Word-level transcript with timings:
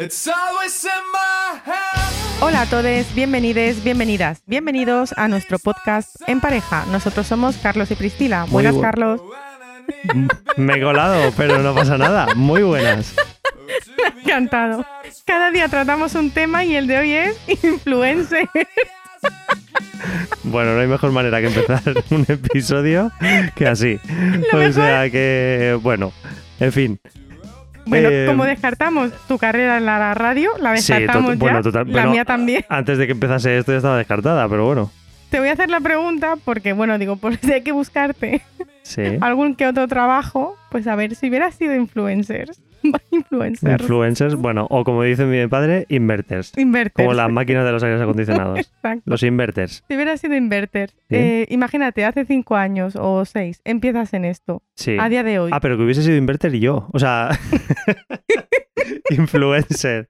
It's 0.00 0.26
always 0.26 0.84
in 0.84 0.90
my 1.12 1.60
head. 1.64 2.42
Hola 2.42 2.62
a 2.62 2.66
todos, 2.66 3.14
bienvenidos, 3.14 3.82
bienvenidas, 3.84 4.42
bienvenidos 4.46 5.12
a 5.18 5.28
nuestro 5.28 5.58
podcast 5.58 6.16
En 6.26 6.40
Pareja. 6.40 6.86
Nosotros 6.90 7.26
somos 7.26 7.56
Carlos 7.58 7.90
y 7.90 7.94
Priscila. 7.96 8.46
Buenas, 8.48 8.74
bu- 8.74 8.80
Carlos. 8.80 9.20
Me 10.56 10.74
he 10.76 10.80
colado, 10.82 11.32
pero 11.36 11.58
no 11.58 11.74
pasa 11.74 11.98
nada. 11.98 12.34
Muy 12.34 12.62
buenas. 12.62 13.14
Encantado. 14.22 14.86
Cada 15.26 15.50
día 15.50 15.68
tratamos 15.68 16.14
un 16.14 16.30
tema 16.30 16.64
y 16.64 16.76
el 16.76 16.86
de 16.86 16.98
hoy 16.98 17.12
es 17.12 17.36
influencer. 17.64 18.48
Bueno, 20.44 20.74
no 20.74 20.80
hay 20.80 20.86
mejor 20.86 21.12
manera 21.12 21.40
que 21.40 21.48
empezar 21.48 21.82
un 22.10 22.24
episodio 22.26 23.12
que 23.54 23.66
así. 23.66 24.00
Lo 24.50 24.58
O 24.58 24.60
mejor- 24.60 24.72
sea 24.72 25.10
que, 25.10 25.78
bueno, 25.82 26.12
en 26.58 26.72
fin. 26.72 27.00
Bueno, 27.86 28.08
Eh, 28.10 28.26
como 28.26 28.44
descartamos 28.44 29.10
tu 29.26 29.38
carrera 29.38 29.78
en 29.78 29.86
la 29.86 30.14
radio, 30.14 30.50
la 30.60 30.76
Sí, 30.76 30.92
descartamos 30.92 31.32
tot- 31.32 31.34
ya. 31.34 31.40
bueno, 31.40 31.62
total- 31.62 31.86
la 31.86 31.92
bueno, 31.92 32.10
mía 32.12 32.24
también. 32.24 32.64
Antes 32.68 32.98
de 32.98 33.06
que 33.06 33.12
empezase 33.12 33.58
esto 33.58 33.72
ya 33.72 33.78
estaba 33.78 33.98
descartada, 33.98 34.48
pero 34.48 34.66
bueno. 34.66 34.90
Te 35.30 35.38
voy 35.38 35.48
a 35.48 35.52
hacer 35.52 35.70
la 35.70 35.80
pregunta 35.80 36.34
porque, 36.44 36.72
bueno, 36.72 36.98
digo, 36.98 37.16
por 37.16 37.36
si 37.36 37.52
hay 37.52 37.62
que 37.62 37.72
buscarte 37.72 38.42
Sí. 38.82 39.02
algún 39.20 39.54
que 39.54 39.66
otro 39.66 39.86
trabajo, 39.88 40.56
pues 40.70 40.86
a 40.86 40.94
ver, 40.96 41.14
si 41.14 41.28
hubieras 41.28 41.54
sido 41.54 41.74
influencer. 41.74 42.50
influencer. 43.10 43.80
Influencers, 43.80 44.34
bueno, 44.36 44.66
o 44.70 44.84
como 44.84 45.02
dice 45.02 45.24
mi 45.26 45.46
padre, 45.48 45.86
inverters. 45.88 46.56
Inverter. 46.56 47.04
Como 47.04 47.14
las 47.14 47.30
máquinas 47.30 47.64
de 47.64 47.72
los 47.72 47.82
aires 47.82 48.00
acondicionados. 48.00 48.58
Exacto. 48.58 49.02
Los 49.04 49.22
inverters. 49.22 49.84
Si 49.88 49.94
hubieras 49.94 50.20
sido 50.20 50.34
inverter, 50.36 50.90
Sí. 51.08 51.16
eh, 51.16 51.46
imagínate, 51.50 52.04
hace 52.04 52.24
cinco 52.24 52.56
años 52.56 52.96
o 52.96 53.24
seis, 53.24 53.60
empiezas 53.64 54.12
en 54.14 54.24
esto, 54.24 54.62
Sí. 54.76 54.96
a 54.98 55.08
día 55.08 55.22
de 55.22 55.38
hoy. 55.38 55.50
Ah, 55.52 55.60
pero 55.60 55.76
que 55.76 55.84
hubiese 55.84 56.02
sido 56.02 56.16
inverter 56.16 56.52
yo. 56.58 56.88
O 56.92 56.98
sea, 56.98 57.30
influencer. 59.10 60.08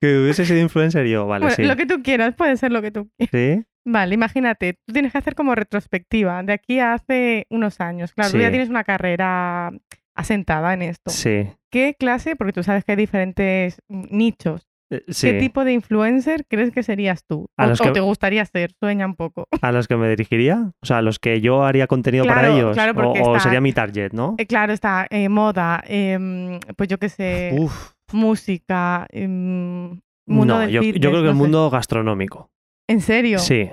Que 0.00 0.18
hubiese 0.20 0.44
sido 0.44 0.60
influencer 0.60 1.06
yo, 1.06 1.26
vale, 1.26 1.44
Bueno, 1.46 1.56
sí. 1.56 1.64
lo 1.64 1.76
que 1.76 1.86
tú 1.86 2.02
quieras, 2.02 2.34
puede 2.34 2.56
ser 2.56 2.72
lo 2.72 2.82
que 2.82 2.90
tú 2.90 3.08
quieras. 3.16 3.30
Sí, 3.32 3.64
Vale, 3.88 4.14
imagínate, 4.14 4.80
tú 4.84 4.92
tienes 4.92 5.12
que 5.12 5.18
hacer 5.18 5.36
como 5.36 5.54
retrospectiva 5.54 6.42
de 6.42 6.52
aquí 6.54 6.80
a 6.80 6.94
hace 6.94 7.46
unos 7.50 7.80
años. 7.80 8.12
Claro, 8.14 8.32
tú 8.32 8.38
ya 8.38 8.50
tienes 8.50 8.68
una 8.68 8.82
carrera 8.82 9.70
asentada 10.16 10.74
en 10.74 10.82
esto. 10.82 11.10
sí. 11.10 11.46
¿Qué 11.76 11.94
clase, 11.98 12.36
porque 12.36 12.52
tú 12.54 12.62
sabes 12.62 12.84
que 12.84 12.92
hay 12.92 12.96
diferentes 12.96 13.78
mm, 13.88 14.04
nichos, 14.10 14.66
eh, 14.90 15.02
sí. 15.08 15.32
qué 15.32 15.38
tipo 15.40 15.64
de 15.64 15.72
influencer 15.74 16.46
crees 16.48 16.70
que 16.70 16.82
serías 16.82 17.24
tú? 17.28 17.46
A 17.58 17.66
O, 17.66 17.68
los 17.68 17.80
o 17.80 17.84
que- 17.84 17.90
te 17.90 18.00
gustaría 18.00 18.44
ser? 18.46 18.72
Sueña 18.80 19.04
un 19.04 19.14
poco. 19.14 19.44
¿A 19.60 19.72
los 19.72 19.86
que 19.88 19.96
me 19.96 20.08
dirigiría? 20.08 20.70
O 20.82 20.86
sea, 20.86 20.98
a 20.98 21.02
los 21.02 21.18
que 21.18 21.40
yo 21.42 21.64
haría 21.64 21.86
contenido 21.86 22.24
para 22.24 22.48
ellos. 22.48 22.72
claro, 22.74 22.92
o, 22.92 22.94
porque 22.94 23.20
o 23.20 23.36
está- 23.36 23.40
sería 23.40 23.60
mi 23.60 23.72
target, 23.74 24.12
¿no? 24.12 24.36
Eh, 24.38 24.46
claro, 24.46 24.72
está 24.72 25.06
eh, 25.10 25.28
moda, 25.28 25.82
em, 25.86 26.60
pues 26.76 26.88
yo 26.88 26.98
qué 26.98 27.08
sé, 27.10 27.56
Uf. 27.58 27.92
música, 28.12 29.06
em, 29.10 30.00
mundo 30.26 30.54
no, 30.54 30.58
del 30.60 30.70
yo, 30.70 30.80
creo 30.80 30.92
que 31.00 31.10
no 31.10 31.18
el 31.20 31.26
sé. 31.26 31.34
mundo 31.34 31.68
gastronómico. 31.68 32.48
¿En 32.88 33.00
serio? 33.02 33.38
Sí. 33.38 33.70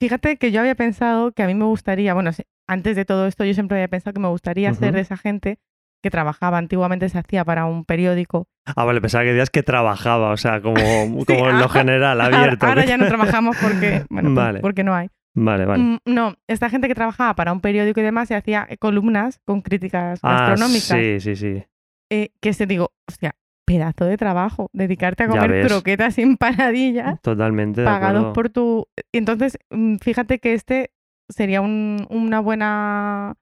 Fíjate 0.00 0.36
que 0.36 0.50
yo 0.52 0.60
había 0.60 0.74
pensado 0.74 1.32
que 1.32 1.42
a 1.42 1.46
mí 1.46 1.54
me 1.54 1.64
gustaría, 1.64 2.14
bueno, 2.14 2.30
antes 2.68 2.96
de 2.96 3.04
todo 3.04 3.26
esto 3.26 3.44
yo 3.44 3.54
siempre 3.54 3.76
había 3.78 3.88
pensado 3.88 4.14
que 4.14 4.20
me 4.20 4.28
gustaría 4.28 4.72
ser 4.74 4.94
de 4.94 5.00
esa 5.00 5.16
gente 5.16 5.58
que 6.02 6.10
trabajaba, 6.10 6.58
antiguamente 6.58 7.08
se 7.08 7.18
hacía 7.18 7.44
para 7.44 7.66
un 7.66 7.84
periódico. 7.84 8.46
Ah, 8.64 8.84
vale, 8.84 9.00
pensaba 9.00 9.24
que 9.24 9.30
decías 9.30 9.50
que 9.50 9.62
trabajaba, 9.62 10.30
o 10.30 10.36
sea, 10.36 10.60
como, 10.60 10.74
como 11.26 11.50
en 11.50 11.58
lo 11.58 11.68
general, 11.68 12.20
abierto. 12.20 12.66
Ahora, 12.66 12.84
ya 12.84 12.96
no 12.96 13.06
trabajamos 13.06 13.56
porque, 13.60 14.04
bueno, 14.10 14.34
Vale. 14.34 14.60
porque 14.60 14.84
no 14.84 14.94
hay. 14.94 15.08
Vale, 15.34 15.64
vale. 15.66 15.82
Mm, 15.82 15.98
no, 16.06 16.34
esta 16.48 16.68
gente 16.70 16.88
que 16.88 16.94
trabajaba 16.94 17.34
para 17.34 17.52
un 17.52 17.60
periódico 17.60 18.00
y 18.00 18.02
demás 18.02 18.28
se 18.28 18.34
hacía 18.34 18.68
columnas 18.80 19.40
con 19.44 19.60
críticas 19.62 20.20
ah, 20.22 20.32
gastronómicas. 20.48 20.98
sí, 20.98 21.20
sí, 21.20 21.36
sí. 21.36 21.62
eh, 22.10 22.30
que 22.40 22.52
se 22.52 22.66
digo, 22.66 22.92
hostia, 23.08 23.36
pedazo 23.64 24.04
de 24.06 24.16
trabajo, 24.16 24.68
dedicarte 24.72 25.24
a 25.24 25.28
comer 25.28 25.66
croquetas 25.66 26.14
sin 26.14 26.36
paradilla, 26.38 27.18
Totalmente 27.22 27.84
pagados 27.84 28.32
por 28.34 28.48
tu... 28.50 28.86
Entonces, 29.12 29.58
mm, 29.70 29.96
fíjate 29.96 30.38
que 30.38 30.54
este 30.54 30.90
sería 31.28 31.60
un- 31.60 32.06
una 32.08 32.40
buena 32.40 33.34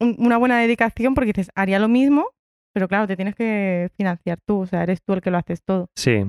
un- 0.00 0.16
una 0.18 0.36
buena 0.36 0.58
dedicación 0.58 1.14
porque 1.14 1.28
dices, 1.32 1.50
haría 1.54 1.78
lo 1.78 1.88
mismo, 1.88 2.26
pero 2.74 2.88
claro, 2.88 3.06
te 3.06 3.16
tienes 3.16 3.34
que 3.34 3.90
financiar 3.96 4.38
tú, 4.46 4.60
o 4.60 4.66
sea, 4.66 4.82
eres 4.82 5.02
tú 5.02 5.14
el 5.14 5.20
que 5.20 5.30
lo 5.30 5.38
haces 5.38 5.62
todo. 5.64 5.88
Sí. 5.96 6.24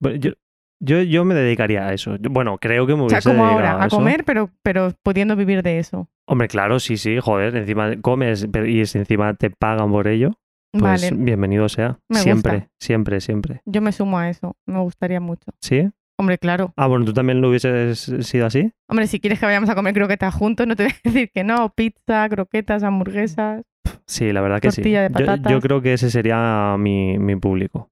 Bueno, 0.00 0.16
yo, 0.18 0.32
yo, 0.80 1.02
yo 1.02 1.24
me 1.24 1.34
dedicaría 1.34 1.86
a 1.86 1.92
eso. 1.92 2.16
Yo- 2.16 2.30
bueno, 2.30 2.58
creo 2.58 2.86
que 2.86 2.94
me 2.94 3.02
O 3.02 3.08
sea, 3.08 3.18
hubiese 3.18 3.30
como 3.30 3.44
ahora, 3.44 3.82
a 3.82 3.88
comer, 3.88 4.24
pero, 4.24 4.50
pero 4.62 4.92
pudiendo 5.02 5.36
vivir 5.36 5.62
de 5.62 5.78
eso. 5.78 6.08
Hombre, 6.26 6.48
claro, 6.48 6.78
sí, 6.80 6.96
sí, 6.96 7.18
joder, 7.20 7.54
encima 7.56 8.00
comes 8.00 8.46
pero- 8.50 8.66
y 8.66 8.80
encima 8.80 9.34
te 9.34 9.50
pagan 9.50 9.90
por 9.90 10.08
ello, 10.08 10.30
pues 10.72 10.82
vale, 10.82 11.10
bienvenido 11.14 11.68
sea. 11.68 11.98
Me 12.08 12.18
siempre, 12.20 12.52
gusta. 12.54 12.70
siempre, 12.80 13.20
siempre. 13.20 13.60
yo 13.66 13.80
me 13.82 13.92
sumo 13.92 14.18
a 14.18 14.30
eso, 14.30 14.56
me 14.66 14.78
gustaría 14.80 15.20
mucho. 15.20 15.52
¿Sí? 15.60 15.90
Hombre, 16.18 16.38
claro. 16.38 16.72
Ah, 16.76 16.86
bueno, 16.86 17.04
¿tú 17.04 17.12
también 17.12 17.40
lo 17.40 17.48
hubieses 17.48 17.98
sido 18.20 18.46
así? 18.46 18.70
Hombre, 18.88 19.06
si 19.08 19.18
quieres 19.20 19.40
que 19.40 19.46
vayamos 19.46 19.68
a 19.70 19.74
comer 19.74 19.94
croquetas 19.94 20.32
juntos, 20.34 20.66
no 20.66 20.76
te 20.76 20.84
voy 20.84 20.92
a 20.92 20.96
decir 21.04 21.30
que 21.32 21.42
no. 21.44 21.70
Pizza, 21.74 22.28
croquetas, 22.28 22.82
hamburguesas. 22.82 23.62
Sí, 24.06 24.32
la 24.32 24.40
verdad 24.40 24.60
que 24.60 24.68
Tortilla 24.68 25.08
de 25.08 25.14
sí. 25.18 25.24
Yo- 25.24 25.50
Yo, 25.50 25.60
creo 25.60 25.82
que 25.82 25.92
ese 25.94 26.10
sería 26.10 26.76
mi, 26.78 27.18
mi 27.18 27.36
público. 27.36 27.90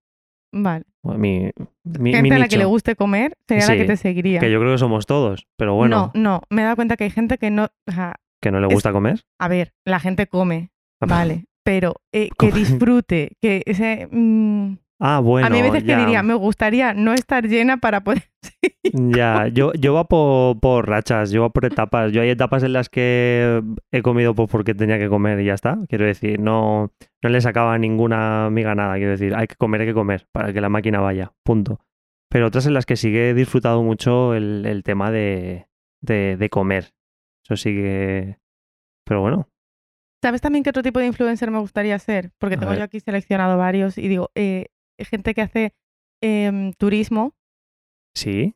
Vale. 0.54 0.84
Mi, 1.02 1.50
mi, 1.84 2.12
Gente 2.12 2.22
mi 2.22 2.30
a 2.30 2.38
la 2.38 2.48
que 2.48 2.58
le 2.58 2.64
guste 2.66 2.94
comer 2.94 3.36
sería 3.48 3.66
la 3.66 3.72
Sí, 3.72 3.78
que 3.78 3.84
te 3.86 3.96
seguiría. 3.96 4.38
que 4.38 4.52
yo 4.52 4.60
creo 4.60 4.72
que 4.72 4.78
somos 4.78 5.06
todos, 5.06 5.46
pero 5.56 5.74
bueno, 5.74 6.12
No, 6.14 6.20
no. 6.22 6.42
Me 6.50 6.62
he 6.62 6.64
dado 6.64 6.76
cuenta 6.76 6.96
que 6.96 7.04
hay 7.04 7.10
gente 7.10 7.38
que 7.38 7.50
no. 7.50 7.64
o 7.88 7.92
sea, 7.92 8.14
que 8.40 8.50
no 8.52 8.60
le 8.60 8.68
es- 8.68 8.74
gusta 8.74 8.92
comer. 8.92 9.22
a 9.40 9.48
ver, 9.48 9.72
la 9.84 9.98
gente 9.98 10.26
come, 10.28 10.70
vale. 11.00 11.46
Pero 11.64 11.94
eh, 12.12 12.28
que 12.38 12.52
disfrute, 12.52 13.32
que 13.40 13.62
ese. 13.66 14.08
mm, 14.10 14.74
Ah, 15.04 15.18
bueno, 15.18 15.48
a 15.48 15.50
mí 15.50 15.58
a 15.58 15.62
veces 15.64 15.82
ya, 15.82 15.96
que 15.96 16.00
diría, 16.00 16.22
me 16.22 16.34
gustaría 16.34 16.94
no 16.94 17.12
estar 17.12 17.48
llena 17.48 17.78
para 17.78 18.04
poder. 18.04 18.22
ya. 18.92 19.48
Yo, 19.48 19.72
yo 19.72 19.94
va 19.94 20.04
por, 20.04 20.60
por 20.60 20.88
rachas, 20.88 21.32
yo 21.32 21.42
va 21.42 21.50
por 21.50 21.64
etapas. 21.64 22.12
Yo 22.12 22.22
hay 22.22 22.30
etapas 22.30 22.62
en 22.62 22.72
las 22.72 22.88
que 22.88 23.60
he 23.90 24.00
comido 24.02 24.32
pues 24.36 24.48
porque 24.48 24.76
tenía 24.76 25.00
que 25.00 25.08
comer 25.08 25.40
y 25.40 25.46
ya 25.46 25.54
está. 25.54 25.76
Quiero 25.88 26.04
decir, 26.04 26.38
no, 26.38 26.92
no 27.20 27.28
le 27.28 27.40
sacaba 27.40 27.76
ninguna 27.78 28.48
miga 28.52 28.76
nada. 28.76 28.94
Quiero 28.94 29.10
decir, 29.10 29.34
hay 29.34 29.48
que 29.48 29.56
comer, 29.56 29.80
hay 29.80 29.86
que 29.88 29.94
comer 29.94 30.28
para 30.30 30.52
que 30.52 30.60
la 30.60 30.68
máquina 30.68 31.00
vaya, 31.00 31.32
punto. 31.42 31.80
Pero 32.30 32.46
otras 32.46 32.66
en 32.66 32.74
las 32.74 32.86
que 32.86 32.94
sí 32.94 33.10
que 33.10 33.30
he 33.30 33.34
disfrutado 33.34 33.82
mucho 33.82 34.34
el, 34.34 34.64
el 34.66 34.84
tema 34.84 35.10
de, 35.10 35.66
de, 36.00 36.36
de 36.36 36.48
comer. 36.48 36.94
Eso 37.44 37.56
sí 37.56 37.70
que... 37.70 38.38
Pero 39.04 39.20
bueno, 39.20 39.48
¿Sabes 40.22 40.40
también 40.40 40.62
qué 40.62 40.70
otro 40.70 40.84
tipo 40.84 41.00
de 41.00 41.06
influencer 41.06 41.50
me 41.50 41.58
gustaría 41.58 41.98
ser? 41.98 42.30
Porque 42.38 42.56
tengo 42.56 42.72
yo 42.74 42.84
aquí 42.84 43.00
seleccionado 43.00 43.58
varios 43.58 43.98
y 43.98 44.06
digo, 44.06 44.30
eh, 44.36 44.66
gente 44.98 45.34
que 45.34 45.42
hace 45.42 45.75
em, 46.20 46.72
turismo, 46.75 47.34
sí. 48.14 48.54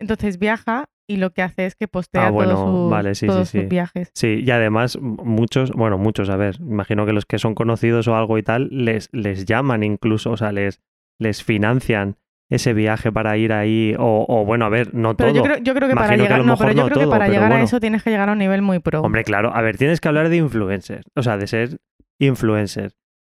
entonces 0.00 0.38
viaja 0.38 0.86
y 1.08 1.16
lo 1.16 1.30
que 1.32 1.42
hace 1.42 1.66
es 1.66 1.74
que 1.74 1.88
postea 1.88 2.28
Ah, 2.28 2.30
bueno, 2.30 2.54
todos, 2.54 2.80
sus, 2.82 2.90
vale, 2.90 3.14
sí, 3.14 3.20
sí, 3.20 3.26
todos 3.26 3.48
sí. 3.48 3.60
sus 3.60 3.68
viajes. 3.68 4.10
Sí, 4.14 4.42
y 4.44 4.50
además 4.50 4.98
muchos, 5.00 5.72
bueno, 5.72 5.98
muchos, 5.98 6.30
a 6.30 6.36
ver, 6.36 6.56
imagino 6.60 7.04
que 7.04 7.12
los 7.12 7.26
que 7.26 7.38
son 7.38 7.54
conocidos 7.54 8.08
o 8.08 8.16
algo 8.16 8.38
y 8.38 8.42
tal, 8.42 8.68
les, 8.70 9.08
les 9.12 9.44
llaman 9.44 9.82
incluso, 9.82 10.30
o 10.30 10.36
sea, 10.36 10.52
les, 10.52 10.80
les 11.18 11.42
financian 11.44 12.16
ese 12.48 12.72
viaje 12.74 13.10
para 13.10 13.36
ir 13.36 13.52
ahí, 13.52 13.94
o, 13.98 14.26
o 14.28 14.44
bueno, 14.44 14.64
a 14.66 14.68
ver, 14.68 14.94
no 14.94 15.16
Pero 15.16 15.30
todo. 15.32 15.36
yo 15.38 15.42
creo, 15.42 15.58
yo 15.62 15.74
creo 15.74 15.88
que 15.88 15.94
para 15.94 16.08
que 16.08 16.14
a 16.14 16.16
llegar, 16.18 16.38
lo 16.38 16.44
no, 16.44 16.56
pero 16.56 16.72
yo 16.72 16.82
no 16.82 16.88
creo 16.88 17.00
que 17.00 17.10
para 17.10 17.28
llegar 17.28 17.52
a 17.52 17.62
eso 17.62 17.80
tienes 17.80 18.02
que 18.02 18.10
llegar 18.10 18.28
a 18.28 18.32
un 18.32 18.38
nivel 18.38 18.62
muy 18.62 18.78
pro. 18.78 19.00
Hombre, 19.00 19.24
claro, 19.24 19.54
a 19.54 19.60
ver, 19.62 19.76
tienes 19.78 20.00
que 20.00 20.08
hablar 20.08 20.28
de 20.28 20.36
influencer, 20.36 21.02
o 21.16 21.22
sea, 21.22 21.36
de 21.36 21.46
ser 21.46 21.78
influencer. 22.18 22.92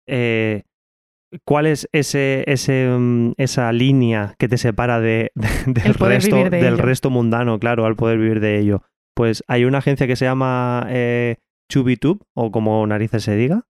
Eh, 0.07 0.63
¿Cuál 1.45 1.67
es 1.67 1.89
ese, 1.93 2.45
ese, 2.47 2.89
mm, 2.97 3.33
esa 3.37 3.73
línea 3.73 4.35
que 4.39 4.49
te 4.49 4.59
separa 4.59 5.01
de, 5.01 5.33
de- 5.35 5.49
del, 5.67 5.95
resto, 6.15 6.37
de 6.51 6.51
del 6.65 6.79
resto 6.79 7.11
mundano, 7.11 7.59
claro, 7.59 7.85
al 7.87 7.97
poder 7.97 8.19
vivir 8.19 8.41
de 8.41 8.59
ello? 8.59 8.83
Pues 9.15 9.43
hay 9.49 9.65
una 9.65 9.79
agencia 9.79 10.07
que 10.07 10.17
se 10.17 10.25
llama 10.27 10.87
eh, 10.89 11.37
ChubiTube, 11.71 12.21
o 12.35 12.51
como 12.51 12.87
narices 12.87 13.25
se 13.25 13.35
diga, 13.37 13.65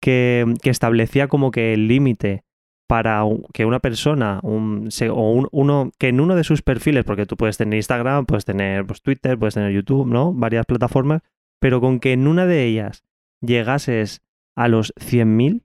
que, 0.00 0.44
que 0.62 0.70
establecía 0.70 1.28
como 1.28 1.50
que 1.50 1.72
el 1.74 1.88
límite 1.88 2.44
para 2.88 3.22
que 3.54 3.64
una 3.64 3.78
persona 3.80 4.40
un, 4.42 4.90
se- 4.90 5.08
o 5.08 5.30
un- 5.30 5.48
uno 5.52 5.92
que 5.98 6.08
en 6.08 6.20
uno 6.20 6.34
de 6.36 6.44
sus 6.44 6.62
perfiles, 6.62 7.04
porque 7.04 7.24
tú 7.26 7.36
puedes 7.36 7.56
tener 7.56 7.76
Instagram, 7.76 8.26
puedes 8.26 8.44
tener 8.44 8.84
pues, 8.86 9.00
Twitter, 9.02 9.38
puedes 9.38 9.54
tener 9.54 9.72
YouTube, 9.72 10.06
¿no? 10.08 10.32
Varias 10.34 10.66
plataformas, 10.66 11.22
pero 11.60 11.80
con 11.80 12.00
que 12.00 12.12
en 12.12 12.26
una 12.26 12.44
de 12.44 12.64
ellas 12.66 13.04
llegases 13.40 14.20
a 14.56 14.68
los 14.68 14.92
100.000 15.00 15.62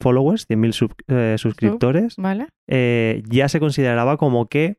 followers, 0.00 0.46
100.000 0.48 0.72
sub- 0.72 0.94
eh, 1.08 1.36
suscriptores, 1.38 2.16
¿Vale? 2.16 2.46
eh, 2.68 3.22
ya 3.28 3.48
se 3.48 3.60
consideraba 3.60 4.16
como 4.16 4.46
que 4.48 4.76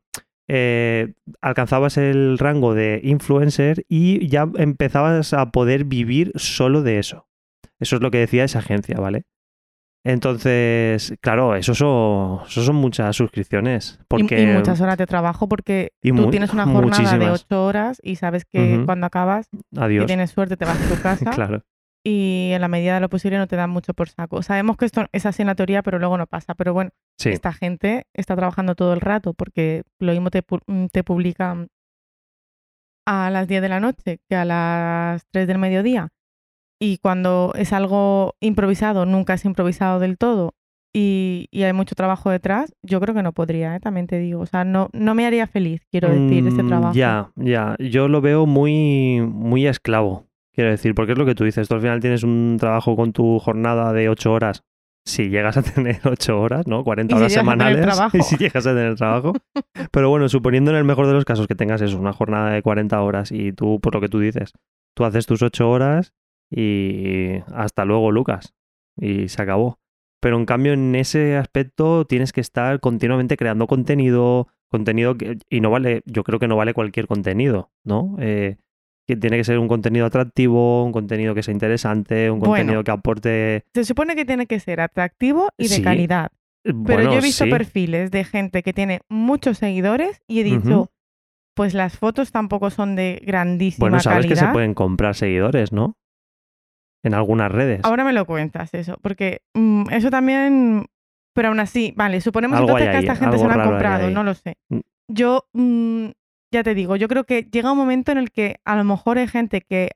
eh, 0.50 1.14
alcanzabas 1.42 1.98
el 1.98 2.38
rango 2.38 2.74
de 2.74 3.00
influencer 3.04 3.86
y 3.88 4.28
ya 4.28 4.50
empezabas 4.58 5.34
a 5.34 5.52
poder 5.52 5.86
vivir 5.86 6.32
solo 6.36 6.82
de 6.84 7.00
eso. 7.00 7.28
Eso 7.80 7.96
es 7.96 8.02
lo 8.02 8.12
que 8.12 8.18
decía 8.18 8.44
esa 8.44 8.60
agencia, 8.60 8.98
¿vale? 9.00 9.24
Entonces, 10.04 11.14
claro, 11.22 11.56
eso 11.56 11.76
son, 11.76 12.40
eso 12.48 12.64
son 12.64 12.76
muchas 12.76 13.16
suscripciones. 13.16 14.00
Porque 14.08 14.42
Y, 14.42 14.46
muchas 14.48 14.82
horas 14.82 14.98
de 14.98 15.06
trabajo 15.06 15.48
porque 15.48 15.92
y 16.02 16.12
tú 16.12 16.30
tienes 16.32 16.54
una 16.54 16.66
jornada 16.66 17.18
de 17.18 17.30
ocho 17.30 17.64
horas 17.66 18.00
y 18.04 18.16
sabes 18.16 18.46
que 18.46 18.82
cuando 18.86 19.06
acabas, 19.06 19.48
si 19.52 19.80
Adiós. 19.80 20.08
tienes 20.08 20.32
suerte, 20.32 20.58
te 20.58 20.66
vas 20.66 20.80
a 20.82 20.96
tu 20.96 21.02
casa 21.02 21.30
Claro. 21.32 21.64
Y 22.04 22.52
en 22.54 22.62
la 22.62 22.68
medida 22.68 22.96
de 22.96 23.00
lo 23.02 23.10
posible 23.10 23.38
no 23.38 23.48
te 23.48 23.56
dan 23.56 23.70
mucho 23.70 23.94
por 23.94 24.10
saco. 24.10 24.42
Sabemos 24.42 24.78
que 24.78 24.86
esto 24.86 25.06
es 25.12 25.26
así 25.26 25.44
en 25.44 25.48
la 25.48 25.56
teoría, 25.56 25.84
pero 25.84 26.00
luego 26.00 26.18
no 26.18 26.26
pasa. 26.28 26.56
Pero 26.56 26.74
bueno, 26.74 26.92
Sí, 27.18 27.30
esta 27.30 27.54
gente 27.54 28.06
está 28.14 28.36
trabajando 28.36 28.74
todo 28.76 28.94
el 28.94 29.02
rato 29.02 29.34
porque 29.34 29.84
lo 30.00 30.12
mismo 30.12 30.32
te, 30.32 30.44
pu- 30.44 30.90
te 30.92 31.04
publican 31.04 31.68
a 33.08 33.30
las 33.30 33.48
10 33.48 33.62
de 33.62 33.70
la 33.70 33.80
noche 33.80 34.20
que 34.30 34.36
a 34.36 34.46
las 34.46 35.26
3 35.32 35.48
del 35.48 35.58
mediodía. 35.58 36.10
Y 36.80 36.98
cuando 36.98 37.54
es 37.56 37.74
algo 37.74 38.36
improvisado, 38.40 39.06
nunca 39.06 39.36
es 39.36 39.46
improvisado 39.46 40.00
del 40.00 40.18
todo 40.18 40.56
y, 40.94 41.48
y 41.52 41.64
hay 41.64 41.74
mucho 41.74 41.96
trabajo 41.96 42.30
detrás, 42.32 42.74
yo 42.82 43.00
creo 43.00 43.14
que 43.16 43.22
no 43.24 43.34
podría, 43.34 43.76
¿eh? 43.76 43.80
también 43.80 44.08
te 44.08 44.18
digo. 44.20 44.42
O 44.42 44.46
sea, 44.46 44.64
no, 44.66 44.90
no 44.94 45.14
me 45.16 45.26
haría 45.26 45.46
feliz, 45.48 45.86
quiero 45.92 46.10
decir, 46.10 46.48
este 46.48 46.64
Mm, 46.64 46.68
trabajo. 46.68 46.96
Ya, 46.96 47.32
ya. 47.36 47.76
Yo 47.80 48.08
lo 48.08 48.20
veo 48.22 48.46
muy, 48.48 49.22
muy 49.22 49.68
esclavo, 49.68 50.26
quiero 50.54 50.70
decir, 50.70 50.94
porque 50.96 51.14
es 51.14 51.18
lo 51.18 51.26
que 51.26 51.36
tú 51.36 51.44
dices. 51.44 51.68
Tú 51.68 51.76
al 51.76 51.82
final 51.82 52.00
tienes 52.00 52.24
un 52.24 52.58
trabajo 52.60 52.96
con 52.96 53.14
tu 53.14 53.40
jornada 53.40 53.94
de 53.94 54.10
ocho 54.10 54.32
horas. 54.34 54.64
Si 55.06 55.30
llegas 55.30 55.58
a 55.58 55.64
tener 55.74 56.00
ocho 56.06 56.40
horas, 56.40 56.68
¿no? 56.68 56.84
40 56.84 57.14
Y 57.14 57.18
si 57.18 57.20
horas 57.20 57.34
tener 57.34 57.42
semanales. 57.42 58.00
Y 58.14 58.22
si 58.22 58.38
llegas 58.38 58.68
a 58.68 58.76
tener 58.76 58.96
trabajo. 58.96 59.34
Pero 59.92 60.10
bueno, 60.10 60.30
suponiendo 60.30 60.72
en 60.72 60.78
el 60.78 60.84
mejor 60.84 61.08
de 61.08 61.14
los 61.14 61.26
casos 61.26 61.48
que 61.48 61.56
tengas 61.56 61.82
eso, 61.82 62.00
una 62.00 62.14
jornada 62.14 62.52
de 62.52 62.62
40 62.62 63.02
horas 63.02 63.32
y 63.32 63.54
tú, 63.54 63.80
por 63.80 63.94
lo 63.96 64.02
que 64.02 64.10
tú 64.10 64.20
dices, 64.20 64.54
tú 64.96 65.06
haces 65.06 65.26
tus 65.26 65.42
ocho 65.42 65.70
horas 65.70 66.14
y 66.50 67.40
hasta 67.54 67.86
luego, 67.86 68.12
Lucas. 68.12 68.54
Y 68.98 69.30
se 69.30 69.42
acabó. 69.42 69.80
Pero 70.22 70.38
en 70.38 70.46
cambio, 70.46 70.74
en 70.74 70.94
ese 70.96 71.36
aspecto 71.36 72.06
tienes 72.06 72.32
que 72.32 72.42
estar 72.42 72.80
continuamente 72.80 73.38
creando 73.38 73.66
contenido, 73.66 74.48
contenido 74.70 75.18
que, 75.18 75.40
y 75.50 75.62
no 75.62 75.72
vale, 75.72 76.04
yo 76.06 76.24
creo 76.24 76.38
que 76.38 76.48
no 76.48 76.56
vale 76.56 76.76
cualquier 76.76 77.08
contenido, 77.08 77.72
¿no? 77.84 78.16
Eh, 78.20 78.58
que 79.08 79.16
tiene 79.16 79.38
que 79.38 79.44
ser 79.44 79.58
un 79.60 79.68
contenido 79.68 80.06
atractivo, 80.06 80.84
un 80.86 80.92
contenido 80.92 81.34
que 81.36 81.44
sea 81.44 81.54
interesante, 81.54 82.30
un 82.32 82.40
Bueno. 82.40 82.52
contenido 82.56 82.84
que 82.84 82.92
aporte. 82.92 83.64
Se 83.74 83.84
supone 83.84 84.16
que 84.16 84.26
tiene 84.26 84.46
que 84.48 84.60
ser 84.60 84.80
atractivo 84.82 85.50
y 85.58 85.64
de 85.64 85.76
Sí, 85.76 85.82
calidad. 85.82 86.32
Pero 86.64 86.78
bueno, 86.78 87.12
yo 87.14 87.18
he 87.18 87.22
visto 87.22 87.46
sí. 87.46 87.50
perfiles 87.50 88.12
de 88.12 88.24
gente 88.24 88.62
que 88.64 88.72
tiene 88.74 89.02
muchos 89.10 89.58
seguidores 89.58 90.22
y 90.28 90.42
he 90.42 90.44
dicho, 90.44 90.92
pues 91.56 91.74
las 91.74 91.98
fotos 91.98 92.32
tampoco 92.32 92.70
son 92.70 92.96
de 92.96 93.20
grandísima 93.26 93.86
Bueno, 93.86 94.00
sabes 94.00 94.26
que 94.28 94.30
calidad. 94.36 94.48
se 94.50 94.54
pueden 94.54 94.74
comprar 94.76 95.16
seguidores, 95.16 95.72
¿no? 95.74 95.98
En 97.04 97.16
algunas 97.16 97.52
redes. 97.52 97.82
Ahora 97.84 98.04
me 98.06 98.14
lo 98.14 98.26
cuentas 98.26 98.74
eso, 98.76 98.98
porque 99.02 99.42
mm, 99.56 99.86
eso 99.90 100.12
también, 100.12 100.86
pero 101.34 101.48
aún 101.48 101.60
así, 101.60 101.94
vale, 101.98 102.22
suponemos 102.22 102.60
Algo 102.60 102.70
entonces 102.78 102.90
que 102.92 102.98
a 102.98 103.00
esta 103.00 103.16
gente 103.16 103.38
se 103.40 103.44
lo 103.44 103.50
hay 103.52 103.68
comprado, 103.68 104.08
ahí. 104.08 104.14
no 104.14 104.24
lo 104.24 104.36
sé. 104.36 104.54
Mm. 104.70 104.80
Yo, 105.10 105.46
mm, 105.54 106.06
ya 106.52 106.64
te 106.64 106.76
digo, 106.76 106.96
yo 106.96 107.08
creo 107.08 107.24
que 107.24 107.44
llega 107.44 107.72
un 107.72 107.78
momento 107.78 108.12
en 108.12 108.18
el 108.18 108.32
que 108.32 108.58
a 108.66 108.76
lo 108.76 108.84
mejor 108.84 109.18
hay 109.18 109.28
gente 109.28 109.62
que 109.62 109.92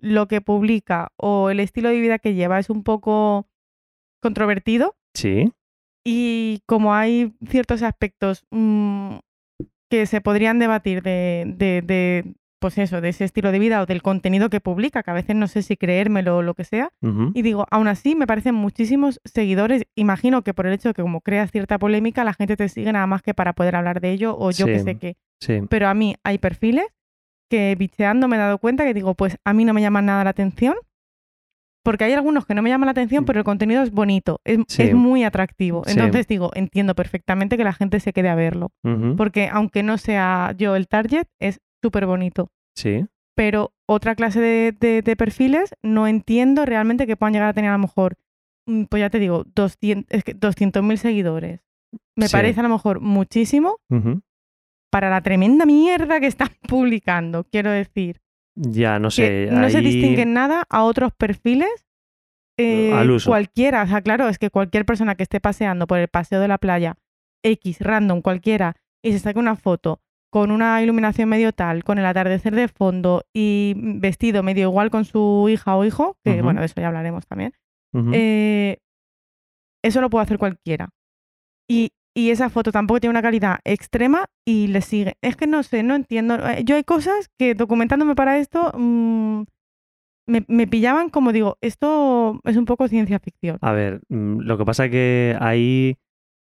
lo 0.00 0.28
que 0.28 0.40
publica 0.40 1.12
o 1.16 1.50
el 1.50 1.60
estilo 1.60 1.88
de 1.90 2.00
vida 2.00 2.18
que 2.18 2.34
lleva 2.34 2.58
es 2.58 2.70
un 2.70 2.82
poco 2.82 3.46
controvertido 4.22 4.96
Sí. 5.14 5.52
y 6.04 6.60
como 6.66 6.94
hay 6.94 7.34
ciertos 7.48 7.82
aspectos 7.82 8.44
mm, 8.50 9.16
que 9.90 10.06
se 10.06 10.20
podrían 10.20 10.58
debatir 10.58 11.02
de, 11.02 11.44
de, 11.56 11.82
de, 11.82 12.34
pues 12.58 12.78
eso, 12.78 13.00
de 13.00 13.10
ese 13.10 13.24
estilo 13.24 13.52
de 13.52 13.58
vida 13.58 13.82
o 13.82 13.86
del 13.86 14.02
contenido 14.02 14.48
que 14.50 14.60
publica, 14.60 15.02
que 15.02 15.10
a 15.10 15.14
veces 15.14 15.36
no 15.36 15.46
sé 15.46 15.62
si 15.62 15.76
creérmelo 15.76 16.38
o 16.38 16.42
lo 16.42 16.54
que 16.54 16.64
sea, 16.64 16.90
y 17.34 17.42
digo, 17.42 17.66
aún 17.70 17.86
así 17.88 18.14
me 18.16 18.26
parecen 18.26 18.54
muchísimos 18.54 19.20
seguidores. 19.24 19.84
Imagino 19.94 20.42
que 20.42 20.54
por 20.54 20.66
el 20.66 20.72
hecho 20.72 20.88
de 20.88 20.94
que 20.94 21.02
como 21.02 21.20
creas 21.20 21.50
cierta 21.52 21.78
polémica, 21.78 22.24
la 22.24 22.32
gente 22.34 22.56
te 22.56 22.68
sigue 22.70 22.90
nada 22.92 23.06
más 23.06 23.22
que 23.22 23.34
para 23.34 23.52
poder 23.52 23.76
hablar 23.76 24.00
de 24.00 24.10
ello 24.12 24.34
o 24.38 24.50
yo 24.50 24.64
que 24.66 24.78
Sí. 24.78 24.84
sé 24.84 24.98
qué. 24.98 25.16
Sí. 25.44 25.60
Pero 25.68 25.88
a 25.88 25.94
mí 25.94 26.14
hay 26.24 26.38
perfiles 26.38 26.86
que 27.50 27.74
bicheando 27.78 28.26
me 28.28 28.36
he 28.36 28.38
dado 28.38 28.58
cuenta 28.58 28.84
que 28.84 28.94
digo, 28.94 29.14
pues 29.14 29.36
a 29.44 29.52
mí 29.52 29.64
no 29.64 29.74
me 29.74 29.80
llaman 29.82 30.06
nada 30.06 30.24
la 30.24 30.30
atención. 30.30 30.74
Porque 31.84 32.04
hay 32.04 32.14
algunos 32.14 32.46
que 32.46 32.54
no 32.54 32.62
me 32.62 32.70
llaman 32.70 32.86
la 32.86 32.92
atención, 32.92 33.26
pero 33.26 33.40
el 33.40 33.44
contenido 33.44 33.82
es 33.82 33.90
bonito, 33.90 34.40
es, 34.44 34.58
Mm. 34.58 34.62
Sí. 34.68 34.82
es 34.84 34.94
muy 34.94 35.22
atractivo. 35.22 35.82
Sí. 35.84 35.92
Entonces 35.92 36.26
digo, 36.26 36.50
entiendo 36.54 36.94
perfectamente 36.94 37.58
que 37.58 37.64
la 37.64 37.74
gente 37.74 38.00
se 38.00 38.12
quede 38.14 38.30
a 38.30 38.34
verlo. 38.34 38.70
Porque 39.18 39.48
aunque 39.52 39.82
no 39.82 39.98
sea 39.98 40.54
yo 40.56 40.76
el 40.76 40.88
target, 40.88 41.26
es 41.40 41.58
súper 41.82 42.06
bonito 42.06 42.48
Sí. 42.74 43.04
pero 43.36 43.72
otra 43.86 44.14
clase 44.14 44.40
de, 44.40 44.72
de- 44.72 45.02
de 45.02 45.16
perfiles 45.16 45.74
no 45.82 46.06
entiendo 46.06 46.64
realmente 46.64 47.06
que 47.06 47.16
puedan 47.16 47.34
llegar 47.34 47.50
a 47.50 47.52
tener 47.52 47.68
a 47.70 47.74
lo 47.74 47.80
mejor, 47.80 48.14
mm, 48.66 48.84
pues 48.84 49.00
ya 49.02 49.10
te 49.10 49.18
digo, 49.18 49.44
200 49.54 50.06
es 50.10 50.24
que 50.24 50.32
200.000 50.34 50.96
seguidores. 50.96 51.60
Me 52.16 52.28
Sí. 52.28 52.32
parece 52.32 52.60
a 52.60 52.62
lo 52.62 52.70
mejor 52.70 53.00
muchísimo. 53.00 53.76
Para 54.94 55.10
la 55.10 55.22
tremenda 55.22 55.66
mierda 55.66 56.20
que 56.20 56.28
están 56.28 56.50
publicando, 56.68 57.42
quiero 57.50 57.72
decir. 57.72 58.20
Ya, 58.54 59.00
no 59.00 59.10
sé. 59.10 59.48
no 59.50 59.68
se 59.68 59.80
distinguen 59.80 60.32
nada 60.34 60.64
a 60.70 60.84
otros 60.84 61.10
perfiles. 61.12 61.84
eh, 62.56 62.92
Al 62.92 63.10
uso. 63.10 63.28
Cualquiera, 63.28 63.82
o 63.82 63.86
sea, 63.88 64.02
claro, 64.02 64.28
es 64.28 64.38
que 64.38 64.50
cualquier 64.50 64.86
persona 64.86 65.16
que 65.16 65.24
esté 65.24 65.40
paseando 65.40 65.88
por 65.88 65.98
el 65.98 66.06
paseo 66.06 66.38
de 66.38 66.46
la 66.46 66.58
playa, 66.58 66.94
X, 67.42 67.80
random, 67.80 68.22
cualquiera, 68.22 68.76
y 69.04 69.10
se 69.10 69.18
saque 69.18 69.40
una 69.40 69.56
foto 69.56 70.00
con 70.30 70.52
una 70.52 70.80
iluminación 70.80 71.28
medio 71.28 71.52
tal, 71.52 71.82
con 71.82 71.98
el 71.98 72.06
atardecer 72.06 72.54
de 72.54 72.68
fondo 72.68 73.24
y 73.34 73.74
vestido 73.76 74.44
medio 74.44 74.68
igual 74.68 74.90
con 74.90 75.04
su 75.04 75.48
hija 75.50 75.74
o 75.74 75.84
hijo, 75.84 76.16
que 76.22 76.40
bueno, 76.40 76.60
de 76.60 76.66
eso 76.66 76.80
ya 76.80 76.86
hablaremos 76.86 77.26
también, 77.26 77.52
eh, 78.12 78.78
eso 79.84 80.00
lo 80.00 80.08
puede 80.08 80.22
hacer 80.22 80.38
cualquiera. 80.38 80.90
Y, 81.68 81.90
y 82.14 82.30
esa 82.30 82.48
foto 82.48 82.70
tampoco 82.70 83.00
tiene 83.00 83.10
una 83.10 83.22
calidad 83.22 83.58
extrema 83.64 84.26
y 84.46 84.68
le 84.68 84.80
sigue. 84.80 85.14
Es 85.20 85.36
que 85.36 85.46
no 85.46 85.62
sé, 85.62 85.82
no 85.82 85.94
entiendo. 85.94 86.36
Eh, 86.48 86.62
Yo 86.64 86.76
hay 86.76 86.84
cosas 86.84 87.28
que 87.38 87.54
documentándome 87.54 88.14
para 88.14 88.38
esto 88.38 88.72
mm, 88.76 89.42
me, 90.26 90.44
me 90.48 90.66
pillaban 90.66 91.10
como 91.10 91.32
digo, 91.32 91.58
esto 91.60 92.40
es 92.44 92.56
un 92.56 92.64
poco 92.64 92.88
ciencia 92.88 93.18
ficción. 93.18 93.58
A 93.60 93.72
ver, 93.72 94.00
mm, 94.08 94.40
lo 94.40 94.56
que 94.56 94.64
pasa 94.64 94.88
que 94.88 95.36
ahí 95.40 95.96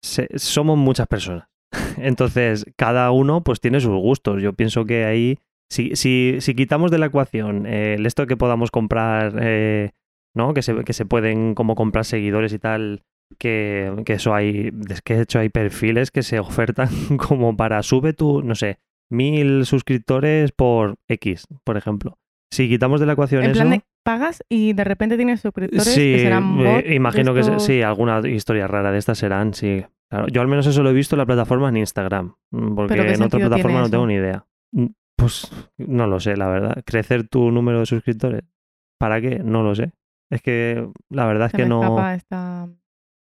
somos 0.04 0.78
muchas 0.78 1.08
personas. 1.08 1.48
Entonces, 1.98 2.66
cada 2.76 3.12
uno 3.12 3.42
pues 3.44 3.60
tiene 3.60 3.80
sus 3.80 3.96
gustos. 3.96 4.42
Yo 4.42 4.54
pienso 4.54 4.86
que 4.86 5.06
ahí, 5.06 5.40
si, 5.70 5.96
si, 5.96 6.38
si 6.40 6.54
quitamos 6.54 6.92
de 6.92 7.00
la 7.00 7.08
ecuación 7.08 7.66
eh, 7.66 7.98
esto 8.04 8.28
que 8.28 8.38
podamos 8.38 8.72
comprar, 8.72 9.36
eh, 9.40 9.92
¿no? 10.36 10.54
Que 10.54 10.62
se, 10.62 10.84
que 10.84 10.94
se 10.94 11.06
pueden 11.06 11.56
como 11.56 11.76
comprar 11.76 12.06
seguidores 12.06 12.54
y 12.54 12.60
tal, 12.60 13.04
que, 13.38 13.94
que 14.06 14.14
eso 14.14 14.34
hay, 14.34 14.72
es 14.90 15.02
que 15.02 15.16
de 15.16 15.24
hecho 15.24 15.40
hay 15.40 15.50
perfiles 15.50 16.12
que 16.12 16.24
se 16.24 16.40
ofertan 16.40 16.90
como 17.18 17.56
para 17.56 17.82
sube 17.84 18.14
tu, 18.14 18.42
no 18.42 18.56
sé, 18.56 18.80
mil 19.10 19.66
suscriptores 19.66 20.52
por 20.52 20.96
X, 21.08 21.48
por 21.64 21.78
ejemplo. 21.78 22.18
Si 22.52 22.70
quitamos 22.70 23.00
de 23.00 23.06
la 23.06 23.14
ecuación 23.14 23.44
En 23.44 23.52
eso... 23.52 23.60
plan 23.60 23.72
de 23.72 23.82
pagas 24.04 24.44
y 24.48 24.74
de 24.74 24.84
repente 24.84 25.18
tienes 25.18 25.42
suscriptores 25.42 25.86
Sí, 25.86 26.14
que 26.14 26.20
serán 26.20 26.58
bots 26.58 26.90
imagino 26.90 27.34
que 27.34 27.44
sí, 27.60 27.82
alguna 27.82 28.22
historia 28.28 28.68
rara 28.68 28.92
de 28.92 29.00
estas 29.00 29.18
serán, 29.18 29.54
sí. 29.54 29.84
Claro, 30.10 30.28
yo 30.28 30.42
al 30.42 30.48
menos 30.48 30.68
eso 30.68 30.84
lo 30.84 30.92
he 30.92 30.94
visto 30.94 31.16
en 31.16 31.20
la 31.20 31.26
plataforma 31.26 31.70
en 31.70 31.78
Instagram, 31.78 32.36
mm, 32.52 32.76
porque 32.76 32.94
¿Pero 32.94 33.08
qué 33.08 33.14
en 33.14 33.24
otra 33.24 33.40
plataforma 33.40 33.82
no 33.82 33.90
tengo 33.90 34.06
ni 34.06 34.14
idea. 34.14 34.46
Mm, 34.72 34.86
Pues 35.18 35.52
no 35.78 36.08
lo 36.08 36.20
sé, 36.20 36.38
la 36.38 36.48
verdad. 36.48 36.84
¿Crecer 36.86 37.28
tu 37.28 37.50
número 37.52 37.80
de 37.80 37.86
suscriptores? 37.86 38.44
¿Para 39.00 39.20
qué? 39.20 39.40
No 39.40 39.64
lo 39.64 39.74
sé. 39.74 39.92
Es 40.30 40.42
que 40.42 40.88
la 41.10 41.26
verdad 41.26 41.48
es 41.48 41.52
se 41.52 41.58
que 41.58 41.66
no... 41.66 42.10
esta... 42.12 42.68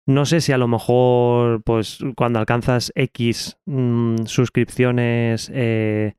No 0.07 0.25
sé 0.25 0.41
si 0.41 0.51
a 0.51 0.57
lo 0.57 0.67
mejor, 0.67 1.63
pues 1.63 1.99
cuando 2.15 2.39
alcanzas 2.39 2.91
X 2.95 3.57
mm, 3.65 4.25
suscripciones, 4.25 5.51
eh, 5.53 6.13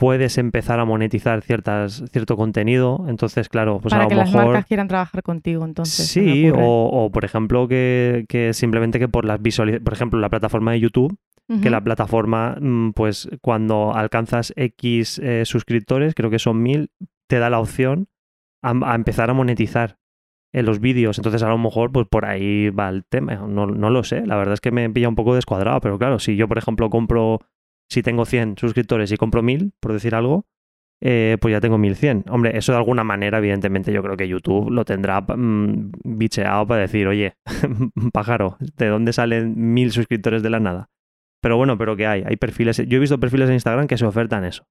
puedes 0.00 0.38
empezar 0.38 0.80
a 0.80 0.86
monetizar 0.86 1.42
ciertas, 1.42 2.02
cierto 2.10 2.36
contenido. 2.36 3.04
Entonces, 3.08 3.48
claro, 3.48 3.80
pues 3.80 3.92
para 3.92 4.04
a 4.04 4.04
lo 4.04 4.08
que 4.08 4.14
las 4.16 4.32
mejor... 4.32 4.46
marcas 4.46 4.66
quieran 4.66 4.88
trabajar 4.88 5.22
contigo, 5.22 5.64
entonces. 5.64 6.06
Sí, 6.06 6.50
o, 6.50 6.58
o, 6.58 7.10
por 7.10 7.24
ejemplo 7.24 7.68
que, 7.68 8.24
que 8.28 8.54
simplemente 8.54 8.98
que 8.98 9.08
por 9.08 9.26
las 9.26 9.40
visualizaciones, 9.40 9.84
por 9.84 9.92
ejemplo 9.92 10.18
la 10.18 10.30
plataforma 10.30 10.72
de 10.72 10.80
YouTube, 10.80 11.16
que 11.62 11.68
la 11.68 11.82
plataforma, 11.82 12.56
mm, 12.60 12.92
pues 12.92 13.28
cuando 13.42 13.92
alcanzas 13.92 14.52
X 14.54 15.18
eh, 15.18 15.42
suscriptores, 15.44 16.14
creo 16.14 16.30
que 16.30 16.38
son 16.38 16.62
mil, 16.62 16.92
te 17.26 17.40
da 17.40 17.50
la 17.50 17.58
opción 17.58 18.06
a, 18.62 18.70
a 18.92 18.94
empezar 18.94 19.30
a 19.30 19.34
monetizar 19.34 19.98
en 20.52 20.66
los 20.66 20.80
vídeos. 20.80 21.18
Entonces 21.18 21.42
a 21.42 21.48
lo 21.48 21.58
mejor 21.58 21.92
pues 21.92 22.06
por 22.08 22.24
ahí 22.24 22.70
va 22.70 22.88
el 22.88 23.04
tema. 23.04 23.34
No, 23.34 23.66
no 23.66 23.90
lo 23.90 24.04
sé, 24.04 24.26
la 24.26 24.36
verdad 24.36 24.54
es 24.54 24.60
que 24.60 24.70
me 24.70 24.88
pilla 24.90 25.08
un 25.08 25.16
poco 25.16 25.34
descuadrado, 25.34 25.80
pero 25.80 25.98
claro, 25.98 26.18
si 26.18 26.36
yo 26.36 26.48
por 26.48 26.58
ejemplo 26.58 26.90
compro, 26.90 27.40
si 27.88 28.02
tengo 28.02 28.24
100 28.24 28.56
suscriptores 28.58 29.12
y 29.12 29.16
compro 29.16 29.42
1000, 29.42 29.72
por 29.80 29.92
decir 29.92 30.14
algo, 30.14 30.46
eh, 31.02 31.38
pues 31.40 31.52
ya 31.52 31.60
tengo 31.60 31.78
1100. 31.78 32.24
Hombre, 32.28 32.56
eso 32.56 32.72
de 32.72 32.78
alguna 32.78 33.04
manera, 33.04 33.38
evidentemente, 33.38 33.92
yo 33.92 34.02
creo 34.02 34.16
que 34.16 34.28
YouTube 34.28 34.70
lo 34.70 34.84
tendrá 34.84 35.20
mm, 35.22 35.92
bicheado 36.04 36.66
para 36.66 36.82
decir, 36.82 37.06
oye, 37.06 37.34
pájaro, 38.12 38.58
¿de 38.76 38.86
dónde 38.88 39.12
salen 39.12 39.54
mil 39.72 39.92
suscriptores 39.92 40.42
de 40.42 40.50
la 40.50 40.60
nada? 40.60 40.90
Pero 41.40 41.56
bueno, 41.56 41.78
pero 41.78 41.96
que 41.96 42.06
hay, 42.06 42.22
hay 42.26 42.36
perfiles. 42.36 42.76
Yo 42.86 42.98
he 42.98 43.00
visto 43.00 43.18
perfiles 43.18 43.48
en 43.48 43.54
Instagram 43.54 43.86
que 43.86 43.96
se 43.96 44.04
ofertan 44.04 44.44
eso. 44.44 44.66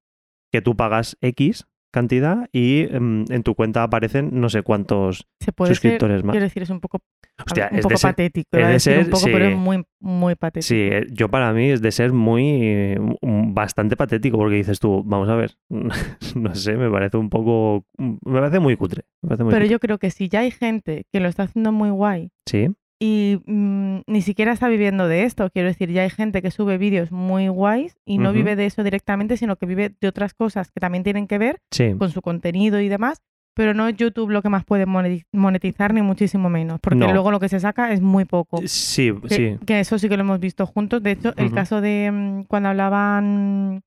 Que 0.52 0.62
tú 0.62 0.76
pagas 0.76 1.16
X 1.20 1.66
cantidad 1.90 2.48
y 2.52 2.82
em, 2.94 3.24
en 3.30 3.42
tu 3.42 3.54
cuenta 3.54 3.82
aparecen 3.82 4.30
no 4.40 4.48
sé 4.48 4.62
cuántos 4.62 5.26
Se 5.40 5.52
puede 5.52 5.70
ser, 5.70 5.76
suscriptores 5.76 6.22
más. 6.24 6.32
quiero 6.32 6.44
decir, 6.44 6.62
es 6.62 6.70
un 6.70 6.80
poco, 6.80 7.00
Hostia, 7.44 7.68
un 7.72 7.78
es 7.78 7.82
poco 7.82 7.94
de 7.94 7.98
ser- 7.98 8.10
patético. 8.10 8.48
es 8.58 8.66
de 8.66 8.72
decir 8.72 8.92
ser- 8.94 9.04
un 9.04 9.10
poco, 9.10 9.24
pero 9.24 9.46
sí. 9.46 9.52
es 9.52 9.58
muy, 9.58 9.84
muy 10.00 10.34
patético. 10.36 10.68
Sí, 10.68 10.76
eh, 10.80 11.06
yo 11.10 11.28
para 11.28 11.52
mí 11.52 11.70
es 11.70 11.82
de 11.82 11.90
ser 11.92 12.12
muy 12.12 12.96
mm, 13.20 13.54
bastante 13.54 13.96
patético 13.96 14.36
porque 14.38 14.56
dices 14.56 14.78
tú, 14.80 15.02
vamos 15.04 15.28
a 15.28 15.34
ver, 15.36 15.56
no 16.36 16.54
sé, 16.54 16.76
me 16.76 16.90
parece 16.90 17.16
un 17.16 17.28
poco, 17.30 17.84
me 17.98 18.18
parece 18.40 18.60
muy 18.60 18.76
cutre. 18.76 19.02
Me 19.22 19.28
parece 19.28 19.44
muy 19.44 19.50
Pero 19.52 19.64
cutre. 19.64 19.72
yo 19.72 19.80
creo 19.80 19.98
que 19.98 20.10
si 20.10 20.28
ya 20.28 20.40
hay 20.40 20.50
gente 20.50 21.06
que 21.12 21.20
lo 21.20 21.28
está 21.28 21.44
haciendo 21.44 21.72
muy 21.72 21.90
guay 21.90 22.30
Sí, 22.46 22.68
y 23.02 23.40
mm, 23.46 24.00
ni 24.06 24.20
siquiera 24.22 24.52
está 24.52 24.68
viviendo 24.68 25.08
de 25.08 25.24
esto, 25.24 25.48
quiero 25.50 25.68
decir, 25.68 25.90
ya 25.90 26.02
hay 26.02 26.10
gente 26.10 26.42
que 26.42 26.50
sube 26.50 26.76
vídeos 26.76 27.10
muy 27.10 27.48
guays 27.48 27.96
y 28.04 28.18
no 28.18 28.32
vive 28.34 28.56
de 28.56 28.66
eso 28.66 28.84
directamente, 28.84 29.36
sino 29.38 29.56
que 29.56 29.64
vive 29.66 29.94
de 30.00 30.06
otras 30.08 30.34
cosas 30.34 30.70
que 30.70 30.80
también 30.80 31.02
tienen 31.02 31.26
que 31.26 31.38
ver 31.38 31.60
sí, 31.70 31.94
con 31.98 32.10
su 32.10 32.20
contenido 32.20 32.78
y 32.80 32.88
demás, 32.88 33.22
pero 33.54 33.72
no 33.74 33.88
es 33.88 33.96
YouTube 33.96 34.30
lo 34.30 34.42
que 34.42 34.48
más 34.50 34.64
puede 34.64 34.86
moneti- 34.86 35.24
monetizar 35.32 35.92
ni 35.94 36.02
muchísimo 36.02 36.50
menos, 36.50 36.78
porque 36.80 36.98
No. 36.98 37.12
luego 37.12 37.30
lo 37.30 37.40
que 37.40 37.48
se 37.48 37.58
saca 37.58 37.90
es 37.92 38.00
muy 38.02 38.24
poco. 38.26 38.60
sí, 38.66 39.12
Que, 39.28 39.34
sí, 39.34 39.56
que 39.66 39.80
eso 39.80 39.98
sí 39.98 40.08
que 40.08 40.16
lo 40.16 40.22
hemos 40.22 40.38
visto 40.38 40.66
juntos. 40.66 41.02
De 41.02 41.12
hecho, 41.12 41.32
el 41.36 41.52
caso 41.52 41.80
de 41.80 42.10
mm, 42.12 42.44
cuando 42.44 42.68
hablaban 42.68 43.80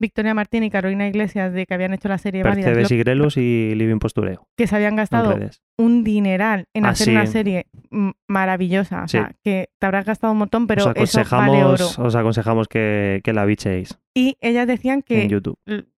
Victoria 0.00 0.34
Martín 0.34 0.62
y 0.64 0.70
Carolina 0.70 1.06
Iglesias 1.08 1.52
de 1.52 1.66
que 1.66 1.74
habían 1.74 1.92
hecho 1.94 2.08
la 2.08 2.18
serie 2.18 2.42
Percebes 2.42 2.90
y 2.90 2.96
Grelos 2.98 3.36
y 3.36 3.74
Living 3.74 3.98
Postureo 3.98 4.46
que 4.56 4.66
se 4.66 4.76
habían 4.76 4.92
en 4.92 4.96
gastado 4.96 5.38
un 5.78 6.04
dineral 6.04 6.66
en 6.74 6.84
Ah, 6.86 6.90
hacer 6.90 7.10
una 7.10 7.26
serie 7.26 7.66
maravillosa. 8.26 9.04
O 9.04 9.08
Sí. 9.08 9.18
sea, 9.18 9.32
que 9.42 9.68
te 9.78 9.86
habrás 9.86 10.04
gastado 10.06 10.32
un 10.32 10.38
montón, 10.40 10.66
pero 10.66 10.84
os, 10.86 10.92
eso 10.96 11.22
vale 11.30 11.64
oro. 11.64 11.74
aconsejamos, 11.74 11.98
os 11.98 12.14
aconsejamos 12.14 12.68
que, 12.68 13.20
que 13.24 13.32
la 13.32 13.44
bichéis 13.44 13.98
Y 14.14 14.36
ellas 14.40 14.66
decían 14.66 14.96
en 14.98 15.02
que, 15.02 15.28
YouTube. 15.28 15.58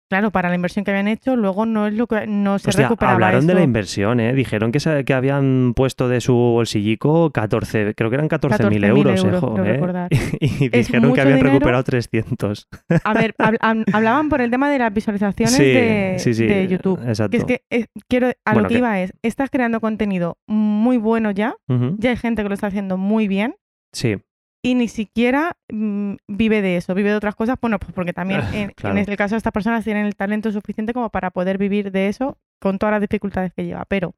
Claro, 0.10 0.32
para 0.32 0.50
la 0.50 0.56
inversión 0.56 0.84
que 0.84 0.92
habían 0.92 1.08
hecho, 1.08 1.36
luego 1.36 1.66
no 1.66 1.88
es 1.88 1.94
lo 1.94 2.08
que 2.08 2.28
no 2.28 2.60
se 2.60 2.70
Hostia, 2.70 2.86
recuperaba 2.86 3.13
hablaron 3.13 3.48
de 3.48 3.54
la 3.54 3.62
inversión, 3.63 4.20
¿eh? 4.20 4.34
Dijeron 4.34 4.72
que, 4.72 4.80
se- 4.80 5.06
que 5.06 5.13
habían 5.13 5.74
puesto 5.75 6.10
de 6.10 6.20
su 6.22 6.34
bolsillico 6.34 7.32
14, 7.32 7.94
creo 7.96 8.10
que 8.10 8.16
eran 8.16 8.28
14.000 8.30 8.50
14.000 8.58 8.86
euros, 8.86 9.24
euros, 9.24 9.60
eh, 9.66 9.80
¿eh? 10.12 10.38
Y 10.42 10.70
dijeron 10.70 11.13
que 11.13 11.22
habían 11.22 11.38
dinero. 11.38 11.54
recuperado 11.54 11.84
300. 11.84 12.68
A 13.04 13.13
ver, 13.13 13.34
hab- 13.38 13.58
hab- 13.62 13.86
hablaban 13.94 14.30
por 14.30 14.42
el 14.42 14.51
tema 14.51 14.70
de 14.70 14.80
las 14.80 14.94
visualizaciones 14.94 15.54
Sí, 15.56 15.63
de, 15.63 16.16
sí, 16.20 16.34
sí, 16.34 16.46
de 16.46 16.68
YouTube. 16.68 17.00
Exacto. 17.08 17.32
Que 17.32 17.38
es 17.38 17.44
que 17.46 17.62
eh, 17.70 17.86
quiero 18.08 18.28
a 18.46 18.54
Bueno, 18.54 18.62
lo 18.63 18.68
que, 18.70 18.74
que- 18.75 18.80
iba 18.80 19.00
es, 19.01 19.13
estás 19.22 19.50
creando 19.50 19.80
contenido 19.80 20.38
muy 20.48 20.98
bueno 20.98 21.32
ya, 21.32 21.56
ya 21.98 22.10
hay 22.10 22.18
gente 22.18 22.42
que 22.44 22.50
lo 22.50 22.54
está 22.56 22.68
haciendo 22.68 22.98
muy 22.98 23.28
bien 23.28 23.56
Sí, 23.92 24.18
y 24.62 24.75
ni 24.75 24.88
siquiera 24.88 25.56
mm, 25.72 26.16
vive 26.28 26.62
de 26.62 26.78
eso, 26.78 26.94
vive 26.94 27.10
de 27.12 27.16
otras 27.16 27.36
cosas, 27.36 27.58
bueno, 27.62 27.80
pues 27.80 27.94
porque 27.94 28.13
también 28.13 28.42
en, 28.54 28.70
Claro. 28.72 28.98
en 28.98 29.10
el 29.10 29.18
caso 29.18 29.36
de 29.36 29.38
estas 29.38 29.54
personas 29.54 29.84
tienen 29.84 30.06
el 30.06 30.16
talento 30.16 30.51
suficiente 30.51 30.94
como 30.94 31.10
para 31.10 31.32
poder 31.32 31.58
vivir 31.58 31.92
de 31.92 32.08
eso 32.10 32.38
con 32.60 32.78
todas 32.78 32.92
las 32.92 33.01
dificultades 33.01 33.54
que 33.54 33.63
lleva. 33.66 33.86
Pero, 33.86 34.16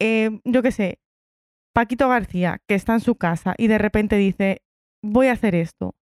eh, 0.00 0.40
yo 0.44 0.62
qué 0.62 0.72
sé, 0.72 0.98
Paquito 1.74 2.08
García, 2.08 2.60
que 2.66 2.74
está 2.74 2.94
en 2.94 3.00
su 3.00 3.16
casa 3.16 3.54
y 3.58 3.66
de 3.66 3.78
repente 3.78 4.16
dice, 4.16 4.62
voy 5.02 5.26
a 5.28 5.32
hacer 5.32 5.54
esto. 5.54 5.94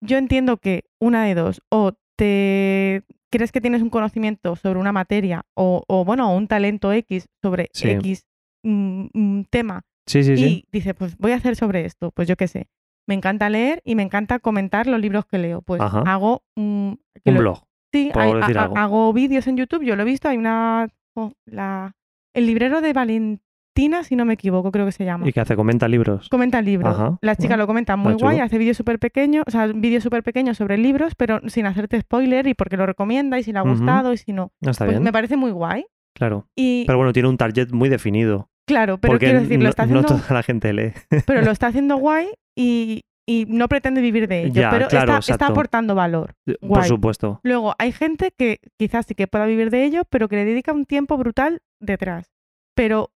Yo 0.00 0.18
entiendo 0.18 0.58
que 0.58 0.84
una 1.00 1.24
de 1.24 1.34
dos, 1.34 1.62
o 1.68 1.92
te 2.16 3.02
crees 3.28 3.50
que 3.50 3.60
tienes 3.60 3.82
un 3.82 3.90
conocimiento 3.90 4.54
sobre 4.54 4.78
una 4.78 4.92
materia 4.92 5.46
o, 5.56 5.82
o, 5.88 6.04
bueno, 6.04 6.32
un 6.32 6.46
talento 6.46 6.92
X 6.92 7.26
sobre 7.42 7.68
Sí. 7.72 7.90
X 7.90 8.24
mm, 8.62 9.06
mm, 9.12 9.44
tema 9.50 9.82
sí, 10.08 10.24
sí, 10.24 10.36
sí. 10.36 10.44
y 10.44 10.64
dices, 10.72 10.94
pues 10.94 11.16
voy 11.18 11.32
a 11.32 11.36
hacer 11.36 11.54
sobre 11.56 11.84
esto, 11.84 12.10
pues 12.10 12.26
yo 12.26 12.36
qué 12.36 12.48
sé. 12.48 12.68
Me 13.06 13.14
encanta 13.14 13.48
leer 13.48 13.80
y 13.84 13.94
me 13.94 14.02
encanta 14.02 14.38
comentar 14.38 14.86
los 14.86 15.00
libros 15.00 15.24
que 15.26 15.38
leo. 15.38 15.62
Pues 15.62 15.80
Ajá. 15.80 16.02
hago 16.06 16.42
un, 16.56 17.00
que 17.24 17.30
Un 17.30 17.34
lo- 17.36 17.40
blog. 17.40 17.62
Sí, 17.92 18.10
hay- 18.14 18.32
algo. 18.32 18.76
hago 18.76 19.12
vídeos 19.14 19.46
en 19.46 19.56
YouTube, 19.56 19.82
yo 19.82 19.96
lo 19.96 20.02
he 20.02 20.04
visto, 20.06 20.28
hay 20.28 20.36
una... 20.36 20.88
oh, 21.14 21.32
la, 21.46 21.96
el 22.34 22.46
librero 22.46 22.82
de 22.82 22.92
Valentina, 22.92 24.02
si 24.04 24.14
no 24.14 24.26
me 24.26 24.34
equivoco, 24.34 24.70
creo 24.72 24.84
que 24.84 24.92
se 24.92 25.06
llama. 25.06 25.26
Y 25.26 25.32
que 25.32 25.40
hace 25.40 25.56
comenta 25.56 25.88
libros. 25.88 26.28
Comenta 26.28 26.60
libros. 26.60 26.94
Ajá, 26.94 27.18
La 27.22 27.34
chica 27.34 27.48
bueno, 27.48 27.62
lo 27.62 27.66
comenta 27.66 27.96
muy 27.96 28.12
guay, 28.14 28.36
chulo. 28.36 28.44
hace 28.44 28.58
vídeos 28.58 28.76
súper 28.76 28.98
pequeños, 28.98 29.42
o 29.46 29.50
sea, 29.50 29.66
vídeos 29.68 30.02
súper 30.02 30.22
pequeños 30.22 30.58
sobre 30.58 30.76
libros, 30.76 31.14
pero 31.14 31.40
sin 31.48 31.64
hacerte 31.64 31.98
spoiler 32.00 32.46
y 32.46 32.52
porque 32.54 32.76
lo 32.76 32.84
recomienda 32.84 33.38
y 33.38 33.42
si 33.42 33.52
le 33.52 33.58
ha 33.58 33.62
gustado 33.62 34.12
y 34.12 34.18
si 34.18 34.32
no. 34.34 34.52
No 34.60 34.70
está 34.72 34.84
Pues 34.84 34.96
bien. 34.96 35.02
me 35.04 35.12
parece 35.12 35.36
muy 35.38 35.50
guay. 35.52 35.86
Claro. 36.14 36.46
Y 36.54 36.84
Pero 36.86 36.98
bueno, 36.98 37.12
tiene 37.14 37.28
un 37.30 37.38
target 37.38 37.70
muy 37.72 37.88
definido. 37.88 38.50
Claro, 38.68 38.98
pero 38.98 39.12
porque 39.12 39.26
quiero 39.26 39.40
decir, 39.40 39.58
no, 39.58 39.64
lo 39.64 39.70
está 39.70 39.86
no 39.86 39.98
haciendo, 40.00 40.22
toda 40.22 40.34
la 40.34 40.42
gente 40.44 40.72
lee. 40.72 40.92
pero 41.26 41.42
lo 41.42 41.50
está 41.50 41.66
haciendo 41.68 41.96
guay 41.96 42.28
y, 42.56 43.02
y 43.26 43.46
no 43.48 43.66
pretende 43.68 44.00
vivir 44.00 44.28
de 44.28 44.44
ello, 44.44 44.52
Ya, 44.54 44.70
pero 44.70 44.86
claro, 44.88 45.18
está, 45.18 45.32
está 45.32 45.46
aportando 45.48 45.94
valor. 45.96 46.34
Por 46.44 46.56
Guay. 46.68 46.88
supuesto. 46.88 47.40
Luego, 47.42 47.74
hay 47.78 47.90
gente 47.92 48.30
que 48.36 48.58
quizás 48.78 49.06
sí 49.06 49.14
que 49.14 49.26
pueda 49.26 49.46
vivir 49.46 49.70
de 49.70 49.84
ello, 49.84 50.02
pero 50.08 50.28
que 50.28 50.36
le 50.36 50.44
dedica 50.44 50.72
un 50.72 50.84
tiempo 50.86 51.16
brutal 51.16 51.60
detrás. 51.80 52.30
Pero 52.76 53.10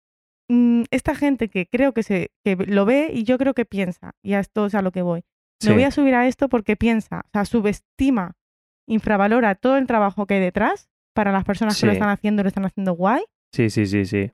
mm, 0.50 0.82
esta 0.90 1.14
gente 1.14 1.48
que 1.48 1.66
creo 1.66 1.92
que, 1.92 2.02
se, 2.02 2.30
que 2.44 2.56
lo 2.56 2.84
ve 2.84 3.10
y 3.14 3.22
yo 3.24 3.38
creo 3.38 3.54
que 3.54 3.64
piensa, 3.64 4.12
y 4.24 4.34
a 4.34 4.40
esto 4.40 4.66
es 4.66 4.74
a 4.74 4.82
lo 4.82 4.90
que 4.90 5.02
voy, 5.02 5.20
me 5.62 5.68
Sí. 5.68 5.72
voy 5.74 5.84
a 5.84 5.90
subir 5.92 6.14
a 6.16 6.26
esto 6.26 6.48
porque 6.48 6.76
piensa, 6.76 7.20
o 7.26 7.30
sea, 7.32 7.44
subestima, 7.44 8.32
infravalora 8.88 9.54
todo 9.54 9.76
el 9.76 9.86
trabajo 9.86 10.26
que 10.26 10.34
hay 10.34 10.40
detrás 10.40 10.88
para 11.14 11.30
las 11.30 11.44
personas 11.44 11.78
que 11.80 11.86
lo 11.86 11.92
están 11.92 12.08
haciendo, 12.08 12.42
lo 12.42 12.48
están 12.48 12.64
haciendo 12.64 12.92
guay, 12.94 13.22
Sí, 13.54 13.68
sí, 13.70 13.84
sí, 13.86 14.04
sí. 14.06 14.32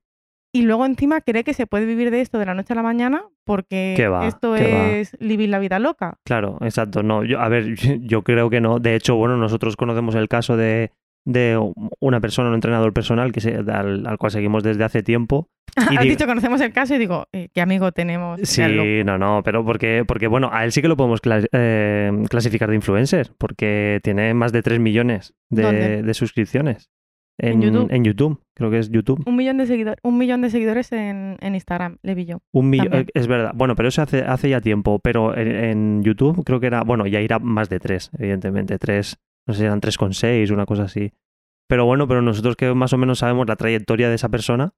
Y 0.58 0.62
luego 0.62 0.84
encima 0.86 1.20
cree 1.20 1.44
que 1.44 1.54
se 1.54 1.66
puede 1.66 1.86
vivir 1.86 2.10
de 2.10 2.20
esto 2.20 2.38
de 2.38 2.46
la 2.46 2.54
noche 2.54 2.72
a 2.72 2.76
la 2.76 2.82
mañana 2.82 3.22
porque 3.44 3.94
va, 4.10 4.26
esto 4.26 4.50
va. 4.50 4.58
es 4.58 5.16
vivir 5.20 5.48
la 5.48 5.58
vida 5.58 5.78
loca. 5.78 6.18
Claro, 6.24 6.58
exacto. 6.62 7.02
No, 7.02 7.24
yo, 7.24 7.40
a 7.40 7.48
ver, 7.48 7.74
yo 8.00 8.22
creo 8.22 8.50
que 8.50 8.60
no. 8.60 8.78
De 8.78 8.94
hecho, 8.94 9.16
bueno, 9.16 9.36
nosotros 9.36 9.76
conocemos 9.76 10.14
el 10.14 10.28
caso 10.28 10.56
de, 10.56 10.90
de 11.24 11.58
una 12.00 12.20
persona, 12.20 12.48
un 12.48 12.54
entrenador 12.56 12.92
personal 12.92 13.32
que 13.32 13.40
se, 13.40 13.54
al, 13.56 14.06
al 14.06 14.18
cual 14.18 14.32
seguimos 14.32 14.62
desde 14.62 14.84
hace 14.84 15.02
tiempo. 15.02 15.48
Y 15.78 15.80
Has 15.96 16.02
digo- 16.02 16.10
dicho, 16.12 16.26
conocemos 16.26 16.60
el 16.60 16.72
caso 16.72 16.94
y 16.94 16.98
digo, 16.98 17.26
eh, 17.32 17.50
¿qué 17.54 17.60
amigo 17.60 17.92
tenemos? 17.92 18.40
Sí, 18.42 18.62
no, 19.04 19.16
no, 19.16 19.42
pero 19.44 19.64
porque, 19.64 20.04
porque 20.08 20.26
bueno, 20.26 20.50
a 20.52 20.64
él 20.64 20.72
sí 20.72 20.82
que 20.82 20.88
lo 20.88 20.96
podemos 20.96 21.20
eh, 21.52 22.10
clasificar 22.28 22.68
de 22.70 22.74
influencer, 22.76 23.30
porque 23.38 24.00
tiene 24.02 24.34
más 24.34 24.50
de 24.52 24.62
3 24.62 24.80
millones 24.80 25.34
de 25.50 26.14
suscripciones. 26.14 26.90
¿En 27.38 27.62
YouTube? 27.62 27.88
En 27.90 28.04
YouTube, 28.04 28.40
creo 28.54 28.70
que 28.70 28.78
es 28.78 28.90
YouTube. 28.90 29.22
Un 29.26 29.36
millón 29.36 29.58
de 29.58 29.66
seguidores, 29.66 30.00
un 30.02 30.18
millón 30.18 30.42
de 30.42 30.50
seguidores 30.50 30.90
en, 30.92 31.36
en 31.40 31.54
Instagram, 31.54 31.98
le 32.02 32.14
vi 32.14 32.24
yo. 32.24 32.38
Un 32.52 32.68
millón, 32.68 32.88
También. 32.88 33.06
es 33.14 33.26
verdad. 33.28 33.52
Bueno, 33.54 33.76
pero 33.76 33.88
eso 33.88 34.02
hace, 34.02 34.22
hace 34.22 34.48
ya 34.50 34.60
tiempo. 34.60 34.98
Pero 34.98 35.36
en, 35.36 35.48
en 35.48 36.02
YouTube 36.02 36.44
creo 36.44 36.58
que 36.58 36.66
era, 36.66 36.82
bueno, 36.82 37.06
ya 37.06 37.20
irá 37.20 37.38
más 37.38 37.68
de 37.68 37.78
tres, 37.78 38.10
evidentemente. 38.18 38.78
Tres, 38.78 39.18
no 39.46 39.54
sé 39.54 39.60
si 39.60 39.66
eran 39.66 39.80
3,6, 39.80 40.52
una 40.52 40.66
cosa 40.66 40.84
así. 40.84 41.12
Pero 41.68 41.84
bueno, 41.84 42.08
pero 42.08 42.22
nosotros 42.22 42.56
que 42.56 42.72
más 42.74 42.92
o 42.92 42.98
menos 42.98 43.20
sabemos 43.20 43.46
la 43.46 43.56
trayectoria 43.56 44.08
de 44.08 44.14
esa 44.16 44.28
persona, 44.30 44.72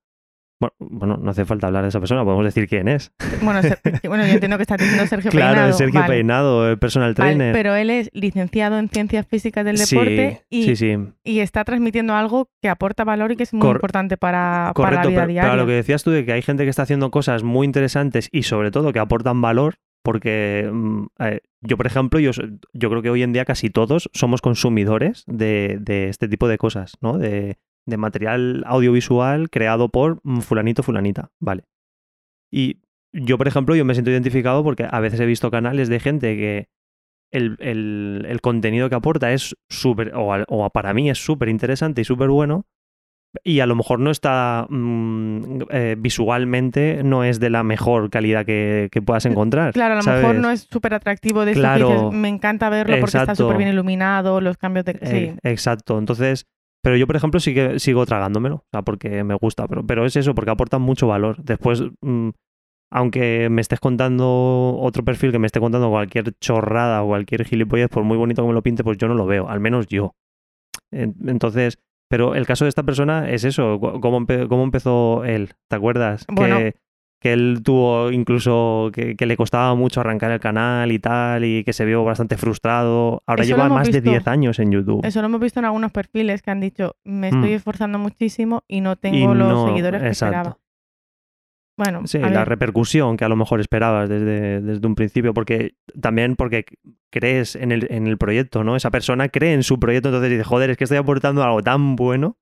bueno, 0.60 0.74
bueno, 0.78 1.16
no 1.16 1.30
hace 1.30 1.44
falta 1.46 1.66
hablar 1.68 1.82
de 1.82 1.88
esa 1.88 1.98
persona, 2.00 2.22
podemos 2.22 2.44
decir 2.44 2.68
quién 2.68 2.86
es. 2.88 3.12
Bueno, 3.42 3.62
Ser- 3.62 3.80
bueno 4.08 4.26
yo 4.26 4.32
entiendo 4.34 4.56
que 4.58 4.62
está 4.62 4.76
diciendo 4.76 5.06
Sergio 5.06 5.30
claro, 5.30 5.52
Peinado. 5.54 5.70
es 5.70 5.76
Sergio 5.78 6.00
vale, 6.00 6.12
Peinado, 6.14 6.70
el 6.70 6.78
personal 6.78 7.14
vale, 7.14 7.34
trainer. 7.34 7.52
pero 7.54 7.74
él 7.74 7.88
es 7.90 8.10
licenciado 8.12 8.78
en 8.78 8.88
Ciencias 8.90 9.26
Físicas 9.26 9.64
del 9.64 9.78
Sí, 9.78 9.96
Deporte 9.96 10.42
y, 10.50 10.64
sí, 10.64 10.76
sí. 10.76 10.96
y 11.24 11.40
está 11.40 11.64
transmitiendo 11.64 12.14
algo 12.14 12.50
que 12.60 12.68
aporta 12.68 13.04
valor 13.04 13.32
y 13.32 13.36
que 13.36 13.44
es 13.44 13.54
muy 13.54 13.62
Cor- 13.62 13.76
importante 13.76 14.16
para, 14.18 14.72
la 14.76 14.90
vida 14.90 15.00
pero, 15.02 15.26
diaria. 15.26 15.52
a 15.52 15.56
lo 15.56 15.66
que 15.66 15.72
decías 15.72 16.04
tú 16.04 16.10
de 16.10 16.24
que 16.26 16.32
hay 16.32 16.42
gente 16.42 16.64
que 16.64 16.70
está 16.70 16.82
haciendo 16.82 17.10
cosas 17.10 17.42
muy 17.42 17.64
interesantes 17.64 18.28
y 18.30 18.42
sobre 18.42 18.70
todo 18.70 18.92
que 18.92 18.98
aportan 18.98 19.40
valor, 19.40 19.76
porque 20.02 20.68
mm, 20.72 21.04
eh, 21.20 21.40
yo, 21.62 21.76
por 21.78 21.86
ejemplo, 21.86 22.20
yo, 22.20 22.30
yo 22.74 22.90
creo 22.90 23.00
que 23.02 23.10
hoy 23.10 23.22
en 23.22 23.32
día 23.32 23.44
casi 23.46 23.70
todos 23.70 24.10
somos 24.12 24.40
consumidores 24.42 25.24
de, 25.26 25.78
de 25.80 26.08
este 26.08 26.28
tipo 26.28 26.48
de 26.48 26.58
cosas, 26.58 26.98
¿no? 27.00 27.16
De, 27.18 27.56
de 27.90 27.96
material 27.98 28.62
audiovisual 28.66 29.50
creado 29.50 29.88
por 29.90 30.20
mm, 30.22 30.38
fulanito, 30.40 30.82
fulanita, 30.82 31.30
vale. 31.38 31.64
Y 32.50 32.78
yo, 33.12 33.36
por 33.38 33.48
ejemplo, 33.48 33.74
yo 33.76 33.84
me 33.84 33.94
siento 33.94 34.10
identificado 34.10 34.62
porque 34.64 34.86
a 34.90 35.00
veces 35.00 35.20
he 35.20 35.26
visto 35.26 35.50
canales 35.50 35.88
de 35.88 36.00
gente 36.00 36.36
que 36.36 36.68
el, 37.32 37.56
el- 37.60 38.26
el 38.28 38.40
contenido 38.40 38.88
que 38.88 38.94
aporta 38.96 39.32
es 39.32 39.56
súper, 39.68 40.14
o, 40.14 40.32
o 40.48 40.70
para 40.70 40.94
mí 40.94 41.10
es 41.10 41.18
súper 41.24 41.48
interesante 41.48 42.00
y 42.00 42.04
súper 42.04 42.28
bueno, 42.28 42.66
y 43.44 43.60
a 43.60 43.66
lo 43.66 43.76
mejor 43.76 44.00
no 44.00 44.10
está 44.10 44.66
mm, 44.68 45.62
eh, 45.70 45.94
visualmente, 45.96 47.02
no 47.04 47.22
es 47.22 47.38
de 47.38 47.50
la 47.50 47.62
mejor 47.62 48.10
calidad 48.10 48.44
que, 48.44 48.88
que 48.90 49.00
puedas 49.02 49.24
encontrar. 49.26 49.72
Claro, 49.72 49.92
a 49.94 49.96
lo 49.98 50.02
¿sabes? 50.02 50.22
mejor 50.22 50.40
no 50.40 50.50
es 50.50 50.66
súper 50.68 50.94
atractivo 50.94 51.44
de 51.44 51.52
Claro. 51.52 51.88
dices, 51.88 52.12
me 52.12 52.28
encanta 52.28 52.68
verlo 52.70 52.96
porque 52.98 53.18
está 53.18 53.36
súper 53.36 53.56
bien 53.58 53.68
iluminado, 53.70 54.40
los 54.40 54.56
cambios 54.56 54.84
de... 54.84 54.98
Eh, 55.00 55.30
sí. 55.34 55.38
exacto. 55.44 55.96
Entonces, 55.98 56.46
pero 56.82 56.96
yo, 56.96 57.06
por 57.06 57.16
ejemplo, 57.16 57.40
sí 57.40 57.54
que 57.54 57.78
sigo 57.78 58.06
tragándomelo, 58.06 58.56
o 58.56 58.64
sea, 58.72 58.82
porque 58.82 59.22
me 59.24 59.34
gusta, 59.34 59.66
pero, 59.68 59.86
pero 59.86 60.04
es 60.06 60.16
eso, 60.16 60.34
porque 60.34 60.50
aportan 60.50 60.82
mucho 60.82 61.06
valor. 61.06 61.42
Después, 61.42 61.82
mm, 62.00 62.30
aunque 62.92 63.48
me 63.50 63.60
estés 63.60 63.80
contando 63.80 64.76
otro 64.80 65.04
perfil 65.04 65.30
que 65.32 65.38
me 65.38 65.46
esté 65.46 65.60
contando 65.60 65.90
cualquier 65.90 66.32
chorrada 66.40 67.02
o 67.02 67.08
cualquier 67.08 67.44
gilipollez, 67.44 67.88
por 67.88 68.04
muy 68.04 68.16
bonito 68.16 68.42
que 68.42 68.48
me 68.48 68.54
lo 68.54 68.62
pinte, 68.62 68.82
pues 68.84 68.98
yo 68.98 69.08
no 69.08 69.14
lo 69.14 69.26
veo, 69.26 69.48
al 69.48 69.60
menos 69.60 69.86
yo. 69.86 70.14
En- 70.90 71.14
Entonces, 71.26 71.78
pero 72.08 72.34
el 72.34 72.46
caso 72.46 72.64
de 72.64 72.70
esta 72.70 72.82
persona 72.82 73.30
es 73.30 73.44
eso, 73.44 73.78
cómo, 73.80 74.20
empe- 74.20 74.48
cómo 74.48 74.64
empezó 74.64 75.24
él, 75.24 75.50
¿te 75.68 75.76
acuerdas? 75.76 76.24
Bueno, 76.28 76.58
que 76.58 76.74
que 77.20 77.32
él 77.34 77.60
tuvo 77.62 78.10
incluso 78.10 78.90
que, 78.92 79.14
que 79.14 79.26
le 79.26 79.36
costaba 79.36 79.74
mucho 79.74 80.00
arrancar 80.00 80.30
el 80.32 80.40
canal 80.40 80.90
y 80.90 80.98
tal, 80.98 81.44
y 81.44 81.62
que 81.64 81.72
se 81.72 81.84
vio 81.84 82.02
bastante 82.02 82.36
frustrado. 82.38 83.22
Ahora 83.26 83.42
Eso 83.44 83.54
lleva 83.54 83.68
más 83.68 83.86
de 83.88 84.00
visto. 84.00 84.10
10 84.10 84.26
años 84.26 84.58
en 84.58 84.72
YouTube. 84.72 85.04
Eso 85.04 85.20
lo 85.20 85.26
hemos 85.26 85.40
visto 85.40 85.60
en 85.60 85.66
algunos 85.66 85.92
perfiles 85.92 86.40
que 86.42 86.50
han 86.50 86.60
dicho, 86.60 86.96
me 87.04 87.28
estoy 87.28 87.50
Mm. 87.50 87.54
esforzando 87.54 87.98
muchísimo 87.98 88.64
y 88.66 88.80
no 88.80 88.92
Y 88.92 88.96
tengo 88.96 89.34
los 89.34 89.48
no- 89.48 89.66
seguidores 89.68 90.00
que 90.02 90.08
exacto. 90.08 90.36
esperaba. 90.38 90.58
Bueno, 91.76 92.06
Sí, 92.06 92.18
la 92.18 92.44
repercusión 92.44 93.16
que 93.16 93.24
a 93.24 93.28
lo 93.30 93.36
mejor 93.36 93.58
esperabas 93.60 94.06
desde, 94.08 94.60
desde 94.60 94.86
un 94.86 94.94
principio, 94.94 95.32
porque 95.32 95.76
también 95.98 96.36
porque 96.36 96.66
crees 97.10 97.56
en 97.56 97.72
el, 97.72 97.86
en 97.90 98.06
el 98.06 98.18
proyecto, 98.18 98.64
¿no? 98.64 98.76
Esa 98.76 98.90
persona 98.90 99.30
cree 99.30 99.54
en 99.54 99.62
su 99.62 99.80
proyecto, 99.80 100.10
entonces 100.10 100.30
dice, 100.30 100.44
joder, 100.44 100.68
es 100.70 100.76
que 100.76 100.84
estoy 100.84 100.98
aportando 100.98 101.42
algo 101.42 101.62
tan 101.62 101.96
bueno 101.96 102.36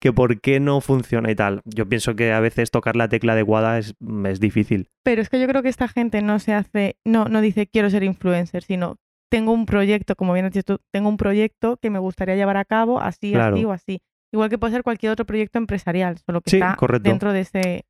que 0.00 0.12
por 0.12 0.40
qué 0.40 0.60
no 0.60 0.80
funciona 0.80 1.30
y 1.30 1.34
tal. 1.34 1.60
Yo 1.64 1.88
pienso 1.88 2.16
que 2.16 2.32
a 2.32 2.40
veces 2.40 2.70
tocar 2.70 2.96
la 2.96 3.08
tecla 3.08 3.34
adecuada 3.34 3.78
es, 3.78 3.94
es 4.26 4.40
difícil. 4.40 4.88
pero 5.04 5.20
es 5.22 5.28
que 5.28 5.40
yo 5.40 5.46
creo 5.46 5.62
que 5.62 5.68
esta 5.68 5.88
gente 5.88 6.22
no 6.22 6.38
se 6.38 6.54
hace, 6.54 6.96
no, 7.04 7.26
no 7.26 7.40
dice 7.40 7.66
quiero 7.66 7.90
ser 7.90 8.02
influencer, 8.02 8.62
sino 8.62 8.96
tengo 9.30 9.52
un 9.52 9.66
proyecto, 9.66 10.16
como 10.16 10.32
bien 10.32 10.46
has 10.46 10.52
dicho 10.52 10.76
tú, 10.76 10.82
tengo 10.92 11.08
un 11.08 11.16
proyecto 11.16 11.76
que 11.76 11.90
me 11.90 11.98
gustaría 12.00 12.34
llevar 12.34 12.56
a 12.56 12.64
cabo 12.64 13.00
así, 13.00 13.32
Claro. 13.32 13.54
así 13.56 13.64
o 13.64 13.72
así. 13.72 14.00
Igual 14.32 14.48
que 14.48 14.58
puede 14.58 14.72
ser 14.72 14.82
cualquier 14.82 15.12
otro 15.12 15.24
proyecto 15.26 15.58
empresarial, 15.58 16.18
solo 16.24 16.40
que 16.40 16.50
Sí, 16.50 16.56
está 16.56 16.76
correcto. 16.76 17.08
dentro 17.08 17.32
de 17.32 17.40
ese... 17.40 17.84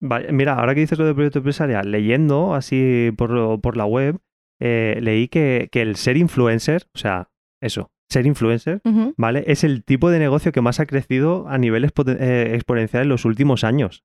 Vaya, 0.00 0.30
mira, 0.32 0.54
ahora 0.54 0.74
que 0.74 0.80
dices 0.80 0.98
lo 0.98 1.04
de 1.06 1.14
proyecto 1.14 1.38
empresarial, 1.40 1.90
leyendo 1.90 2.54
así 2.54 3.10
por, 3.16 3.60
por 3.60 3.76
la 3.76 3.84
web, 3.86 4.18
eh, 4.60 4.98
leí 5.00 5.28
que, 5.28 5.68
que 5.70 5.82
el 5.82 5.96
ser 5.96 6.16
influencer, 6.16 6.84
o 6.94 6.98
sea, 6.98 7.28
eso, 7.60 7.90
ser 8.10 8.26
influencer. 8.26 8.80
¿vale? 9.16 9.44
Es 9.46 9.64
el 9.64 9.84
tipo 9.84 10.10
de 10.10 10.18
negocio 10.18 10.52
que 10.52 10.60
más 10.60 10.80
ha 10.80 10.86
crecido 10.86 11.48
a 11.48 11.58
nivel 11.58 11.84
expo- 11.84 12.16
eh, 12.18 12.54
exponencial 12.54 13.02
en 13.04 13.08
los 13.08 13.24
últimos 13.24 13.64
años. 13.64 14.04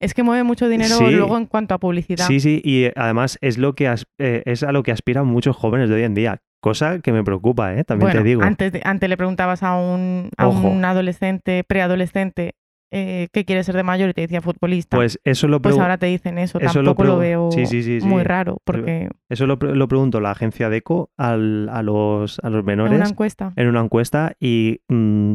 Es 0.00 0.14
que 0.14 0.22
mueve 0.22 0.44
mucho 0.44 0.68
dinero 0.68 0.94
Sí. 0.96 1.10
luego 1.10 1.36
en 1.36 1.46
cuanto 1.46 1.74
a 1.74 1.78
publicidad. 1.78 2.24
Sí, 2.26 2.38
sí, 2.38 2.60
y 2.64 2.84
eh, 2.84 2.92
además 2.94 3.36
es 3.40 3.58
lo 3.58 3.74
que 3.74 3.92
eh, 4.18 4.42
es 4.46 4.62
a 4.62 4.70
lo 4.72 4.82
que 4.84 4.92
aspiran 4.92 5.26
muchos 5.26 5.56
jóvenes 5.56 5.88
de 5.88 5.96
hoy 5.96 6.02
en 6.04 6.14
día, 6.14 6.38
cosa 6.60 7.00
que 7.00 7.12
me 7.12 7.24
preocupa, 7.24 7.74
¿eh? 7.74 7.82
También 7.82 8.10
bueno, 8.10 8.20
te 8.20 8.28
digo. 8.28 8.42
Antes, 8.42 8.70
de- 8.72 8.80
antes 8.84 9.08
le 9.08 9.16
preguntabas 9.16 9.64
a 9.64 9.74
un, 9.76 10.30
a 10.36 10.46
un 10.46 10.84
adolescente, 10.84 11.64
preadolescente, 11.64 12.52
eh, 12.90 13.28
qué 13.32 13.44
quiere 13.44 13.62
ser 13.64 13.76
de 13.76 13.82
mayor 13.82 14.10
y 14.10 14.14
te 14.14 14.20
decía 14.22 14.40
futbolista. 14.40 14.96
Pues 14.96 15.18
eso 15.24 15.46
lo, 15.48 15.60
Pues 15.60 15.78
ahora 15.78 15.98
te 15.98 16.06
dicen 16.06 16.38
eso. 16.38 16.58
eso 16.58 16.72
Tampoco 16.82 17.04
lo, 17.04 17.18
veo 17.18 17.50
Sí, 17.52 17.66
sí, 17.66 17.82
sí, 17.82 18.06
muy 18.06 18.22
raro, 18.24 18.58
porque 18.64 19.08
eso 19.28 19.46
lo, 19.46 19.58
pre- 19.58 19.74
lo 19.74 19.88
preguntó 19.88 20.20
la 20.20 20.30
agencia 20.30 20.68
DECO 20.70 21.10
al- 21.16 21.68
a, 21.70 21.82
los, 21.82 22.38
a 22.42 22.50
los 22.50 22.60
en 22.60 22.66
menores 22.66 22.96
una 22.96 23.08
encuesta. 23.08 23.52
en 23.56 23.68
una 23.68 23.80
encuesta 23.80 24.36
y 24.40 24.80
mm, 24.88 25.34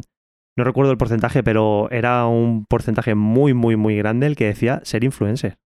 no 0.55 0.63
recuerdo 0.63 0.91
el 0.91 0.97
porcentaje, 0.97 1.43
pero 1.43 1.89
era 1.91 2.25
un 2.27 2.65
porcentaje 2.65 3.15
muy, 3.15 3.53
muy, 3.53 3.75
muy 3.75 3.95
grande 3.97 4.27
el 4.27 4.35
que 4.35 4.45
decía 4.45 4.81
ser 4.83 5.03
influencer. 5.03 5.57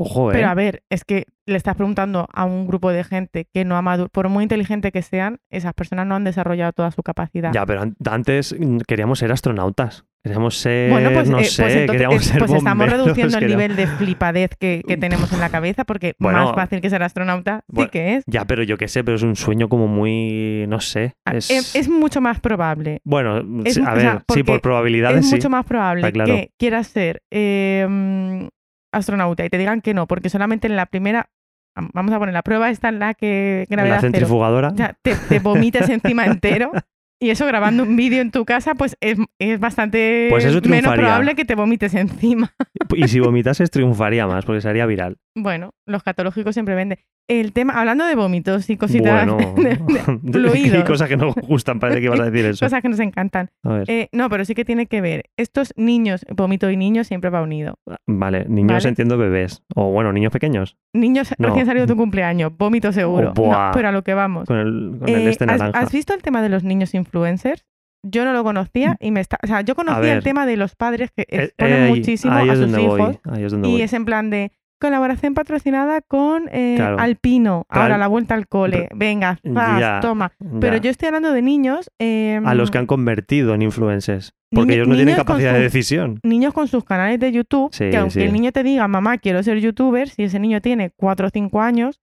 Ojo, 0.00 0.30
¿eh? 0.30 0.34
Pero 0.34 0.48
a 0.48 0.54
ver, 0.54 0.82
es 0.90 1.04
que 1.04 1.24
le 1.44 1.56
estás 1.56 1.74
preguntando 1.74 2.28
a 2.32 2.44
un 2.44 2.66
grupo 2.68 2.90
de 2.92 3.02
gente 3.04 3.46
que 3.52 3.64
no 3.64 3.76
ha 3.76 3.82
madurado, 3.82 4.10
por 4.10 4.28
muy 4.28 4.44
inteligente 4.44 4.92
que 4.92 5.02
sean, 5.02 5.38
esas 5.50 5.74
personas 5.74 6.06
no 6.06 6.14
han 6.14 6.22
desarrollado 6.24 6.72
toda 6.72 6.90
su 6.92 7.02
capacidad. 7.02 7.52
Ya, 7.52 7.66
pero 7.66 7.82
an- 7.82 7.96
antes 8.08 8.54
queríamos 8.86 9.18
ser 9.18 9.32
astronautas. 9.32 10.04
Queríamos 10.22 10.56
ser, 10.58 10.90
Bueno, 10.90 11.10
pues, 11.12 11.30
no 11.30 11.38
eh, 11.38 11.44
sé, 11.44 11.62
pues 11.62 11.74
entonces 11.74 11.90
queríamos 11.90 12.16
eh, 12.16 12.24
ser 12.32 12.38
pues 12.40 12.52
estamos 12.52 12.86
bomberos, 12.86 13.06
reduciendo 13.06 13.38
el 13.38 13.46
nivel 13.46 13.76
de 13.76 13.86
flipadez 13.86 14.50
que, 14.58 14.82
que 14.86 14.96
tenemos 14.96 15.32
en 15.32 15.40
la 15.40 15.48
cabeza, 15.48 15.84
porque 15.84 16.14
Bueno, 16.18 16.44
más 16.44 16.54
fácil 16.54 16.80
que 16.80 16.90
ser 16.90 17.02
astronauta 17.02 17.60
sí 17.68 17.72
bueno, 17.74 17.90
que 17.90 18.16
es. 18.16 18.24
Ya, 18.26 18.44
pero 18.44 18.62
yo 18.64 18.76
qué 18.76 18.88
sé, 18.88 19.02
pero 19.04 19.16
es 19.16 19.22
un 19.22 19.36
sueño 19.36 19.68
como 19.68 19.86
muy, 19.88 20.66
no 20.68 20.80
sé. 20.80 21.14
Ah, 21.24 21.34
Es, 21.36 21.50
Es, 21.50 21.74
es 21.74 21.88
mucho 21.88 22.20
más 22.20 22.40
probable 22.40 23.00
bueno, 23.04 23.38
es 23.64 23.74
sí, 23.74 23.80
a 23.80 23.92
o 23.92 23.94
ver, 23.94 24.00
sea, 24.02 24.24
sí, 24.34 24.42
por 24.42 24.60
probabilidades 24.60 25.20
es 25.20 25.28
sí. 25.30 25.36
mucho 25.36 25.50
más 25.50 25.64
probable 25.64 26.12
claro. 26.12 26.34
que 26.34 26.50
quieras 26.58 26.88
ser 26.88 27.22
eh, 27.30 27.86
mm, 27.88 28.46
astronauta 28.92 29.44
y 29.44 29.50
te 29.50 29.58
digan 29.58 29.80
que 29.80 29.94
no, 29.94 30.06
porque 30.06 30.28
solamente 30.30 30.66
en 30.66 30.76
la 30.76 30.86
primera, 30.86 31.30
am- 31.74 31.90
vamos 31.94 32.12
a 32.12 32.18
poner 32.18 32.32
la 32.34 32.42
prueba 32.42 32.70
esta 32.70 32.88
en 32.88 32.98
la 32.98 33.14
que 33.14 33.66
la 33.68 33.76
gravedad 33.76 33.98
cero, 34.00 34.12
centrifugadora. 34.12 34.72
te, 35.02 35.14
te 35.14 35.38
vomites 35.40 35.88
encima 35.88 36.26
entero. 36.26 36.72
Y 37.20 37.30
eso 37.30 37.46
grabando 37.46 37.82
un 37.82 37.96
vídeo 37.96 38.20
en 38.22 38.30
tu 38.30 38.44
casa, 38.44 38.76
pues 38.76 38.96
es, 39.00 39.18
es 39.40 39.58
bastante 39.58 40.28
Pues 40.30 40.44
eso 40.44 40.60
menos 40.68 40.94
probable 40.94 41.34
que 41.34 41.44
te 41.44 41.56
vomites 41.56 41.92
encima. 41.94 42.54
Y 42.94 43.08
si 43.08 43.18
vomitases 43.20 43.72
triunfaría 43.72 44.24
más, 44.28 44.44
porque 44.44 44.60
sería 44.60 44.86
viral. 44.86 45.16
Bueno, 45.42 45.70
los 45.86 46.02
catológicos 46.02 46.54
siempre 46.54 46.74
venden. 46.74 46.98
El 47.30 47.52
tema, 47.52 47.74
hablando 47.78 48.06
de 48.06 48.14
vómitos 48.14 48.70
y 48.70 48.78
cositas, 48.78 49.26
bueno, 49.26 49.36
de- 49.56 49.78
de 50.22 50.32
fluidos. 50.32 50.74
hay 50.78 50.84
cosas 50.84 51.08
que 51.08 51.16
no 51.18 51.34
gustan, 51.46 51.78
parece 51.78 52.00
que 52.00 52.06
ibas 52.06 52.20
a 52.20 52.30
decir 52.30 52.46
eso. 52.46 52.64
cosas 52.64 52.80
que 52.80 52.88
nos 52.88 53.00
encantan. 53.00 53.50
A 53.64 53.68
ver, 53.74 53.84
Eh, 53.90 54.08
no, 54.12 54.30
pero 54.30 54.44
sí 54.46 54.54
que 54.54 54.64
tiene 54.64 54.86
que 54.86 55.02
ver. 55.02 55.24
Estos 55.36 55.74
niños, 55.76 56.24
vómito 56.34 56.70
y 56.70 56.76
niños 56.78 57.06
siempre 57.06 57.28
va 57.28 57.42
unido. 57.42 57.74
vale, 58.06 58.46
niños 58.48 58.72
vale. 58.82 58.88
entiendo 58.88 59.18
bebés. 59.18 59.62
O 59.74 59.90
bueno, 59.90 60.10
niños 60.12 60.32
pequeños. 60.32 60.76
Niños 60.94 61.34
No. 61.38 61.48
recién 61.48 61.66
salido 61.66 61.84
de 61.86 61.92
tu 61.92 61.98
cumpleaños, 61.98 62.50
vómito 62.56 62.92
seguro. 62.92 63.34
Oh. 63.36 63.52
No, 63.52 63.70
pero 63.74 63.88
a 63.88 63.92
lo 63.92 64.02
que 64.02 64.14
vamos. 64.14 64.46
Con 64.46 64.56
el, 64.58 64.96
con 64.98 65.08
el 65.08 65.14
Eh, 65.26 65.28
este 65.30 65.44
¿has, 65.44 65.58
naranja. 65.58 65.78
has 65.80 65.92
visto 65.92 66.14
el 66.14 66.22
tema 66.22 66.40
de 66.40 66.48
los 66.48 66.64
niños 66.64 66.94
influencers? 66.94 67.64
Yo 68.04 68.24
no 68.24 68.32
lo 68.32 68.44
conocía 68.44 68.96
y 69.00 69.10
me 69.10 69.18
está. 69.20 69.38
O 69.42 69.46
sea, 69.48 69.60
yo 69.62 69.74
conocía 69.74 70.14
el 70.14 70.22
tema 70.22 70.46
de 70.46 70.56
los 70.56 70.76
padres 70.76 71.10
que 71.10 71.26
exponen 71.28 71.74
eh, 71.74 71.82
ahí- 71.86 71.90
muchísimo 71.90 72.32
ahí 72.32 72.48
a 72.48 72.54
sus 72.54 72.78
hijos. 72.78 73.18
voy. 73.24 73.70
Y 73.70 73.82
es 73.82 73.92
en 73.92 74.04
plan 74.04 74.30
de 74.30 74.52
colaboración 74.78 75.34
patrocinada 75.34 76.00
con 76.02 76.48
eh, 76.52 76.74
Claro. 76.76 76.98
Alpino. 76.98 77.64
Claro. 77.68 77.82
Ahora 77.84 77.98
la 77.98 78.06
vuelta 78.08 78.34
al 78.34 78.46
cole. 78.48 78.88
Venga, 78.94 79.38
zas, 79.54 79.80
Ya, 79.80 80.00
toma. 80.00 80.32
Pero 80.60 80.76
Ya. 80.76 80.82
yo 80.82 80.90
estoy 80.90 81.06
hablando 81.08 81.32
de 81.32 81.42
niños. 81.42 81.90
eh, 81.98 82.40
A 82.44 82.54
los 82.54 82.70
que 82.70 82.78
han 82.78 82.86
convertido 82.86 83.54
en 83.54 83.62
influencers. 83.62 84.32
Porque 84.50 84.74
ellos 84.74 84.88
no 84.88 84.94
tienen 84.94 85.14
capacidad 85.16 85.52
de 85.52 85.60
decisión. 85.60 86.20
niños 86.22 86.54
con 86.54 86.68
sus 86.68 86.82
canales 86.84 87.20
de 87.20 87.30
YouTube, 87.32 87.68
Sí, 87.74 87.90
que 87.90 87.96
aunque 87.98 88.12
sí. 88.14 88.22
el 88.22 88.32
niño 88.32 88.50
te 88.52 88.62
diga, 88.62 88.88
mamá, 88.88 89.18
quiero 89.18 89.42
ser 89.42 89.58
youtuber, 89.60 90.08
si 90.08 90.22
ese 90.22 90.38
niño 90.40 90.62
tiene 90.62 90.90
4 90.96 91.26
o 91.26 91.30
5 91.30 91.60
años, 91.60 92.00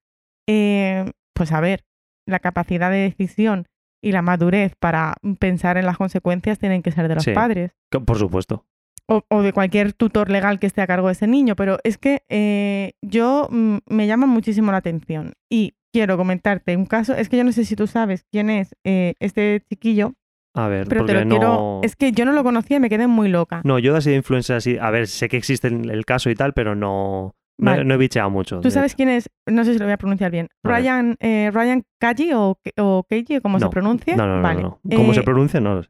eh, 0.48 1.12
pues 1.34 1.52
a 1.52 1.60
ver, 1.60 1.84
la 2.28 2.40
capacidad 2.40 2.92
de 2.92 2.98
decisión 2.98 3.66
y 4.04 4.12
la 4.12 4.22
madurez 4.22 4.76
para 4.80 5.16
pensar 5.40 5.78
en 5.78 5.86
las 5.88 5.98
consecuencias 5.98 6.60
tienen 6.60 6.84
que 6.84 6.92
ser 6.92 7.08
de 7.08 7.16
los 7.16 7.24
Sí. 7.24 7.32
padres. 7.32 7.72
Por 8.06 8.18
supuesto. 8.20 8.66
O, 9.08 9.24
o 9.30 9.42
de 9.44 9.54
cualquier 9.54 9.94
tutor 9.94 10.32
legal 10.32 10.58
que 10.60 10.66
esté 10.66 10.82
a 10.82 10.88
cargo 10.88 11.08
de 11.08 11.14
ese 11.14 11.28
niño, 11.28 11.56
pero 11.56 11.78
es 11.84 11.98
que 12.00 12.24
eh, 12.28 12.94
yo 13.04 13.48
mm, 13.52 13.78
me 13.88 14.08
llama 14.08 14.26
muchísimo 14.26 14.72
la 14.72 14.78
atención 14.80 15.34
y 15.48 15.76
quiero 15.94 16.18
comentarte 16.18 16.76
un 16.76 16.88
caso, 16.88 17.14
es 17.14 17.30
que 17.30 17.38
yo 17.38 17.44
no 17.44 17.52
sé 17.52 17.66
si 17.66 17.76
tú 17.76 17.86
sabes 17.86 18.26
quién 18.32 18.50
es 18.50 18.74
eh, 18.84 19.14
este 19.20 19.62
chiquillo, 19.70 20.14
A 20.56 20.68
ver, 20.70 20.88
pero 20.88 21.06
te 21.06 21.14
lo 21.14 21.24
no... 21.24 21.30
quiero, 21.30 21.80
es 21.84 21.96
que 21.96 22.14
yo 22.14 22.26
no 22.26 22.32
lo 22.34 22.44
conocía 22.44 22.78
y 22.78 22.80
me 22.80 22.90
quedé 22.90 23.06
muy 23.06 23.30
loca. 23.30 23.62
No, 23.64 23.78
yo 23.78 23.96
así 23.96 24.10
de 24.10 24.16
influencer 24.16 24.56
así... 24.56 24.78
A 24.80 24.90
ver, 24.90 25.06
sé 25.08 25.30
que 25.30 25.38
existe 25.38 25.68
el 25.68 26.04
caso 26.06 26.32
y 26.32 26.36
tal, 26.36 26.54
pero 26.54 26.74
no... 26.76 27.36
No, 27.58 27.72
he- 27.72 27.76
Vale. 27.76 27.86
no 27.86 27.94
he 27.94 27.98
bicheado 27.98 28.30
mucho. 28.30 28.60
¿Tú 28.60 28.70
sabes 28.72 28.92
hecho. 28.94 28.98
quién 28.98 29.10
es? 29.10 29.30
No 29.46 29.64
sé 29.64 29.72
si 29.74 29.80
lo 29.80 29.86
voy 29.86 29.94
a 29.94 29.98
pronunciar 29.98 30.30
bien. 30.32 30.50
A. 30.64 30.68
Ryan, 30.68 31.16
eh, 31.22 31.52
Ryan 31.54 31.84
Kaji 32.02 32.34
o, 32.34 32.60
o 32.80 33.06
Keiji, 33.08 33.40
como 33.40 33.60
se 33.60 33.66
No. 33.66 33.70
pronuncie. 33.72 34.18
No, 34.18 34.28
no, 34.28 34.38
no, 34.38 34.42
vale. 34.42 34.62
no. 34.64 34.80
¿Cómo 34.94 35.14
se 35.14 35.22
Eh, 35.22 35.24
pronuncia? 35.24 35.62
No 35.62 35.76
lo 35.76 35.84
sé. 35.84 35.90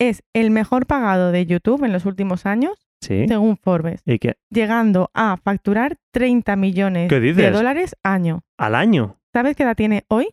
Es 0.00 0.22
el 0.34 0.50
mejor 0.50 0.86
pagado 0.86 1.30
de 1.32 1.46
YouTube 1.46 1.84
en 1.84 1.92
los 1.92 2.04
últimos 2.06 2.46
años, 2.46 2.86
Sí. 3.00 3.26
según 3.28 3.56
Forbes, 3.58 4.02
¿Y 4.06 4.18
qué? 4.18 4.36
llegando 4.50 5.10
a 5.14 5.36
facturar 5.36 5.96
30 6.12 6.56
millones 6.56 7.08
¿Qué 7.08 7.20
de 7.20 7.50
dólares 7.50 7.94
año. 8.02 8.42
¿Al 8.58 8.74
año? 8.74 9.18
¿Sabes 9.32 9.56
qué 9.56 9.62
edad 9.64 9.76
tiene 9.76 10.04
hoy? 10.08 10.28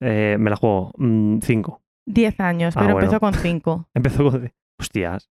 Eh, 0.00 0.36
me 0.40 0.50
la 0.50 0.56
juego. 0.56 0.92
mm, 0.96 1.38
cinco. 1.42 1.82
10 2.06 2.40
años, 2.40 2.76
Ah, 2.76 2.80
pero 2.80 2.94
bueno. 2.94 3.06
empezó 3.06 3.20
con 3.20 3.34
5. 3.34 3.88
Empezó 3.94 4.30
con... 4.30 4.52
Hostias. 4.80 5.28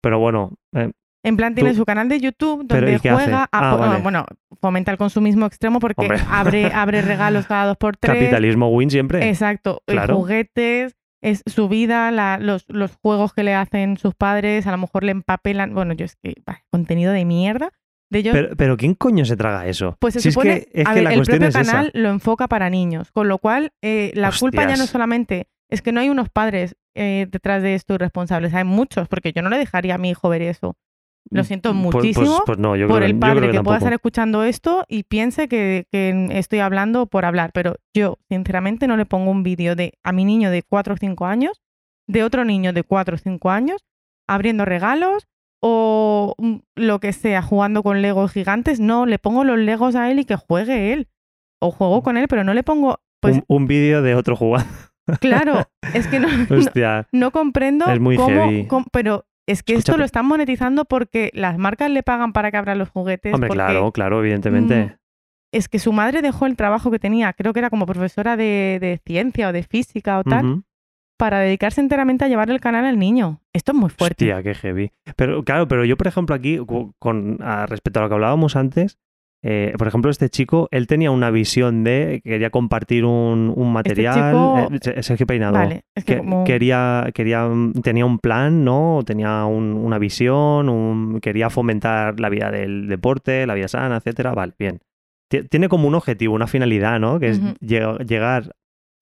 Pero 0.00 0.18
bueno, 0.20 0.52
eh, 0.74 0.92
En 1.24 1.36
plan, 1.36 1.56
tiene 1.56 1.70
Tú- 1.70 1.78
su 1.78 1.84
canal 1.84 2.08
de 2.08 2.20
YouTube 2.20 2.64
donde 2.64 2.92
¿y 2.94 2.98
juega. 2.98 3.42
a- 3.44 3.48
Ah, 3.50 3.76
bueno, 3.76 3.90
vale. 3.94 4.02
bueno, 4.04 4.26
fomenta 4.60 4.92
el 4.92 4.96
consumismo 4.98 5.44
extremo 5.46 5.80
porque 5.80 6.02
Hombre. 6.02 6.20
abre, 6.30 6.66
abre 6.74 7.02
regalos 7.02 7.46
cada 7.48 7.66
dos 7.66 7.76
por 7.78 7.96
tres. 7.96 8.14
capitalismo 8.16 8.68
win 8.68 8.90
siempre. 8.90 9.28
Exacto, 9.28 9.82
Claro. 9.86 10.14
juguetes, 10.14 10.94
es 11.30 11.42
su 11.46 11.68
vida, 11.68 12.10
la- 12.10 12.38
los, 12.38 12.64
los 12.68 12.96
juegos 12.96 13.32
que 13.34 13.42
le 13.42 13.54
hacen 13.54 13.96
sus 13.96 14.14
padres, 14.14 14.66
a 14.66 14.70
lo 14.70 14.78
mejor 14.78 15.04
le 15.04 15.12
empapelan, 15.12 15.74
bueno, 15.74 15.92
yo 15.94 16.04
es 16.04 16.16
que, 16.16 16.34
bah, 16.46 16.62
contenido 16.70 17.12
de 17.12 17.24
mierda. 17.24 17.70
De 18.08 18.20
ellos, 18.20 18.34
Pero, 18.34 18.56
pero 18.56 18.76
¿quién 18.76 18.94
coño 18.94 19.24
se 19.24 19.36
traga 19.36 19.66
eso? 19.66 19.96
pues 19.98 20.14
se 20.14 20.20
Si 20.20 20.30
supone, 20.30 20.52
es 20.52 20.66
que, 20.66 20.80
es 20.82 20.86
a 20.86 20.90
que 20.90 20.94
ver, 20.94 21.04
la 21.04 21.10
el 21.14 21.22
propio 21.22 21.48
es 21.48 21.54
canal 21.54 21.86
esa. 21.88 21.98
lo 21.98 22.08
enfoca 22.10 22.46
para 22.46 22.70
niños, 22.70 23.10
con 23.10 23.26
lo 23.28 23.38
cual 23.38 23.72
eh, 23.82 24.12
la 24.14 24.30
culpa 24.38 24.62
ya 24.62 24.76
no 24.76 24.86
solamente 24.86 25.48
es 25.68 25.82
que 25.82 25.90
no 25.90 25.98
hay 26.00 26.08
unos 26.08 26.28
padres 26.28 26.76
eh, 26.94 27.26
detrás 27.28 27.62
de 27.64 27.74
esto 27.74 27.94
irresponsables, 27.94 28.54
hay 28.54 28.62
muchos, 28.62 29.08
porque 29.08 29.32
yo 29.32 29.42
no 29.42 29.50
le 29.50 29.58
dejaría 29.58 29.96
a 29.96 29.98
mi 29.98 30.10
hijo 30.10 30.28
ver 30.28 30.42
eso. 30.42 30.76
Lo 31.30 31.44
siento 31.44 31.72
pues- 31.72 31.94
muchísimo 31.94 32.42
Pues, 32.46 32.58
no, 32.58 32.76
yo 32.76 32.86
por 32.86 32.98
creo, 32.98 33.06
el 33.06 33.14
yo 33.14 33.20
padre 33.20 33.38
creo 33.38 33.50
que, 33.52 33.58
que, 33.58 33.64
pueda 33.64 33.78
estar 33.78 33.92
escuchando 33.92 34.44
esto 34.44 34.84
y 34.88 35.02
piense 35.04 35.48
que, 35.48 35.86
que 35.90 36.28
estoy 36.32 36.60
hablando 36.60 37.06
por 37.06 37.24
hablar. 37.24 37.50
Pero 37.52 37.76
yo, 37.94 38.18
sinceramente, 38.28 38.86
no 38.86 38.96
le 38.96 39.06
pongo 39.06 39.30
un 39.30 39.42
vídeo 39.42 39.74
de 39.74 39.94
a 40.04 40.12
mi 40.12 40.24
niño 40.24 40.50
de 40.50 40.62
4 40.62 40.94
o 40.94 40.96
5 40.96 41.26
años, 41.26 41.60
de 42.08 42.22
otro 42.22 42.44
niño 42.44 42.72
de 42.72 42.82
4 42.84 43.16
o 43.16 43.18
5 43.18 43.50
años, 43.50 43.84
abriendo 44.28 44.64
regalos 44.64 45.26
o 45.62 46.34
mm, 46.38 46.56
lo 46.76 47.00
que 47.00 47.12
sea, 47.12 47.42
jugando 47.42 47.82
con 47.82 48.02
Legos 48.02 48.32
gigantes. 48.32 48.78
No, 48.80 49.06
le 49.06 49.18
pongo 49.18 49.44
los 49.44 49.58
Legos 49.58 49.96
a 49.96 50.10
él 50.10 50.20
y 50.20 50.24
que 50.24 50.36
juegue 50.36 50.92
él. 50.92 51.08
O 51.60 51.70
juego 51.70 52.02
con 52.02 52.16
él, 52.16 52.28
pero 52.28 52.44
no 52.44 52.54
le 52.54 52.62
pongo. 52.62 53.00
Pues 53.20 53.36
un, 53.36 53.44
un 53.48 53.66
vídeo 53.66 54.02
de 54.02 54.14
otro 54.14 54.36
jugador. 54.36 54.68
claro, 55.20 55.66
es 55.94 56.06
que 56.06 56.20
no, 56.20 56.28
no, 57.12 57.30
comprendo 57.30 57.86
Es 57.86 58.00
muy 58.00 58.16
cómo, 58.16 58.50
cómo- 58.68 58.86
Pero 58.92 59.24
es 59.46 59.62
que 59.62 59.72
Escucha, 59.74 59.92
esto 59.92 59.96
lo 59.98 60.04
están 60.04 60.26
monetizando 60.26 60.84
porque 60.84 61.30
las 61.34 61.56
marcas 61.58 61.90
le 61.90 62.02
pagan 62.02 62.32
para 62.32 62.50
que 62.50 62.56
abra 62.56 62.74
los 62.74 62.88
juguetes. 62.88 63.32
Hombre, 63.34 63.48
porque 63.48 63.58
claro, 63.62 63.92
claro, 63.92 64.20
evidentemente. 64.20 64.84
Mm, 64.86 64.96
Es 65.52 65.68
que 65.68 65.78
su 65.78 65.92
madre 65.92 66.20
dejó 66.22 66.46
el 66.46 66.56
trabajo 66.56 66.90
que 66.90 66.98
tenía, 66.98 67.32
creo 67.32 67.52
que 67.52 67.60
era 67.60 67.70
como 67.70 67.86
profesora 67.86 68.36
de, 68.36 68.78
de 68.80 69.00
ciencia 69.06 69.48
o 69.48 69.52
de 69.52 69.62
física 69.62 70.18
o 70.18 70.24
tal, 70.24 70.62
para 71.18 71.38
dedicarse 71.38 71.80
enteramente 71.80 72.24
a 72.24 72.28
llevar 72.28 72.50
el 72.50 72.60
canal 72.60 72.84
al 72.84 72.98
niño. 72.98 73.40
Esto 73.54 73.72
es 73.72 73.78
muy 73.78 73.88
fuerte. 73.90 74.24
Hostia, 74.30 74.42
qué 74.42 74.54
heavy. 74.54 74.92
Pero 75.16 75.42
claro, 75.44 75.66
pero 75.68 75.84
yo, 75.84 75.96
por 75.96 76.08
ejemplo, 76.08 76.34
aquí, 76.34 76.58
con, 76.98 77.38
a- 77.40 77.64
respecto 77.66 78.00
a 78.00 78.02
lo 78.02 78.08
que 78.08 78.14
hablábamos 78.16 78.54
antes, 78.56 78.98
eh, 79.48 79.72
por 79.78 79.86
ejemplo, 79.86 80.10
este 80.10 80.28
chico, 80.28 80.66
él 80.72 80.88
tenía 80.88 81.12
una 81.12 81.30
visión 81.30 81.84
de, 81.84 82.20
quería 82.24 82.50
compartir 82.50 83.04
un, 83.04 83.52
un 83.54 83.72
material. 83.72 84.16
Este 84.18 84.30
chico- 84.30 84.68
eh, 84.74 84.78
Se- 84.96 85.02
Sergio 85.04 85.26
Peinado. 85.26 85.52
Vale, 85.54 85.84
es 85.94 86.04
que 86.04 86.14
que 86.14 86.18
como... 86.18 86.42
quería, 86.44 87.08
quería, 87.14 87.48
tenía 87.82 88.04
un 88.06 88.18
plan, 88.18 88.64
¿no? 88.64 89.02
Tenía 89.06 89.44
un- 89.44 89.74
una 89.74 89.98
visión, 89.98 90.68
un- 90.68 91.20
quería 91.20 91.48
fomentar 91.48 92.18
la 92.18 92.28
vida 92.28 92.50
del 92.50 92.88
deporte, 92.88 93.46
la 93.46 93.54
vida 93.54 93.68
sana, 93.68 93.98
etcétera. 93.98 94.34
Vale, 94.34 94.54
bien. 94.58 94.80
Ti- 95.30 95.42
Tiene 95.48 95.68
como 95.68 95.86
un 95.86 95.94
objetivo, 95.94 96.34
una 96.34 96.46
finalidad, 96.46 96.98
¿no? 96.98 97.20
Que 97.20 97.28
es 97.28 97.40
llegar 97.60 98.52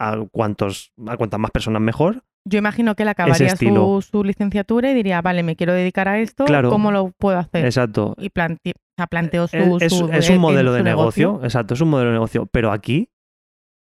a 0.00 0.18
cuantos, 0.30 0.92
a 1.06 1.16
cuantas 1.16 1.40
más 1.40 1.50
personas 1.50 1.80
mejor. 1.80 2.22
Yo 2.46 2.58
imagino 2.58 2.94
que 2.94 3.04
él 3.04 3.08
acabaría 3.08 3.56
su, 3.56 4.06
su 4.10 4.22
licenciatura 4.22 4.90
y 4.90 4.94
diría, 4.94 5.22
vale, 5.22 5.42
me 5.42 5.56
quiero 5.56 5.72
dedicar 5.72 6.08
a 6.08 6.18
esto, 6.18 6.44
Claro. 6.44 6.68
¿cómo 6.68 6.90
lo 6.90 7.10
puedo 7.18 7.38
hacer? 7.38 7.64
Exacto. 7.64 8.14
Y 8.18 8.28
plante- 8.28 8.72
sea, 8.96 9.06
planteó 9.06 9.46
su, 9.48 9.56
Es, 9.56 9.82
es- 9.82 9.92
su- 9.98 10.08
es 10.12 10.30
eh, 10.30 10.34
un 10.34 10.40
modelo 10.40 10.70
su 10.70 10.76
de 10.76 10.82
negocio, 10.82 11.40
exacto, 11.42 11.74
es 11.74 11.80
un 11.80 11.90
modelo 11.90 12.10
de 12.10 12.14
negocio. 12.14 12.46
Pero 12.46 12.72
aquí, 12.72 13.10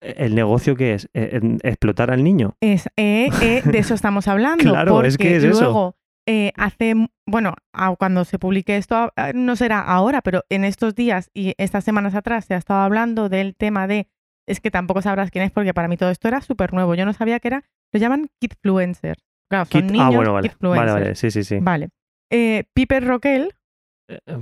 eh, 0.02 0.15
¿el 0.17 0.36
negocio 0.36 0.76
qué 0.76 0.93
es? 0.93 1.10
Eh, 1.13 1.39
¿Explotar 1.63 2.12
al 2.12 2.24
niño? 2.24 2.56
Es, 2.62 2.88
eh, 2.97 3.30
eh, 3.41 3.62
de 3.65 3.78
eso 3.78 3.93
estamos 3.93 4.28
hablando. 4.28 4.63
Claro, 4.71 5.04
es 5.04 5.17
que 5.17 5.36
es 5.38 5.43
eso. 5.43 5.62
luego, 5.62 5.95
eh, 6.28 6.52
hace, 6.56 6.93
bueno, 7.28 7.56
cuando 7.97 8.24
se 8.26 8.38
publique 8.39 8.78
esto, 8.78 9.12
no 9.34 9.56
será 9.56 9.80
ahora, 9.82 10.21
pero 10.21 10.43
en 10.50 10.63
estos 10.63 10.95
días 10.95 11.30
y 11.34 11.54
estas 11.58 11.84
semanas 11.84 12.13
atrás 12.15 12.45
se 12.45 12.54
ha 12.54 12.58
estado 12.58 12.82
hablando 12.82 13.28
del 13.28 13.56
tema 13.56 13.88
de, 13.88 14.08
es 14.47 14.60
que 14.62 14.69
tampoco 14.71 15.02
sabrás 15.02 15.32
quién 15.32 15.43
es, 15.43 15.52
porque 15.52 15.74
para 15.74 15.88
mí 15.88 15.97
todo 15.97 16.10
esto 16.12 16.28
era 16.28 16.41
súper 16.41 16.74
nuevo. 16.74 16.93
Yo 16.95 17.06
no 17.06 17.13
sabía 17.13 17.39
que 17.39 17.47
era, 17.50 17.63
lo 17.91 18.00
llaman 18.00 18.30
kidfluencers. 18.39 19.21
Claro, 19.50 19.65
son 19.65 19.82
Kit- 19.82 19.91
niños 19.91 20.06
ah, 20.06 20.15
bueno, 20.15 20.34
vale. 20.34 20.47
Vale, 20.47 20.50
kidfluencers. 20.50 20.93
vale, 20.93 21.15
sí, 21.15 21.32
sí, 21.32 21.43
sí. 21.43 21.58
Vale. 21.60 21.89
Eh, 22.32 22.63
Piper 22.74 23.04
Roquel, 23.06 23.41
Eh, 23.47 23.56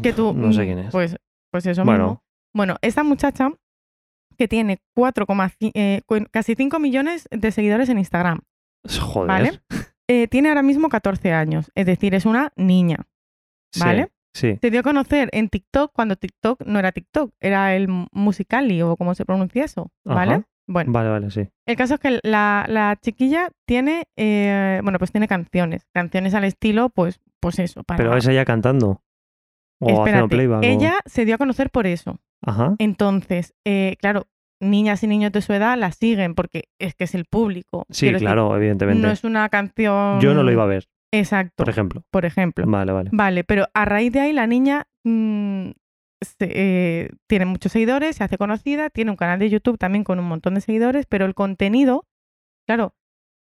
que 0.01 0.13
tú... 0.13 0.33
No 0.33 0.51
sé 0.53 0.61
mm, 0.61 0.65
quién 0.65 0.79
es. 0.79 0.91
Pues, 0.91 1.15
pues 1.51 1.65
eso 1.65 1.83
Bueno. 1.83 2.03
mismo. 2.03 2.23
Bueno, 2.53 2.75
esta 2.81 3.03
muchacha 3.03 3.51
que 4.37 4.47
tiene 4.47 4.79
4,5 4.97 5.71
eh, 5.73 6.01
casi 6.31 6.55
5 6.55 6.79
millones 6.79 7.27
de 7.31 7.51
seguidores 7.51 7.89
en 7.89 7.99
Instagram, 7.99 8.39
Joder. 8.99 9.27
¿vale? 9.27 9.61
Eh, 10.07 10.27
tiene 10.27 10.49
ahora 10.49 10.63
mismo 10.63 10.89
14 10.89 11.33
años, 11.33 11.71
es 11.75 11.85
decir, 11.85 12.15
es 12.15 12.25
una 12.25 12.51
niña. 12.55 12.97
Sí, 13.71 13.81
¿vale? 13.81 14.09
Sí. 14.33 14.57
Se 14.61 14.71
dio 14.71 14.79
a 14.79 14.83
conocer 14.83 15.29
en 15.33 15.49
TikTok 15.49 15.91
cuando 15.93 16.15
TikTok 16.15 16.63
no 16.65 16.79
era 16.79 16.91
TikTok, 16.91 17.33
era 17.39 17.75
el 17.75 17.87
Musicali 18.11 18.81
o 18.81 18.95
como 18.95 19.13
se 19.13 19.25
pronuncia 19.25 19.65
eso, 19.65 19.91
¿vale? 20.05 20.33
Ajá. 20.33 20.43
Bueno, 20.67 20.91
Vale, 20.91 21.09
vale, 21.09 21.31
sí. 21.31 21.49
el 21.67 21.75
caso 21.75 21.95
es 21.95 21.99
que 21.99 22.19
la, 22.21 22.65
la 22.69 22.95
chiquilla 23.01 23.49
tiene, 23.67 24.03
eh, 24.15 24.79
bueno, 24.83 24.99
pues 24.99 25.11
tiene 25.11 25.27
canciones, 25.27 25.87
canciones 25.93 26.35
al 26.35 26.43
estilo, 26.43 26.89
pues, 26.89 27.19
pues 27.39 27.57
eso, 27.57 27.83
para... 27.83 27.97
Pero 27.97 28.15
es 28.15 28.27
ella 28.27 28.45
cantando. 28.45 29.01
O 29.81 30.03
haciendo 30.03 30.25
Espérate, 30.25 30.47
o- 30.47 30.61
ella 30.61 30.99
se 31.05 31.25
dio 31.25 31.35
a 31.35 31.37
conocer 31.37 31.69
por 31.69 31.87
eso. 31.87 32.19
Ajá. 32.45 32.75
Entonces, 32.79 33.53
eh, 33.65 33.95
claro, 33.99 34.27
niñas 34.61 35.03
y 35.03 35.07
niños 35.07 35.31
de 35.31 35.41
su 35.41 35.53
edad 35.53 35.77
la 35.77 35.91
siguen 35.91 36.35
porque 36.35 36.65
es 36.79 36.95
que 36.95 37.05
es 37.05 37.15
el 37.15 37.25
público. 37.25 37.85
Sí, 37.89 38.05
Quiero 38.07 38.15
decir, 38.15 38.25
claro, 38.27 38.55
evidentemente. 38.57 39.01
no 39.01 39.11
es 39.11 39.23
una 39.23 39.47
canción. 39.49 40.19
Yo 40.19 40.33
no 40.33 40.43
lo 40.43 40.51
iba 40.51 40.63
a 40.63 40.67
ver, 40.67 40.89
Exacto. 41.13 41.53
por 41.63 41.69
ejemplo. 41.69 42.03
Por 42.11 42.25
ejemplo. 42.25 42.65
Vale, 42.67 42.91
vale. 42.91 43.09
Vale, 43.13 43.43
pero 43.43 43.67
a 43.73 43.85
raíz 43.85 44.11
de 44.11 44.19
ahí 44.19 44.33
la 44.33 44.47
niña 44.47 44.87
mm, 45.05 45.69
se- 46.21 46.35
eh, 46.51 47.09
tiene 47.27 47.45
muchos 47.45 47.71
seguidores, 47.71 48.17
se 48.17 48.23
hace 48.25 48.37
conocida, 48.37 48.89
tiene 48.89 49.11
un 49.11 49.17
canal 49.17 49.39
de 49.39 49.49
YouTube 49.49 49.77
también 49.77 50.03
con 50.03 50.19
un 50.19 50.25
montón 50.25 50.55
de 50.55 50.61
seguidores, 50.61 51.05
pero 51.05 51.25
el 51.25 51.33
contenido, 51.35 52.05
claro, 52.67 52.93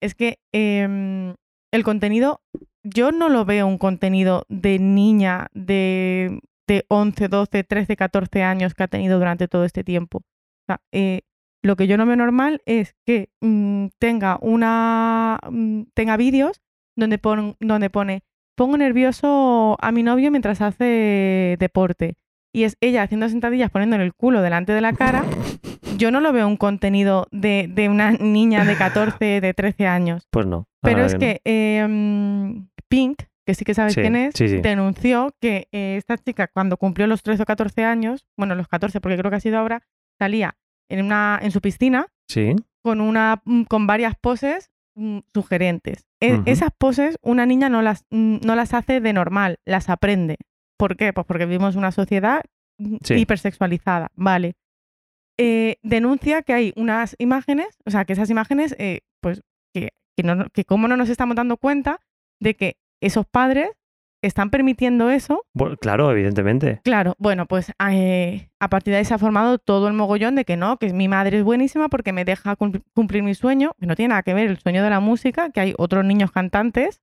es 0.01 0.15
que 0.15 0.39
em, 0.55 1.35
el 1.73 1.85
contenido, 1.85 2.41
yo 2.85 3.13
no 3.13 3.29
lo 3.29 3.45
veo 3.45 3.67
un 3.67 3.79
contenido 3.79 4.45
de 4.49 4.79
niña 4.79 5.49
de, 5.55 6.41
de 6.67 6.85
11, 6.89 7.29
12, 7.29 7.65
13, 7.65 7.97
14 7.97 8.43
años 8.43 8.75
que 8.75 8.83
ha 8.83 8.89
tenido 8.89 9.19
durante 9.19 9.49
todo 9.49 9.65
este 9.65 9.85
tiempo. 9.85 10.19
O 10.19 10.65
sea, 10.67 10.81
eh, 10.93 11.23
lo 11.63 11.77
que 11.77 11.87
yo 11.87 11.97
no 11.97 12.07
veo 12.07 12.17
normal 12.17 12.61
es 12.67 12.95
que 13.07 13.31
mm, 13.41 13.87
tenga 13.99 14.39
una 14.41 15.39
mm, 15.49 15.83
tenga 15.95 16.17
vídeos 16.17 16.61
donde, 16.97 17.19
pon- 17.19 17.57
donde 17.61 17.89
pone 17.91 18.23
pongo 18.57 18.77
nervioso 18.77 19.77
a 19.81 19.93
mi 19.93 20.03
novio 20.03 20.31
mientras 20.31 20.61
hace 20.61 21.57
deporte. 21.59 22.17
Y 22.55 22.65
es 22.65 22.77
ella 22.83 23.03
haciendo 23.03 23.29
sentadillas 23.29 23.71
poniéndole 23.71 24.05
el 24.05 24.13
culo 24.13 24.43
delante 24.43 24.73
de 24.73 24.83
la 24.83 24.93
cara. 24.93 25.25
Yo 25.97 26.11
no 26.11 26.21
lo 26.21 26.33
veo 26.35 26.47
un 26.47 26.59
contenido 26.59 27.27
de, 27.31 27.67
de 27.73 27.89
una 27.89 28.13
niña 28.13 28.65
de 28.67 28.77
14, 28.77 29.41
de 29.41 29.55
13 29.55 29.87
años. 29.87 30.27
Pues 30.31 30.45
no. 30.47 30.67
Pero 30.83 31.05
es 31.05 31.15
que 31.15 31.41
eh, 31.45 31.87
mm, 31.89 32.67
Pink, 32.93 33.23
que 33.47 33.55
sí 33.55 33.65
que 33.65 33.73
sabes 33.73 33.95
Sí, 33.95 34.03
quién 34.03 34.17
es, 34.17 34.35
sí, 34.37 34.49
sí. 34.49 34.61
denunció 34.61 35.35
que 35.41 35.67
eh, 35.73 35.97
esta 35.97 36.19
chica 36.19 36.49
cuando 36.49 36.77
cumplió 36.77 37.07
los 37.07 37.23
13 37.23 37.43
o 37.43 37.47
14 37.47 37.85
años, 37.85 38.27
bueno, 38.37 38.55
los 38.55 38.69
14 38.69 39.01
porque 39.01 39.17
creo 39.17 39.31
que 39.31 39.39
ha 39.39 39.41
sido 39.41 39.59
ahora, 39.59 39.83
salía 40.19 40.57
en, 40.91 41.03
una, 41.07 41.39
en 41.41 41.53
su 41.53 41.63
piscina 41.63 42.09
con, 42.83 43.01
una, 43.01 43.41
mm, 43.47 43.63
con 43.63 43.87
varias 43.87 44.15
poses 44.21 44.71
mm, 44.95 45.21
sugerentes. 45.33 46.05
E-. 46.21 46.43
Esas 46.45 46.69
poses 46.77 47.17
una 47.23 47.47
niña 47.47 47.71
no 47.71 47.81
las, 47.81 48.05
mm, 48.11 48.41
no 48.45 48.55
las 48.57 48.75
hace 48.75 49.01
de 49.01 49.13
normal, 49.15 49.59
las 49.65 49.89
aprende. 49.89 50.37
¿Por 50.77 50.99
qué? 50.99 51.15
Pues 51.15 51.27
porque 51.27 51.47
vivimos 51.47 51.77
una 51.77 51.93
sociedad 51.93 52.43
hipersexualizada, 52.79 54.11
¿vale? 54.15 54.53
Eh, 55.39 55.77
denuncia 55.83 56.43
que 56.43 56.53
hay 56.53 56.73
unas 56.77 57.17
imágenes, 57.19 57.79
o 57.87 57.91
sea, 57.91 58.05
que 58.05 58.13
esas 58.13 58.29
imágenes, 58.29 58.77
eh, 58.79 59.01
pues, 59.23 59.41
que, 59.73 59.91
que, 60.15 60.23
no, 60.25 60.47
que 60.53 60.65
cómo 60.67 60.89
no 60.89 60.97
nos 60.99 61.09
estamos 61.09 61.37
dando 61.37 61.57
cuenta 61.57 62.01
de 62.43 62.55
que 62.55 62.77
esos 63.01 63.27
padres 63.27 63.71
están 64.25 64.51
permitiendo 64.51 65.11
eso 65.11 65.45
Bueno, 65.53 65.77
claro, 65.77 66.11
evidentemente. 66.13 66.81
Claro, 66.85 67.15
bueno, 67.19 67.47
pues 67.47 67.73
eh, 67.91 68.49
a 68.61 68.69
partir 68.69 68.93
de 68.93 68.99
ahí 68.99 69.05
se 69.05 69.15
ha 69.15 69.19
formado 69.19 69.59
todo 69.59 69.89
el 69.89 69.95
mogollón 69.95 70.37
de 70.37 70.45
que 70.45 70.57
no, 70.57 70.77
que 70.79 70.93
mi 70.93 71.09
madre 71.09 71.39
es 71.39 71.45
buenísima 71.45 71.89
porque 71.89 72.13
me 72.13 72.25
deja 72.25 72.55
cum- 72.55 72.83
cumplir 72.95 73.25
mi 73.25 73.35
sueño, 73.35 73.73
que 73.81 73.87
no 73.87 73.97
tiene 73.97 74.11
nada 74.11 74.23
que 74.23 74.33
ver 74.35 74.49
el 74.49 74.59
sueño 74.59 74.85
de 74.85 74.91
la 74.91 75.01
música, 75.01 75.51
que 75.51 75.61
hay 75.61 75.75
otros 75.77 76.05
niños 76.05 76.31
cantantes 76.31 77.01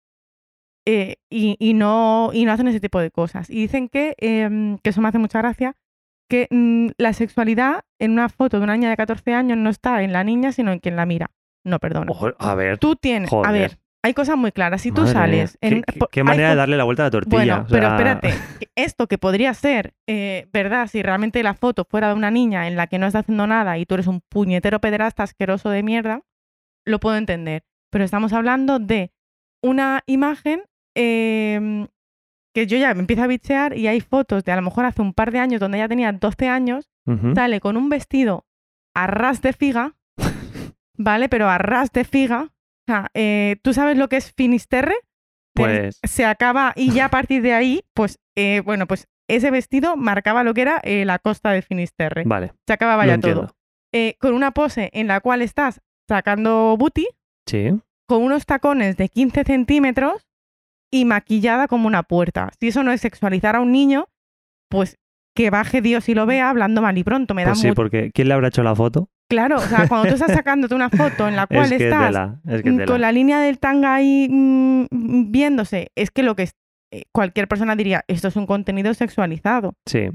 eh, 0.86 1.18
y, 1.30 1.58
y 1.60 1.74
no, 1.74 2.30
y 2.34 2.46
no 2.46 2.52
hacen 2.54 2.68
ese 2.68 2.80
tipo 2.80 3.00
de 3.00 3.12
cosas. 3.12 3.50
Y 3.50 3.56
dicen 3.56 3.90
que, 3.90 4.16
em, 4.20 4.78
que 4.80 4.92
eso 4.92 5.02
me 5.02 5.10
hace 5.10 5.18
mucha 5.20 5.40
gracia, 5.40 5.76
que 6.30 6.48
mm, 6.50 6.92
la 6.98 7.12
sexualidad 7.14 7.82
en 8.00 8.12
una 8.12 8.30
foto 8.30 8.58
de 8.60 8.64
una 8.64 8.74
niña 8.78 8.90
de 8.90 8.98
14 8.98 9.34
años 9.34 9.58
no 9.58 9.70
está 9.70 10.04
en 10.04 10.14
la 10.14 10.24
niña, 10.24 10.52
sino 10.52 10.72
en 10.72 10.80
quien 10.80 10.96
la 10.96 11.06
mira. 11.06 11.32
No, 11.66 11.80
perdona. 11.80 12.10
Ojo, 12.12 12.30
a 12.40 12.56
ver. 12.56 12.78
Tú 12.78 12.96
tienes, 12.96 13.30
a 13.34 13.52
ver, 13.52 13.78
hay 14.04 14.14
cosas 14.14 14.38
muy 14.38 14.52
claras. 14.52 14.82
Si 14.82 14.92
tú 14.92 15.02
madre 15.02 15.14
sales... 15.14 15.58
en- 15.62 15.84
¿Qué, 15.84 16.00
qué- 16.12 16.24
manera 16.24 16.50
de 16.52 16.56
darle 16.56 16.78
la 16.78 16.84
vuelta 16.86 17.04
a 17.04 17.08
la 17.08 17.12
tortilla? 17.12 17.36
bueno, 17.38 17.62
o 17.64 17.68
pero 17.68 17.88
espérate, 17.90 18.34
esto 18.76 19.08
que 19.08 19.18
podría 19.18 19.54
ser 19.54 19.94
eh, 20.08 20.48
verdad 20.54 20.88
si 20.88 21.02
realmente 21.04 21.44
la 21.44 21.54
foto 21.54 21.86
fuera 21.86 22.08
de 22.10 22.14
una 22.14 22.32
niña 22.32 22.68
en 22.68 22.76
la 22.76 22.88
que 22.88 22.98
no 23.00 23.08
está 23.08 23.20
haciendo 23.20 23.46
nada 23.48 23.78
y 23.78 23.86
tú 23.86 23.96
eres 23.96 24.08
un 24.08 24.22
puñetero 24.22 24.80
pederasta 24.80 25.24
asqueroso 25.24 25.70
de 25.70 25.84
mierda, 25.84 26.22
lo 26.86 27.00
puedo 27.00 27.18
entender. 27.18 27.64
Pero 27.92 28.04
estamos 28.06 28.32
hablando 28.34 28.80
de 28.80 29.12
una 29.62 30.02
imagen 30.06 30.62
eh, 30.96 31.88
que 32.54 32.68
yo 32.68 32.78
ya 32.78 32.94
me 32.94 33.02
empiezo 33.02 33.24
a 33.24 33.28
bichear 33.28 33.78
y 33.78 33.88
hay 33.88 34.00
fotos 34.02 34.44
de 34.44 34.52
a 34.52 34.56
lo 34.56 34.62
mejor 34.62 34.86
hace 34.86 35.02
un 35.02 35.14
par 35.14 35.32
de 35.32 35.40
años 35.40 35.60
donde 35.60 35.78
ella 35.78 35.88
tenía 35.90 36.12
12 36.12 36.48
años, 36.48 36.90
sale 37.36 37.60
con 37.60 37.76
un 37.76 37.90
vestido 37.90 38.46
a 38.96 39.08
ras 39.08 39.42
de 39.42 39.52
figa, 39.54 39.96
¿vale? 40.98 41.28
Pero 41.30 41.50
a 41.50 41.58
ras 41.58 41.92
de 41.92 42.04
figa. 42.06 42.50
Sea, 42.90 43.12
eh, 43.14 43.58
¿tú 43.62 43.74
sabes 43.74 43.98
lo 43.98 44.10
que 44.10 44.18
es 44.18 44.34
Finisterre? 44.34 44.96
Pues 45.54 46.00
se 46.04 46.26
acaba 46.26 46.74
y 46.76 46.92
ya 46.92 47.06
a 47.06 47.10
partir 47.10 47.42
de 47.44 47.54
ahí, 47.54 47.82
pues, 47.94 48.18
eh, 48.36 48.62
bueno, 48.66 48.88
pues 48.88 49.08
ese 49.28 49.52
vestido 49.52 49.96
marcaba 49.96 50.44
lo 50.44 50.54
que 50.56 50.62
era 50.62 50.80
eh, 50.84 51.06
la 51.06 51.20
costa 51.20 51.52
de 51.52 51.62
Finisterre. 51.62 52.24
vale, 52.26 52.54
Se 52.66 52.74
acababa 52.74 53.06
ya 53.06 53.20
todo. 53.20 53.52
Con 54.20 54.34
una 54.34 54.52
pose 54.52 54.90
en 54.94 55.08
la 55.08 55.20
cual 55.20 55.42
estás 55.42 55.82
sacando 56.08 56.76
booty, 56.80 57.08
Sí. 57.48 57.70
con 58.08 58.24
unos 58.24 58.46
tacones 58.48 58.98
de 58.98 59.10
15 59.10 59.44
centímetros 59.44 60.26
y 60.92 61.06
maquillada 61.06 61.68
como 61.68 61.86
una 61.88 62.02
puerta. 62.04 62.50
Si 62.60 62.70
eso 62.70 62.82
no 62.84 62.92
es 62.92 63.02
sexualizar 63.02 63.56
a 63.56 63.60
un 63.62 63.72
niño, 63.72 64.08
pues 64.70 64.98
que 65.36 65.52
baje 65.52 65.82
Dios 65.82 66.10
y 66.10 66.16
lo 66.16 66.26
vea 66.26 66.50
hablando 66.50 66.82
mal 66.82 66.98
y 66.98 67.04
pronto. 67.04 67.34
Me 67.36 67.44
da 67.44 67.52
Pues 67.52 67.60
sí, 67.60 67.72
porque 67.74 68.10
¿quién 68.14 68.30
le 68.30 68.34
habrá 68.34 68.48
hecho 68.48 68.64
la 68.64 68.76
foto? 68.76 69.10
Claro, 69.30 69.58
o 69.58 69.62
sea, 69.62 69.88
cuando 69.88 70.08
tú 70.10 70.16
estás 70.16 70.32
sacándote 70.34 70.74
una 70.76 70.90
foto 70.90 71.28
en 71.28 71.36
la 71.36 71.46
cual 71.48 71.72
es 71.72 71.78
que 71.78 71.84
estás 71.88 72.08
tela, 72.08 72.42
es 72.48 72.64
que 72.64 72.70
con 72.86 73.00
la 73.02 73.12
línea 73.12 73.40
del 73.40 73.60
tanga 73.60 73.94
ahí 73.96 74.28
mm, 74.30 75.32
viéndose, 75.32 75.92
es 75.96 76.10
que 76.12 76.24
lo 76.24 76.36
que 76.36 76.44
es- 76.44 76.56
eh, 76.92 77.04
cualquier 77.14 77.48
persona 77.48 77.76
diría, 77.76 78.04
esto 78.08 78.28
es 78.30 78.36
un 78.36 78.48
contenido 78.48 78.92
sexualizado. 78.96 79.76
Sí, 79.86 80.10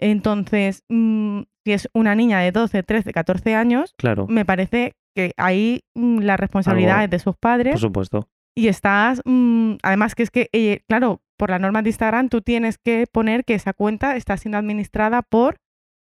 Entonces, 0.00 0.82
mm, 0.88 1.42
si 1.64 1.72
es 1.72 1.88
una 1.94 2.14
niña 2.14 2.38
de 2.40 2.52
12, 2.52 2.82
13, 2.82 3.12
14 3.12 3.54
años, 3.54 3.94
claro, 3.96 4.26
me 4.28 4.44
parece 4.44 4.92
que 5.16 5.32
ahí 5.36 5.80
mm, 5.94 6.18
la 6.20 6.36
responsabilidad 6.36 6.96
Algo- 6.96 7.04
es 7.04 7.10
de 7.10 7.18
sus 7.20 7.36
padres 7.36 7.72
por 7.72 7.80
supuesto. 7.80 8.28
y 8.56 8.68
estás, 8.68 9.22
mm, 9.24 9.74
además 9.82 10.14
que 10.14 10.22
es 10.24 10.30
que, 10.30 10.48
eh, 10.52 10.80
claro, 10.88 11.20
por 11.36 11.50
la 11.50 11.58
norma 11.58 11.82
de 11.82 11.88
Instagram 11.90 12.28
tú 12.28 12.40
tienes 12.42 12.78
que 12.78 13.06
poner 13.10 13.44
que 13.44 13.54
esa 13.54 13.72
cuenta 13.72 14.16
está 14.16 14.36
siendo 14.36 14.58
administrada 14.58 15.22
por 15.22 15.56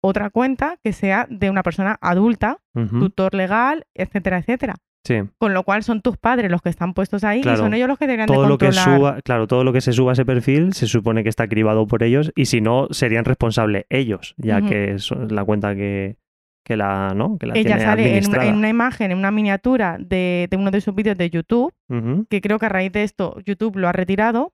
otra 0.02 0.30
cuenta 0.30 0.78
que 0.84 0.94
sea 0.94 1.28
de 1.30 1.50
una 1.50 1.64
persona 1.64 1.98
adulta, 2.02 2.58
tutor 3.00 3.34
legal, 3.34 3.86
etcétera, 3.94 4.38
etcétera. 4.40 4.76
Sí. 5.04 5.16
Con 5.38 5.54
lo 5.54 5.64
cual 5.64 5.84
son 5.84 6.02
tus 6.02 6.18
padres 6.18 6.52
los 6.52 6.62
que 6.62 6.70
están 6.70 6.94
puestos 6.94 7.24
ahí 7.24 7.42
Claro. 7.42 7.58
y 7.58 7.62
son 7.62 7.74
ellos 7.74 7.88
los 7.88 7.98
que 7.98 8.08
deberían 8.08 8.28
Todo 8.28 8.44
de 8.44 8.50
lo 8.50 8.58
que 8.58 8.66
controlar. 8.68 8.98
suba, 8.98 9.22
claro, 9.22 9.48
todo 9.48 9.64
lo 9.64 9.72
que 9.72 9.80
se 9.82 9.94
suba 9.94 10.12
a 10.12 10.14
ese 10.14 10.26
perfil 10.26 10.74
se 10.74 10.86
supone 10.86 11.24
que 11.24 11.30
está 11.30 11.48
cribado 11.48 11.88
por 11.88 12.04
ellos 12.04 12.32
y 12.36 12.46
si 12.46 12.60
no 12.60 12.88
serían 12.92 13.24
responsables 13.24 13.86
ellos, 13.90 14.34
ya 14.38 14.62
que 14.62 14.92
es 14.96 15.10
la 15.12 15.46
cuenta 15.46 15.76
que, 15.76 16.18
que 16.66 16.76
la, 16.76 17.14
¿no? 17.16 17.38
Que 17.38 17.48
la 17.48 17.54
Ella 17.54 17.64
tiene 17.78 17.82
sale 17.82 18.02
en 18.02 18.08
una, 18.08 18.10
administrada. 18.10 18.50
en 18.50 18.56
una 18.58 18.70
imagen, 18.70 19.12
en 19.12 19.18
una 19.18 19.32
miniatura 19.32 19.96
de, 19.98 20.48
de 20.52 20.58
uno 20.58 20.72
de 20.72 20.82
sus 20.82 20.94
vídeos 20.94 21.18
de 21.18 21.30
YouTube, 21.30 21.74
que 22.30 22.42
creo 22.42 22.60
que 22.60 22.66
a 22.66 22.70
raíz 22.70 22.92
de 22.92 23.04
esto 23.04 23.38
YouTube 23.46 23.78
lo 23.78 23.88
ha 23.88 23.94
retirado. 23.94 24.52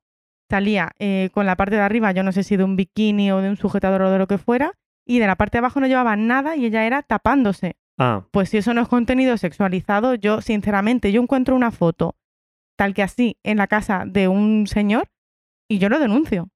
Salía 0.51 0.91
eh, 0.99 1.29
con 1.33 1.47
la 1.47 1.55
parte 1.55 1.75
de 1.77 1.81
arriba, 1.81 2.11
yo 2.11 2.21
no 2.21 2.31
sé 2.31 2.43
si 2.43 2.57
de 2.57 2.63
un 2.63 2.75
bikini 2.75 3.31
o 3.31 3.41
de 3.41 3.49
un 3.49 3.57
sujetador 3.57 4.03
o 4.03 4.11
de 4.11 4.19
lo 4.19 4.27
que 4.27 4.37
fuera, 4.37 4.73
y 5.05 5.19
de 5.19 5.27
la 5.27 5.35
parte 5.35 5.57
de 5.57 5.59
abajo 5.59 5.79
no 5.79 5.87
llevaba 5.87 6.15
nada 6.15 6.55
y 6.55 6.65
ella 6.65 6.85
era 6.85 7.01
tapándose. 7.03 7.75
Ah, 7.97 8.25
Pues 8.31 8.49
si 8.49 8.57
eso 8.57 8.73
no 8.73 8.81
es 8.81 8.87
contenido 8.87 9.37
sexualizado, 9.37 10.15
yo 10.15 10.41
sinceramente, 10.41 11.11
yo 11.11 11.21
encuentro 11.21 11.55
una 11.55 11.71
foto 11.71 12.15
tal 12.77 12.93
que 12.95 13.03
así 13.03 13.37
en 13.43 13.57
la 13.57 13.67
casa 13.67 14.03
de 14.07 14.27
un 14.27 14.65
señor 14.67 15.09
y 15.69 15.77
yo 15.77 15.89
lo 15.89 15.99
denuncio, 15.99 16.49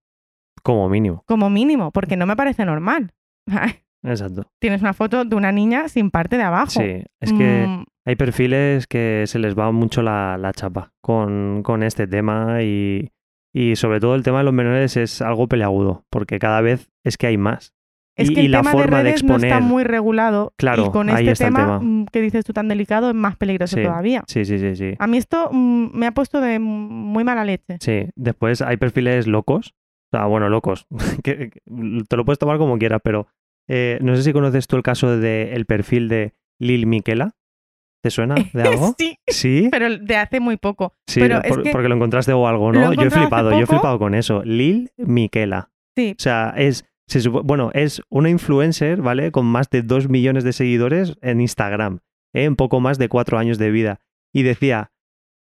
como 0.64 0.90
mínimo. 0.90 1.24
como 1.28 1.50
mínimo, 1.50 1.92
porque 1.92 2.18
no 2.18 2.26
me 2.26 2.36
parece 2.36 2.66
normal. 2.66 3.14
Exacto. 4.04 4.50
Tienes 4.60 4.82
una 4.82 4.94
foto 4.94 5.26
de 5.26 5.36
una 5.36 5.52
niña 5.52 5.90
sin 5.90 6.12
parte 6.12 6.38
de 6.38 6.44
abajo. 6.44 6.72
Sí, 6.72 7.04
es 7.20 7.34
que 7.34 7.66
Mm, 7.68 7.84
hay 8.06 8.16
perfiles 8.16 8.88
que 8.88 9.26
se 9.28 9.38
les 9.40 9.58
va 9.58 9.72
mucho 9.72 10.02
la, 10.02 10.38
la 10.38 10.54
chapa 10.54 10.94
con, 11.02 11.62
con 11.64 11.84
este 11.84 12.08
tema 12.08 12.62
y, 12.64 13.12
y 13.54 13.76
sobre 13.76 14.00
todo 14.00 14.16
el 14.16 14.24
tema 14.24 14.40
de 14.40 14.44
los 14.46 14.54
menores 14.54 14.98
es 14.98 15.22
algo 15.22 15.48
peleagudo, 15.48 16.06
porque 16.10 16.40
cada 16.40 16.62
vez 16.62 16.90
es 17.04 17.18
que 17.18 17.28
hay 17.28 17.38
más. 17.38 17.74
Es 18.18 18.32
y, 18.32 18.34
que 18.34 18.42
y 18.42 18.46
el 18.46 18.52
la 18.52 18.60
tema 18.60 18.72
forma 18.72 18.98
de 18.98 19.04
de 19.04 19.10
redes 19.12 19.24
no 19.24 19.36
exponer. 19.36 19.52
está 19.54 19.60
muy 19.64 19.84
regulado 19.84 20.54
Claro, 20.58 20.86
y 20.88 20.90
con 20.92 21.10
ahí 21.10 21.28
este 21.28 21.32
está 21.34 21.48
el 21.48 21.54
tema, 21.54 21.66
tema. 21.66 21.80
mm, 21.80 22.06
que 22.12 22.22
dices 22.22 22.44
tú 22.46 22.52
tan 22.54 22.68
delicado 22.68 23.10
es 23.10 23.16
más 23.16 23.36
peligroso 23.38 23.78
Sí. 23.78 23.84
todavía. 23.84 24.24
Sí, 24.28 24.44
sí, 24.46 24.58
sí, 24.60 24.76
sí. 24.76 24.94
A 24.98 25.08
mí 25.08 25.18
esto 25.18 25.50
mm, 25.52 25.90
me 25.98 26.08
ha 26.08 26.12
puesto 26.12 26.42
de 26.42 26.60
muy 26.60 27.24
mala 27.24 27.46
leche. 27.46 27.78
Sí, 27.80 28.10
después 28.16 28.62
hay 28.62 28.78
perfiles 28.78 29.28
locos. 29.28 29.76
O 30.12 30.18
sea, 30.18 30.26
bueno, 30.26 30.50
locos. 30.50 30.88
que, 31.24 31.50
que 31.52 31.62
te 32.10 32.18
lo 32.18 32.26
puedes 32.26 32.40
tomar 32.40 32.58
como 32.58 32.78
quieras, 32.80 33.02
pero 33.04 33.28
eh, 33.70 34.00
no 34.02 34.16
sé 34.16 34.24
si 34.24 34.34
conoces 34.34 34.68
tú 34.68 34.78
el 34.78 34.84
caso 34.84 35.18
del 35.18 35.66
perfil 35.66 36.08
de 36.10 36.34
Lil 36.60 36.88
Miquela. 36.88 37.36
¿Te 38.02 38.10
suena 38.12 38.36
de 38.54 38.62
algo? 38.64 38.96
sí, 38.98 39.18
Sí, 39.28 39.68
pero 39.72 39.96
de 39.98 40.16
hace 40.16 40.40
muy 40.40 40.58
poco. 40.58 40.94
sí, 41.08 41.20
pero 41.20 41.42
es 41.44 41.50
por- 41.50 41.64
que 41.64 41.72
porque 41.72 41.90
lo 41.90 41.96
encontraste 41.96 42.32
o 42.32 42.48
algo, 42.48 42.72
¿no? 42.72 42.94
Yo 42.94 43.02
he 43.04 43.10
flipado, 43.10 43.52
yo 43.52 43.58
he 43.60 43.66
flipado 43.66 44.00
con 44.00 44.16
eso. 44.16 44.44
Lil 44.44 44.92
Miquela. 44.98 45.70
Sí, 45.96 46.12
O 46.18 46.22
sea, 46.22 46.54
es, 46.56 46.86
se 47.08 47.20
supo- 47.22 47.42
bueno, 47.44 47.72
es 47.74 48.02
una 48.10 48.30
influencer, 48.30 49.02
¿vale? 49.02 49.32
Con 49.32 49.46
más 49.46 49.70
de 49.70 49.82
2 49.82 50.10
millones 50.10 50.44
de 50.44 50.54
seguidores 50.54 51.18
en 51.22 51.42
Instagram, 51.42 52.00
¿eh? 52.34 52.44
en 52.44 52.56
poco 52.56 52.80
más 52.80 52.98
de 52.98 53.10
4 53.10 53.38
años 53.38 53.58
de 53.58 53.72
vida. 53.72 54.00
Y 54.34 54.44
decía, 54.44 54.92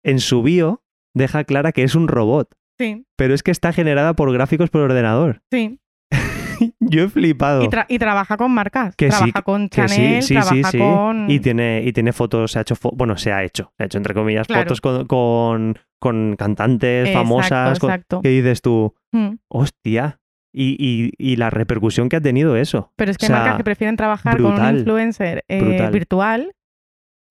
en 0.03 0.19
su 0.19 0.41
bio, 0.43 0.83
deja 1.15 1.43
clara 1.43 1.71
que 1.71 1.83
es 1.83 1.93
un 1.95 2.07
robot, 2.07 2.55
sí, 2.79 3.05
pero 3.17 3.33
es 3.33 3.43
que 3.43 3.51
está 3.51 3.73
generada 3.73 4.13
por 4.15 4.31
gráficos 4.33 4.69
por 4.69 4.81
ordenador. 4.81 5.41
sí. 5.51 5.77
Yo 6.79 7.03
he 7.05 7.09
flipado. 7.09 7.63
Y, 7.63 7.67
tra- 7.69 7.85
y 7.87 7.97
trabaja 7.97 8.37
con 8.37 8.51
marcas. 8.51 8.95
Que 8.95 9.09
sí, 9.11 9.17
trabaja 9.17 9.41
con 9.41 9.67
Chanel, 9.69 10.21
sí, 10.21 10.27
sí, 10.27 10.33
trabaja 10.35 10.69
sí. 10.71 10.77
con... 10.77 11.31
Y 11.31 11.39
tiene, 11.39 11.81
y 11.83 11.91
tiene 11.91 12.13
fotos, 12.13 12.51
se 12.51 12.59
ha 12.59 12.61
hecho, 12.61 12.75
fo- 12.75 12.91
bueno, 12.95 13.17
se 13.17 13.31
ha 13.31 13.43
hecho, 13.43 13.73
se 13.77 13.83
ha 13.83 13.85
hecho 13.87 13.97
entre 13.97 14.13
comillas, 14.13 14.45
Claro. 14.45 14.63
fotos 14.63 14.79
con, 14.79 15.05
con, 15.07 15.79
con 15.99 16.35
cantantes 16.35 17.07
Exacto, 17.07 17.19
famosas. 17.27 17.79
con- 17.79 17.89
exacto. 17.89 18.21
¿Qué 18.21 18.29
dices 18.29 18.61
tú? 18.61 18.93
Mm. 19.11 19.35
Hostia. 19.47 20.19
Y, 20.53 20.75
y, 20.79 21.11
y 21.17 21.37
la 21.37 21.49
repercusión 21.49 22.09
que 22.09 22.17
ha 22.17 22.21
tenido 22.21 22.57
eso. 22.57 22.91
Pero 22.97 23.11
es 23.11 23.17
que 23.17 23.25
O 23.25 23.29
hay 23.29 23.33
marcas 23.35 23.57
que 23.57 23.63
prefieren 23.63 23.95
trabajar 23.95 24.37
con 24.41 24.59
un 24.59 24.75
influencer 24.77 25.45
eh, 25.47 25.89
virtual. 25.91 26.53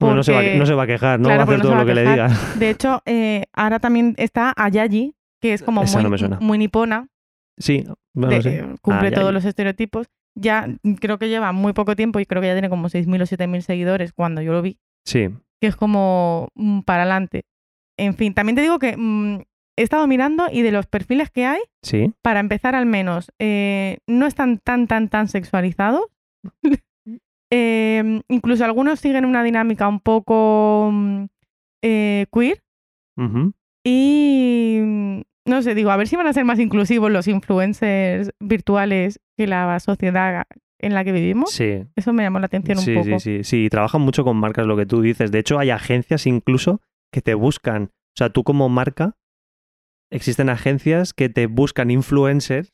No, 0.00 0.22
se 0.22 0.32
va, 0.32 0.42
no 0.42 0.64
se 0.64 0.72
va 0.72 0.84
a 0.84 0.86
quejar, 0.86 1.20
¿no? 1.20 1.26
Claro, 1.26 1.38
va 1.40 1.42
a 1.42 1.54
hacer 1.54 1.60
todo 1.60 1.74
lo 1.74 1.84
que 1.84 1.94
le 1.94 2.02
digas. 2.08 2.58
De 2.58 2.70
hecho, 2.70 3.02
eh, 3.04 3.44
ahora 3.52 3.78
también 3.78 4.14
está 4.16 4.54
Ayayi, 4.56 5.14
que 5.40 5.52
es 5.52 5.62
como 5.62 5.82
Esa 5.82 6.00
muy, 6.00 6.18
no 6.40 6.56
nipona, 6.56 7.08
Sí, 7.58 7.84
bueno, 8.14 8.34
de- 8.36 8.42
sí. 8.42 8.48
eh, 8.48 8.64
cumple 8.80 9.10
todos 9.10 9.32
los 9.34 9.44
estereotipos. 9.44 10.06
Ya 10.34 10.66
creo 11.00 11.18
que 11.18 11.28
lleva 11.28 11.52
muy 11.52 11.74
poco 11.74 11.94
tiempo 11.96 12.18
y 12.20 12.24
creo 12.24 12.40
que 12.40 12.48
ya 12.48 12.54
tiene 12.54 12.70
como 12.70 12.88
6.000 12.88 13.20
o 13.20 13.26
7.000 13.26 13.60
seguidores 13.62 14.12
cuando 14.14 14.40
yo 14.40 14.52
lo 14.52 14.62
vi, 14.62 14.78
Sí, 15.04 15.28
que 15.60 15.66
es 15.66 15.76
como 15.76 16.48
mm, 16.54 16.80
para 16.82 17.02
adelante. 17.02 17.42
En 17.98 18.14
fin, 18.14 18.32
también 18.32 18.56
te 18.56 18.62
digo 18.62 18.78
que 18.78 18.96
mm, 18.96 19.42
he 19.80 19.82
estado 19.82 20.06
mirando 20.06 20.46
y 20.52 20.62
de 20.62 20.72
los 20.72 20.86
perfiles 20.86 21.30
que 21.30 21.46
hay, 21.46 21.60
sí. 21.82 22.12
para 22.22 22.40
empezar 22.40 22.74
al 22.74 22.86
menos, 22.86 23.32
eh, 23.38 23.98
no 24.06 24.26
están 24.26 24.58
tan, 24.58 24.86
tan, 24.86 25.08
tan 25.08 25.28
sexualizados. 25.28 26.06
Eh, 27.52 28.22
incluso 28.28 28.64
algunos 28.64 29.00
siguen 29.00 29.24
una 29.24 29.42
dinámica 29.42 29.88
un 29.88 29.98
poco 29.98 30.90
mm, 30.92 31.24
eh, 31.82 32.26
queer. 32.32 32.62
Y 33.84 34.78
no 35.44 35.62
sé, 35.62 35.74
digo, 35.74 35.90
a 35.90 35.96
ver 35.96 36.06
si 36.06 36.14
van 36.14 36.28
a 36.28 36.32
ser 36.32 36.44
más 36.44 36.60
inclusivos 36.60 37.10
los 37.10 37.26
influencers 37.26 38.30
virtuales 38.38 39.18
que 39.36 39.48
la 39.48 39.80
sociedad 39.80 40.44
en 40.78 40.94
la 40.94 41.02
que 41.02 41.10
vivimos. 41.10 41.50
Sí, 41.50 41.84
Eso 41.96 42.12
me 42.12 42.22
llamó 42.22 42.38
la 42.38 42.46
atención 42.46 42.78
sí, 42.78 42.92
un 42.94 43.02
poco. 43.02 43.18
sí, 43.18 43.38
sí. 43.38 43.44
Sí, 43.44 43.68
trabajan 43.68 44.00
mucho 44.00 44.22
con 44.22 44.36
marcas, 44.36 44.66
lo 44.66 44.76
que 44.76 44.86
tú 44.86 45.02
dices. 45.02 45.32
De 45.32 45.40
hecho, 45.40 45.58
hay 45.58 45.70
agencias 45.70 46.26
incluso 46.26 46.80
que 47.12 47.20
te 47.20 47.34
buscan. 47.34 47.84
O 47.84 48.16
sea, 48.16 48.30
tú 48.30 48.44
como 48.44 48.68
marca, 48.68 49.16
existen 50.10 50.48
agencias 50.48 51.12
que 51.14 51.28
te 51.28 51.46
buscan 51.46 51.90
influencers 51.90 52.72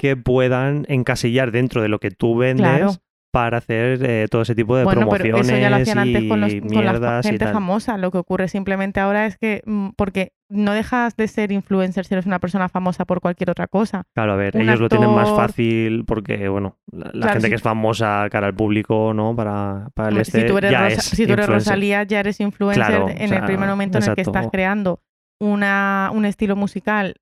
que 0.00 0.16
puedan 0.16 0.84
encasillar 0.88 1.52
dentro 1.52 1.80
de 1.80 1.88
lo 1.88 2.00
que 2.00 2.10
tú 2.10 2.36
vendes 2.36 2.66
Claro. 2.66 2.92
para 3.32 3.58
hacer 3.58 4.00
eh, 4.04 4.26
todo 4.28 4.42
ese 4.42 4.56
tipo 4.56 4.76
de 4.76 4.82
Bueno, 4.82 5.02
pero 5.08 5.22
promociones 5.22 5.48
eso 5.48 5.56
ya 5.60 5.70
lo 5.70 5.76
hacían 5.76 5.98
antes 6.00 6.24
con, 6.24 6.40
los, 6.40 6.52
y 6.52 6.60
con 6.60 6.70
la 6.74 6.80
mierdas 6.92 7.24
y 7.24 7.28
gente 7.28 7.46
famosa. 7.46 7.96
Lo 7.96 8.10
que 8.10 8.18
ocurre 8.18 8.48
simplemente 8.48 8.98
ahora 8.98 9.26
es 9.26 9.38
que, 9.38 9.62
mm, 9.66 9.90
porque 9.96 10.32
no 10.48 10.72
dejas 10.72 11.14
de 11.16 11.28
ser 11.28 11.52
influencer 11.52 12.04
si 12.04 12.14
eres 12.14 12.26
una 12.26 12.40
persona 12.40 12.68
famosa 12.68 13.04
por 13.04 13.20
cualquier 13.20 13.48
otra 13.50 13.68
cosa. 13.68 14.02
Claro, 14.12 14.32
a 14.32 14.36
ver, 14.36 14.56
un 14.56 14.62
ellos 14.62 14.80
lo 14.80 14.88
tienen 14.88 15.14
más 15.14 15.30
fácil 15.30 16.04
porque, 16.04 16.48
bueno, 16.48 16.76
la, 16.90 17.04
la 17.04 17.10
Claro, 17.12 17.32
gente 17.34 17.46
si- 17.46 17.50
que 17.50 17.54
es 17.54 17.62
famosa 17.62 18.26
cara 18.32 18.48
al 18.48 18.54
público, 18.56 19.14
¿no? 19.14 19.36
Para, 19.36 19.90
para 19.94 20.08
el 20.08 20.18
este, 20.18 20.40
si 20.40 20.46
tú 20.48 20.58
eres, 20.58 20.72
ya 20.72 20.88
Rosa- 20.88 20.96
es 20.98 21.04
si 21.04 21.26
tú 21.28 21.32
eres 21.34 21.44
influencer. 21.44 21.70
Rosalía, 21.72 22.02
ya 22.02 22.18
eres 22.18 22.40
influencer 22.40 22.84
Claro, 22.84 23.08
en 23.08 23.24
o 23.26 23.28
sea, 23.28 23.38
el 23.38 23.44
primer 23.44 23.68
momento 23.68 23.98
en 23.98 24.04
el 24.08 24.14
que 24.16 24.22
estás 24.22 24.48
creando 24.50 24.98
una, 25.40 26.10
un 26.12 26.24
estilo 26.24 26.54
musical 26.56 27.16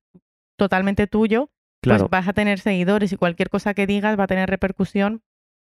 totalmente 0.57 1.07
tuyo, 1.07 1.49
Claro, 1.81 2.09
pues 2.09 2.11
vas 2.11 2.27
a 2.27 2.33
tener 2.33 2.59
seguidores 2.59 3.11
y 3.13 3.17
cualquier 3.17 3.49
cosa 3.49 3.73
que 3.73 3.87
digas 3.87 4.19
va 4.19 4.25
a 4.25 4.27
tener 4.27 4.49
repercusión 4.49 5.21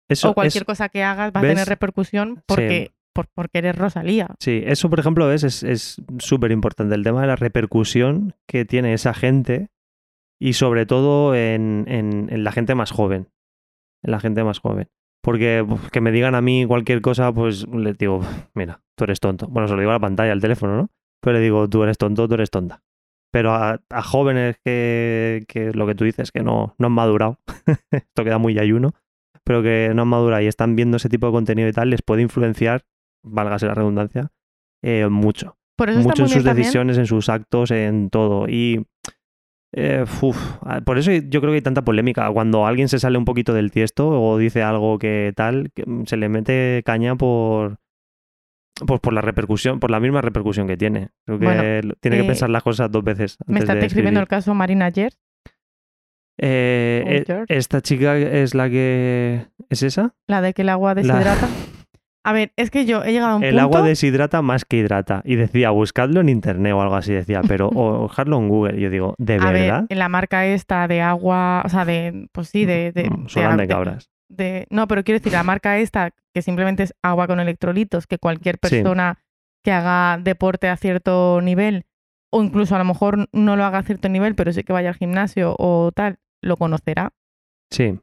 eso 0.09 0.31
o 0.31 0.33
cualquier 0.33 0.63
es- 0.63 0.65
cosa 0.65 0.89
que 0.89 1.03
hagas 1.03 1.31
va 1.35 1.39
a 1.41 1.43
tener 1.43 1.67
repercusión 1.67 2.41
porque, 2.47 2.91
por- 3.13 3.27
porque 3.35 3.59
eres 3.59 3.75
Rosalía. 3.77 4.35
Sí, 4.39 4.63
eso 4.65 4.89
por 4.89 4.99
ejemplo 4.99 5.31
es 5.31 5.43
es 5.63 6.01
súper 6.17 6.51
importante, 6.51 6.95
el 6.95 7.03
tema 7.03 7.21
de 7.21 7.27
la 7.27 7.35
repercusión 7.35 8.33
que 8.47 8.65
tiene 8.65 8.93
esa 8.93 9.13
gente 9.13 9.69
y 10.41 10.53
sobre 10.53 10.87
todo 10.87 11.35
en, 11.35 11.85
en- 11.87 12.27
en 12.31 12.43
la 12.43 12.51
gente 12.51 12.73
más 12.73 12.89
joven, 12.89 13.27
en 14.03 14.11
la 14.11 14.19
gente 14.19 14.43
más 14.43 14.59
joven. 14.59 14.87
Porque 15.21 15.63
que 15.91 16.01
me 16.01 16.11
digan 16.11 16.33
a 16.33 16.41
mí 16.41 16.65
cualquier 16.65 17.01
cosa, 17.01 17.31
pues 17.33 17.67
les 17.67 17.97
digo, 17.97 18.21
mira, 18.55 18.81
tú 18.95 19.03
eres 19.03 19.19
tonto. 19.19 19.47
Bueno, 19.47 19.67
se 19.67 19.75
lo 19.75 19.81
digo 19.81 19.91
a 19.91 19.95
la 19.95 19.99
pantalla, 19.99 20.31
al 20.31 20.41
teléfono, 20.41 20.75
¿no? 20.77 20.89
Pero 21.21 21.37
le 21.37 21.43
digo, 21.43 21.67
tú 21.69 21.83
eres 21.83 21.97
tonto, 21.97 22.27
tú 22.27 22.33
eres 22.35 22.49
tonta. 22.49 22.81
Pero 23.31 23.51
a, 23.53 23.79
a 23.89 24.01
jóvenes 24.01 24.57
que, 24.63 25.43
que 25.47 25.71
lo 25.73 25.85
que 25.85 25.95
tú 25.95 26.03
dices, 26.03 26.31
que 26.31 26.41
no, 26.41 26.75
no 26.77 26.87
han 26.87 26.93
madurado, 26.93 27.39
esto 27.91 28.23
queda 28.23 28.37
muy 28.37 28.57
ayuno, 28.57 28.91
pero 29.43 29.61
que 29.61 29.91
no 29.93 30.01
han 30.03 30.07
madurado 30.07 30.41
y 30.41 30.47
están 30.47 30.75
viendo 30.75 30.97
ese 30.97 31.09
tipo 31.09 31.27
de 31.27 31.33
contenido 31.33 31.67
y 31.69 31.73
tal, 31.73 31.89
les 31.89 32.01
puede 32.01 32.21
influenciar, 32.21 32.85
válgase 33.23 33.67
la 33.67 33.75
redundancia, 33.75 34.31
eh, 34.83 35.07
mucho. 35.09 35.57
Por 35.77 35.89
eso 35.89 35.99
está 35.99 36.09
Mucho 36.09 36.23
en 36.23 36.29
sus 36.29 36.43
también. 36.43 36.57
decisiones, 36.57 36.97
en 36.97 37.05
sus 37.05 37.29
actos, 37.29 37.71
en 37.71 38.09
todo. 38.09 38.49
Y 38.49 38.85
eh, 39.73 40.03
uf, 40.21 40.57
por 40.83 40.97
eso 40.97 41.11
yo 41.11 41.39
creo 41.39 41.51
que 41.51 41.57
hay 41.57 41.61
tanta 41.61 41.83
polémica. 41.83 42.29
Cuando 42.31 42.65
alguien 42.65 42.89
se 42.89 42.99
sale 42.99 43.17
un 43.17 43.25
poquito 43.25 43.53
del 43.53 43.71
tiesto 43.71 44.09
o 44.09 44.37
dice 44.37 44.61
algo 44.63 44.99
que 44.99 45.31
tal, 45.35 45.71
mm, 45.85 46.03
se 46.05 46.17
le 46.17 46.27
mete 46.29 46.81
caña 46.85 47.15
por, 47.15 47.77
pues 48.85 48.99
por 48.99 49.13
la 49.13 49.21
repercusión, 49.21 49.79
por 49.79 49.91
la 49.91 49.99
misma 49.99 50.21
repercusión 50.21 50.67
que 50.67 50.77
tiene. 50.77 51.09
Creo 51.25 51.39
que 51.39 51.45
Bueno, 51.45 51.93
tiene 51.99 52.17
que 52.17 52.23
eh, 52.23 52.27
pensar 52.27 52.49
las 52.49 52.63
cosas 52.63 52.91
dos 52.91 53.03
veces. 53.03 53.37
Me 53.45 53.53
antes 53.55 53.63
está 53.63 53.75
de 53.75 53.81
describiendo 53.81 54.19
el 54.19 54.27
caso 54.27 54.53
Marina 54.53 54.91
Gers. 54.91 55.19
Eh, 56.41 57.23
eh, 57.27 57.45
esta 57.49 57.81
chica 57.81 58.17
es 58.17 58.55
la 58.55 58.69
que. 58.69 59.45
¿Es 59.69 59.83
esa? 59.83 60.15
La 60.27 60.41
de 60.41 60.53
que 60.53 60.61
el 60.61 60.69
agua 60.69 60.95
La- 60.95 61.01
deshidrata. 61.01 61.47
A 62.25 62.33
ver, 62.33 62.51
es 62.57 62.69
que 62.69 62.85
yo 62.85 63.01
he 63.03 63.13
llegado 63.13 63.31
a 63.31 63.35
un 63.37 63.43
El 63.43 63.51
punto... 63.51 63.61
agua 63.63 63.81
deshidrata 63.81 64.41
más 64.41 64.65
que 64.65 64.77
hidrata. 64.77 65.21
Y 65.23 65.35
decía, 65.35 65.69
buscadlo 65.69 66.19
en 66.19 66.27
internet 66.27 66.73
o 66.73 66.81
algo 66.81 66.95
así, 66.95 67.13
decía, 67.13 67.41
pero 67.47 67.69
o 67.73 67.99
buscarlo 68.01 68.37
en 68.37 68.49
Google. 68.49 68.79
Yo 68.79 68.89
digo, 68.89 69.15
¿de 69.17 69.35
a 69.35 69.51
verdad? 69.51 69.79
ver, 69.81 69.85
en 69.89 69.99
la 69.99 70.09
marca 70.09 70.45
esta 70.45 70.87
de 70.89 71.01
agua, 71.01 71.63
o 71.65 71.69
sea, 71.69 71.85
de, 71.85 72.27
pues 72.33 72.49
sí, 72.49 72.65
de... 72.65 72.91
de, 72.91 73.09
Mm, 73.09 73.25
de 73.27 73.57
de- 73.57 73.67
cabras. 73.67 74.09
De- 74.29 74.67
no, 74.69 74.87
pero 74.87 75.03
quiero 75.03 75.19
decir, 75.19 75.33
la 75.33 75.43
marca 75.43 75.77
esta, 75.79 76.11
que 76.33 76.41
simplemente 76.41 76.83
es 76.83 76.93
agua 77.01 77.27
con 77.27 77.39
electrolitos, 77.39 78.07
que 78.07 78.17
cualquier 78.19 78.55
Sí. 78.55 78.69
persona 78.69 79.19
que 79.63 79.71
haga 79.71 80.17
deporte 80.21 80.69
a 80.69 80.77
cierto 80.77 81.41
nivel 81.41 81.85
o 82.31 82.43
incluso 82.43 82.75
a 82.75 82.77
lo 82.79 82.85
mejor 82.85 83.27
no 83.33 83.55
lo 83.55 83.65
haga 83.65 83.79
a 83.79 83.83
cierto 83.83 84.07
nivel, 84.07 84.35
pero 84.35 84.53
sí 84.53 84.63
que 84.63 84.71
vaya 84.73 84.89
al 84.89 84.95
gimnasio 84.95 85.55
o 85.57 85.91
tal, 85.93 86.19
lo 86.41 86.55
conocerá. 86.57 87.11
Sí. 87.71 87.99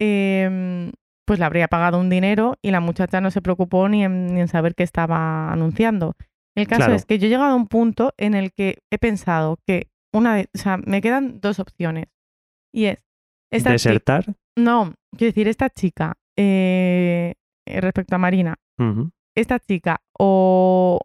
Em, 0.00 0.92
pues 1.26 1.38
le 1.38 1.44
habría 1.44 1.68
pagado 1.68 1.98
un 1.98 2.08
dinero 2.10 2.56
y 2.62 2.70
la 2.70 2.80
muchacha 2.80 3.20
no 3.20 3.30
se 3.30 3.42
preocupó 3.42 3.88
ni 3.88 4.04
en, 4.04 4.34
ni 4.34 4.40
en 4.40 4.48
saber 4.48 4.74
qué 4.74 4.84
estaba 4.84 5.52
anunciando. 5.52 6.14
El 6.54 6.66
caso 6.68 6.80
Claro. 6.80 6.94
es 6.94 7.04
que 7.04 7.18
yo 7.18 7.26
he 7.26 7.30
llegado 7.30 7.50
a 7.52 7.56
un 7.56 7.66
punto 7.66 8.14
en 8.16 8.34
el 8.34 8.52
que 8.52 8.78
he 8.90 8.98
pensado 8.98 9.58
que 9.66 9.88
una 10.12 10.36
de, 10.36 10.48
o 10.54 10.58
sea, 10.58 10.78
me 10.78 11.00
quedan 11.02 11.40
dos 11.40 11.58
opciones. 11.58 12.06
Y 12.72 12.86
es, 12.86 12.98
esta 13.50 13.72
Desertar. 13.72 14.24
No, 14.56 14.94
quiero 15.16 15.30
decir, 15.30 15.48
esta 15.48 15.70
chica, 15.70 16.14
eh, 16.36 17.34
eh, 17.66 17.80
respecto 17.80 18.14
a 18.14 18.18
Marina, 18.18 18.54
esta 19.34 19.58
chica 19.58 20.00
o, 20.18 21.00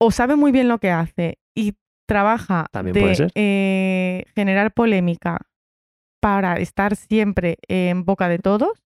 o 0.00 0.10
sabe 0.10 0.36
muy 0.36 0.52
bien 0.52 0.68
lo 0.68 0.78
que 0.78 0.90
hace 0.90 1.38
y 1.54 1.74
trabaja 2.06 2.66
También 2.72 2.94
de 2.94 3.00
puede 3.00 3.14
ser. 3.14 3.30
eh, 3.34 4.24
generar 4.34 4.72
polémica 4.72 5.38
para 6.20 6.56
estar 6.58 6.96
siempre 6.96 7.56
en 7.68 8.04
boca 8.04 8.28
de 8.28 8.38
todos, 8.38 8.82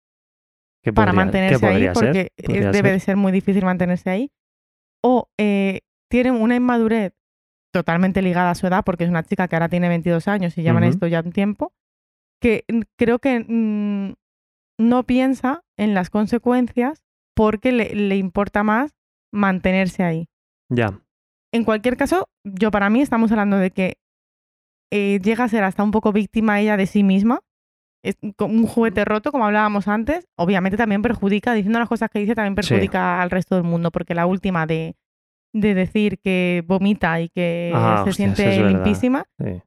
¿Qué 0.83 0.93
para 0.93 1.13
podría- 1.13 1.25
mantenerse 1.25 1.67
ahí, 1.67 1.83
ser? 1.85 1.93
porque 1.95 2.29
es- 2.37 2.73
debe 2.73 2.93
de 2.93 3.01
ser 3.01 3.17
muy 3.17 3.33
difícil 3.33 3.65
mantenerse 3.65 4.11
ahí, 4.11 4.31
o 5.03 5.29
eh, 5.39 5.81
tiene 6.11 6.31
una 6.31 6.55
inmadurez 6.57 7.13
totalmente 7.73 8.23
ligada 8.23 8.51
a 8.51 8.55
su 8.55 8.67
edad, 8.67 8.85
porque 8.85 9.05
es 9.05 9.11
una 9.11 9.23
chica 9.25 9.49
que 9.49 9.57
ahora 9.57 9.69
tiene 9.69 9.89
22 9.89 10.29
años 10.29 10.57
y 10.59 10.63
llevan 10.63 10.85
esto 10.85 11.07
ya 11.09 11.21
un 11.21 11.33
tiempo, 11.33 11.73
que 12.45 12.65
mm, 12.71 12.81
creo 12.99 13.19
que 13.19 13.41
mm, 13.41 14.13
no 14.79 15.03
piensa 15.05 15.63
en 15.79 15.95
las 15.95 16.11
consecuencias 16.11 17.03
porque 17.35 17.73
le, 17.73 17.95
le 17.95 18.17
importa 18.17 18.63
más 18.63 18.91
mantenerse 19.33 20.03
ahí. 20.05 20.27
Ya. 20.71 21.01
En 21.53 21.65
cualquier 21.65 21.97
caso, 21.97 22.29
yo 22.45 22.71
para 22.71 22.91
mí 22.91 23.01
estamos 23.01 23.31
hablando 23.33 23.57
de 23.57 23.71
que 23.71 23.95
eh, 24.93 25.21
llega 25.23 25.45
a 25.45 25.49
ser 25.49 25.65
hasta 25.65 25.83
un 25.83 25.91
poco 25.91 26.13
víctima 26.13 26.61
ella 26.61 26.77
de 26.77 26.87
sí 26.87 27.03
misma. 27.03 27.41
Es 28.05 28.17
como 28.37 28.53
un 28.55 28.67
juguete 28.67 29.05
roto, 29.07 29.33
como 29.33 29.47
hablábamos 29.47 29.89
antes. 29.89 30.27
Obviamente 30.37 30.77
también 30.77 31.01
perjudica, 31.01 31.55
diciendo 31.55 31.79
las 31.79 31.89
cosas 31.89 32.11
que 32.11 32.19
dice, 32.19 32.35
también 32.35 32.55
Sí. 32.63 32.69
perjudica 32.69 33.23
al 33.23 33.31
resto 33.31 33.55
del 33.55 33.65
mundo, 33.65 33.91
porque 33.91 34.15
la 34.15 34.27
última 34.27 34.67
de, 34.67 34.95
de 35.55 35.75
decir 35.75 36.19
que 36.19 36.63
vomita 36.67 37.21
y 37.23 37.31
que 37.31 37.73
Ah, 37.75 38.03
se 38.05 38.13
siente 38.13 38.57
es 38.57 38.63
limpísima, 38.67 39.25
sí. 39.41 39.63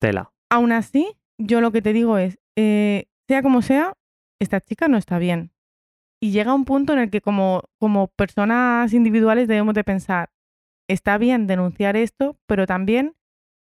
Tela. 0.00 0.32
aún 0.50 0.72
así, 0.72 1.12
yo 1.38 1.60
lo 1.60 1.70
que 1.72 1.82
te 1.82 1.92
digo 1.92 2.18
es, 2.18 2.38
eh, 2.56 3.06
sea 3.28 3.42
como 3.42 3.62
sea, 3.62 3.94
esta 4.40 4.60
chica 4.60 4.88
no 4.88 4.96
está 4.96 5.18
bien. 5.18 5.52
Y 6.20 6.32
llega 6.32 6.54
un 6.54 6.64
punto 6.64 6.92
en 6.92 6.98
el 6.98 7.10
que 7.10 7.20
como, 7.20 7.62
como 7.78 8.08
personas 8.08 8.92
individuales 8.92 9.46
debemos 9.48 9.74
de 9.74 9.84
pensar, 9.84 10.30
está 10.88 11.16
bien 11.18 11.46
denunciar 11.46 11.96
esto, 11.96 12.36
pero 12.46 12.66
también 12.66 13.14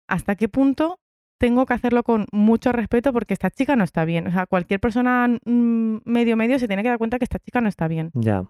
hasta 0.08 0.36
qué 0.36 0.48
punto 0.48 1.00
tengo 1.40 1.66
que 1.66 1.74
hacerlo 1.74 2.04
con 2.04 2.26
mucho 2.32 2.72
respeto 2.72 3.14
porque 3.14 3.34
esta 3.34 3.50
chica 3.50 3.76
no 3.76 3.84
está 3.84 4.06
bien. 4.06 4.28
O 4.28 4.32
sea, 4.32 4.46
cualquier 4.46 4.80
persona 4.80 5.28
mm, 5.46 5.98
medio 6.06 6.36
medio 6.38 6.60
se 6.60 6.68
tiene 6.68 6.84
que 6.84 6.90
dar 6.90 6.98
cuenta 6.98 7.18
que 7.18 7.26
esta 7.26 7.40
chica 7.40 7.62
no 7.62 7.70
está 7.70 7.88
bien. 7.88 8.12
Ya. 8.14 8.44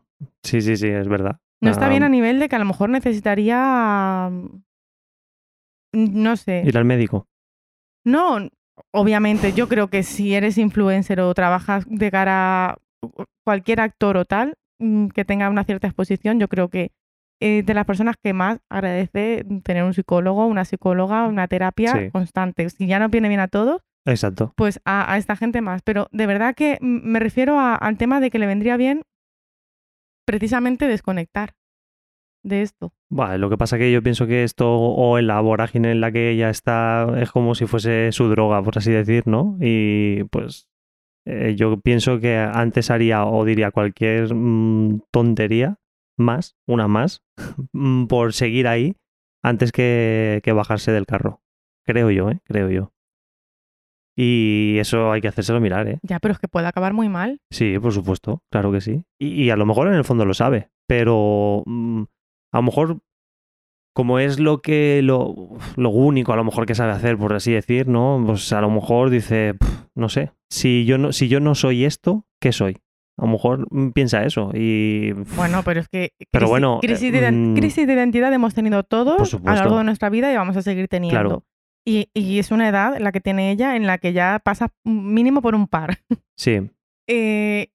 Sí, 0.44 0.62
sí, 0.62 0.76
sí, 0.78 0.88
es 0.88 1.08
verdad. 1.08 1.40
No 1.62 1.72
está 1.72 1.88
Ah, 1.88 1.90
bien 1.90 2.04
a 2.04 2.10
nivel 2.10 2.40
de 2.40 2.48
que 2.50 2.56
a 2.56 2.60
lo 2.60 2.66
mejor 2.66 2.90
necesitaría, 2.90 4.30
mm, 4.32 4.62
no 5.94 6.38
sé, 6.38 6.64
Ir 6.66 6.78
al 6.78 6.86
médico. 6.86 7.28
No, 8.06 8.40
obviamente, 8.92 9.54
yo 9.54 9.68
creo 9.68 9.88
que 9.90 10.04
si 10.04 10.34
eres 10.36 10.58
influencer 10.58 11.20
o 11.22 11.34
trabajas 11.34 11.86
de 11.88 12.12
cara 12.12 12.70
a 12.72 12.78
cualquier 13.46 13.80
actor 13.82 14.18
o 14.18 14.26
tal 14.26 14.56
mm, 14.80 15.08
que 15.10 15.26
tenga 15.26 15.50
una 15.50 15.64
cierta 15.64 15.88
exposición, 15.88 16.40
yo 16.40 16.48
creo 16.48 16.70
que 16.70 16.92
de 17.42 17.74
las 17.74 17.86
personas 17.86 18.16
que 18.22 18.34
más 18.34 18.60
agradece 18.70 19.46
tener 19.64 19.86
un 19.86 19.94
psicólogo, 19.94 20.46
una 20.46 20.66
psicóloga, 20.66 21.26
una 21.26 21.48
terapia 21.48 21.94
Sí. 21.94 22.12
constante. 22.12 22.70
Si 22.70 22.86
ya 22.86 23.00
no 23.00 23.08
viene 23.08 23.30
bien 23.30 23.40
a 23.40 23.48
todos, 23.48 23.80
Exacto. 24.06 24.52
pues 24.58 24.82
a, 24.84 25.14
a 25.14 25.18
esta 25.18 25.38
gente 25.38 25.62
más. 25.62 25.82
Pero 25.84 26.08
de 26.12 26.28
verdad 26.28 26.54
que 26.54 26.78
me 26.82 27.20
refiero 27.20 27.58
a- 27.58 27.76
al 27.76 27.98
tema 27.98 28.20
de 28.20 28.30
que 28.30 28.40
le 28.40 28.46
vendría 28.46 28.76
bien 28.76 29.04
precisamente 30.26 30.88
desconectar 30.88 31.54
de 32.44 32.62
esto. 32.62 32.94
Bueno, 33.10 33.38
lo 33.38 33.50
que 33.50 33.58
pasa 33.58 33.78
que 33.78 33.92
yo 33.92 34.02
pienso 34.02 34.28
que 34.28 34.44
esto 34.44 34.74
o 34.74 35.18
en 35.18 35.28
la 35.28 35.42
vorágine 35.42 35.92
en 35.92 36.02
la 36.02 36.12
que 36.12 36.30
ella 36.32 36.50
está 36.50 37.08
es 37.20 37.32
como 37.32 37.56
si 37.56 37.66
fuese 37.66 38.12
su 38.12 38.30
droga, 38.30 38.62
por 38.64 38.78
así 38.78 38.92
decir, 38.92 39.28
¿no? 39.28 39.58
Y 39.60 40.24
pues 40.26 40.70
eh, 41.26 41.56
yo 41.56 41.80
pienso 41.80 42.20
que 42.20 42.38
antes 42.38 42.92
haría 42.92 43.26
o 43.26 43.46
diría 43.46 43.72
cualquier 43.72 44.34
mm, 44.34 45.02
tontería 45.12 45.78
más, 46.18 46.56
una 46.68 46.88
más, 46.88 47.24
mm, 47.74 48.06
por 48.06 48.34
seguir 48.34 48.68
ahí 48.68 48.96
antes 49.44 49.72
que, 49.72 50.42
que 50.44 50.54
bajarse 50.54 50.92
del 50.92 51.06
carro. 51.06 51.42
Creo 51.86 52.12
yo, 52.12 52.30
¿eh? 52.30 52.40
Creo 52.46 52.70
yo. 52.70 52.94
Y 54.16 54.78
eso 54.80 55.12
hay 55.12 55.22
que 55.22 55.30
hacérselo 55.30 55.62
mirar, 55.62 55.88
¿eh? 55.88 56.00
Ya, 56.02 56.20
pero 56.20 56.34
es 56.34 56.40
que 56.40 56.50
puede 56.50 56.68
acabar 56.68 56.94
muy 56.94 57.08
mal. 57.08 57.40
Sí, 57.52 57.80
por 57.80 57.94
supuesto, 57.94 58.44
claro 58.52 58.70
que 58.72 58.82
sí. 58.82 59.06
Y, 59.18 59.44
y 59.44 59.50
a 59.50 59.56
lo 59.56 59.66
mejor 59.66 59.88
en 59.88 59.94
el 59.94 60.04
fondo 60.04 60.26
lo 60.26 60.34
sabe, 60.34 60.72
pero 60.88 61.64
mm, 61.66 62.04
a 62.52 62.58
lo 62.58 62.64
mejor 62.64 63.00
como 63.96 64.20
es 64.20 64.40
lo 64.40 64.62
que 64.62 65.02
lo, 65.04 65.58
lo 65.76 65.90
único 65.90 66.32
a 66.32 66.36
lo 66.38 66.44
mejor 66.44 66.66
que 66.66 66.76
sabe 66.76 66.92
hacer, 66.94 67.18
por 67.18 67.34
así 67.34 67.52
decir, 67.52 67.88
¿no? 67.88 68.22
Pues 68.26 68.54
a 68.54 68.62
lo 68.62 68.70
mejor 68.70 69.10
dice, 69.10 69.56
"Pf, 69.56 69.88
no 69.96 70.08
sé, 70.10 70.32
si 70.50 70.86
yo 70.86 70.98
no, 70.98 71.12
si 71.12 71.28
yo 71.28 71.40
no 71.40 71.56
soy 71.56 71.86
esto, 71.86 72.26
¿qué 72.40 72.52
soy? 72.52 72.78
A 73.18 73.26
lo 73.26 73.32
mejor 73.34 73.68
mm, 73.72 73.90
piensa 73.90 74.24
eso 74.24 74.52
y 74.54 75.12
Bueno, 75.36 75.64
pero 75.66 75.82
es 75.82 75.90
que 75.90 76.12
Pero 76.32 76.46
crisis- 76.46 76.50
bueno, 76.50 76.80
crisis, 76.82 77.04
eh, 77.04 77.12
de, 77.12 77.20
ident- 77.30 77.52
mm, 77.52 77.56
crisis 77.56 77.88
de 77.88 77.94
identidad 77.94 78.34
hemos 78.34 78.54
tenido 78.54 78.84
todos 78.84 79.34
a 79.34 79.38
lo 79.38 79.56
largo 79.56 79.78
de 79.80 79.84
nuestra 79.84 80.10
vida 80.10 80.32
y 80.32 80.38
vamos 80.38 80.56
a 80.56 80.62
seguir 80.62 80.88
teniendo. 80.88 81.20
Claro. 81.20 81.44
Y, 81.86 82.10
y 82.14 82.40
es 82.40 82.52
una 82.52 82.70
edad 82.70 82.98
la 83.00 83.12
que 83.12 83.20
tiene 83.20 83.52
ella 83.52 83.76
en 83.76 83.88
la 83.88 83.98
que 83.98 84.14
ya 84.14 84.40
pasa 84.44 84.72
mínimo 84.86 85.42
por 85.42 85.56
un 85.56 85.68
par. 85.68 86.00
sí, 86.38 86.60
Eh, 87.12 87.72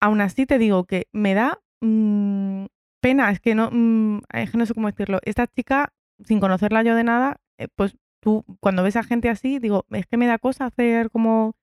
aún 0.00 0.20
así 0.20 0.46
te 0.46 0.58
digo 0.58 0.84
que 0.84 1.08
me 1.12 1.34
da 1.34 1.58
mm, 1.82 2.66
pena, 3.06 3.30
es 3.30 3.38
que 3.38 3.54
no, 3.54 3.70
mm, 3.70 4.18
es 4.34 4.50
que 4.50 4.58
no 4.58 4.66
sé 4.66 4.74
cómo 4.74 4.88
decirlo. 4.88 5.20
Esta 5.22 5.46
chica, 5.46 5.92
sin 6.24 6.40
conocerla 6.40 6.82
yo 6.82 6.96
de 6.96 7.04
nada, 7.04 7.36
eh, 7.56 7.68
pues 7.76 7.96
tú 8.20 8.44
cuando 8.58 8.82
ves 8.82 8.96
a 8.96 9.04
gente 9.04 9.28
así, 9.28 9.60
digo, 9.60 9.84
es 9.90 10.06
que 10.06 10.16
me 10.16 10.26
da 10.26 10.38
cosa 10.38 10.66
hacer 10.66 11.10
como... 11.10 11.54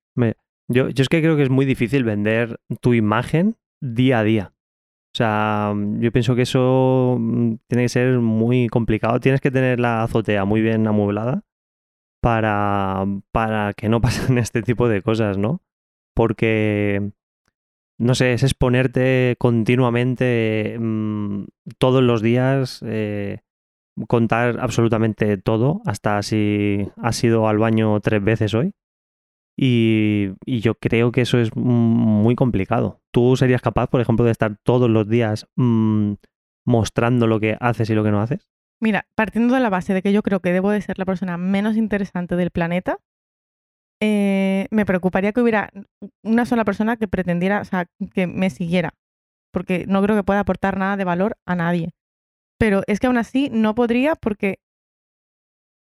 Yo, 0.70 0.88
yo 0.88 1.02
es 1.02 1.10
que 1.10 1.22
creo 1.22 1.36
que 1.36 1.44
es 1.44 1.50
muy 1.50 1.66
difícil 1.66 2.06
vender 2.06 2.62
tu 2.80 2.94
imagen 2.94 3.58
día 3.82 4.20
a 4.20 4.24
día. 4.24 4.54
O 5.14 5.18
sea, 5.18 5.74
yo 6.00 6.12
pienso 6.14 6.34
que 6.34 6.44
eso 6.44 7.18
mm, 7.20 7.56
tiene 7.68 7.84
que 7.84 7.90
ser 7.90 8.20
muy 8.20 8.70
complicado. 8.70 9.20
Tienes 9.20 9.42
que 9.42 9.52
tener 9.52 9.82
la 9.82 10.04
azotea 10.04 10.46
muy 10.46 10.62
bien 10.62 10.88
amueblada 10.88 11.44
para, 12.22 13.06
para 13.34 13.74
que 13.74 13.90
no 13.90 14.00
pasen 14.02 14.38
este 14.38 14.62
tipo 14.62 14.88
de 14.88 15.02
cosas, 15.02 15.38
¿no? 15.38 15.62
Porque, 16.16 17.12
no 18.04 18.16
sé, 18.16 18.34
es 18.34 18.44
exponerte 18.44 19.36
continuamente 19.39 20.78
mm, 20.80 21.46
todos 21.78 22.04
los 22.04 22.22
días, 22.22 22.84
eh, 22.86 23.39
contar 24.08 24.60
absolutamente 24.60 25.38
todo, 25.38 25.82
hasta 25.86 26.22
si 26.22 26.88
has 26.98 27.24
ido 27.24 27.48
al 27.48 27.58
baño 27.58 28.00
tres 28.02 28.24
veces 28.24 28.54
hoy. 28.54 28.74
Y, 29.56 30.32
yo 30.46 30.76
creo 30.76 31.12
que 31.12 31.22
eso 31.22 31.38
es 31.38 31.56
muy 31.56 32.36
complicado. 32.36 33.02
¿Tú 33.12 33.36
serías 33.38 33.62
capaz, 33.62 33.88
por 33.88 34.02
ejemplo, 34.02 34.26
de 34.26 34.32
estar 34.32 34.58
todos 34.63 34.89
los 34.89 35.08
días 35.08 35.48
mm, 35.56 36.13
mostrando 36.66 37.28
lo 37.28 37.39
que 37.39 37.56
haces 37.60 37.89
y 37.89 37.94
lo 37.94 38.04
que 38.04 38.12
no 38.12 38.22
haces? 38.22 38.48
Mira, 38.82 39.08
partiendo 39.16 39.54
de 39.54 39.62
la 39.62 39.70
base 39.70 39.94
de 39.94 40.02
que 40.02 40.12
yo 40.12 40.24
creo 40.24 40.42
que 40.42 40.52
debo 40.52 40.72
de 40.72 40.82
ser 40.82 41.00
la 41.00 41.06
persona 41.06 41.38
menos 41.38 41.78
interesante 41.78 42.36
del 42.36 42.52
planeta, 42.52 42.98
eh, 44.02 44.68
me 44.72 44.86
preocuparía 44.86 45.32
que 45.32 45.42
hubiera 45.42 45.70
una 46.24 46.46
sola 46.46 46.66
persona 46.66 46.98
que 46.98 47.08
pretendiera, 47.08 47.62
o 47.62 47.66
sea, 47.66 47.86
que 48.14 48.28
me 48.28 48.50
siguiera, 48.50 48.94
porque 49.52 49.86
no 49.88 50.02
creo 50.02 50.16
que 50.16 50.24
pueda 50.24 50.42
aportar 50.42 50.78
nada 50.78 50.98
de 50.98 51.04
valor 51.04 51.38
a 51.46 51.56
nadie. 51.56 51.92
Pero 52.60 52.82
es 52.88 53.00
que 53.00 53.08
aún 53.08 53.18
así 53.18 53.50
no 53.52 53.76
podría 53.76 54.16
porque, 54.16 54.60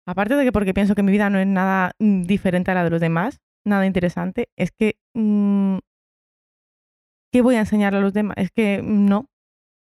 aparte 0.07 0.35
de 0.35 0.43
que 0.43 0.51
porque 0.51 0.73
pienso 0.73 0.95
que 0.95 1.03
mi 1.03 1.11
vida 1.11 1.29
no 1.29 1.39
es 1.39 1.47
nada 1.47 1.91
mm, 1.99 2.23
diferente 2.23 2.71
a 2.71 2.73
la 2.73 2.83
de 2.83 2.89
los 2.89 3.01
demás, 3.01 3.39
nada 3.65 3.85
interesante, 3.85 4.49
es 4.57 4.71
que, 4.71 4.95
mm, 5.13 5.77
¿qué 7.31 7.41
voy 7.41 7.55
a 7.55 7.59
enseñarle 7.59 7.99
a 7.99 8.01
los 8.01 8.13
demás? 8.13 8.35
Es 8.37 8.51
que 8.51 8.81
no, 8.83 9.27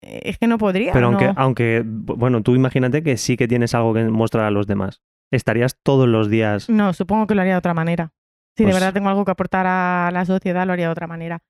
es 0.01 0.39
que 0.39 0.47
no 0.47 0.59
podría. 0.59 0.93
Pero 0.93 1.07
aunque, 1.07 1.27
no. 1.27 1.35
aunque, 1.37 1.83
bueno, 1.85 2.43
tú 2.43 2.55
imagínate 2.55 3.03
que 3.03 3.17
sí 3.17 3.37
que 3.37 3.49
tienes 3.49 3.75
algo 3.75 3.95
que 3.95 4.05
mostrar 4.05 4.45
a 4.45 4.51
los 4.51 4.67
demás. 4.67 5.01
¿Estarías 5.31 5.77
todos 5.83 6.09
los 6.09 6.31
días? 6.31 6.69
No, 6.69 6.93
supongo 6.93 7.27
que 7.27 7.35
lo 7.35 7.41
haría 7.43 7.55
de 7.55 7.59
otra 7.59 7.75
manera. 7.75 8.13
Si 8.57 8.65
Pues- 8.65 8.75
de 8.75 8.81
verdad 8.81 8.95
tengo 8.95 9.09
algo 9.09 9.25
que 9.25 9.31
aportar 9.31 9.67
a 9.67 10.11
la 10.13 10.25
sociedad, 10.25 10.67
lo 10.67 10.73
haría 10.73 10.87
de 10.87 10.93
otra 10.93 11.07
manera. 11.07 11.41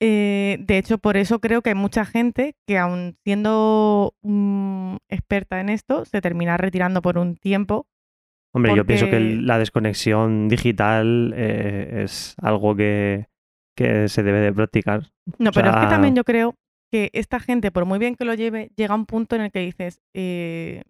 Eh, 0.00 0.58
de 0.60 0.78
hecho, 0.78 0.98
por 0.98 1.16
eso 1.16 1.40
creo 1.40 1.60
que 1.60 1.70
hay 1.70 1.74
mucha 1.74 2.04
gente 2.04 2.54
que, 2.66 2.78
aun 2.78 3.16
siendo 3.24 4.14
mm, 4.22 4.96
experta 5.08 5.60
en 5.60 5.68
esto, 5.70 6.04
se 6.04 6.20
termina 6.20 6.56
retirando 6.56 7.02
por 7.02 7.18
un 7.18 7.36
tiempo. 7.36 7.86
Hombre, 8.54 8.74
yo 8.76 8.86
pienso 8.86 9.10
que 9.10 9.20
la 9.20 9.58
desconexión 9.58 10.48
digital 10.48 11.34
eh, 11.36 12.02
es 12.04 12.34
algo 12.40 12.74
que, 12.76 13.26
que 13.76 14.08
se 14.08 14.22
debe 14.22 14.38
de 14.40 14.52
practicar. 14.52 15.10
No, 15.38 15.50
O 15.50 15.52
pero 15.52 15.70
es 15.70 15.76
que 15.76 15.86
también 15.86 16.14
yo 16.14 16.24
creo 16.24 16.54
que 16.90 17.10
esta 17.12 17.40
gente, 17.40 17.70
por 17.70 17.84
muy 17.84 17.98
bien 17.98 18.14
que 18.14 18.24
lo 18.24 18.34
lleve, 18.34 18.70
llega 18.76 18.94
a 18.94 18.96
un 18.96 19.04
punto 19.04 19.36
en 19.36 19.42
el 19.42 19.50
que 19.50 19.60
dices, 19.60 20.00
eh, 20.14 20.84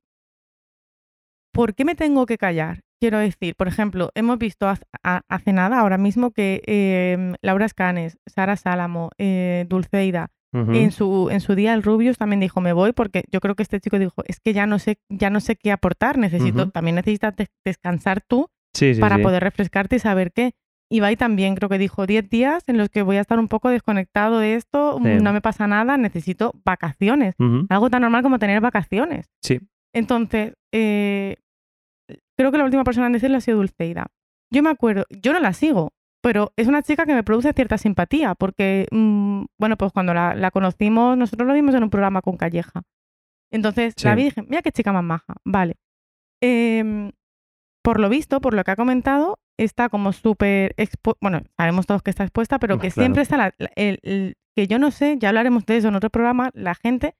¿por 1.59 1.75
qué 1.75 1.85
me 1.85 1.95
tengo 1.95 2.25
que 2.27 2.39
callar? 2.39 2.81
Quiero 3.01 3.19
decir, 3.19 3.55
por 3.57 3.69
ejemplo, 3.69 4.11
hemos 4.15 4.39
visto 4.39 4.67
hace 4.69 5.53
nada, 5.53 5.79
ahora 5.81 5.99
mismo, 5.99 6.31
que 6.33 6.63
eh, 6.67 7.35
Laura 7.43 7.67
Escanes, 7.67 8.19
Sara 8.27 8.57
Sálamo, 8.57 9.11
eh, 9.19 9.67
Dulceida, 9.69 10.29
en 10.53 10.91
su, 10.93 11.29
en 11.31 11.41
su 11.41 11.55
día 11.55 11.75
el 11.75 11.83
Rubius 11.83 12.17
también 12.17 12.41
dijo, 12.41 12.61
me 12.63 12.73
voy 12.73 12.93
porque 12.93 13.23
yo 13.31 13.41
creo 13.41 13.55
que 13.55 13.63
este 13.63 13.81
chico 13.81 13.99
dijo, 13.99 14.23
es 14.27 14.41
que 14.41 14.55
ya 14.55 14.67
no 14.67 14.79
sé, 14.79 14.99
ya 15.11 15.29
no 15.31 15.41
sé 15.41 15.57
qué 15.57 15.71
aportar, 15.73 16.17
necesito, 16.17 16.71
también 16.71 16.95
necesitas 16.97 17.37
des- 17.37 17.51
descansar 17.67 18.23
tú 18.27 18.49
Sí, 18.75 18.95
sí, 18.95 19.01
para 19.01 19.17
sí. 19.17 19.23
poder 19.23 19.43
refrescarte 19.43 19.97
y 19.97 19.99
saber 19.99 20.33
qué. 20.33 20.53
Ibai 20.91 21.17
también 21.17 21.55
creo 21.55 21.69
que 21.69 21.77
dijo 21.79 22.07
10 22.07 22.31
días 22.31 22.65
en 22.67 22.79
los 22.79 22.89
que 22.89 23.03
voy 23.03 23.17
a 23.17 23.21
estar 23.21 23.39
un 23.39 23.49
poco 23.49 23.69
desconectado 23.69 24.39
de 24.39 24.55
esto, 24.55 24.99
Sí. 25.03 25.19
no 25.23 25.33
me 25.35 25.41
pasa 25.43 25.67
nada, 25.67 25.97
necesito 25.99 26.53
vacaciones. 26.65 27.35
Algo 27.69 27.91
tan 27.91 28.01
normal 28.03 28.23
como 28.23 28.39
tener 28.39 28.61
vacaciones. 28.63 29.27
Sí. 29.43 29.61
Entonces, 29.93 30.55
eh, 30.73 31.37
creo 32.37 32.51
que 32.53 32.59
la 32.59 32.65
última 32.65 32.85
persona 32.85 33.07
en 33.07 33.13
decirlo 33.15 33.37
ha 33.37 33.41
sido 33.41 33.59
Dulceida. 33.59 34.07
Yo 34.53 34.63
me 34.63 34.71
acuerdo, 34.71 35.05
yo 35.11 35.33
no 35.33 35.41
la 35.41 35.53
sigo, 35.53 35.93
pero 36.23 36.53
es 36.57 36.67
una 36.69 36.83
chica 36.83 37.05
que 37.07 37.15
me 37.15 37.23
produce 37.23 37.53
cierta 37.53 37.79
simpatía, 37.79 38.35
porque, 38.35 38.87
mm, 38.91 39.45
bueno, 39.59 39.77
pues 39.77 39.93
cuando 39.93 40.15
la, 40.15 40.35
la 40.35 40.51
conocimos, 40.51 41.17
nosotros 41.17 41.47
lo 41.47 41.55
vimos 41.55 41.75
en 41.75 41.83
un 41.85 41.91
programa 41.91 42.23
con 42.23 42.37
Calleja. 42.37 42.83
Entonces, 43.53 43.95
la 44.05 44.15
vi 44.15 44.23
y 44.23 44.25
dije, 44.27 44.43
mira 44.43 44.63
qué 44.63 44.73
chica 44.73 44.93
más 44.93 45.05
maja, 45.05 45.35
vale. 45.45 45.77
Em, 46.43 47.13
por 47.83 48.01
lo 48.01 48.09
visto, 48.09 48.41
por 48.41 48.55
lo 48.55 48.65
que 48.65 48.71
ha 48.71 48.77
comentado, 48.77 49.39
está 49.59 49.89
como 49.89 50.13
súper 50.13 50.75
expu- 50.77 51.17
bueno, 51.21 51.43
sabemos 51.57 51.87
todos 51.87 52.03
que 52.03 52.11
está 52.11 52.25
expuesta, 52.25 52.59
pero 52.59 52.77
que 52.79 52.91
Claro. 52.91 53.03
siempre 53.05 53.23
está 53.23 53.37
la- 53.37 53.55
la- 53.59 53.71
el, 53.77 53.99
el- 54.03 54.35
que 54.57 54.67
yo 54.67 54.79
no 54.79 54.91
sé, 54.91 55.17
ya 55.19 55.29
hablaremos 55.29 55.65
de 55.67 55.77
eso 55.79 55.89
en 55.89 55.95
otro 55.95 56.11
programa, 56.11 56.51
la 56.55 56.75
gente 56.75 57.15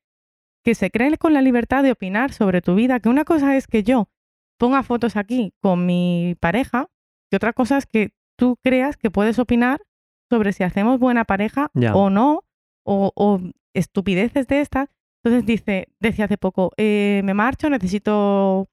que 0.65 0.75
se 0.75 0.91
cree 0.91 1.17
con 1.19 1.33
la 1.33 1.41
libertad 1.43 1.83
de 1.83 1.93
opinar 1.93 2.33
sobre 2.33 2.61
tu 2.63 2.75
vida, 2.75 3.01
que 3.01 3.09
una 3.09 3.25
cosa 3.25 3.57
es 3.57 3.67
que 3.67 3.83
yo 3.83 4.09
ponga 4.59 4.83
fotos 4.83 5.17
aquí 5.17 5.53
con 5.63 5.87
mi 5.87 6.37
pareja, 6.41 6.89
y 7.33 7.37
otra 7.37 7.53
cosa 7.53 7.79
es 7.79 7.87
que 7.87 8.11
tú 8.37 8.57
creas 8.63 8.97
que 8.97 9.11
puedes 9.11 9.39
opinar 9.39 9.81
sobre 10.31 10.53
si 10.53 10.63
hacemos 10.65 10.99
buena 10.99 11.25
pareja 11.25 11.71
Ya. 11.75 11.95
o 11.95 12.11
no, 12.11 12.45
o, 12.85 13.13
o 13.15 13.41
estupideces 13.75 14.47
de 14.47 14.61
estas. 14.61 14.89
Entonces 15.25 15.47
dice, 15.47 15.89
decía 16.01 16.27
hace 16.27 16.39
poco, 16.39 16.71
eh, 16.77 17.23
me 17.25 17.35
marcho, 17.35 17.69
necesito 17.71 18.69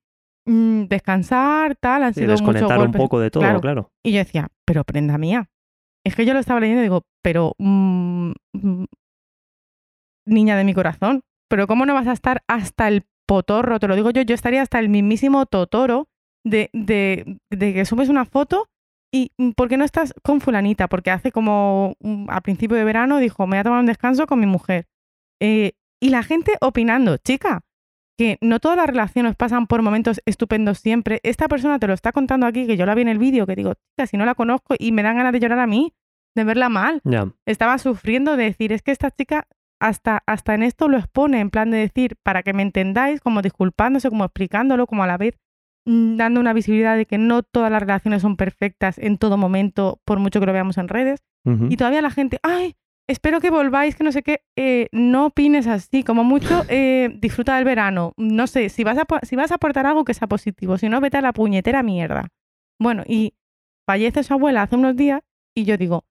mm, 0.46 0.84
descansar, 0.86 1.76
tal, 1.76 2.04
han 2.04 2.14
sido 2.14 2.28
muchos 2.28 2.42
desconectar 2.42 2.78
un 2.78 2.84
golpes. 2.86 3.02
poco 3.02 3.20
de 3.20 3.32
todo, 3.32 3.42
Claro. 3.44 3.62
claro. 3.62 3.92
Y 4.04 4.12
yo 4.12 4.20
decía, 4.20 4.50
pero 4.66 4.84
prenda 4.84 5.18
mía. 5.18 5.50
Es 6.06 6.16
que 6.16 6.26
yo 6.26 6.34
lo 6.34 6.40
estaba 6.40 6.60
leyendo 6.60 6.82
y 6.82 6.84
digo, 6.84 7.02
pero 7.24 7.56
mm, 7.58 8.32
mm, 8.54 8.86
niña 10.28 10.56
de 10.58 10.64
mi 10.64 10.74
corazón, 10.74 11.22
pero 11.50 11.68
¿cómo 11.68 11.86
no 11.86 11.94
vas 11.94 12.08
a 12.08 12.14
estar 12.14 12.44
hasta 12.48 12.88
el 12.88 13.06
potorro? 13.26 13.80
Te 13.80 13.88
lo 13.88 13.96
digo 13.96 14.12
yo, 14.12 14.22
yo 14.22 14.36
estaría 14.36 14.62
hasta 14.62 14.80
el 14.80 14.90
mismísimo 14.90 15.46
totoro 15.46 16.08
de, 16.46 16.70
de, 16.74 17.38
de 17.50 17.74
que 17.74 17.86
subes 17.86 18.10
una 18.10 18.26
foto 18.26 18.70
y 19.16 19.32
mm, 19.38 19.52
¿por 19.52 19.70
qué 19.70 19.78
no 19.78 19.86
estás 19.86 20.14
con 20.24 20.42
fulanita? 20.42 20.88
Porque 20.88 21.12
hace 21.12 21.32
como 21.32 21.96
mm, 22.02 22.30
a 22.30 22.42
principio 22.42 22.76
de 22.76 22.84
verano 22.84 23.20
dijo, 23.20 23.48
me 23.48 23.56
voy 23.56 23.60
a 23.60 23.64
tomar 23.64 23.80
un 23.80 23.86
descanso 23.86 24.28
con 24.28 24.40
mi 24.40 24.46
mujer. 24.46 24.88
Eh, 25.42 25.74
y 26.02 26.10
la 26.10 26.24
gente 26.24 26.58
opinando, 26.60 27.18
chica, 27.18 27.62
que 28.18 28.38
no 28.42 28.60
todas 28.60 28.78
las 28.78 28.88
relaciones 28.88 29.36
pasan 29.36 29.68
por 29.68 29.82
momentos 29.82 30.22
estupendos 30.26 30.80
siempre. 30.80 31.20
Esta 31.24 31.48
persona 31.48 31.80
te 31.80 31.88
lo 31.88 31.94
está 31.94 32.12
contando 32.12 32.46
aquí, 32.46 32.68
que 32.68 32.78
yo 32.78 32.86
la 32.86 32.96
vi 32.96 33.04
en 33.04 33.08
el 33.08 33.18
vídeo, 33.18 33.46
que 33.48 33.56
digo, 33.56 33.74
chica, 33.74 34.08
si 34.08 34.18
no 34.18 34.26
la 34.26 34.36
conozco 34.36 34.76
y 34.78 34.92
me 34.92 35.04
dan 35.04 35.18
ganas 35.18 35.34
de 35.34 35.40
llorar 35.40 35.60
a 35.60 35.68
mí, 35.68 35.94
de 36.36 36.44
verla 36.44 36.70
mal. 36.70 37.02
Estaba 37.46 37.78
sufriendo 37.78 38.36
de 38.36 38.46
decir, 38.46 38.74
es 38.74 38.82
que 38.82 38.92
esta 38.92 39.12
chica 39.12 39.48
hasta, 39.80 40.24
hasta 40.26 40.54
en 40.54 40.64
esto 40.64 40.88
lo 40.88 40.98
expone, 40.98 41.40
en 41.40 41.50
plan 41.50 41.72
de 41.72 41.78
decir, 41.78 42.16
para 42.24 42.44
que 42.44 42.54
me 42.54 42.64
entendáis, 42.64 43.22
como 43.22 43.42
disculpándose, 43.42 44.10
como 44.10 44.26
explicándolo, 44.26 44.88
como 44.88 45.04
a 45.04 45.08
la 45.08 45.18
vez 45.18 45.38
mm, 45.86 46.18
dando 46.18 46.40
una 46.40 46.54
visibilidad 46.54 46.96
de 46.96 47.06
que 47.06 47.18
no 47.18 47.44
todas 47.44 47.72
las 47.72 47.82
relaciones 47.82 48.22
son 48.22 48.38
perfectas 48.38 48.98
en 48.98 49.18
todo 49.18 49.38
momento, 49.38 50.00
por 50.06 50.20
mucho 50.20 50.40
que 50.40 50.46
lo 50.46 50.54
veamos 50.54 50.78
en 50.78 50.88
redes. 50.88 51.22
Y 51.70 51.78
todavía 51.78 52.02
la 52.02 52.10
gente, 52.10 52.40
ay, 52.42 52.74
espero 53.08 53.40
que 53.40 53.52
volváis, 53.52 53.96
que 53.96 54.04
no 54.04 54.12
sé 54.12 54.24
qué, 54.24 54.42
eh, 54.56 54.88
no 54.92 55.28
opines 55.28 55.68
así, 55.68 56.04
como 56.04 56.24
mucho, 56.24 56.64
eh, 56.70 57.12
disfruta 57.20 57.56
del 57.56 57.66
verano. 57.66 58.14
No 58.18 58.48
sé, 58.48 58.70
si 58.70 58.84
vas, 58.84 58.98
a, 58.98 59.06
si 59.24 59.36
vas 59.36 59.52
a 59.52 59.56
aportar 59.56 59.86
algo 59.86 60.06
que 60.06 60.16
sea 60.16 60.28
positivo, 60.28 60.80
si 60.80 60.90
no, 60.90 61.00
vete 61.02 61.18
a 61.18 61.22
la 61.22 61.34
puñetera 61.34 61.84
mierda. 61.84 62.30
Bueno, 62.80 63.04
y 63.06 63.36
fallece 63.88 64.24
su 64.24 64.34
abuela 64.34 64.64
hace 64.64 64.76
unos 64.76 64.96
días 64.96 65.22
y 65.56 65.66
yo 65.66 65.78
digo, 65.78 66.04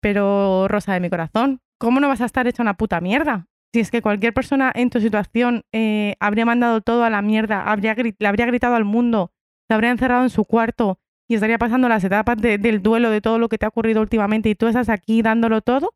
pero 0.00 0.68
Rosa 0.68 0.94
de 0.94 1.00
mi 1.00 1.10
corazón, 1.10 1.60
¿cómo 1.82 1.98
no 1.98 2.06
vas 2.06 2.20
a 2.20 2.26
estar 2.26 2.46
hecha 2.46 2.62
una 2.62 2.74
puta 2.74 3.00
mierda? 3.00 3.48
Si 3.74 3.80
es 3.80 3.90
que 3.90 4.02
cualquier 4.02 4.32
persona 4.32 4.70
en 4.72 4.88
tu 4.88 5.00
situación 5.00 5.62
eh, 5.72 6.14
habría 6.20 6.46
mandado 6.46 6.80
todo 6.80 7.02
a 7.04 7.10
la 7.10 7.22
mierda, 7.22 7.64
habría, 7.64 7.94
le 7.96 8.28
habría 8.28 8.46
gritado 8.46 8.76
al 8.76 8.84
mundo, 8.84 9.32
se 9.68 9.74
habría 9.74 9.90
encerrado 9.90 10.22
en 10.22 10.30
su 10.30 10.44
cuarto 10.44 11.00
y 11.28 11.34
estaría 11.34 11.58
pasando 11.58 11.88
las 11.88 12.04
etapas 12.04 12.36
de- 12.36 12.58
del 12.58 12.82
duelo 12.82 13.10
de 13.10 13.20
todo 13.20 13.38
lo 13.40 13.48
que 13.48 13.58
te 13.58 13.64
ha 13.66 13.68
ocurrido 13.70 14.00
últimamente 14.00 14.48
y 14.48 14.54
tú 14.54 14.68
estás 14.68 14.88
aquí 14.88 15.22
dándolo 15.22 15.60
todo, 15.60 15.94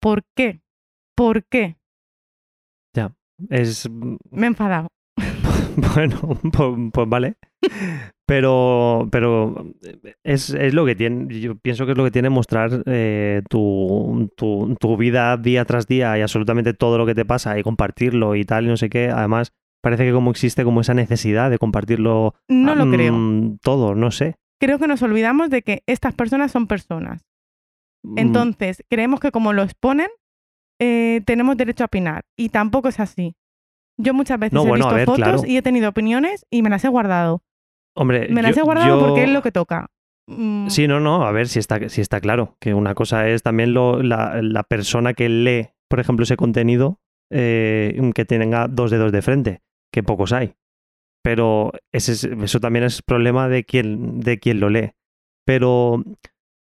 ¿por 0.00 0.24
qué? 0.36 0.60
¿Por 1.16 1.44
qué? 1.44 1.76
Es. 3.50 3.88
Me 4.30 4.44
he 4.44 4.46
enfadado. 4.46 4.88
Bueno, 5.76 6.20
pues, 6.52 6.90
pues 6.92 7.08
vale. 7.08 7.34
Pero, 8.26 9.06
pero 9.12 9.66
es, 10.22 10.48
es 10.50 10.72
lo 10.72 10.86
que 10.86 10.94
tiene, 10.94 11.40
yo 11.40 11.56
pienso 11.56 11.84
que 11.84 11.92
es 11.92 11.98
lo 11.98 12.04
que 12.04 12.10
tiene 12.10 12.30
mostrar 12.30 12.82
eh, 12.86 13.42
tu, 13.50 14.30
tu, 14.34 14.74
tu 14.80 14.96
vida 14.96 15.36
día 15.36 15.66
tras 15.66 15.86
día 15.86 16.16
y 16.16 16.22
absolutamente 16.22 16.72
todo 16.72 16.96
lo 16.96 17.04
que 17.04 17.14
te 17.14 17.26
pasa 17.26 17.58
y 17.58 17.62
compartirlo 17.62 18.34
y 18.34 18.44
tal 18.44 18.64
y 18.64 18.68
no 18.68 18.78
sé 18.78 18.88
qué. 18.88 19.10
Además, 19.10 19.52
parece 19.82 20.06
que 20.06 20.12
como 20.12 20.30
existe 20.30 20.64
como 20.64 20.80
esa 20.80 20.94
necesidad 20.94 21.50
de 21.50 21.58
compartirlo 21.58 22.34
No 22.48 22.74
lo 22.74 22.86
mm, 22.86 22.90
creo. 22.92 23.56
todo, 23.62 23.94
no 23.94 24.10
sé. 24.10 24.36
Creo 24.58 24.78
que 24.78 24.86
nos 24.88 25.02
olvidamos 25.02 25.50
de 25.50 25.60
que 25.60 25.82
estas 25.86 26.14
personas 26.14 26.50
son 26.50 26.66
personas. 26.66 27.26
Mm, 28.02 28.18
Entonces, 28.18 28.82
creemos 28.88 29.20
que 29.20 29.32
como 29.32 29.52
lo 29.52 29.62
exponen, 29.62 30.08
eh, 30.80 31.20
tenemos 31.26 31.58
derecho 31.58 31.84
a 31.84 31.86
opinar. 31.86 32.22
Y 32.38 32.48
tampoco 32.48 32.88
es 32.88 33.00
así. 33.00 33.36
Yo 33.98 34.14
muchas 34.14 34.38
veces 34.40 34.54
No, 34.54 34.62
he 34.62 34.68
bueno, 34.68 34.86
visto 34.86 34.94
ver, 34.94 35.04
fotos 35.06 35.18
claro. 35.18 35.42
y 35.46 35.58
he 35.58 35.62
tenido 35.62 35.90
opiniones 35.90 36.46
y 36.50 36.62
me 36.62 36.70
las 36.70 36.82
he 36.86 36.88
guardado. 36.88 37.42
Hombre, 37.96 38.28
Me 38.30 38.42
las 38.42 38.54
yo- 38.56 38.62
he 38.62 38.64
guardado 38.64 39.00
yo- 39.00 39.06
porque 39.06 39.24
es 39.24 39.30
lo 39.30 39.42
que 39.42 39.52
toca. 39.52 39.86
Mm, 40.26 40.68
Sí, 40.68 40.88
no, 40.88 41.00
no, 41.00 41.26
a 41.26 41.32
ver 41.32 41.48
si 41.48 41.58
está, 41.58 41.88
si 41.88 42.00
está 42.00 42.20
claro. 42.20 42.56
Que 42.60 42.74
una 42.74 42.94
cosa 42.94 43.28
es 43.28 43.42
también 43.42 43.74
lo, 43.74 44.02
la, 44.02 44.40
la 44.42 44.62
persona 44.62 45.12
que 45.14 45.28
lee, 45.28 45.68
por 45.88 46.00
ejemplo, 46.00 46.22
ese 46.24 46.36
contenido, 46.36 46.98
eh, 47.30 47.98
que 48.14 48.24
tenga 48.24 48.68
dos 48.68 48.90
dedos 48.90 49.12
de 49.12 49.22
frente, 49.22 49.60
que 49.92 50.02
pocos 50.02 50.32
hay. 50.32 50.54
Pero 51.22 51.72
ese 51.92 52.12
es- 52.12 52.24
eso 52.24 52.60
también 52.60 52.84
es 52.84 53.02
problema 53.02 53.48
de 53.48 53.64
quien, 53.64 54.20
de 54.20 54.38
quien 54.38 54.60
lo 54.60 54.70
lee. 54.70 54.92
Pero, 55.46 56.02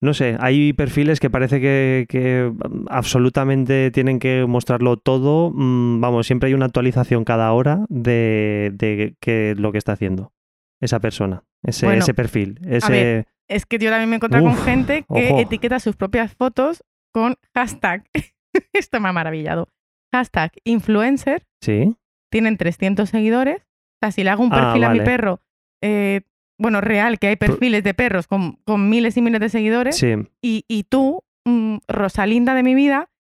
no 0.02 0.12
sé, 0.14 0.36
hay 0.38 0.72
perfiles 0.74 1.18
que 1.20 1.30
parece 1.30 1.60
que, 1.60 2.06
que 2.08 2.52
absolutamente 2.88 3.90
tienen 3.90 4.18
que 4.18 4.44
mostrarlo 4.46 4.96
todo. 4.98 5.50
Mm, 5.54 6.00
Vamos, 6.00 6.26
siempre 6.26 6.48
hay 6.48 6.54
una 6.54 6.66
actualización 6.66 7.24
cada 7.24 7.52
hora 7.52 7.86
de, 7.88 8.70
de 8.74 9.14
qué 9.20 9.52
es 9.52 9.58
lo 9.58 9.72
que 9.72 9.78
está 9.78 9.92
haciendo 9.92 10.32
esa 10.80 11.00
persona, 11.00 11.44
ese, 11.62 11.86
Bueno, 11.86 12.00
ese 12.02 12.14
perfil. 12.14 12.60
Ese... 12.66 12.92
ver, 12.92 13.26
Es 13.48 13.66
que 13.66 13.78
yo 13.78 13.90
también 13.90 14.08
me 14.10 14.16
he 14.16 14.18
encontrado 14.18 14.44
con 14.44 14.56
gente 14.56 15.04
que 15.12 15.28
ojo. 15.30 15.40
etiqueta 15.40 15.78
sus 15.80 15.96
propias 15.96 16.34
fotos 16.34 16.84
con 17.12 17.36
hashtag. 17.54 18.04
Esto 18.72 19.00
me 19.00 19.08
ha 19.08 19.12
maravillado. 19.12 19.68
Hashtag 20.14 20.52
influencer. 20.64 21.46
Sí. 21.62 21.96
Tienen 22.30 22.56
300 22.56 23.08
seguidores. 23.08 23.62
O 23.62 23.98
sea, 24.02 24.12
si 24.12 24.24
le 24.24 24.30
hago 24.30 24.42
un 24.42 24.52
Ah, 24.52 24.56
perfil 24.72 24.84
a 24.84 24.90
mi 24.90 25.00
perro, 25.00 25.40
eh, 25.82 26.22
bueno, 26.58 26.80
real, 26.80 27.18
que 27.18 27.28
hay 27.28 27.36
perfiles 27.36 27.82
de 27.84 27.94
perros 27.94 28.26
con, 28.26 28.56
con 28.64 28.88
miles 28.88 29.16
y 29.16 29.22
miles 29.22 29.40
de 29.40 29.48
seguidores. 29.48 29.96
Sí. 29.96 30.14
Y, 30.42 30.64
y 30.68 30.84
tú, 30.84 31.22
mm, 31.46 31.78
Rosalinda 31.88 32.54
de 32.54 32.62
mi 32.62 32.74
vida, 32.74 33.10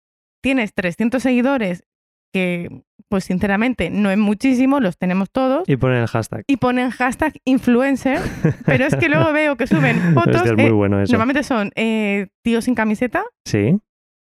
tienes 0.42 0.74
300 0.74 1.22
seguidores 1.22 1.84
que, 2.32 2.82
pues 3.08 3.24
sinceramente, 3.24 3.90
no 3.90 4.10
es 4.10 4.18
muchísimo, 4.18 4.80
los 4.80 4.98
tenemos 4.98 5.30
todos. 5.30 5.68
Y 5.68 5.76
ponen 5.76 5.98
el 6.02 6.06
hashtag. 6.08 6.44
Y 6.46 6.56
ponen 6.56 6.90
hashtag 6.90 7.34
influencer, 7.44 8.20
pero 8.66 8.84
es 8.84 8.96
que 8.96 9.08
luego 9.08 9.32
veo 9.32 9.56
que 9.56 9.66
suben 9.66 10.14
fotos. 10.14 10.36
Hostia, 10.36 10.52
es 10.52 10.56
muy 10.56 10.64
eh, 10.66 10.70
bueno 10.72 11.00
eso. 11.00 11.12
Normalmente 11.12 11.42
son 11.42 11.70
eh, 11.76 12.28
tíos 12.42 12.64
sin 12.64 12.74
camiseta, 12.74 13.24
Sí, 13.44 13.78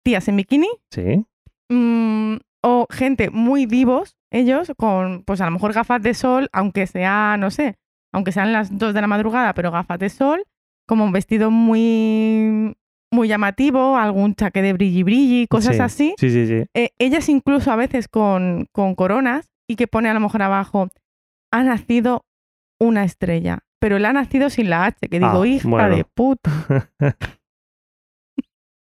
tías 0.04 0.28
en 0.28 0.36
bikini, 0.36 0.68
sí. 0.90 1.24
mm, 1.70 2.36
o 2.62 2.86
gente 2.90 3.30
muy 3.30 3.66
vivos, 3.66 4.16
ellos, 4.30 4.72
con 4.76 5.22
pues 5.24 5.40
a 5.40 5.46
lo 5.46 5.52
mejor 5.52 5.72
gafas 5.72 6.02
de 6.02 6.14
sol, 6.14 6.48
aunque 6.52 6.86
sea, 6.86 7.36
no 7.38 7.50
sé, 7.50 7.76
aunque 8.12 8.32
sean 8.32 8.52
las 8.52 8.76
2 8.76 8.94
de 8.94 9.00
la 9.00 9.06
madrugada, 9.06 9.54
pero 9.54 9.70
gafas 9.70 9.98
de 9.98 10.10
sol, 10.10 10.44
como 10.86 11.04
un 11.04 11.12
vestido 11.12 11.50
muy, 11.50 12.76
muy 13.10 13.28
llamativo, 13.28 13.96
algún 13.96 14.34
chaque 14.34 14.62
de 14.62 14.72
brilli 14.72 15.02
brilli, 15.02 15.46
cosas 15.48 15.76
Sí. 15.76 15.82
así. 15.82 16.14
Sí, 16.18 16.30
sí, 16.30 16.46
sí. 16.46 16.64
Eh, 16.74 16.90
ellas 16.98 17.28
incluso 17.28 17.70
a 17.72 17.76
veces 17.76 18.08
con, 18.08 18.66
con 18.72 18.94
coronas 18.94 19.46
y 19.68 19.76
que 19.76 19.86
pone 19.86 20.08
a 20.08 20.14
lo 20.14 20.20
mejor 20.20 20.42
abajo, 20.42 20.88
ha 21.52 21.62
nacido 21.62 22.24
una 22.80 23.04
estrella, 23.04 23.60
pero 23.80 23.96
él 23.96 24.04
ha 24.04 24.12
nacido 24.12 24.50
sin 24.50 24.70
la 24.70 24.84
H, 24.86 25.08
que 25.08 25.18
digo, 25.18 25.42
Ah, 25.42 25.46
hija 25.46 25.68
bueno. 25.68 25.96
de 25.96 26.04
puta. 26.04 26.50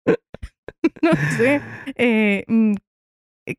no 1.03 1.13
sé. 1.37 1.61
Eh, 1.97 2.45
mm, 2.47 2.75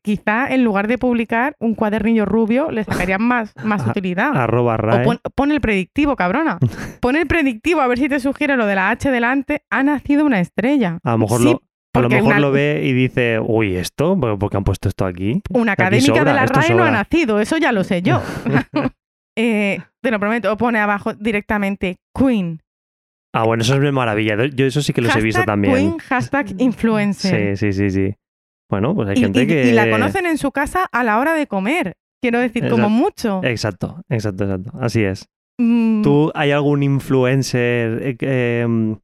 quizá 0.02 0.48
en 0.52 0.64
lugar 0.64 0.86
de 0.88 0.98
publicar 0.98 1.54
un 1.58 1.74
cuadernillo 1.74 2.24
rubio, 2.26 2.70
le 2.70 2.84
sacarían 2.84 3.22
más, 3.26 3.52
más 3.64 3.86
utilidad. 3.86 4.36
Arroba 4.36 4.74
O 4.74 4.76
RAE. 4.76 5.04
pon, 5.04 5.18
pon 5.34 5.52
el 5.52 5.60
predictivo, 5.60 6.16
cabrona. 6.16 6.58
Pon 7.00 7.16
el 7.16 7.26
predictivo 7.26 7.80
a 7.80 7.86
ver 7.86 7.98
si 7.98 8.08
te 8.08 8.20
sugiere 8.20 8.56
lo 8.56 8.66
de 8.66 8.74
la 8.74 8.90
H 8.90 9.10
delante. 9.10 9.62
Ha 9.70 9.82
nacido 9.82 10.24
una 10.26 10.40
estrella. 10.40 10.98
A 11.04 11.12
lo 11.12 11.18
mejor, 11.18 11.38
Sí, 11.38 11.44
lo, 11.44 11.50
a 11.50 11.52
lo, 11.54 11.60
porque 11.92 12.14
mejor 12.16 12.30
una- 12.32 12.40
lo 12.40 12.50
ve 12.52 12.82
y 12.84 12.92
dice, 12.92 13.38
uy, 13.40 13.76
¿esto? 13.76 14.18
¿Por 14.18 14.50
qué 14.50 14.56
han 14.56 14.64
puesto 14.64 14.88
esto 14.88 15.06
aquí? 15.06 15.40
Una 15.50 15.72
Aquí 15.72 15.82
académica 15.82 16.06
sobra, 16.14 16.24
de 16.24 16.32
la 16.34 16.46
RAE 16.46 16.74
no 16.74 16.84
ha 16.84 16.90
nacido, 16.90 17.40
eso 17.40 17.56
ya 17.56 17.72
lo 17.72 17.84
sé 17.84 18.02
yo. 18.02 18.20
Eh, 19.40 19.78
te 20.02 20.10
lo 20.10 20.18
prometo, 20.18 20.52
o 20.52 20.56
pone 20.56 20.80
abajo 20.80 21.14
directamente 21.14 21.98
Queen. 22.12 22.60
Ah, 23.32 23.44
bueno, 23.44 23.62
eso 23.62 23.74
es 23.74 23.78
una 23.80 23.92
maravilla. 23.92 24.34
Yo 24.46 24.66
eso 24.66 24.82
sí 24.82 24.92
que 24.92 25.00
los 25.00 25.14
he 25.14 25.20
visto 25.20 25.44
también. 25.44 25.74
Queen, 25.74 25.98
hashtag 25.98 26.60
influencer. 26.60 27.56
Sí, 27.56 27.72
sí, 27.72 27.90
sí, 27.90 27.90
sí. 27.90 28.14
Bueno, 28.70 28.94
pues 28.94 29.08
hay 29.08 29.16
y, 29.16 29.20
gente 29.20 29.42
y- 29.42 29.46
que... 29.46 29.66
y 29.68 29.72
la 29.72 29.90
conocen 29.90 30.26
en 30.26 30.38
su 30.38 30.52
casa 30.52 30.86
a 30.92 31.04
la 31.04 31.18
hora 31.18 31.34
de 31.34 31.46
comer. 31.46 31.94
Quiero 32.20 32.40
decir, 32.40 32.68
como 32.68 32.88
mucho. 32.90 33.40
Exacto, 33.44 34.02
exacto, 34.08 34.44
exacto. 34.44 34.72
Así 34.80 35.02
es. 35.04 35.28
Mm, 35.60 36.02
¿Tú 36.02 36.30
hay 36.34 36.50
algún 36.50 36.82
influencer 36.82 38.16
eh, 38.20 38.60
em, 38.62 38.96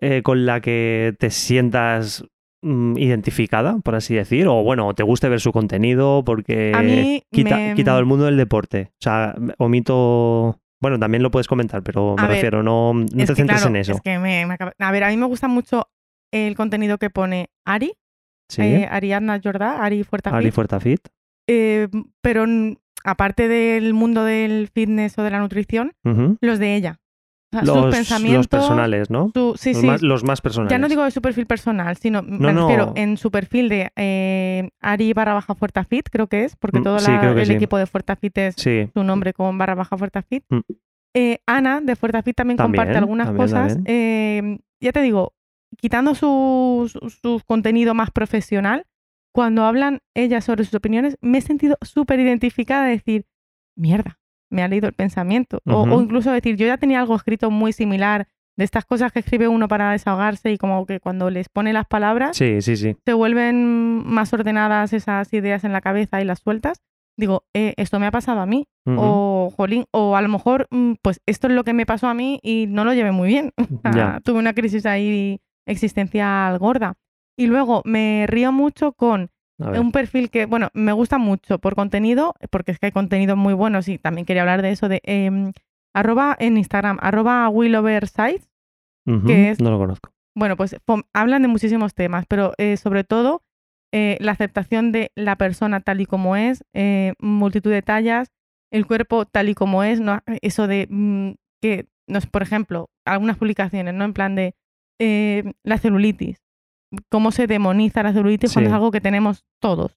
eh, 0.00 0.22
con 0.22 0.46
la 0.46 0.60
que 0.60 1.14
te 1.18 1.30
sientas 1.30 2.24
mm, 2.62 2.96
identificada, 2.98 3.78
por 3.84 3.94
así 3.94 4.14
decir? 4.14 4.48
O 4.48 4.62
bueno, 4.62 4.94
te 4.94 5.02
guste 5.02 5.28
ver 5.28 5.40
su 5.40 5.52
contenido 5.52 6.22
porque 6.24 6.72
a 6.74 6.82
mí 6.82 7.22
quita, 7.30 7.56
me- 7.56 7.74
quitado 7.74 7.98
el 7.98 8.06
mundo 8.06 8.24
del 8.24 8.36
deporte. 8.36 8.90
O 8.92 9.02
sea, 9.02 9.34
omito... 9.58 10.58
Bueno, 10.78 10.98
también 10.98 11.22
lo 11.22 11.30
puedes 11.30 11.48
comentar, 11.48 11.82
pero 11.82 12.14
me 12.16 12.22
A 12.22 12.26
ver, 12.26 12.34
refiero, 12.36 12.62
no, 12.62 12.92
no 12.92 13.06
te 13.06 13.26
centres 13.34 13.60
claro, 13.60 13.68
en 13.68 13.76
eso. 13.76 13.92
es 13.92 14.00
que 14.02 14.18
me- 14.18 14.44
me 14.46 14.54
acaba- 14.54 14.74
A 14.78 14.92
ver, 14.92 15.04
a 15.04 15.08
mí 15.08 15.16
me 15.16 15.24
gusta 15.26 15.48
mucho 15.48 15.88
el 16.32 16.54
contenido 16.54 16.98
que 16.98 17.08
pone 17.08 17.48
Ari, 17.64 17.94
Sí, 18.48 18.62
eh, 18.62 18.88
Ariadna 18.90 19.40
Jordá, 19.42 19.82
Ari 19.84 20.04
Fuertafit. 20.04 20.36
Ali 20.36 20.50
Fuertafit. 20.50 21.00
Eh, 21.48 21.88
pero 22.22 22.44
aparte 23.04 23.48
del 23.48 23.94
mundo 23.94 24.24
del 24.24 24.68
fitness 24.72 25.18
o 25.18 25.22
de 25.22 25.30
la 25.30 25.38
nutrición, 25.40 25.92
los 26.40 26.58
de 26.58 26.74
ella. 26.76 26.98
O 27.52 27.58
sea, 27.58 27.62
Los, 27.64 27.84
sus 27.84 27.94
pensamientos. 27.94 28.38
los 28.38 28.48
personales, 28.48 29.08
¿no? 29.08 29.30
su- 29.32 29.54
sí, 29.56 29.72
los, 29.72 29.80
sí. 29.80 29.86
más, 29.86 30.02
los 30.02 30.24
más 30.24 30.40
personales. 30.40 30.70
Ya 30.72 30.78
no 30.78 30.88
digo 30.88 31.04
de 31.04 31.12
su 31.12 31.22
perfil 31.22 31.46
personal, 31.46 31.96
sino 31.96 32.20
No, 32.22 32.38
me 32.48 32.52
no. 32.52 32.62
refiero 32.66 32.92
en 32.96 33.16
su 33.16 33.30
perfil 33.30 33.68
de 33.68 33.92
eh, 33.94 34.68
Ari 34.80 35.12
barra 35.12 35.34
baja 35.34 35.54
Fuertafit, 35.54 36.08
creo 36.10 36.26
que 36.26 36.42
es, 36.44 36.56
porque 36.56 36.80
Mm, 36.80 36.82
todo 36.82 36.98
sí, 36.98 37.10
la- 37.12 37.30
el 37.40 37.50
equipo 37.52 37.78
de 37.78 37.86
Fuertafit 37.86 38.36
es 38.38 38.56
su 38.56 39.04
nombre 39.04 39.32
con 39.32 39.56
barra 39.58 39.76
baja 39.76 39.96
Fuertafit. 39.96 40.44
Mm. 40.50 40.58
Eh, 41.14 41.38
Ana 41.46 41.80
de 41.80 41.94
Fuertafit 41.96 42.36
también, 42.36 42.56
También, 42.56 42.80
comparte 42.82 42.98
algunas 42.98 43.28
también, 43.28 43.46
cosas. 43.48 43.78
Eh, 43.84 44.58
ya 44.80 44.90
te 44.92 45.00
digo, 45.00 45.32
quitando 45.78 46.14
su, 46.14 46.90
su- 46.92 47.10
su 47.10 47.40
contenido 47.46 47.94
más 47.94 48.10
profesional, 48.10 48.84
cuando 49.32 49.64
hablan 49.64 50.00
ellas 50.14 50.44
sobre 50.44 50.64
sus 50.64 50.74
opiniones, 50.74 51.16
me 51.20 51.38
he 51.38 51.40
sentido 51.42 51.76
súper 51.82 52.20
identificada 52.20 52.84
de 52.84 52.90
decir, 52.92 53.26
mierda, 53.76 54.18
me 54.50 54.62
ha 54.62 54.68
leído 54.68 54.86
el 54.88 54.94
pensamiento. 54.94 55.60
O- 55.66 55.84
incluso 56.02 56.30
decir, 56.32 56.56
yo 56.56 56.66
ya 56.66 56.78
tenía 56.78 57.00
algo 57.00 57.14
escrito 57.16 57.50
muy 57.50 57.72
similar 57.72 58.28
de 58.56 58.64
estas 58.64 58.86
cosas 58.86 59.12
que 59.12 59.18
escribe 59.18 59.48
uno 59.48 59.68
para 59.68 59.90
desahogarse 59.92 60.50
y 60.50 60.56
como 60.56 60.86
que 60.86 60.98
cuando 61.00 61.28
les 61.28 61.50
pone 61.50 61.74
las 61.74 61.86
palabras 61.86 62.36
sí, 62.38 62.62
sí, 62.62 62.76
sí. 62.76 62.96
se 63.04 63.12
vuelven 63.12 64.02
más 64.06 64.32
ordenadas 64.32 64.94
esas 64.94 65.30
ideas 65.34 65.64
en 65.64 65.72
la 65.72 65.82
cabeza 65.82 66.22
y 66.22 66.24
las 66.24 66.38
sueltas. 66.38 66.80
Digo, 67.18 67.44
eh, 67.54 67.74
esto 67.76 67.98
me 68.00 68.06
ha 68.06 68.10
pasado 68.10 68.40
a 68.40 68.46
mí. 68.46 68.66
O, 68.98 69.50
jolín, 69.54 69.84
o 69.90 70.16
a 70.16 70.22
lo 70.22 70.28
mejor, 70.28 70.66
mm, 70.70 70.92
pues 71.02 71.20
esto 71.26 71.48
es 71.48 71.52
lo 71.54 71.64
que 71.64 71.72
me 71.74 71.84
pasó 71.86 72.08
a 72.08 72.14
mí 72.14 72.40
y 72.42 72.66
no 72.68 72.84
lo 72.84 72.94
llevé 72.94 73.10
muy 73.12 73.28
bien. 73.28 73.52
Tuve 74.24 74.38
una 74.38 74.54
crisis 74.54 74.86
ahí 74.86 75.40
existencial 75.66 76.58
gorda. 76.58 76.94
Y 77.36 77.46
luego 77.46 77.82
me 77.84 78.26
río 78.28 78.50
mucho 78.52 78.92
con 78.92 79.30
un 79.80 79.92
perfil 79.92 80.30
que, 80.30 80.46
bueno, 80.46 80.68
me 80.74 80.92
gusta 80.92 81.18
mucho 81.18 81.58
por 81.58 81.74
contenido, 81.74 82.34
porque 82.50 82.72
es 82.72 82.78
que 82.78 82.86
hay 82.86 82.92
contenidos 82.92 83.36
muy 83.36 83.54
buenos 83.54 83.88
y 83.88 83.98
también 83.98 84.26
quería 84.26 84.42
hablar 84.42 84.62
de 84.62 84.70
eso, 84.70 84.88
de 84.88 85.00
em, 85.04 85.52
arroba 85.94 86.36
en 86.38 86.56
Instagram, 86.56 86.98
arroba 87.00 87.48
willoversize. 87.48 88.48
Ujú, 89.06 89.26
que 89.26 89.50
es- 89.50 89.60
No 89.60 89.70
lo 89.70 89.78
conozco. 89.78 90.10
Bueno, 90.34 90.56
pues 90.56 90.76
hablan 91.14 91.42
de 91.42 91.48
muchísimos 91.48 91.94
temas, 91.94 92.26
pero 92.26 92.52
eh, 92.58 92.76
sobre 92.76 93.04
todo 93.04 93.42
eh, 93.92 94.18
la 94.20 94.32
aceptación 94.32 94.92
de 94.92 95.10
la 95.14 95.36
persona 95.36 95.80
tal 95.80 96.00
y 96.00 96.06
como 96.06 96.36
es, 96.36 96.64
eh, 96.74 97.14
multitud 97.18 97.70
de 97.70 97.80
tallas, 97.82 98.28
el 98.70 98.84
cuerpo 98.86 99.24
tal 99.24 99.48
y 99.48 99.54
como 99.54 99.84
es, 99.84 100.00
¿no? 100.00 100.20
eso 100.42 100.66
de 100.66 100.86
mm, 100.90 101.30
que, 101.62 101.86
nos, 102.08 102.26
por 102.26 102.42
ejemplo, 102.42 102.90
algunas 103.06 103.36
publicaciones, 103.38 103.94
¿no? 103.94 104.04
En 104.04 104.12
plan 104.12 104.34
de 104.34 104.54
eh, 104.98 105.52
la 105.64 105.78
celulitis, 105.78 106.42
cómo 107.10 107.30
se 107.32 107.46
demoniza 107.46 108.02
la 108.02 108.12
celulitis 108.12 108.52
cuando 108.52 108.70
es 108.70 108.74
algo 108.74 108.90
que 108.90 109.00
tenemos 109.00 109.44
todos. 109.60 109.96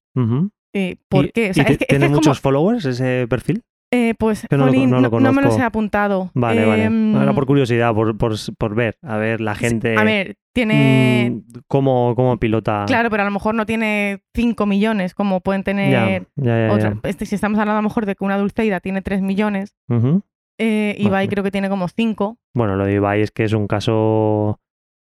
Eh, 0.73 0.97
¿Por 1.09 1.25
¿Y- 1.25 1.31
qué? 1.31 1.47
O 1.47 1.51
y 1.51 1.53
sea, 1.53 1.65
te- 1.65 1.71
es 1.73 1.77
que, 1.77 1.83
es 1.83 1.87
que 1.87 1.93
¿Tiene 1.93 2.05
es 2.05 2.09
como- 2.09 2.17
muchos 2.17 2.39
followers 2.39 2.85
ese 2.85 3.25
perfil? 3.27 3.63
eh, 3.91 4.13
pues, 4.19 4.45
no 4.51 4.57
lo- 4.67 4.71
no 4.71 5.01
lo 5.01 5.19
no, 5.19 5.33
me 5.33 5.41
los 5.41 5.57
he 5.57 5.63
apuntado. 5.63 6.29
Vale, 6.35 6.63
vale. 6.63 6.83
Em, 6.83 7.15
Era 7.15 7.33
por 7.33 7.47
curiosidad, 7.47 7.91
por, 7.95 8.15
por, 8.19 8.33
por 8.59 8.75
ver, 8.75 8.97
a 9.01 9.17
ver 9.17 9.41
la 9.41 9.55
gente 9.55 9.95
A 9.97 10.03
ver, 10.03 10.35
tiene... 10.53 11.31
mm, 11.31 11.59
cómo, 11.67 12.13
cómo 12.15 12.37
pilota. 12.37 12.83
Claro, 12.85 13.09
pero 13.09 13.23
a 13.23 13.25
lo 13.25 13.31
mejor 13.31 13.55
no 13.55 13.65
tiene 13.65 14.21
5 14.35 14.67
millones 14.67 15.15
como 15.15 15.41
pueden 15.41 15.63
tener 15.63 15.91
ya, 15.91 16.27
ya, 16.35 16.71
otras. 16.71 16.93
ya. 17.01 17.09
Este, 17.09 17.25
si 17.25 17.33
estamos 17.33 17.57
hablando 17.57 17.79
a 17.79 17.81
lo 17.81 17.87
mejor 17.89 18.05
de 18.05 18.13
que 18.15 18.23
una 18.23 18.37
Dulceida 18.37 18.79
tiene 18.79 19.01
3 19.01 19.23
millones, 19.23 19.73
Ujú. 19.89 20.21
eh, 20.59 20.95
Ibai 20.99 21.11
Vale. 21.25 21.27
creo 21.29 21.43
que 21.43 21.49
tiene 21.51 21.67
como 21.69 21.87
5. 21.87 22.37
Bueno, 22.53 22.75
lo 22.75 22.85
de 22.85 22.93
Ibai 22.93 23.21
es 23.23 23.31
que 23.31 23.43
es 23.45 23.53
un 23.53 23.65
caso. 23.65 24.59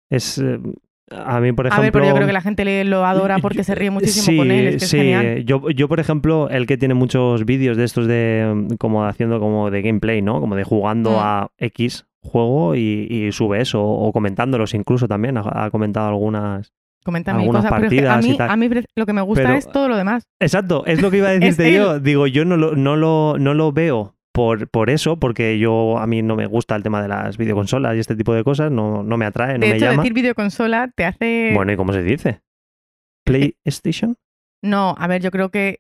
Es. 0.10 0.38
eh, 0.38 0.60
A 1.12 1.40
mí, 1.40 1.52
por 1.54 1.68
ejemplo. 1.68 1.80
A 1.82 1.84
ver, 1.84 1.92
pero 1.92 2.06
yo 2.06 2.16
creo 2.16 2.26
que 2.28 2.34
la 2.34 2.42
gente 2.42 2.66
le, 2.66 2.84
lo 2.84 3.06
adora 3.06 3.38
porque 3.40 3.60
Yo- 3.60 3.64
se 3.64 3.76
ríe 3.76 3.92
muchísimo 3.92 4.26
sí, 4.26 4.38
con 4.38 4.50
él, 4.52 4.68
es 4.68 4.74
que 4.76 4.80
sí. 4.80 4.98
es 4.98 5.04
genial. 5.04 5.46
Yo, 5.46 5.70
yo, 5.70 5.88
por 5.88 6.00
ejemplo, 6.00 6.50
el 6.50 6.66
que 6.66 6.78
tiene 6.78 6.94
muchos 6.96 7.46
vídeos 7.46 7.78
de 7.78 7.84
estos 7.84 8.08
de 8.08 8.52
mm, 8.56 8.76
como 8.78 9.06
haciendo 9.06 9.40
como 9.40 9.70
de 9.70 9.82
gameplay, 9.84 10.22
¿no? 10.24 10.40
Como 10.42 10.56
de 10.56 10.64
jugando 10.64 11.12
Mm. 11.12 11.20
a 11.20 11.48
X 11.60 12.06
juego 12.24 12.74
y, 12.76 13.08
y 13.08 13.32
sube 13.32 13.62
eso, 13.62 13.84
o 13.84 14.12
comentándolos 14.12 14.74
incluso 14.74 15.08
también. 15.08 15.38
Ha, 15.38 15.66
ha 15.66 15.70
comentado 15.70 16.08
algunas. 16.10 16.74
Comenta 17.04 17.36
algunas 17.36 17.64
cosas, 17.66 17.72
pero 17.80 17.86
es 17.86 17.90
que 17.92 18.00
a 18.08 18.14
partidas 18.14 18.26
y 18.26 18.30
mí, 18.32 18.38
tal. 18.38 18.50
a 18.50 18.56
mí 18.58 18.70
lo 18.96 19.06
que 19.06 19.14
me 19.14 19.22
gusta 19.22 19.44
Pero- 19.44 19.54
es 19.58 19.68
todo 19.72 19.88
lo 19.88 19.96
demás. 19.98 20.24
Exacto, 20.42 20.88
es 20.88 21.04
lo 21.04 21.12
que 21.12 21.18
iba 21.18 21.28
a 21.28 21.32
decirte 21.40 21.72
yo. 21.72 22.00
Digo, 22.00 22.26
yo 22.26 22.46
no 22.46 22.58
lo, 22.58 22.76
no 22.76 22.96
lo, 22.96 23.36
no 23.38 23.54
lo 23.54 23.72
veo 23.72 24.15
por, 24.36 24.68
por 24.68 24.90
eso, 24.90 25.18
porque 25.18 25.58
yo 25.58 25.98
a 25.98 26.06
mí 26.08 26.22
no 26.22 26.36
me 26.36 26.46
gusta 26.46 26.76
el 26.76 26.84
tema 26.84 27.02
de 27.02 27.08
las 27.08 27.38
videoconsolas 27.38 27.96
y 27.96 28.00
este 28.00 28.18
tipo 28.18 28.34
de 28.34 28.44
cosas, 28.44 28.70
no, 28.70 29.02
no 29.02 29.16
me 29.16 29.26
atrae, 29.26 29.58
no 29.58 29.66
de 29.66 29.70
me 29.72 29.76
hecho, 29.78 29.86
llama. 29.86 30.04
decir 30.04 30.14
videoconsola 30.14 30.92
te 30.94 31.06
hace... 31.06 31.52
Bueno, 31.56 31.72
¿y 31.72 31.78
cómo 31.78 31.94
se 31.94 32.04
dice? 32.04 32.42
¿PlayStation? 33.24 34.18
No, 34.62 34.94
a 35.00 35.08
ver, 35.08 35.22
yo 35.22 35.32
creo 35.32 35.50
que 35.52 35.80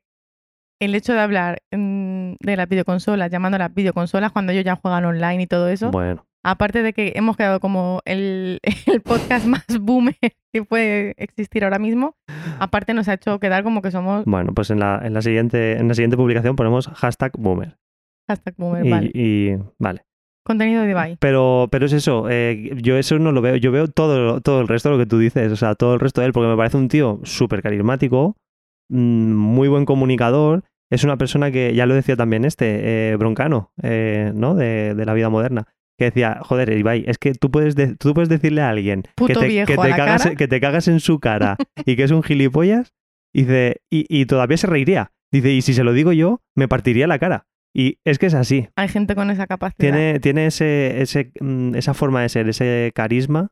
el 0.79 0.95
hecho 0.95 1.13
de 1.13 1.19
hablar 1.19 1.63
mm, 1.71 2.35
de 2.39 2.55
las 2.55 2.69
videoconsolas, 2.69 3.29
llamándolas 3.29 3.73
videoconsolas 3.73 4.31
cuando 4.31 4.53
ellos 4.53 4.63
ya 4.63 4.77
juegan 4.77 5.03
online 5.03 5.43
y 5.43 5.47
todo 5.47 5.67
eso, 5.67 5.91
Bueno, 5.91 6.25
aparte 6.41 6.81
de 6.81 6.93
que 6.93 7.11
hemos 7.15 7.35
quedado 7.35 7.59
como 7.59 8.01
el, 8.05 8.61
el 8.85 9.01
podcast 9.01 9.47
más 9.47 9.65
boomer 9.81 10.15
que 10.53 10.63
puede 10.63 11.13
existir 11.17 11.65
ahora 11.65 11.79
mismo, 11.79 12.15
aparte 12.59 12.93
nos 12.93 13.09
ha 13.09 13.15
hecho 13.15 13.37
quedar 13.39 13.63
como 13.63 13.81
que 13.81 13.91
somos 13.91 14.23
bueno, 14.23 14.53
pues 14.53 14.69
en 14.69 14.79
la, 14.79 15.01
en 15.03 15.13
la 15.13 15.21
siguiente, 15.21 15.77
en 15.77 15.89
la 15.89 15.93
siguiente 15.93 16.15
publicación 16.15 16.55
ponemos 16.55 16.87
hashtag 16.87 17.33
boomer. 17.37 17.75
Hashtag 18.27 18.55
boomer, 18.57 18.85
Y, 18.85 18.89
vale. 18.89 19.11
y- 19.13 19.55
vale. 19.79 20.01
Contenido 20.43 20.83
de 20.83 20.91
Ibai. 20.91 21.17
Pero, 21.19 21.67
pero 21.71 21.87
es 21.87 21.93
eso, 21.93 22.27
eh, 22.29 22.71
yo 22.81 22.97
eso 22.97 23.17
no 23.17 23.31
lo 23.31 23.41
veo, 23.41 23.55
yo 23.55 23.71
veo 23.71 23.87
todo, 23.87 24.41
todo 24.41 24.61
el 24.61 24.67
resto 24.67 24.89
de 24.89 24.95
lo 24.95 24.99
que 25.03 25.07
tú 25.09 25.17
dices, 25.17 25.51
o 25.51 25.55
sea, 25.55 25.73
todo 25.73 25.95
el 25.95 25.99
resto 25.99 26.21
de 26.21 26.27
él, 26.27 26.33
porque 26.33 26.49
me 26.49 26.55
parece 26.57 26.77
un 26.77 26.87
tío 26.87 27.19
súper 27.23 27.63
carismático, 27.63 28.35
mm, 28.89 29.33
muy 29.33 29.67
buen 29.69 29.85
comunicador, 29.85 30.63
es 30.91 31.03
una 31.03 31.17
persona 31.17 31.49
que, 31.49 31.73
ya 31.73 31.87
lo 31.87 31.95
decía 31.95 32.15
también 32.15 32.45
este, 32.45 33.11
eh, 33.11 33.15
Broncano, 33.15 33.71
eh, 33.81 34.31
¿no? 34.35 34.53
De, 34.53 34.93
de 34.93 35.05
la 35.05 35.15
vida 35.15 35.29
moderna, 35.29 35.65
que 35.97 36.05
decía, 36.05 36.37
joder, 36.43 36.69
Ibai, 36.77 37.05
es 37.07 37.17
que 37.17 37.33
tú 37.33 37.49
puedes, 37.49 37.75
de- 37.75 37.95
tú 37.95 38.13
puedes 38.13 38.29
decirle 38.29 38.61
a 38.61 38.69
alguien 38.69 39.01
que 39.01 39.33
te, 39.33 39.47
que, 39.65 39.77
te 39.77 39.89
cagas, 39.95 40.29
que 40.37 40.47
te 40.47 40.61
cagas 40.61 40.87
en 40.87 40.99
su 40.99 41.19
cara 41.19 41.57
y 41.87 41.95
que 41.95 42.03
es 42.03 42.11
un 42.11 42.21
gilipollas, 42.21 42.93
y, 43.33 43.41
dice, 43.45 43.81
y, 43.89 44.05
y 44.09 44.27
todavía 44.27 44.57
se 44.57 44.67
reiría. 44.67 45.11
Dice, 45.31 45.49
y 45.51 45.63
si 45.63 45.73
se 45.73 45.83
lo 45.83 45.91
digo 45.91 46.13
yo, 46.13 46.41
me 46.55 46.67
partiría 46.67 47.07
la 47.07 47.17
cara. 47.17 47.47
Y 47.77 47.99
es 48.05 48.19
que 48.19 48.27
es 48.27 48.33
así. 48.33 48.69
Hay 48.77 48.87
gente 48.87 49.15
con 49.15 49.29
esa 49.29 49.47
capacidad. 49.47 49.77
Tiene, 49.77 50.19
tiene 50.21 50.45
ese, 50.45 51.01
ese, 51.01 51.33
mm, 51.41 51.75
esa 51.75 51.93
forma 51.93 52.21
de 52.21 52.29
ser, 52.29 52.47
ese 52.47 52.93
carisma 52.95 53.49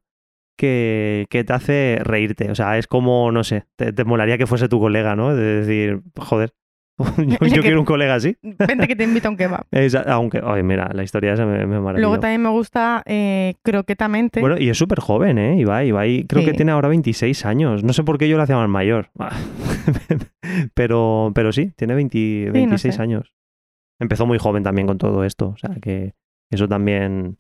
que, 0.57 1.25
que 1.29 1.43
te 1.43 1.51
hace 1.51 1.99
reírte. 2.01 2.49
O 2.49 2.55
sea, 2.55 2.77
es 2.77 2.87
como, 2.87 3.33
no 3.33 3.43
sé, 3.43 3.65
te, 3.75 3.91
te 3.91 4.05
molaría 4.05 4.37
que 4.37 4.47
fuese 4.47 4.69
tu 4.69 4.79
colega, 4.79 5.17
¿no? 5.17 5.35
De 5.35 5.43
decir, 5.65 6.03
joder, 6.17 6.53
yo, 7.17 7.61
quiero 7.61 7.79
un 7.81 7.85
colega 7.85 8.15
así. 8.15 8.37
Vente 8.41 8.87
que 8.87 8.95
te 8.95 9.03
invito 9.03 9.27
a 9.27 9.31
un 9.31 9.35
kebab. 9.35 9.65
Es- 9.71 9.93
aunque, 9.93 10.39
oye, 10.39 10.63
mira, 10.63 10.89
la 10.93 11.03
historia 11.03 11.33
esa 11.33 11.45
me, 11.45 11.65
me 11.65 11.81
maravilló. 11.81 12.07
Luego 12.07 12.19
también 12.21 12.43
me 12.43 12.49
gusta 12.49 13.03
eh, 13.05 13.55
croquetamente. 13.61 14.39
Bueno, 14.39 14.57
y 14.57 14.69
es 14.69 14.77
súper 14.77 15.01
joven, 15.01 15.37
¿eh? 15.37 15.57
Ibai, 15.57 15.89
Ibai 15.89 16.25
creo 16.29 16.45
que 16.45 16.53
tiene 16.53 16.71
ahora 16.71 16.87
26 16.87 17.45
años. 17.45 17.83
No 17.83 17.91
sé 17.91 18.03
por 18.03 18.17
qué 18.17 18.29
yo 18.29 18.37
lo 18.37 18.43
hacía 18.43 18.55
más 18.55 18.69
mayor. 18.69 19.09
pero, 20.73 21.33
pero 21.35 21.51
sí, 21.51 21.73
tiene 21.75 21.95
20 21.95 22.51
26 22.51 22.95
sé. 22.95 23.01
años. 23.01 23.33
Empezó 24.03 24.25
muy 24.27 24.37
joven 24.37 24.61
también 24.63 24.85
con 24.85 24.97
todo 24.97 25.23
esto. 25.23 25.49
O 25.49 25.57
sea, 25.57 25.71
que 25.81 26.13
eso 26.51 26.67
también, 26.67 27.37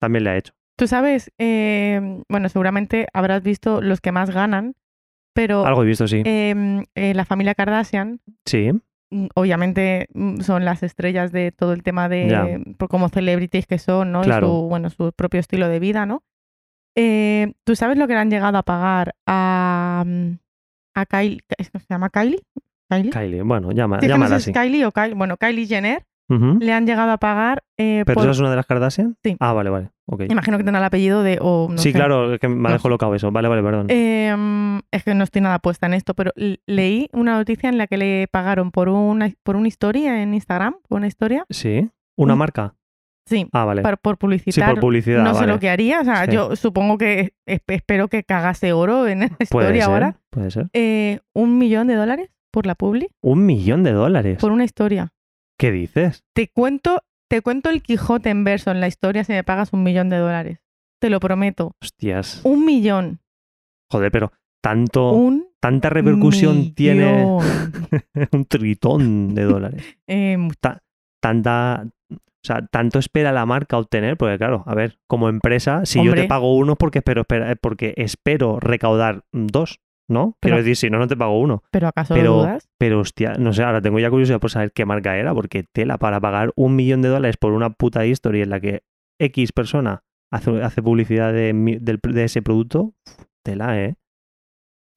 también 0.00 0.24
le 0.24 0.30
ha 0.30 0.36
hecho. 0.36 0.54
Tú 0.76 0.86
sabes, 0.86 1.30
eh, 1.38 2.22
bueno, 2.28 2.48
seguramente 2.48 3.06
habrás 3.12 3.42
visto 3.42 3.80
los 3.80 4.00
que 4.00 4.10
más 4.12 4.30
ganan, 4.30 4.74
pero 5.34 5.64
Algo 5.66 5.82
he 5.82 5.86
visto, 5.86 6.08
sí. 6.08 6.22
em, 6.24 6.84
eh, 6.94 7.14
la 7.14 7.24
familia 7.24 7.54
Kardashian, 7.54 8.20
sí. 8.44 8.70
mm, 9.10 9.26
obviamente 9.34 10.08
mm, 10.14 10.40
son 10.40 10.64
las 10.64 10.82
estrellas 10.82 11.30
de 11.32 11.52
todo 11.52 11.72
el 11.72 11.82
tema 11.82 12.08
de 12.08 12.28
Ya. 12.28 12.46
por 12.76 12.88
como 12.88 13.08
celebrities 13.08 13.66
que 13.66 13.78
son, 13.78 14.12
¿no? 14.12 14.22
Claro. 14.22 14.46
Y 14.46 14.50
su, 14.50 14.68
bueno, 14.68 14.90
su 14.90 15.12
propio 15.12 15.40
estilo 15.40 15.68
de 15.68 15.78
vida, 15.80 16.06
¿no? 16.06 16.22
Eh, 16.96 17.52
¿Tú 17.64 17.76
sabes 17.76 17.98
lo 17.98 18.06
que 18.08 18.14
le 18.14 18.20
han 18.20 18.30
llegado 18.30 18.58
a 18.58 18.62
pagar 18.64 19.14
a, 19.26 20.04
mm, 20.06 20.30
a 20.94 21.06
Kylie? 21.06 21.40
¿Se 21.58 21.86
llama 21.90 22.10
Kylie? 22.10 22.40
¿Kylie? 22.88 23.10
Kylie, 23.10 23.42
bueno, 23.42 23.70
llama, 23.72 24.00
Sí, 24.00 24.06
no 24.06 24.12
llámala 24.14 24.28
sé 24.30 24.34
así. 24.36 24.44
si 24.46 24.52
Kylie 24.52 24.86
o 24.86 24.92
Kylie. 24.92 25.14
Bueno, 25.14 25.36
Kylie 25.36 25.66
Jenner 25.66 26.04
le 26.60 26.72
han 26.74 26.86
llegado 26.86 27.10
a 27.12 27.16
pagar 27.16 27.62
eh, 27.78 28.02
¿Pero 28.04 28.16
por- 28.16 28.24
esa 28.24 28.32
es 28.32 28.38
una 28.40 28.50
de 28.50 28.56
las 28.56 28.66
Kardashian? 28.66 29.16
Sí. 29.24 29.36
Ah, 29.40 29.54
vale, 29.54 29.70
vale. 29.70 29.90
Imagino 30.28 30.58
que 30.58 30.64
tendrá 30.64 30.78
el 30.80 30.84
apellido 30.84 31.22
de... 31.22 31.38
O, 31.40 31.68
no 31.70 31.78
sí, 31.78 31.90
sé. 31.92 31.98
claro, 31.98 32.34
es 32.34 32.40
que 32.40 32.48
me 32.48 32.54
ha 32.54 32.56
No 32.56 32.68
dejado 32.68 32.82
sé. 32.82 32.88
locado 32.90 33.14
eso. 33.14 33.30
Vale, 33.30 33.48
vale, 33.48 33.62
perdón. 33.62 33.86
Eh, 33.88 34.34
mm, 34.36 34.78
es 34.90 35.04
que 35.04 35.14
no 35.14 35.24
estoy 35.24 35.40
nada 35.42 35.58
puesta 35.58 35.86
en 35.86 35.94
esto, 35.94 36.12
pero 36.14 36.32
leí 36.66 37.08
una 37.14 37.36
noticia 37.36 37.68
en 37.70 37.78
la 37.78 37.86
que 37.86 37.96
le 37.96 38.26
pagaron 38.30 38.70
por 38.72 38.88
una, 38.90 39.30
por 39.42 39.56
una 39.56 39.68
historia 39.68 40.22
en 40.22 40.34
Instagram, 40.34 40.76
por 40.88 40.98
una 40.98 41.06
historia. 41.06 41.44
sí. 41.50 41.88
¿Una 42.16 42.32
un- 42.34 42.38
marca? 42.40 42.74
Sí, 43.26 43.46
Ah, 43.52 43.64
vale. 43.66 43.82
por 43.82 43.94
sí, 43.96 44.16
publicitar. 44.18 44.70
por 44.70 44.80
publicidad. 44.80 45.22
no 45.22 45.34
sé 45.34 45.46
lo 45.46 45.58
que 45.60 45.68
haría, 45.70 46.00
o 46.00 46.04
sea, 46.04 46.24
Sí. 46.24 46.32
yo 46.32 46.56
supongo 46.56 46.96
que 46.98 47.32
es- 47.46 47.60
espero 47.68 48.08
que 48.08 48.24
cagase 48.24 48.72
oro 48.72 49.06
en 49.06 49.22
esa 49.24 49.36
Puede 49.50 49.66
historia 49.66 49.84
ser, 49.84 49.92
ahora. 49.92 50.16
puede 50.30 50.50
ser. 50.50 50.68
Eh, 50.72 51.20
un 51.34 51.58
millón 51.58 51.86
de 51.88 51.94
dólares 51.94 52.30
por 52.50 52.66
la 52.66 52.74
publi, 52.74 53.08
Un 53.22 53.46
millón 53.46 53.82
de 53.84 53.92
dólares. 53.92 54.38
por 54.40 54.52
una 54.52 54.64
historia. 54.64 55.12
¿Qué 55.58 55.70
dices? 55.72 56.24
Te 56.34 56.48
cuento, 56.48 57.02
te 57.28 57.42
cuento 57.42 57.68
el 57.70 57.82
Quijote 57.82 58.30
en 58.30 58.44
verso 58.44 58.70
en 58.70 58.80
la 58.80 58.88
historia 58.88 59.24
si 59.24 59.32
me 59.32 59.44
pagas 59.44 59.72
un 59.72 59.82
millón 59.82 60.08
de 60.08 60.16
dólares. 60.18 60.60
Te 61.00 61.10
lo 61.10 61.20
prometo. 61.20 61.72
Hostias. 61.82 62.40
Un 62.44 62.64
millón. 62.64 63.20
Joder, 63.90 64.10
pero 64.12 64.32
tanto, 64.62 65.12
Un 65.12 65.46
tanta 65.60 65.90
repercusión 65.90 66.74
tiene 66.74 67.24
un 68.32 68.44
tritón 68.46 69.34
de 69.34 69.44
dólares. 69.44 69.84
Eh, 70.06 70.36
Tanta. 71.20 71.86
O 72.10 72.46
sea, 72.46 72.64
tanto 72.70 73.00
espera 73.00 73.32
la 73.32 73.44
marca 73.46 73.76
obtener, 73.78 74.16
porque 74.16 74.38
claro, 74.38 74.62
a 74.66 74.74
ver, 74.74 74.98
como 75.08 75.28
empresa, 75.28 75.84
si 75.84 76.02
yo 76.04 76.14
te 76.14 76.24
pago 76.28 76.56
uno 76.56 76.76
porque 76.76 76.98
espero, 77.00 77.22
espera- 77.22 77.56
porque 77.56 77.94
espero 77.96 78.60
recaudar 78.60 79.24
dos, 79.32 79.80
¿no? 80.08 80.36
Pero- 80.40 80.54
Quiero 80.54 80.56
decir, 80.58 80.76
si 80.76 80.90
no, 80.90 80.98
no 80.98 81.06
te 81.06 81.16
pago 81.16 81.38
uno. 81.38 81.62
¿Pero 81.70 81.88
acaso 81.88 82.14
Pero- 82.14 82.34
dudas? 82.38 82.68
Pero 82.78 83.00
hostia, 83.00 83.34
no 83.38 83.52
sé, 83.52 83.62
ahora 83.62 83.80
tengo 83.82 83.98
ya 83.98 84.10
curiosidad 84.10 84.40
por 84.40 84.50
saber 84.50 84.72
qué 84.72 84.84
marca 84.84 85.16
era, 85.16 85.34
porque 85.34 85.64
tela 85.72 85.98
para 85.98 86.20
pagar 86.20 86.52
un 86.56 86.74
millón 86.76 87.02
de 87.02 87.08
dólares 87.08 87.36
por 87.36 87.52
una 87.52 87.70
puta 87.70 88.04
historia 88.06 88.42
en 88.44 88.50
la 88.50 88.60
que 88.60 88.82
X 89.20 89.52
persona 89.52 90.02
hace, 90.32 90.62
hace 90.62 90.82
publicidad 90.82 91.32
de, 91.32 91.52
del- 91.80 92.00
de 92.02 92.24
ese 92.24 92.42
producto, 92.42 92.94
tela, 93.44 93.78
¿eh? 93.80 93.96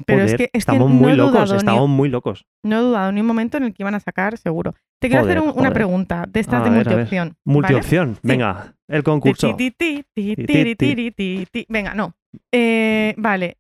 Pero 0.07 0.23
es 0.23 0.33
que, 0.35 0.43
es 0.45 0.49
que 0.51 0.57
estamos 0.57 0.89
no 0.89 0.95
muy 0.95 1.13
locos, 1.13 1.33
dudado 1.33 1.51
ni- 1.53 1.57
estamos 1.57 1.89
muy 1.89 2.09
locos. 2.09 2.45
No 2.65 2.77
he 2.79 2.81
dudado 2.81 3.11
ni 3.11 3.21
un 3.21 3.27
momento 3.27 3.57
en 3.57 3.63
el 3.65 3.73
que 3.73 3.83
iban 3.83 3.93
a 3.93 3.99
sacar, 3.99 4.35
seguro. 4.37 4.73
Te 4.99 5.09
quiero 5.09 5.23
hacer 5.23 5.39
un- 5.39 5.53
una 5.55 5.71
pregunta 5.71 6.25
de 6.27 6.39
estas 6.39 6.61
A 6.61 6.63
de 6.63 6.69
ver, 6.71 6.85
multiopción. 6.87 7.27
¿vale? 7.29 7.37
Multiopción, 7.45 8.17
venga, 8.23 8.75
el 8.87 9.03
concurso. 9.03 9.55
Ti, 9.55 9.71
ti, 9.71 10.03
ti. 10.15 11.65
Venga, 11.69 11.93
no. 11.93 12.13
Eh, 12.51 13.13
vale. 13.17 13.57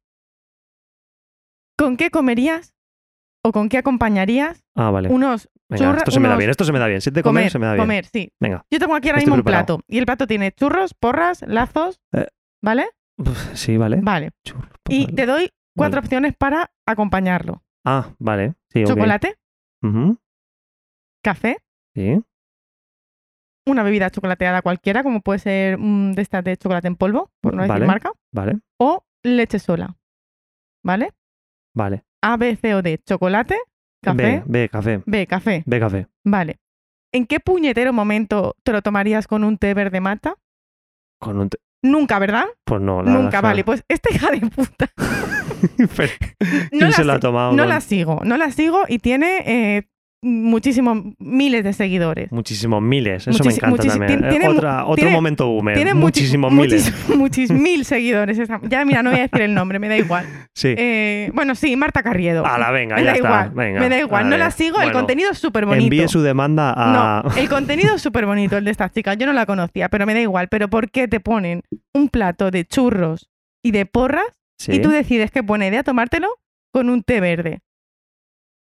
¿Con 1.81 1.97
qué 1.97 2.11
comerías 2.11 2.75
o 3.43 3.51
con 3.51 3.67
qué 3.67 3.79
acompañaría 3.79 4.53
Ah, 4.75 4.91
vale. 4.91 5.09
unos 5.09 5.49
Venga, 5.67 5.83
churra- 5.85 5.97
esto 5.97 6.11
se 6.11 6.19
me 6.19 6.27
da 6.27 6.37
bien, 6.37 6.49
esto 6.51 6.63
se 6.63 6.71
me 6.71 6.77
da 6.79 6.85
bien. 6.87 7.01
Si 7.01 7.11
te 7.11 7.23
comer, 7.23 7.41
comer, 7.43 7.51
se 7.51 7.57
me 7.59 7.65
da 7.65 7.73
bien. 7.73 7.83
comer, 7.83 8.05
sí. 8.05 8.31
Venga. 8.39 8.63
Yo 8.69 8.77
tengo 8.77 8.93
aquí 8.93 9.09
ahora 9.09 9.19
mismo 9.19 9.33
un 9.35 9.41
plato 9.43 9.79
y 9.87 9.97
el 9.97 10.05
plato 10.05 10.27
tiene 10.27 10.51
churros, 10.51 10.93
porras, 10.93 11.43
lazos, 11.47 11.99
Eh. 12.13 12.27
¿vale? 12.61 12.87
Sí, 13.53 13.77
vale. 13.77 13.99
Vale. 14.01 14.29
Y 14.89 15.07
te 15.07 15.25
doy 15.25 15.49
cuatro 15.75 15.97
Vale. 15.97 16.05
opciones 16.05 16.35
para 16.37 16.71
acompañarlo. 16.85 17.63
Ah, 17.83 18.13
vale. 18.19 18.53
Sí. 18.69 18.83
Chocolate, 18.83 19.37
Ujú, 19.81 20.19
café, 21.23 21.57
Sí. 21.95 22.21
una 23.65 23.81
bebida 23.81 24.11
chocolateada 24.11 24.61
cualquiera, 24.61 25.01
como 25.01 25.21
puede 25.21 25.39
ser 25.39 25.77
mm, 25.79 26.11
de 26.11 26.21
estas 26.21 26.43
de 26.43 26.57
chocolate 26.57 26.87
en 26.89 26.95
polvo, 26.95 27.31
por 27.41 27.55
no 27.55 27.63
decir 27.63 27.85
marca, 27.87 28.11
Vale, 28.31 28.59
o 28.77 29.03
leche 29.23 29.57
sola. 29.57 29.97
¿Vale? 30.83 31.11
Vale. 31.73 32.03
A, 32.21 32.37
B, 32.37 32.55
C 32.55 32.75
o 32.75 32.81
D, 32.81 32.99
chocolate, 33.05 33.57
café, 34.01 34.43
B, 34.45 34.61
B, 34.63 34.69
café. 34.69 35.01
B, 35.05 35.27
café. 35.27 35.63
B, 35.65 35.79
café. 35.79 36.07
Vale. 36.23 36.59
¿En 37.13 37.25
qué 37.25 37.39
puñetero 37.39 37.91
momento 37.93 38.55
te 38.63 38.71
lo 38.71 38.81
tomarías 38.81 39.27
con 39.27 39.43
un 39.43 39.57
té 39.57 39.73
verde 39.73 39.99
mata? 39.99 40.35
Con 41.19 41.39
un... 41.39 41.49
te- 41.49 41.57
Nunca, 41.83 42.19
¿verdad? 42.19 42.45
Pues 42.63 42.79
no, 42.79 43.01
la 43.01 43.11
Nunca, 43.11 43.41
vale. 43.41 43.61
es 43.61 43.65
Pues 43.65 43.83
esta 43.87 44.13
hija 44.13 44.29
de 44.31 44.39
puta. 44.41 44.87
Pero, 45.97 46.13
No 46.39 46.69
¿Quién 46.69 46.89
la, 46.89 46.91
se 46.91 47.11
ha 47.11 47.19
tomado? 47.19 47.51
no 47.53 47.65
la 47.65 47.81
sigo, 47.81 48.21
no 48.23 48.37
la 48.37 48.51
sigo 48.51 48.83
y 48.87 48.99
tiene 48.99 49.77
eh, 49.77 49.89
muchísimos, 50.21 50.99
miles 51.19 51.63
de 51.63 51.73
seguidores. 51.73 52.31
Muchísimos 52.31 52.81
miles. 52.81 53.27
Eso 53.27 53.43
me 53.43 53.53
encanta 53.53 53.83
también. 53.83 54.29
tiene 54.29 54.47
Otra, 54.47 54.83
otro 54.85 54.95
tiene- 54.95 55.11
momento 55.11 55.47
boomer. 55.47 55.75
Tiene 55.75 55.93
muchísimos 55.93 56.51
miles. 56.53 56.93
muchis 57.15 57.51
mil 57.51 57.85
seguidores. 57.85 58.37
esa- 58.39 58.59
Ya, 58.63 58.85
mira, 58.85 59.03
no 59.03 59.09
voy 59.09 59.19
a 59.19 59.23
decir 59.23 59.41
el 59.41 59.53
nombre, 59.53 59.79
me 59.79 59.89
da 59.89 59.97
igual. 59.97 60.25
Sí. 60.55 60.73
Eh, 60.77 61.31
bueno, 61.33 61.55
sí, 61.55 61.75
Marta 61.75 62.03
Carriedo. 62.03 62.45
A 62.45 62.57
la 62.57 62.71
venga, 62.71 62.95
me 62.97 63.01
ya 63.03 63.11
da 63.11 63.15
está. 63.15 63.27
igual. 63.27 63.49
Venga, 63.51 63.79
me 63.79 63.89
da 63.89 63.99
igual. 63.99 64.29
No 64.29 64.37
la 64.37 64.51
sigo, 64.51 64.81
el 64.81 64.91
contenido 64.91 65.31
es 65.31 65.37
súper 65.39 65.65
bonito. 65.65 65.83
Envíe 65.85 66.07
su 66.07 66.21
demanda 66.21 66.73
a. 66.75 67.23
No, 67.23 67.35
el 67.37 67.49
contenido 67.49 67.95
es 67.95 68.01
súper 68.01 68.25
bonito, 68.25 68.57
el 68.57 68.65
de 68.65 68.71
estas 68.71 68.91
chicas. 68.91 69.17
Yo 69.17 69.25
no 69.25 69.33
la 69.33 69.45
conocía, 69.45 69.89
pero 69.89 70.05
me 70.05 70.13
da 70.13 70.19
igual. 70.21 70.47
Pero 70.49 70.69
¿por 70.69 70.89
qué 70.91 71.07
te 71.07 71.19
ponen 71.19 71.63
un 71.93 72.09
plato 72.09 72.51
de 72.51 72.65
churros 72.65 73.29
y 73.63 73.71
de 73.71 73.85
porras 73.85 74.25
Sí. 74.59 74.73
y 74.73 74.79
tú 74.79 74.89
decides 74.91 75.31
qué 75.31 75.41
buena 75.41 75.65
idea 75.67 75.81
tomártelo 75.81 76.27
con 76.71 76.89
un 76.89 77.01
té 77.01 77.19
verde? 77.19 77.61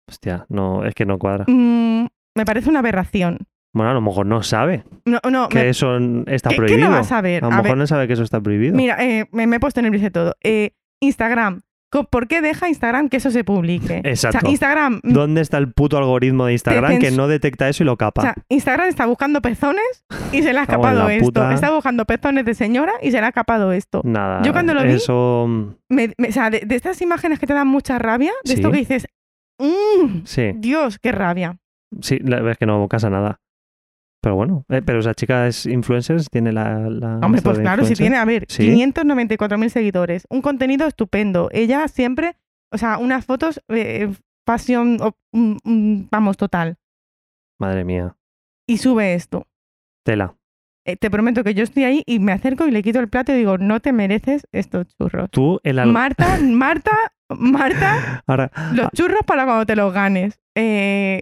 Hostia, 0.10 0.46
no, 0.50 0.86
es 0.86 0.94
que 0.96 1.06
no 1.06 1.18
cuadra. 1.18 1.46
Mm, 1.48 2.08
me 2.36 2.46
parece 2.46 2.70
una 2.70 2.80
aberración. 2.80 3.40
Bueno, 3.76 3.90
a 3.92 3.94
lo 3.96 4.02
mejor 4.02 4.28
no 4.28 4.44
sabe 4.44 4.84
No, 5.06 5.20
no, 5.32 5.50
que 5.50 5.58
me- 5.60 5.70
eso 5.70 5.98
está 6.28 6.50
¿qué, 6.50 6.56
qué 6.56 6.62
prohibido. 6.62 6.90
no 6.90 6.96
vas 6.96 7.12
a 7.12 7.22
ver? 7.22 7.44
A 7.44 7.48
lo 7.48 7.54
A 7.54 7.58
mejor 7.58 7.72
ver, 7.72 7.78
no 7.78 7.88
sabe 7.88 8.06
que 8.08 8.14
eso 8.14 8.24
está 8.24 8.40
prohibido. 8.40 8.76
mira, 8.76 9.04
eh, 9.04 9.26
me, 9.32 9.48
me 9.48 9.56
he 9.56 9.60
puesto 9.60 9.82
nervioso 9.82 10.04
de 10.06 10.12
todo. 10.12 10.36
Eh, 10.44 10.72
Instagram. 11.02 11.62
¿Por 12.10 12.28
qué 12.28 12.42
deja 12.42 12.68
Instagram 12.70 13.08
que 13.08 13.18
eso 13.18 13.30
se 13.30 13.44
publique? 13.44 14.02
Exacto. 14.04 14.40
O 14.40 14.42
sea, 14.42 14.50
Instagram, 14.50 15.00
mm, 15.04 15.14
¿Dónde 15.14 15.42
está 15.42 15.60
el 15.60 15.72
puto 15.72 15.96
algoritmo 16.00 16.48
de 16.48 16.54
Instagram 16.54 16.98
que 16.98 17.12
no 17.12 17.28
detecta 17.28 17.70
eso 17.70 17.84
y 17.84 17.86
lo 17.86 17.98
capa? 17.98 18.22
o 18.22 18.24
sea, 18.24 18.36
Instagram 18.50 18.88
está 18.88 19.06
buscando 19.06 19.44
pezones 19.44 20.04
y 20.32 20.42
se 20.42 20.54
le 20.54 20.60
ha 20.60 20.64
en 20.64 20.70
escapado 20.70 21.08
esto. 21.10 21.26
puta. 21.26 21.54
Está 21.54 21.70
buscando 21.72 22.06
pezones 22.06 22.46
de 22.46 22.56
señora 22.56 22.94
y 23.04 23.12
se 23.12 23.20
le 23.20 23.26
ha 23.26 23.30
escapado 23.30 23.72
esto. 23.74 24.02
Nada. 24.06 24.42
yo 24.42 24.54
cuando 24.54 24.74
lo 24.74 24.82
vi- 24.84 24.94
Eso. 24.94 25.46
mm, 25.48 25.66
Me- 25.90 26.14
me- 26.18 26.30
o 26.30 26.32
sea, 26.32 26.50
de, 26.50 26.62
de 26.62 26.76
estas 26.76 27.00
imágenes 27.04 27.38
que 27.38 27.46
te 27.46 27.54
dan 27.54 27.68
mucha 27.68 28.00
rabia, 28.00 28.32
de 28.44 28.54
esto 28.56 28.72
que 28.72 28.78
dices, 28.80 29.06
"Mm, 29.60 30.22
Sí, 30.26 30.52
Dios, 30.56 31.00
qué 31.00 31.12
rabia. 31.12 31.58
sí, 32.02 32.20
la 32.20 32.38
verdad 32.38 32.52
es 32.54 32.58
que 32.58 32.66
no 32.66 32.88
casa 32.88 33.10
nada. 33.10 33.40
Pero 34.22 34.36
bueno, 34.36 34.64
eh, 34.70 34.82
pero 34.82 35.00
esa 35.00 35.14
chica 35.14 35.48
es 35.48 35.66
influencer, 35.66 36.22
tiene 36.32 36.54
la. 36.54 36.90
la 36.90 37.18
Hombre, 37.18 37.42
pues 37.42 37.60
claro, 37.60 37.84
si 37.86 37.94
tiene, 37.94 38.16
a 38.18 38.24
ver, 38.26 38.46
Sí. 38.48 38.64
594.000 38.64 39.70
seguidores, 39.70 40.26
un 40.30 40.42
contenido 40.42 40.88
estupendo. 40.88 41.50
Ella 41.52 41.88
siempre, 41.90 42.38
o 42.72 42.78
sea, 42.78 42.98
unas 43.00 43.26
fotos, 43.26 43.62
eh, 43.68 44.10
pasión, 44.46 44.98
o- 45.02 45.18
mm, 45.34 45.56
mm, 45.66 46.08
vamos, 46.10 46.38
total. 46.38 46.78
Madre 47.60 47.84
mía. 47.84 48.16
Y 48.66 48.78
sube 48.78 49.14
esto. 49.14 49.46
Tela. 50.06 50.36
Eh, 50.86 50.96
te 50.98 51.10
prometo 51.12 51.44
que 51.44 51.54
yo 51.54 51.64
estoy 51.64 51.84
ahí 51.84 52.04
y 52.06 52.20
me 52.20 52.32
acerco 52.32 52.66
y 52.68 52.72
le 52.72 52.82
quito 52.82 53.00
el 53.00 53.10
plato 53.10 53.34
y 53.34 53.38
digo, 53.38 53.58
no 53.58 53.80
te 53.82 53.92
mereces 53.94 54.48
estos 54.54 54.88
churros. 54.98 55.30
Tú, 55.32 55.60
el 55.64 55.80
al- 55.80 55.92
Marta, 55.92 56.38
Marta, 56.42 56.92
Marta, 57.30 58.24
Ahora, 58.28 58.52
los 58.74 58.90
churros 58.92 59.22
para 59.26 59.46
cuando 59.46 59.66
te 59.66 59.76
los 59.76 59.94
ganes. 59.94 60.40
Eh, 60.56 61.22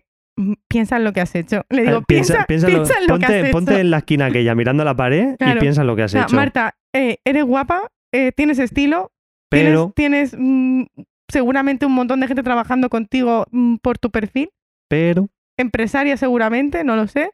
piensa 0.68 0.98
en 0.98 1.04
lo 1.04 1.14
que 1.14 1.22
has 1.22 1.36
hecho. 1.36 1.64
Le 1.70 1.84
digo, 1.84 2.00
eh, 2.00 2.04
piensa, 2.08 2.46
piensa, 2.46 2.68
lo- 2.70 2.84
en 2.84 3.08
lo 3.08 3.20
que 3.20 3.26
has 3.26 3.32
ponte, 3.32 3.40
hecho. 3.42 3.52
ponte 3.52 3.80
en 3.80 3.92
la 3.92 3.98
esquina 4.00 4.26
aquella 4.26 4.56
mirando 4.56 4.84
la 4.84 4.96
pared 4.96 5.36
y 5.40 5.60
piensa 5.60 5.82
en 5.82 5.88
lo 5.88 5.96
que 5.96 6.04
has 6.04 6.12
O 6.12 6.14
sea, 6.14 6.24
hecho. 6.24 6.36
Marta, 6.36 6.76
eh, 6.94 7.18
eres 7.26 7.44
guapa, 7.46 7.92
eh, 8.14 8.32
tienes 8.32 8.58
estilo, 8.60 9.12
pero, 9.50 9.92
tienes, 9.96 10.32
tienes, 10.32 10.36
mm, 10.38 10.84
seguramente 11.30 11.86
un 11.86 11.94
montón 11.94 12.20
de 12.22 12.28
gente 12.28 12.44
trabajando 12.44 12.90
contigo 12.90 13.46
mm, 13.52 13.76
por 13.78 13.98
tu 14.00 14.10
perfil, 14.10 14.50
pero, 14.90 15.30
empresaria 15.58 16.18
seguramente, 16.18 16.84
no 16.84 16.96
lo 16.96 17.08
sé, 17.08 17.32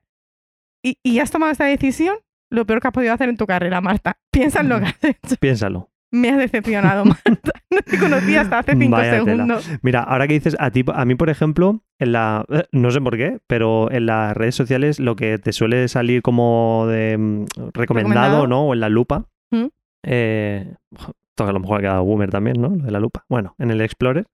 y, 0.83 0.97
y 1.03 1.19
has 1.19 1.31
tomado 1.31 1.51
esta 1.51 1.65
decisión, 1.65 2.17
lo 2.51 2.65
peor 2.65 2.81
que 2.81 2.87
has 2.89 2.93
podido 2.93 3.13
hacer 3.13 3.29
en 3.29 3.37
tu 3.37 3.45
carrera, 3.47 3.81
Marta. 3.81 4.17
Piensa 4.31 4.61
en 4.61 4.69
lo 4.69 4.79
que 4.79 4.85
has 4.85 5.03
hecho. 5.03 5.35
piénsalo. 5.39 5.89
Me 6.11 6.29
has 6.29 6.37
decepcionado, 6.37 7.03
Marta. 7.05 7.51
No 7.69 7.79
te 7.81 7.99
conocía 7.99 8.41
hasta 8.41 8.59
hace 8.59 8.71
cinco 8.75 8.95
Vaya 8.97 9.11
tela. 9.11 9.25
segundos. 9.25 9.69
Mira, 9.81 10.03
ahora 10.03 10.27
que 10.27 10.35
dices, 10.35 10.55
a 10.59 10.71
ti, 10.71 10.83
a 10.93 11.05
mí, 11.05 11.15
por 11.15 11.29
ejemplo, 11.29 11.83
en 11.99 12.11
la, 12.13 12.45
eh, 12.49 12.63
no 12.71 12.91
sé 12.91 13.01
por 13.01 13.17
qué, 13.17 13.39
pero 13.47 13.91
en 13.91 14.05
las 14.05 14.35
redes 14.37 14.55
sociales 14.55 14.99
lo 14.99 15.15
que 15.15 15.37
te 15.37 15.51
suele 15.51 15.87
salir 15.87 16.21
como 16.21 16.85
de 16.87 17.17
mm, 17.17 17.45
recomendado, 17.73 17.73
Recomendado. 17.73 18.47
¿no? 18.47 18.67
O 18.67 18.73
en 18.73 18.79
la 18.79 18.89
lupa. 18.89 19.25
¿Mm? 19.51 19.65
eh, 20.03 20.73
esto 20.91 21.47
a 21.47 21.51
lo 21.51 21.59
mejor 21.59 21.77
ha 21.77 21.81
quedado 21.81 22.03
boomer 22.03 22.31
también, 22.31 22.59
¿no? 22.61 22.69
Lo 22.69 22.83
de 22.85 22.91
la 22.91 22.99
lupa. 22.99 23.25
Bueno, 23.29 23.53
en 23.59 23.69
el 23.69 23.81
Explorer, 23.81 24.25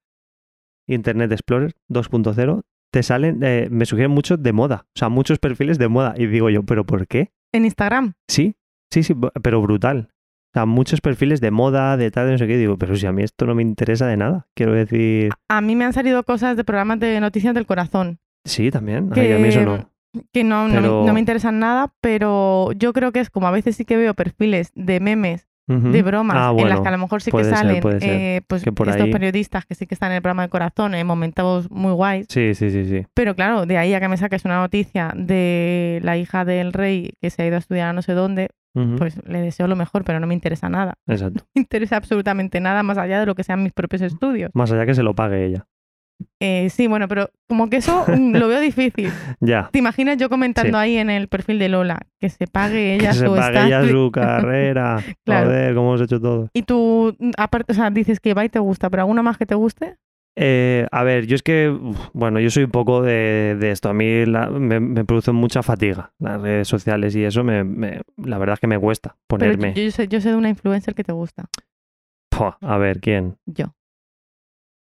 Internet 0.88 1.32
Explorer 1.32 1.74
2.0, 1.90 2.62
te 2.92 3.04
salen, 3.04 3.40
eh, 3.44 3.68
me 3.72 3.86
sugieren 3.86 4.12
muchos 4.12 4.42
de 4.42 4.54
moda. 4.54 4.86
O 4.96 5.00
sea, 5.00 5.10
muchos 5.10 5.40
perfiles 5.40 5.78
de 5.80 5.88
moda. 5.88 6.14
Y 6.18 6.28
digo 6.28 6.50
yo, 6.50 6.64
¿pero 6.64 6.86
por 6.86 7.08
qué? 7.08 7.32
En 7.52 7.66
Instagram. 7.66 8.14
Sí, 8.30 8.56
sí, 8.92 9.04
sí, 9.04 9.16
pero 9.42 9.62
brutal. 9.62 10.13
Sea, 10.54 10.66
muchos 10.66 11.02
perfiles 11.02 11.42
de 11.42 11.52
moda, 11.52 11.98
de 11.98 12.12
tal, 12.12 12.26
de 12.28 12.32
no 12.34 12.38
sé 12.38 12.48
qué. 12.48 12.58
Digo, 12.58 12.78
pero 12.78 12.96
si 12.96 13.06
a 13.06 13.12
mí 13.12 13.24
esto 13.24 13.46
no 13.46 13.56
me 13.56 13.62
interesa 13.64 14.08
de 14.08 14.18
nada. 14.18 14.48
Quiero 14.56 14.74
decir, 14.74 15.32
A 15.50 15.62
mí 15.62 15.76
me 15.76 15.86
han 15.86 15.94
salido 15.94 16.24
cosas 16.24 16.56
de 16.58 16.64
programas 16.64 17.00
de 17.00 17.20
noticias 17.20 17.54
del 17.54 17.66
corazón 17.66 18.20
sí, 18.46 18.70
también. 18.72 19.10
Ay, 19.16 19.32
a 19.34 19.38
mí 19.40 19.48
eso 19.48 19.62
no. 19.62 19.90
que 20.32 20.44
no, 20.44 20.68
no 20.68 20.76
me- 20.76 20.82
Pero- 20.82 21.04
no 21.08 21.14
me 21.14 21.20
interesan 21.20 21.60
nada, 21.60 21.94
pero 22.02 22.72
yo 22.74 22.94
creo 22.94 23.12
que 23.12 23.20
es 23.20 23.30
como 23.32 23.48
a 23.48 23.52
veces 23.52 23.76
sí 23.76 23.84
que 23.86 23.98
veo 23.98 24.14
perfiles 24.14 24.72
de 24.76 25.00
memes, 25.00 25.48
de 25.66 26.04
bromas, 26.04 26.36
Ah, 26.38 26.54
en 26.58 26.68
las 26.70 26.82
que 26.82 26.88
a 26.90 26.92
lo 26.92 26.98
mejor 26.98 27.22
sí 27.22 27.32
que 27.32 27.44
salen 27.46 27.82
ser. 27.82 27.98
eh, 28.04 28.42
pues 28.48 28.64
Que 28.64 28.74
por 28.74 28.90
estos 28.90 29.06
ahí- 29.06 29.12
periodistas 29.14 29.66
que 29.66 29.76
sí 29.76 29.88
que 29.88 29.96
están 29.96 30.12
en 30.12 30.18
el 30.18 30.22
programa 30.22 30.44
del 30.44 30.50
corazón 30.52 30.94
en 30.94 31.08
momentos 31.08 31.72
muy 31.72 31.94
guays. 31.94 32.28
Sí, 32.30 32.54
sí, 32.54 32.70
sí, 32.70 32.86
sí. 32.86 33.08
Pero 33.14 33.34
claro, 33.34 33.66
de 33.66 33.78
ahí 33.78 33.94
a 33.94 34.02
que 34.02 34.10
me 34.10 34.18
saques 34.18 34.44
una 34.46 34.58
noticia 34.60 35.14
de 35.16 36.00
la 36.04 36.18
hija 36.18 36.44
del 36.46 36.74
rey 36.74 37.14
que 37.22 37.30
se 37.30 37.42
ha 37.42 37.48
ido 37.48 37.56
a 37.56 37.60
estudiar 37.60 37.88
a 37.90 37.94
no 37.94 38.02
sé 38.02 38.12
dónde, 38.12 38.50
Pues 38.74 39.20
le 39.28 39.40
deseo 39.42 39.68
lo 39.68 39.76
mejor, 39.76 40.04
pero 40.04 40.20
no 40.20 40.28
me 40.28 40.34
interesa 40.34 40.68
nada. 40.70 40.96
Exacto. 41.08 41.44
No 41.44 41.52
me 41.56 41.62
interesa 41.62 41.98
absolutamente 41.98 42.60
nada 42.60 42.82
más 42.84 42.98
allá 42.98 43.20
de 43.20 43.26
lo 43.26 43.36
que 43.36 43.44
sean 43.44 43.62
mis 43.64 43.74
propios 43.74 44.02
estudios. 44.02 44.52
Más 44.54 44.72
allá 44.72 44.86
que 44.86 44.96
se 44.96 45.04
lo 45.04 45.14
pague 45.14 45.46
ella. 45.46 45.66
Eh, 46.40 46.70
sí, 46.70 46.88
bueno, 46.88 47.08
pero 47.08 47.30
como 47.50 47.70
que 47.70 47.78
eso 47.78 48.06
mm, 48.08 48.36
lo 48.38 48.48
veo 48.48 48.60
difícil. 48.60 49.12
Ya. 49.42 49.70
¿Te 49.72 49.80
imaginas 49.80 50.18
yo 50.18 50.30
comentando 50.30 50.78
Sí. 50.78 50.82
ahí 50.84 50.98
en 50.98 51.10
el 51.10 51.28
perfil 51.28 51.60
de 51.60 51.70
Lola 51.70 52.00
que 52.20 52.30
se 52.30 52.48
pague 52.48 52.94
ella 52.96 53.10
que 53.10 53.18
se 53.18 53.26
su 53.26 53.36
pague 53.36 53.66
ella 53.66 53.84
su 53.86 54.12
carrera. 54.12 55.00
Claro. 55.26 55.48
Joder, 55.48 55.76
cómo 55.76 55.90
hemos 55.90 56.02
hecho 56.02 56.20
todo. 56.22 56.50
Y 56.54 56.64
tú, 56.64 57.16
mm, 57.20 57.32
aparte, 57.38 57.72
o 57.74 57.76
sea, 57.76 57.90
dices 57.90 58.20
que 58.20 58.34
va 58.34 58.46
y 58.46 58.50
te 58.50 58.60
gusta, 58.60 58.90
pero 58.90 59.02
¿alguna 59.04 59.22
más 59.24 59.38
que 59.38 59.46
te 59.46 59.56
guste? 59.56 59.98
Eh, 60.36 60.88
a 60.92 61.04
ver, 61.04 61.28
yo 61.28 61.36
es 61.36 61.44
que, 61.44 61.70
uf, 61.70 61.98
bueno, 62.14 62.40
yo 62.40 62.50
soy 62.50 62.64
un 62.64 62.72
poco 62.72 63.04
de, 63.04 63.56
de 63.60 63.70
esto. 63.72 63.90
A 63.90 63.94
mí 63.94 64.26
la- 64.26 64.50
me, 64.50 64.80
me 64.80 65.06
producen 65.06 65.36
mucha 65.36 65.62
fatiga 65.62 66.12
las 66.20 66.42
redes 66.42 66.68
sociales 66.68 67.16
y 67.16 67.24
eso 67.24 67.44
me, 67.44 67.64
me- 67.64 68.02
la 68.18 68.38
verdad 68.40 68.56
es 68.56 68.60
que 68.60 68.66
me 68.68 68.80
cuesta 68.80 69.16
Pero 69.28 69.40
ponerme. 69.40 69.74
yo, 69.76 69.84
yo 69.84 69.92
sé, 69.92 70.08
yo 70.08 70.20
sé 70.22 70.30
de 70.30 70.36
una 70.36 70.50
influencer 70.50 70.96
que 70.96 71.04
te 71.04 71.12
gusta. 71.12 71.46
A 72.62 72.78
ver, 72.80 73.00
¿quién? 73.00 73.38
Yo. 73.46 73.76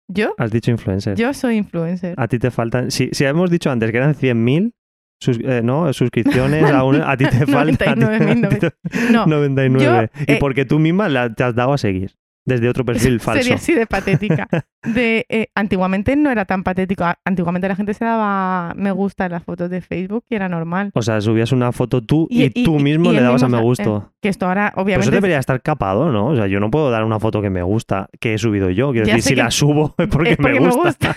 ¿Yo? 0.08 0.36
Has 0.38 0.52
dicho 0.52 0.72
influencer. 0.72 1.16
Yo 1.18 1.34
soy 1.34 1.58
influencer. 1.58 2.14
A 2.18 2.28
ti 2.28 2.40
te 2.40 2.50
faltan. 2.52 2.92
Si, 2.92 3.10
si 3.12 3.26
hemos 3.26 3.50
dicho 3.50 3.70
antes 3.72 3.92
que 3.92 3.98
eran 3.98 4.14
100.000 4.16 4.72
sus- 5.20 5.40
eh, 5.40 5.62
¿no? 5.64 5.92
suscripciones, 5.94 6.64
a, 6.72 6.84
un- 6.84 7.02
a 7.02 7.18
ti 7.18 7.26
te 7.26 7.46
faltan. 7.48 7.90
a 7.90 7.96
ti- 7.96 8.02
99.000, 8.26 8.46
a 8.46 8.50
ti 8.50 8.56
te- 8.60 9.12
No, 9.12 9.26
99. 9.26 10.10
yo, 10.16 10.24
y 10.28 10.32
eh, 10.34 10.38
porque 10.40 10.64
tú 10.66 10.80
misma 10.80 11.10
la, 11.10 11.34
te 11.34 11.44
has 11.44 11.56
dado 11.56 11.74
a 11.74 11.78
seguir 11.78 12.16
desde 12.46 12.70
otro 12.70 12.86
perfil 12.86 13.20
falso. 13.20 13.42
Sería 13.42 13.56
así 13.56 13.74
de 13.74 13.86
patética. 13.86 14.48
De, 14.86 15.26
eh, 15.30 15.48
antiguamente 15.56 16.16
no 16.16 16.30
era 16.30 16.46
tan 16.46 16.62
patético. 16.64 17.04
Antiguamente 17.26 17.68
la 17.68 17.76
gente 17.76 17.96
se 17.96 18.06
daba 18.06 18.72
me 18.76 18.92
gusta 18.92 19.26
en 19.26 19.32
las 19.32 19.44
fotos 19.44 19.72
de 19.72 19.82
Facebook 19.82 20.26
y 20.30 20.36
era 20.36 20.48
normal. 20.48 20.92
O 20.94 21.02
sea, 21.02 21.20
subías 21.22 21.52
una 21.52 21.72
foto 21.72 22.04
tú 22.04 22.28
y, 22.30 22.52
tú 22.64 22.78
y- 22.78 22.84
mismo 22.84 23.12
y 23.12 23.16
le 23.16 23.22
dabas 23.24 23.42
a 23.42 23.50
me 23.50 23.60
gusto. 23.60 24.12
Que 24.22 24.30
esto 24.30 24.46
ahora, 24.46 24.66
Pero 24.70 24.74
eso 24.74 24.82
obviamente, 24.84 25.16
debería 25.16 25.40
estar 25.40 25.60
capado, 25.64 26.12
¿no? 26.12 26.28
O 26.28 26.36
sea, 26.36 26.46
yo 26.46 26.60
no 26.60 26.70
puedo 26.70 26.92
dar 26.92 27.04
una 27.04 27.20
foto 27.20 27.42
que 27.42 27.50
me 27.50 27.64
gusta, 27.64 28.10
que 28.20 28.36
he 28.36 28.38
subido 28.38 28.70
yo. 28.70 28.92
Quiero 28.92 29.08
Ya 29.08 29.16
decir, 29.16 29.30
si 29.32 29.36
la 29.36 29.50
subo 29.50 29.96
es 29.98 30.08
porque, 30.08 30.32
es 30.34 30.38
porque 30.38 30.60
me 30.60 30.68
me 30.68 30.72
gusta. 30.72 31.16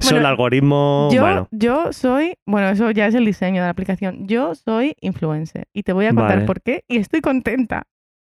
Bueno, 0.00 0.18
el 0.20 0.26
algoritmo. 0.26 1.10
yo, 1.12 1.20
Bueno, 1.20 1.48
yo 1.50 1.92
soy, 1.92 2.34
bueno, 2.46 2.70
eso 2.70 2.90
ya 2.92 3.06
es 3.08 3.14
el 3.14 3.26
diseño 3.26 3.60
de 3.60 3.66
la 3.66 3.70
aplicación. 3.72 4.26
Yo 4.26 4.54
soy 4.54 4.96
influencer 5.02 5.68
y 5.74 5.82
te 5.82 5.92
voy 5.92 6.06
a 6.06 6.14
contar 6.14 6.36
Vale. 6.36 6.46
por 6.46 6.62
qué 6.62 6.82
y 6.88 6.96
estoy 6.96 7.20
contenta. 7.20 7.82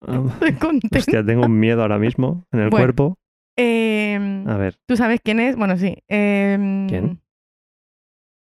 Ah, 0.06 0.24
Estoy 0.34 0.54
contenta. 0.54 1.00
hostia, 1.00 1.26
tengo 1.26 1.46
un 1.46 1.60
miedo 1.60 1.82
ahora 1.82 1.98
mismo 2.00 2.46
en 2.52 2.60
el 2.60 2.70
Bueno. 2.70 2.84
cuerpo. 2.86 3.18
Em, 3.58 4.48
A 4.48 4.58
ver, 4.58 4.76
¿Tú 4.88 4.96
sabes 4.98 5.20
quién 5.24 5.40
es? 5.40 5.56
Bueno, 5.56 5.78
sí. 5.78 5.98
em, 6.08 6.88
¿Quién? 6.88 7.20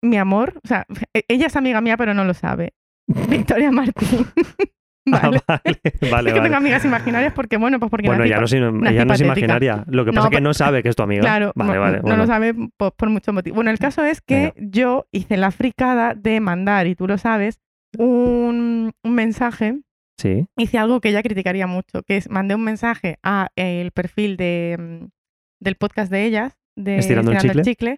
Mi 0.02 0.16
amor. 0.16 0.54
O 0.64 0.68
sea, 0.68 0.84
e- 1.14 1.24
ella 1.28 1.46
es 1.46 1.56
amiga 1.56 1.80
mía, 1.80 1.96
pero 1.96 2.14
no 2.14 2.24
lo 2.24 2.34
sabe. 2.34 2.72
Victoria 3.28 3.70
Martín. 3.70 4.26
vale. 5.06 5.40
Ah, 5.48 5.60
vale, 5.64 5.64
vale. 5.64 5.80
es 5.84 5.92
que 6.02 6.10
vale. 6.10 6.32
tengo 6.32 6.56
amigas 6.56 6.84
imaginarias 6.84 7.32
porque, 7.32 7.56
bueno, 7.56 7.78
pues 7.78 7.90
porque 7.90 8.06
Bueno, 8.08 8.20
nací 8.20 8.30
ya 8.30 8.60
no, 8.60 8.86
ella 8.88 9.04
no 9.06 9.14
es 9.14 9.20
imaginaria. 9.22 9.84
Lo 9.88 10.04
que 10.04 10.12
No, 10.12 10.16
pasa 10.16 10.28
es 10.28 10.34
que 10.36 10.40
no 10.42 10.54
sabe 10.54 10.82
que 10.82 10.90
es 10.90 10.96
tu 10.96 11.02
amiga. 11.02 11.22
Claro, 11.22 11.52
Vale, 11.54 11.78
vale. 11.78 11.96
no 11.98 12.02
bueno. 12.02 12.16
lo 12.18 12.26
sabe 12.26 12.54
por, 12.76 12.92
por 12.94 13.08
muchos 13.10 13.34
motivos. 13.34 13.54
Bueno, 13.56 13.70
el 13.70 13.78
caso 13.78 14.04
es 14.04 14.20
que 14.20 14.52
yo 14.56 15.06
hice 15.12 15.36
la 15.38 15.50
fricada 15.50 16.14
de 16.14 16.40
mandar, 16.40 16.86
y 16.86 16.94
tú 16.94 17.06
lo 17.06 17.16
sabes, 17.18 17.58
un, 17.98 18.92
un 19.02 19.14
mensaje. 19.14 19.80
Sí. 20.20 20.46
Hice 20.56 20.78
algo 20.78 21.00
que 21.00 21.08
ella 21.08 21.22
criticaría 21.22 21.66
mucho, 21.66 22.02
que 22.02 22.16
es 22.18 22.28
mandé 22.30 22.54
un 22.54 22.62
mensaje 22.64 23.18
a 23.22 23.48
el 23.56 23.90
perfil 23.92 24.36
de, 24.36 24.76
mm, 24.78 25.06
del 25.60 25.76
podcast 25.76 26.10
de 26.12 26.24
ellas, 26.26 26.58
de 26.76 26.98
Estirando 26.98 27.32
el 27.32 27.62
Chicle, 27.62 27.96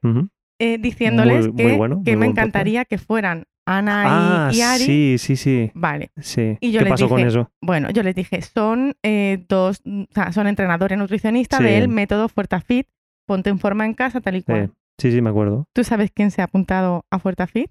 eh, 0.61 0.79
diciéndoles 0.79 1.49
Muy- 1.49 1.53
muy 1.53 1.73
que, 1.73 1.77
bueno, 1.77 2.03
que 2.05 2.13
muy 2.17 2.21
me 2.21 2.27
encantaría 2.31 2.85
que 2.85 2.99
fueran 2.99 3.45
Ana 3.67 4.03
y, 4.05 4.07
Ah, 4.11 4.51
y 4.53 4.61
Ari. 4.61 4.85
sí, 4.85 5.17
sí, 5.19 5.37
sí. 5.37 5.71
Vale. 5.75 6.11
sí. 6.21 6.57
Y 6.61 6.73
yo 6.73 6.79
¿Qué 6.81 6.85
les 6.85 6.93
pasó 6.95 7.09
con 7.09 7.19
dije, 7.19 7.29
eso? 7.29 7.51
Bueno, 7.61 7.91
yo 7.91 8.03
les 8.03 8.15
dije, 8.15 8.43
son 8.43 8.95
eh, 9.05 9.45
dos, 9.49 9.81
mm, 9.85 10.03
o 10.03 10.15
sea, 10.15 10.33
son 10.33 10.47
entrenadores 10.49 10.99
nutricionistas 10.99 11.59
Sí. 11.61 11.65
del 11.67 11.89
método 11.89 12.29
FuertaFit, 12.29 12.89
ponte 13.27 13.51
en 13.51 13.59
forma 13.61 13.85
en 13.85 13.95
casa, 13.95 14.21
tal 14.21 14.37
y 14.37 14.43
cual. 14.43 14.73
Sí. 14.99 15.11
sí, 15.11 15.13
sí, 15.17 15.23
me 15.23 15.31
acuerdo. 15.31 15.67
¿Tú 15.73 15.85
sabes 15.85 16.11
quién 16.13 16.31
se 16.33 16.41
ha 16.43 16.45
apuntado 16.47 17.05
a 17.11 17.19
FuertaFit? 17.21 17.71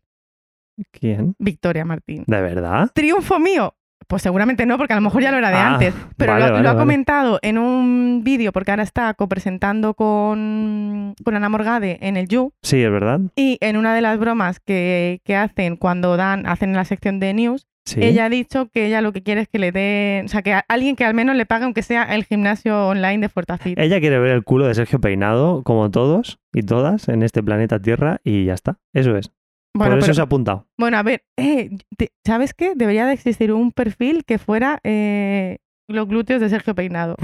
¿Quién? 0.91 1.35
Victoria 1.39 1.83
Martín. 1.85 2.23
¿De 2.25 2.41
verdad? 2.41 2.89
¿Triunfo 2.93 3.39
mío? 3.39 3.75
Pues 4.07 4.21
seguramente 4.23 4.65
no, 4.65 4.77
porque 4.77 4.93
a 4.93 4.95
lo 4.97 5.01
mejor 5.01 5.21
ya 5.21 5.31
lo 5.31 5.37
era 5.37 5.49
de 5.49 5.55
Ah, 5.55 5.73
antes. 5.73 5.93
Pero 6.17 6.33
vale, 6.33 6.45
lo, 6.47 6.51
vale, 6.53 6.63
lo 6.63 6.69
ha 6.69 6.73
vale. 6.73 6.81
comentado 6.83 7.39
en 7.41 7.57
un 7.57 8.21
vídeo, 8.23 8.51
porque 8.51 8.71
ahora 8.71 8.83
está 8.83 9.13
copresentando 9.13 9.93
con, 9.93 11.15
con 11.23 11.35
Ana 11.35 11.49
Morgade 11.49 11.97
en 12.01 12.17
el 12.17 12.27
You. 12.27 12.53
Sí, 12.61 12.81
es 12.83 12.91
verdad. 12.91 13.19
Y 13.35 13.57
en 13.61 13.77
una 13.77 13.93
de 13.95 14.01
las 14.01 14.17
bromas 14.19 14.59
que, 14.59 15.21
que 15.23 15.35
hacen 15.35 15.77
cuando 15.77 16.17
dan, 16.17 16.45
hacen 16.45 16.73
la 16.73 16.85
sección 16.85 17.19
de 17.19 17.33
news, 17.33 17.67
Sí. 17.83 17.99
ella 18.03 18.25
ha 18.25 18.29
dicho 18.29 18.69
que 18.71 18.85
ella 18.85 19.01
lo 19.01 19.11
que 19.11 19.23
quiere 19.23 19.41
es 19.41 19.47
que 19.47 19.57
le 19.57 19.71
den, 19.71 20.25
o 20.25 20.27
sea, 20.27 20.43
que 20.43 20.53
a- 20.53 20.63
alguien 20.67 20.95
que 20.95 21.03
al 21.03 21.15
menos 21.15 21.35
le 21.35 21.47
pague 21.47 21.63
aunque 21.65 21.81
sea 21.81 22.03
el 22.13 22.25
gimnasio 22.25 22.87
online 22.89 23.17
de 23.17 23.27
Fortafit. 23.27 23.77
Ella 23.79 23.99
quiere 23.99 24.19
ver 24.19 24.33
el 24.33 24.43
culo 24.43 24.67
de 24.67 24.75
Sergio 24.75 25.01
Peinado, 25.01 25.63
como 25.63 25.89
todos 25.89 26.37
y 26.53 26.61
todas 26.61 27.09
en 27.09 27.23
este 27.23 27.41
planeta 27.41 27.79
Tierra, 27.79 28.21
y 28.23 28.45
ya 28.45 28.53
está. 28.53 28.77
Eso 28.93 29.17
es. 29.17 29.31
Bueno, 29.73 29.91
Por 29.93 29.99
eso 29.99 30.05
pero- 30.07 30.13
se 30.15 30.21
ha 30.21 30.23
apuntado. 30.25 30.67
bueno, 30.77 30.97
a 30.97 31.03
ver, 31.03 31.23
eh, 31.37 31.69
te- 31.97 32.11
¿sabes 32.25 32.53
qué? 32.53 32.73
Debería 32.75 33.05
de 33.05 33.13
existir 33.13 33.51
un 33.53 33.71
perfil 33.71 34.23
que 34.25 34.37
fuera 34.37 34.79
eh, 34.83 35.57
los 35.87 36.07
glúteos 36.07 36.41
de 36.41 36.49
Sergio 36.49 36.75
Peinado. 36.75 37.15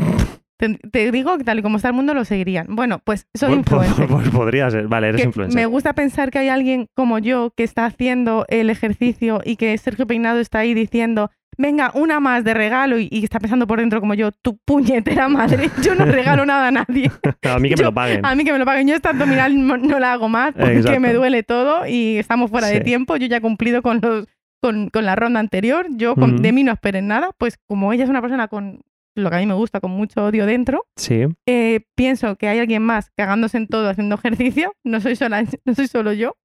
Te, 0.60 0.76
te 0.92 1.12
digo 1.12 1.38
que 1.38 1.44
tal 1.44 1.60
y 1.60 1.62
como 1.62 1.76
está 1.76 1.90
el 1.90 1.94
mundo 1.94 2.16
lo 2.16 2.26
seguirían. 2.26 2.66
Bueno, 2.76 3.00
pues 3.04 3.28
soy 3.36 3.50
Pues- 3.50 3.60
influencer. 3.60 4.08
Pues, 4.08 4.30
podría 4.30 4.72
ser. 4.72 4.88
Vale, 4.88 5.10
eres 5.10 5.22
Que 5.22 5.28
influencer. 5.28 5.56
me 5.62 5.68
gusta 5.68 5.94
pensar 5.94 6.32
que 6.32 6.40
hay 6.40 6.50
alguien 6.50 6.88
como 6.96 7.20
yo 7.20 7.52
que 7.56 7.64
está 7.64 7.86
haciendo 7.86 8.46
el 8.50 8.72
ejercicio 8.72 9.42
y 9.46 9.56
que 9.58 9.78
Sergio 9.78 10.08
Peinado 10.08 10.40
está 10.40 10.58
ahí 10.60 10.74
diciendo, 10.74 11.30
venga, 11.58 11.92
una 11.96 12.20
más 12.20 12.44
de 12.44 12.54
regalo 12.54 12.98
y, 13.00 13.08
y 13.12 13.24
está 13.24 13.40
pensando 13.40 13.66
por 13.68 13.80
dentro 13.80 14.00
como 14.00 14.14
yo, 14.14 14.32
tu 14.32 14.58
puñetera 14.58 15.28
madre, 15.30 15.70
yo 15.82 15.96
no 15.96 16.06
regalo 16.06 16.46
nada 16.46 16.68
a 16.68 16.72
nadie. 16.72 17.12
A 17.44 17.60
mí 17.60 17.70
que 17.70 17.76
me 17.78 17.84
lo 17.84 17.94
paguen. 17.94 18.26
A 18.26 18.36
mí 18.36 18.44
que 18.44 18.52
me 18.54 18.60
lo 18.60 18.66
paguen, 18.66 18.88
yo 18.88 18.96
esta 18.96 19.10
abdominal 19.10 19.66
no, 19.68 19.78
no 19.78 20.00
la 20.00 20.14
hago 20.14 20.30
más 20.30 20.54
porque 20.54 20.78
Exacto. 20.78 21.00
me 21.00 21.14
duele 21.14 21.44
todo 21.44 21.88
y 21.88 22.18
estamos 22.18 22.50
fuera 22.52 22.68
de 22.68 22.82
tiempo, 22.82 23.16
yo 23.18 23.28
ya 23.28 23.38
he 23.38 23.42
cumplido 23.42 23.82
con 23.82 24.00
los 24.02 24.26
con, 24.62 24.90
con 24.90 25.06
la 25.06 25.16
ronda 25.16 25.40
anterior, 25.40 25.86
yo 25.92 26.16
con- 26.16 26.42
de 26.42 26.52
mí 26.52 26.64
no 26.64 26.72
esperen 26.72 27.08
nada, 27.08 27.30
pues 27.38 27.58
como 27.68 27.94
ella 27.94 28.04
es 28.06 28.10
una 28.10 28.22
persona 28.22 28.48
con 28.48 28.82
lo 29.16 29.30
que 29.30 29.36
a 29.36 29.40
mí 29.40 29.46
me 29.46 29.54
gusta, 29.54 29.80
con 29.80 29.92
mucho 29.92 30.26
odio 30.26 30.46
dentro, 30.48 30.86
Sí. 30.96 31.26
eh, 31.48 31.82
pienso 31.96 32.36
que 32.38 32.48
hay 32.48 32.60
alguien 32.60 32.82
más 32.84 33.12
cagándose 33.16 33.58
en 33.58 33.68
todo 33.68 33.88
haciendo 33.90 34.16
ejercicio, 34.16 34.74
no 34.84 35.00
soy, 35.00 35.16
sola, 35.16 35.44
no 35.66 35.76
soy 35.76 35.88
solo 35.88 36.12
yo, 36.14 36.36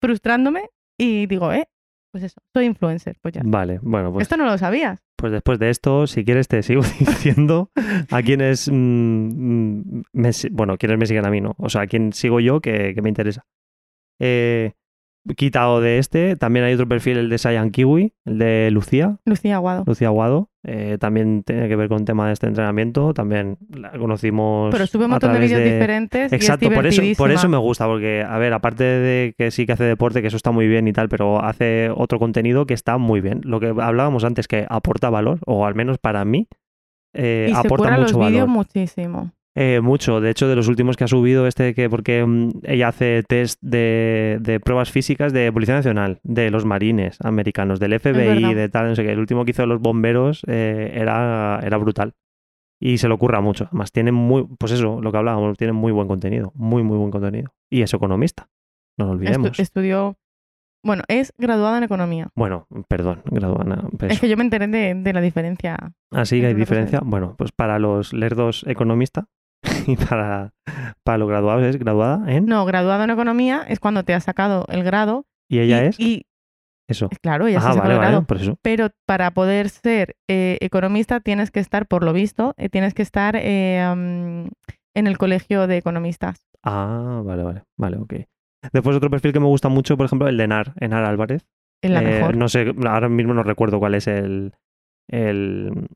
frustrándome 0.00 0.68
y 0.98 1.26
digo, 1.26 1.52
eh, 1.52 1.68
pues 2.18 2.32
eso, 2.32 2.40
soy 2.52 2.64
influencer, 2.66 3.16
pues 3.22 3.34
ya. 3.34 3.42
Vale, 3.44 3.78
bueno, 3.82 4.12
pues, 4.12 4.22
Esto 4.22 4.36
no 4.36 4.44
lo 4.44 4.58
sabías. 4.58 5.00
pues 5.16 5.32
después 5.32 5.58
de 5.58 5.70
esto, 5.70 6.06
si 6.06 6.24
quieres, 6.24 6.48
te 6.48 6.62
sigo 6.62 6.82
diciendo 6.98 7.70
a 8.10 8.22
quienes. 8.22 8.68
mm, 8.68 8.74
mm, 8.74 10.02
me 10.12 10.30
bueno, 10.50 10.76
quienes 10.78 10.98
me 10.98 11.06
siguen 11.06 11.26
a 11.26 11.30
mí, 11.30 11.40
¿no? 11.40 11.54
O 11.58 11.68
sea, 11.68 11.82
a 11.82 11.86
quién 11.86 12.12
sigo 12.12 12.40
yo 12.40 12.60
que, 12.60 12.94
que 12.94 13.02
me 13.02 13.08
interesa. 13.08 13.46
Eh, 14.20 14.72
quitado 15.36 15.80
de 15.80 15.98
este, 15.98 16.36
también 16.36 16.64
hay 16.64 16.74
otro 16.74 16.88
perfil, 16.88 17.18
el 17.18 17.28
de 17.28 17.38
Sayan 17.38 17.70
Kiwi, 17.70 18.14
el 18.24 18.38
de 18.38 18.70
Lucía, 18.70 19.18
Lucía 19.24 19.56
Aguado. 19.56 19.84
Lucía 19.86 20.08
Aguado. 20.08 20.48
eh, 20.62 20.96
también 21.00 21.42
tiene 21.44 21.68
que 21.68 21.76
ver 21.76 21.88
con 21.88 22.04
tema 22.04 22.26
de 22.26 22.32
este 22.32 22.46
entrenamiento. 22.46 23.14
También 23.14 23.58
la 23.70 23.90
conocimos. 23.92 24.70
Pero 24.72 24.86
sube 24.86 25.04
un 25.04 25.12
montón 25.12 25.32
de 25.32 25.40
vídeos 25.40 25.62
diferentes 25.62 26.32
Exacto, 26.32 26.66
y 26.66 26.68
es 26.68 26.74
por 26.74 26.86
eso, 26.86 27.02
por 27.16 27.30
eso 27.30 27.48
me 27.48 27.58
gusta, 27.58 27.86
porque, 27.86 28.24
a 28.26 28.38
ver, 28.38 28.52
aparte 28.52 28.84
de 28.84 29.34
que 29.36 29.50
sí 29.50 29.66
que 29.66 29.72
hace 29.72 29.84
deporte, 29.84 30.20
que 30.22 30.28
eso 30.28 30.36
está 30.36 30.50
muy 30.50 30.68
bien 30.68 30.88
y 30.88 30.92
tal, 30.92 31.08
pero 31.08 31.42
hace 31.42 31.90
otro 31.94 32.18
contenido 32.18 32.66
que 32.66 32.74
está 32.74 32.98
muy 32.98 33.20
bien. 33.20 33.40
Lo 33.44 33.60
que 33.60 33.68
hablábamos 33.68 34.24
antes, 34.24 34.48
que 34.48 34.66
aporta 34.68 35.10
valor, 35.10 35.38
o 35.46 35.66
al 35.66 35.74
menos 35.74 35.98
para 35.98 36.24
mí, 36.24 36.48
eh, 37.14 37.48
y 37.50 37.52
se 37.52 37.58
aporta 37.58 37.96
los 37.96 38.12
mucho 38.12 38.26
vídeos 38.26 38.46
valor. 38.46 38.48
muchísimo. 38.48 39.32
Eh, 39.60 39.80
mucho, 39.80 40.20
de 40.20 40.30
hecho, 40.30 40.46
de 40.46 40.54
los 40.54 40.68
últimos 40.68 40.96
que 40.96 41.02
ha 41.02 41.08
subido, 41.08 41.48
este 41.48 41.74
que, 41.74 41.90
porque 41.90 42.24
mm, 42.24 42.50
ella 42.62 42.88
hace 42.88 43.24
test 43.26 43.58
de, 43.60 44.38
de 44.40 44.60
pruebas 44.60 44.92
físicas 44.92 45.32
de 45.32 45.50
Policía 45.52 45.74
Nacional, 45.74 46.20
de 46.22 46.50
los 46.52 46.64
marines 46.64 47.18
americanos, 47.24 47.80
del 47.80 47.98
FBI, 47.98 48.54
de 48.54 48.68
tal, 48.68 48.88
no 48.90 48.94
sé 48.94 49.02
qué. 49.02 49.10
El 49.12 49.18
último 49.18 49.44
que 49.44 49.50
hizo 49.50 49.62
de 49.62 49.66
los 49.68 49.80
bomberos 49.80 50.42
eh, 50.46 50.92
era, 50.94 51.58
era 51.64 51.76
brutal. 51.76 52.12
Y 52.80 52.98
se 52.98 53.08
lo 53.08 53.16
ocurra 53.16 53.40
mucho. 53.40 53.64
Además, 53.64 53.90
tiene 53.90 54.12
muy, 54.12 54.46
pues 54.60 54.70
eso, 54.70 55.00
lo 55.00 55.10
que 55.10 55.18
hablábamos, 55.18 55.56
tiene 55.58 55.72
muy 55.72 55.90
buen 55.90 56.06
contenido, 56.06 56.52
muy, 56.54 56.84
muy 56.84 56.96
buen 56.96 57.10
contenido. 57.10 57.52
Y 57.68 57.82
es 57.82 57.92
economista, 57.92 58.48
no 58.96 59.06
lo 59.06 59.10
Estu- 59.10 59.14
olvidemos. 59.16 59.58
estudió 59.58 60.16
Bueno, 60.84 61.02
es 61.08 61.32
graduado 61.36 61.76
en 61.76 61.82
economía. 61.82 62.28
Bueno, 62.36 62.68
perdón, 62.86 63.22
graduada. 63.24 63.82
pues 63.98 64.12
Es 64.12 64.20
que 64.20 64.28
yo 64.28 64.36
me 64.36 64.44
enteré 64.44 64.68
de, 64.68 64.94
de 64.94 65.12
la 65.12 65.20
diferencia. 65.20 65.76
Así 66.12 66.40
que 66.40 66.46
hay 66.46 66.54
diferencia. 66.54 67.00
Bueno, 67.04 67.34
pues 67.36 67.50
para 67.50 67.80
los 67.80 68.12
lerdos 68.12 68.64
economista 68.68 69.26
y 69.86 69.96
para, 69.96 70.52
para 71.02 71.18
los 71.18 71.28
graduados 71.28 71.64
es 71.64 71.78
graduada 71.78 72.30
en. 72.32 72.46
No, 72.46 72.64
graduado 72.64 73.04
en 73.04 73.10
economía 73.10 73.64
es 73.68 73.80
cuando 73.80 74.02
te 74.04 74.14
has 74.14 74.24
sacado 74.24 74.64
el 74.68 74.84
grado. 74.84 75.26
Y 75.48 75.60
ella 75.60 75.84
y, 75.84 75.86
es 75.86 76.00
Y 76.00 76.22
eso. 76.88 77.08
claro, 77.22 77.46
ella 77.46 77.60
se 77.60 77.68
Ah, 77.68 77.72
sacó 77.72 77.88
vale, 77.88 77.98
vale, 77.98 78.22
por 78.22 78.36
eso. 78.36 78.58
Pero 78.62 78.88
para 79.06 79.30
poder 79.32 79.68
ser 79.68 80.16
eh, 80.28 80.58
economista 80.60 81.20
tienes 81.20 81.50
que 81.50 81.60
estar, 81.60 81.86
por 81.86 82.04
lo 82.04 82.12
visto, 82.12 82.54
eh, 82.56 82.68
tienes 82.68 82.94
que 82.94 83.02
estar 83.02 83.34
eh, 83.36 83.78
en 83.80 85.06
el 85.06 85.18
colegio 85.18 85.66
de 85.66 85.76
economistas. 85.78 86.46
Ah, 86.62 87.22
vale, 87.24 87.42
vale, 87.42 87.62
vale, 87.78 87.96
ok. 87.98 88.14
Después 88.72 88.96
otro 88.96 89.10
perfil 89.10 89.32
que 89.32 89.40
me 89.40 89.46
gusta 89.46 89.68
mucho, 89.68 89.96
por 89.96 90.06
ejemplo, 90.06 90.28
el 90.28 90.36
de 90.36 90.44
Enar, 90.44 90.74
Enar 90.80 91.04
Álvarez. 91.04 91.46
La 91.82 92.00
mejor. 92.00 92.36
No 92.36 92.48
sé, 92.48 92.74
ahora 92.86 93.08
mismo 93.08 93.32
no 93.34 93.42
recuerdo 93.44 93.78
cuál 93.78 93.94
es 93.94 94.06
el. 94.08 94.52
el 95.08 95.88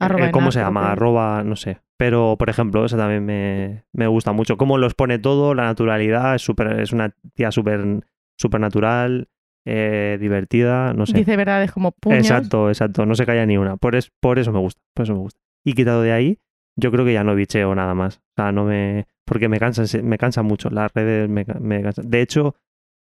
Arroba 0.00 0.26
el- 0.26 0.30
¿Cómo 0.32 0.50
se 0.52 0.60
llama? 0.60 0.92
Arroba, 0.92 1.42
no 1.44 1.56
sé. 1.56 1.78
Pero, 1.96 2.36
por 2.38 2.48
ejemplo, 2.50 2.84
eso 2.84 2.96
también 2.96 3.24
me, 3.24 3.84
me 3.92 4.06
gusta 4.06 4.32
mucho. 4.32 4.56
Cómo 4.56 4.78
los 4.78 4.94
pone 4.94 5.18
todo, 5.18 5.54
la 5.54 5.64
naturalidad, 5.64 6.34
es, 6.34 6.42
súper- 6.42 6.80
es 6.80 6.92
una 6.92 7.14
tía 7.34 7.50
súper 7.50 8.04
super 8.38 8.60
natural, 8.60 9.28
eh, 9.66 10.16
divertida, 10.18 10.94
no 10.94 11.04
sé. 11.06 11.18
Dice 11.18 11.36
verdades 11.36 11.70
como 11.72 11.92
puños. 11.92 12.18
Exacto, 12.20 12.68
exacto. 12.70 13.04
No 13.04 13.14
se 13.14 13.26
calla 13.26 13.44
ni 13.44 13.58
una. 13.58 13.76
Por, 13.76 13.94
es, 13.96 14.10
por 14.20 14.38
eso 14.38 14.50
me 14.52 14.58
gusta. 14.58 14.80
Por 14.94 15.04
eso 15.04 15.12
me 15.12 15.20
gusta. 15.20 15.38
Y 15.64 15.74
quitado 15.74 16.00
de 16.02 16.12
ahí, 16.12 16.38
yo 16.76 16.90
creo 16.90 17.04
que 17.04 17.12
ya 17.12 17.22
no 17.24 17.34
bicheo 17.34 17.74
nada 17.74 17.94
más. 17.94 18.16
O 18.16 18.22
sea, 18.42 18.52
no 18.52 18.64
me. 18.64 19.06
Porque 19.26 19.48
me 19.50 19.58
cansan, 19.60 19.86
me 20.08 20.16
cansan 20.16 20.46
mucho. 20.46 20.70
Las 20.70 20.90
redes 20.94 21.28
me, 21.28 21.44
ca- 21.44 21.58
me 21.60 21.82
cansan. 21.82 22.08
De 22.08 22.22
hecho, 22.22 22.54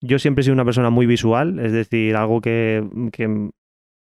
yo 0.01 0.17
siempre 0.17 0.41
he 0.41 0.43
sido 0.45 0.55
una 0.55 0.65
persona 0.65 0.89
muy 0.89 1.05
visual. 1.05 1.59
Es 1.59 1.71
decir, 1.71 2.15
algo 2.15 2.41
que. 2.41 2.83
que 3.13 3.51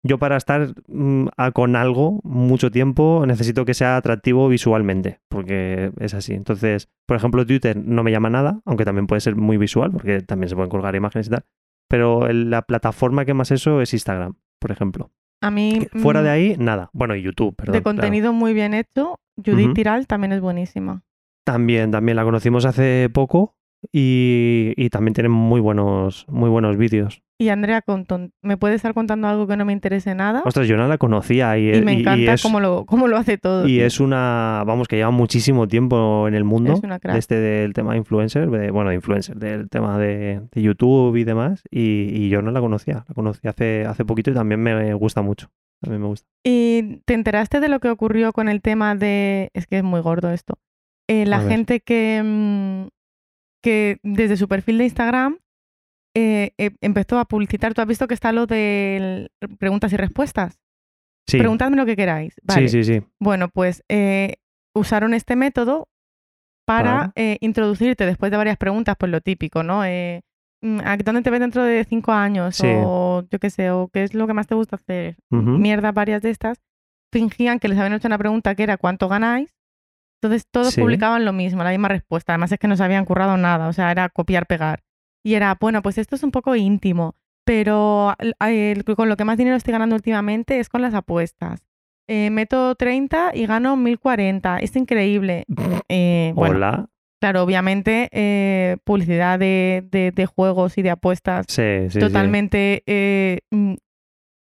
yo 0.03 0.19
para 0.19 0.37
estar 0.37 0.75
mm, 0.89 1.27
a- 1.37 1.51
con 1.53 1.77
algo 1.77 2.21
mucho 2.25 2.71
tiempo 2.71 3.25
necesito 3.27 3.65
que 3.65 3.75
sea 3.75 3.97
atractivo 3.97 4.49
visualmente, 4.49 5.21
porque 5.29 5.93
es 5.99 6.15
así. 6.15 6.33
Entonces, 6.35 6.89
por 7.07 7.17
ejemplo, 7.17 7.45
Twitter 7.47 7.77
no 7.77 8.03
me 8.03 8.11
llama 8.11 8.31
nada, 8.31 8.61
aunque 8.65 8.85
también 8.85 9.07
puede 9.07 9.21
ser 9.21 9.37
muy 9.37 9.57
visual, 9.59 9.91
porque 9.93 10.21
también 10.21 10.49
se 10.49 10.55
pueden 10.55 10.71
colgar 10.71 10.95
imágenes 10.95 11.27
y 11.27 11.31
tal. 11.31 11.45
Pero 11.89 12.27
el- 12.29 12.51
la 12.51 12.63
plataforma 12.63 13.25
que 13.25 13.35
más 13.35 13.51
eso 13.51 13.81
es 13.81 13.93
Instagram, 13.93 14.35
por 14.59 14.71
ejemplo. 14.71 15.11
A 15.43 15.51
mí, 15.51 15.87
Que 15.91 15.99
Fuera 15.99 16.21
mm, 16.21 16.25
de 16.25 16.31
ahí, 16.31 16.57
nada. 16.59 16.91
Bueno, 16.93 17.15
y 17.17 17.23
YouTube, 17.23 17.55
perdón. 17.57 17.73
de 17.73 17.83
claro. 17.83 17.97
contenido 17.97 18.33
muy 18.33 18.53
bien 18.55 18.75
hecho, 18.75 19.19
Judith. 19.45 19.73
Tiral 19.75 20.07
también 20.07 20.33
es 20.33 20.41
buenísima. 20.41 21.03
También, 21.45 21.91
también 21.91 22.17
la 22.17 22.25
conocimos 22.25 22.65
hace 22.67 23.09
poco 23.13 23.55
y, 23.93 24.73
y 24.77 24.91
también 24.91 25.15
tiene 25.15 25.29
muy 25.29 25.61
buenos, 25.61 26.27
muy 26.29 26.49
buenos 26.51 26.77
vídeos. 26.77 27.23
Y 27.39 27.49
Andrea 27.49 27.81
Compton, 27.81 28.33
¿me 28.43 28.59
puede 28.59 28.75
estar 28.75 28.93
contando 28.93 29.27
algo 29.27 29.47
que 29.47 29.57
no 29.57 29.65
me 29.65 29.73
interese 29.73 30.15
nada? 30.15 30.43
Ostras, 30.45 30.69
yo 30.69 30.77
no 30.77 30.87
la 30.89 30.99
conocía 30.99 31.57
y, 31.57 31.75
y 31.75 31.81
me 31.81 31.95
y- 31.95 32.01
encanta 32.01 32.35
es, 32.35 32.43
cómo, 32.43 32.61
lo, 32.61 32.85
cómo 32.85 33.09
lo 33.09 33.17
hace 33.17 33.39
todo. 33.39 33.65
y 33.67 33.77
tío. 33.79 33.87
es 33.87 33.99
una, 33.99 34.63
vamos, 34.67 34.89
que 34.89 34.97
lleva 34.97 35.11
muchísimo 35.11 35.67
tiempo 35.67 36.29
en 36.29 36.35
el 36.35 36.45
mundo 36.45 36.75
Es 36.75 36.81
una 36.83 36.99
crack. 36.99 37.17
este 37.17 37.37
del 37.37 37.73
tema 37.73 37.97
influencer, 37.97 38.51
de, 38.51 38.71
bueno, 38.71 38.91
de 38.91 38.97
influencer, 38.97 39.37
del 39.37 39.71
tema 39.71 39.99
de, 39.99 40.43
de 40.53 40.63
YouTube 40.63 41.17
y 41.17 41.25
demás, 41.25 41.63
y, 41.71 42.11
y 42.13 42.29
yo 42.29 42.43
no 42.43 42.51
la 42.51 42.61
conocía, 42.61 43.07
la 43.09 43.15
conocí 43.15 43.49
hace, 43.49 43.87
hace 43.87 44.05
poquito 44.05 44.31
y 44.31 44.35
también 44.35 44.61
me 44.63 44.93
gusta 44.93 45.23
mucho, 45.23 45.49
también 45.81 46.03
me 46.03 46.09
gusta. 46.09 46.29
¿Y 46.45 46.99
te 47.07 47.15
enteraste 47.15 47.61
de 47.61 47.69
lo 47.71 47.81
que 47.81 47.89
ocurrió 47.89 48.35
con 48.35 48.51
el 48.51 48.61
tema 48.61 48.95
de... 48.95 49.49
Es 49.55 49.67
que 49.67 49.79
es 49.79 49.83
muy 49.85 50.01
gordo 50.03 50.31
esto. 50.31 50.59
Eh, 51.09 51.25
la 51.25 51.37
A 51.39 51.41
ver. 51.45 51.49
gente 51.53 51.81
que, 51.81 52.21
mm, 52.23 52.89
que 53.63 53.99
desde 54.03 54.37
su 54.37 54.49
perfil 54.49 54.79
de 54.79 54.85
Instagram 54.85 55.39
eh, 56.17 56.53
eh, 56.59 56.71
empezó 56.81 57.19
a 57.19 57.25
publicitar. 57.27 57.75
¿Tú 57.75 57.81
has 57.81 57.87
visto 57.87 58.09
que 58.09 58.15
está 58.15 58.33
lo 58.33 58.47
de 58.47 59.31
preguntas 59.59 59.93
y 59.93 59.97
respuestas? 59.97 60.59
Sí, 61.29 61.39
Preguntadme 61.39 61.77
lo 61.77 61.87
que 61.87 61.97
queráis. 61.97 62.35
Vale. 62.43 62.69
sí, 62.69 62.83
sí, 62.83 62.95
sí. 62.95 63.07
Bueno, 63.21 63.49
pues 63.49 63.85
eh, 63.89 64.37
usaron 64.75 65.15
este 65.15 65.37
método 65.37 65.89
para, 66.67 67.13
eh, 67.17 67.37
introducirte 67.41 68.07
después 68.07 68.31
de 68.31 68.37
varias 68.37 68.57
preguntas, 68.57 68.97
pues 68.99 69.11
lo 69.11 69.21
típico, 69.21 69.63
¿no? 69.63 69.85
Eh, 69.85 70.23
mm, 70.63 70.81
¿A 70.85 70.97
dónde 70.97 71.23
te 71.23 71.31
ves 71.31 71.41
dentro 71.41 71.65
de 71.65 71.85
cinco 71.85 72.13
años? 72.13 72.57
Sí. 72.57 72.69
O 72.69 73.25
yo 73.31 73.39
qué 73.39 73.51
sé, 73.51 73.71
o 73.71 73.89
qué 73.93 74.03
es 74.05 74.15
lo 74.15 74.27
que 74.27 74.35
más 74.35 74.47
te 74.47 74.55
gusta 74.55 74.77
hacer. 74.77 75.17
Ujú. 75.31 75.59
Mierdas 75.59 75.95
varias 75.95 76.23
de 76.23 76.31
estas. 76.31 76.61
Fingían 77.13 77.59
que 77.59 77.69
les 77.69 77.79
habían 77.79 77.95
hecho 77.95 78.09
una 78.09 78.19
pregunta 78.19 78.55
que 78.55 78.63
era 78.63 78.77
¿cuánto 78.77 79.09
ganáis? 79.09 79.53
Entonces 80.23 80.47
todos 80.51 80.75
Sí. 80.75 80.81
publicaban 80.81 81.25
lo 81.25 81.33
mismo, 81.33 81.65
la 81.65 81.71
misma 81.71 81.89
respuesta. 81.89 82.33
Además 82.35 82.53
es 82.53 82.59
que 82.59 82.69
no 82.69 82.77
se 82.77 82.85
habían 82.85 83.05
currado 83.07 83.37
nada, 83.37 83.69
o 83.69 83.73
sea, 83.73 83.91
era 83.91 84.09
copiar, 84.11 84.47
pegar. 84.47 84.83
Y 85.25 85.35
era, 85.35 85.57
bueno, 85.61 85.83
pues 85.83 85.97
esto 85.99 86.15
es 86.17 86.23
un 86.23 86.31
poco 86.31 86.55
íntimo, 86.57 87.15
pero 87.45 88.15
el- 88.19 88.85
con 88.97 89.09
lo 89.09 89.17
que 89.17 89.25
más 89.25 89.39
dinero 89.39 89.57
estoy 89.57 89.73
ganando 89.73 89.97
últimamente 89.97 90.61
es 90.61 90.69
con 90.69 90.83
las 90.83 90.95
apuestas. 90.95 91.63
Eh, 92.09 92.29
meto 92.31 92.75
30 92.75 93.31
y 93.35 93.47
gano 93.47 93.77
1040. 93.77 94.59
Es 94.59 94.75
increíble. 94.77 95.45
Eh, 95.93 96.33
bueno, 96.37 96.55
Hola. 96.57 96.87
claro, 97.21 97.43
obviamente 97.43 98.09
eh, 98.13 98.77
publicidad 98.85 99.39
de, 99.41 99.85
de- 99.91 100.13
de 100.13 100.27
juegos 100.27 100.79
y 100.79 100.83
de 100.83 100.91
apuestas 100.91 101.47
Sí, 101.49 101.63
sí, 101.89 101.91
sí. 101.91 101.99
totalmente... 101.99 102.83
eh, 102.87 103.41
mm, 103.51 103.75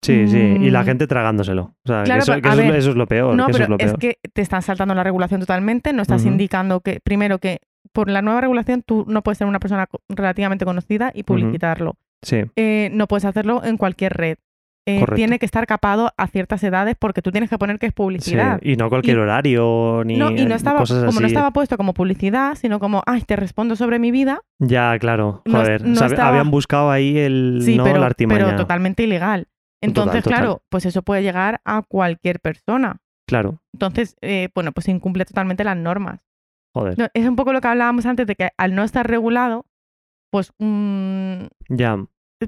Sí, 0.06 0.28
sí, 0.28 0.38
y 0.38 0.70
la 0.70 0.82
Mm. 0.82 0.86
gente 0.86 1.08
tragándoselo. 1.08 1.62
O 1.64 1.88
sea, 1.88 2.03
Claro, 2.03 2.22
eso, 2.22 2.34
pero, 2.34 2.49
es 2.49 2.56
lo- 2.58 2.64
ver, 2.64 2.76
eso 2.76 2.89
es 2.91 2.95
lo 2.95 3.08
peor. 3.08 3.36
no, 3.36 3.45
que 3.45 3.51
eso 3.51 3.58
pero 3.60 3.64
es 3.64 3.70
lo 3.70 3.76
es 3.80 3.86
peor. 3.86 3.99
que 3.99 4.18
te 4.34 4.41
están 4.41 4.62
saltando 4.62 4.93
la 4.95 5.03
regulación 5.03 5.39
totalmente. 5.39 5.93
No 5.93 6.01
estás 6.01 6.26
indicando 6.26 6.80
que, 6.82 6.99
primero, 7.03 7.39
que 7.39 7.60
por 7.93 8.10
la 8.10 8.22
nueva 8.22 8.41
regulación 8.41 8.84
tú 8.86 9.06
no 9.08 9.22
puedes 9.24 9.38
ser 9.38 9.47
una 9.47 9.60
persona 9.60 9.88
relativamente 10.10 10.66
conocida 10.66 11.12
y 11.14 11.24
publicitarlo. 11.24 11.95
Sí, 12.22 12.43
Eh, 12.56 12.89
no 12.93 13.08
puedes 13.08 13.26
hacerlo 13.26 13.62
en 13.64 13.78
cualquier 13.78 14.14
red. 14.14 14.38
Eh, 14.88 14.99
Correcto. 14.99 15.16
tiene 15.16 15.39
que 15.39 15.47
estar 15.47 15.66
capado 15.66 16.12
a 16.16 16.28
ciertas 16.28 16.64
edades 16.64 16.95
porque 16.99 17.24
tú 17.24 17.32
tienes 17.32 17.49
que 17.49 17.58
poner 17.58 17.80
que 17.80 17.88
es 17.88 17.91
sí. 17.91 17.95
publicidad. 17.95 18.60
Y 18.62 18.76
no 18.76 18.88
cualquier 18.89 19.18
Y- 19.18 19.20
horario 19.20 20.03
ni 20.06 20.16
no, 20.16 20.30
y 20.30 20.45
no 20.45 20.53
estaba, 20.53 20.80
cosas 20.82 21.06
como 21.06 21.22
no 21.22 21.26
estaba 21.26 21.49
puesto 21.49 21.76
como 21.76 21.95
publicidad, 21.95 22.53
sino 22.56 22.78
como, 22.80 23.01
ay, 23.08 23.22
te 23.24 23.36
respondo 23.36 23.76
sobre 23.76 23.97
mi 23.97 24.12
vida. 24.12 24.41
Ya, 24.60 24.95
claro. 24.99 25.41
no 25.45 25.58
Joder. 25.60 25.84
no 25.84 26.06
estaba- 26.06 26.28
Habían 26.30 26.51
buscado 26.51 26.91
ahí 26.91 27.18
el, 27.18 27.62
Sí, 27.64 27.78
¿no? 27.78 27.84
pero, 27.84 27.99
la 27.99 28.06
artimaña. 28.06 28.45
pero 28.45 28.58
totalmente 28.58 29.01
ilegal. 29.01 29.47
Entonces, 29.82 30.23
total. 30.23 30.39
claro, 30.39 30.63
pues 30.69 30.86
eso 30.86 31.01
puede 31.03 31.21
llegar 31.23 31.61
a 31.65 31.82
cualquier 31.82 32.39
persona. 32.39 32.97
Claro. 33.28 33.61
Entonces, 33.73 34.15
eh, 34.21 34.49
bueno, 34.53 34.71
pues 34.71 34.88
incumple 34.88 35.26
totalmente 35.26 35.63
las 35.63 35.78
normas. 35.78 36.21
Joder. 36.73 36.97
No, 36.97 37.07
es 37.13 37.28
un 37.28 37.36
poco 37.36 37.53
lo 37.53 37.61
que 37.61 37.67
hablábamos 37.67 38.05
antes 38.05 38.28
de 38.28 38.36
que 38.36 38.49
al 38.57 38.76
no 38.76 38.84
estar 38.84 39.07
regulado, 39.07 39.65
pues, 40.32 40.51
mm, 40.59 41.45
Ya. 41.69 41.97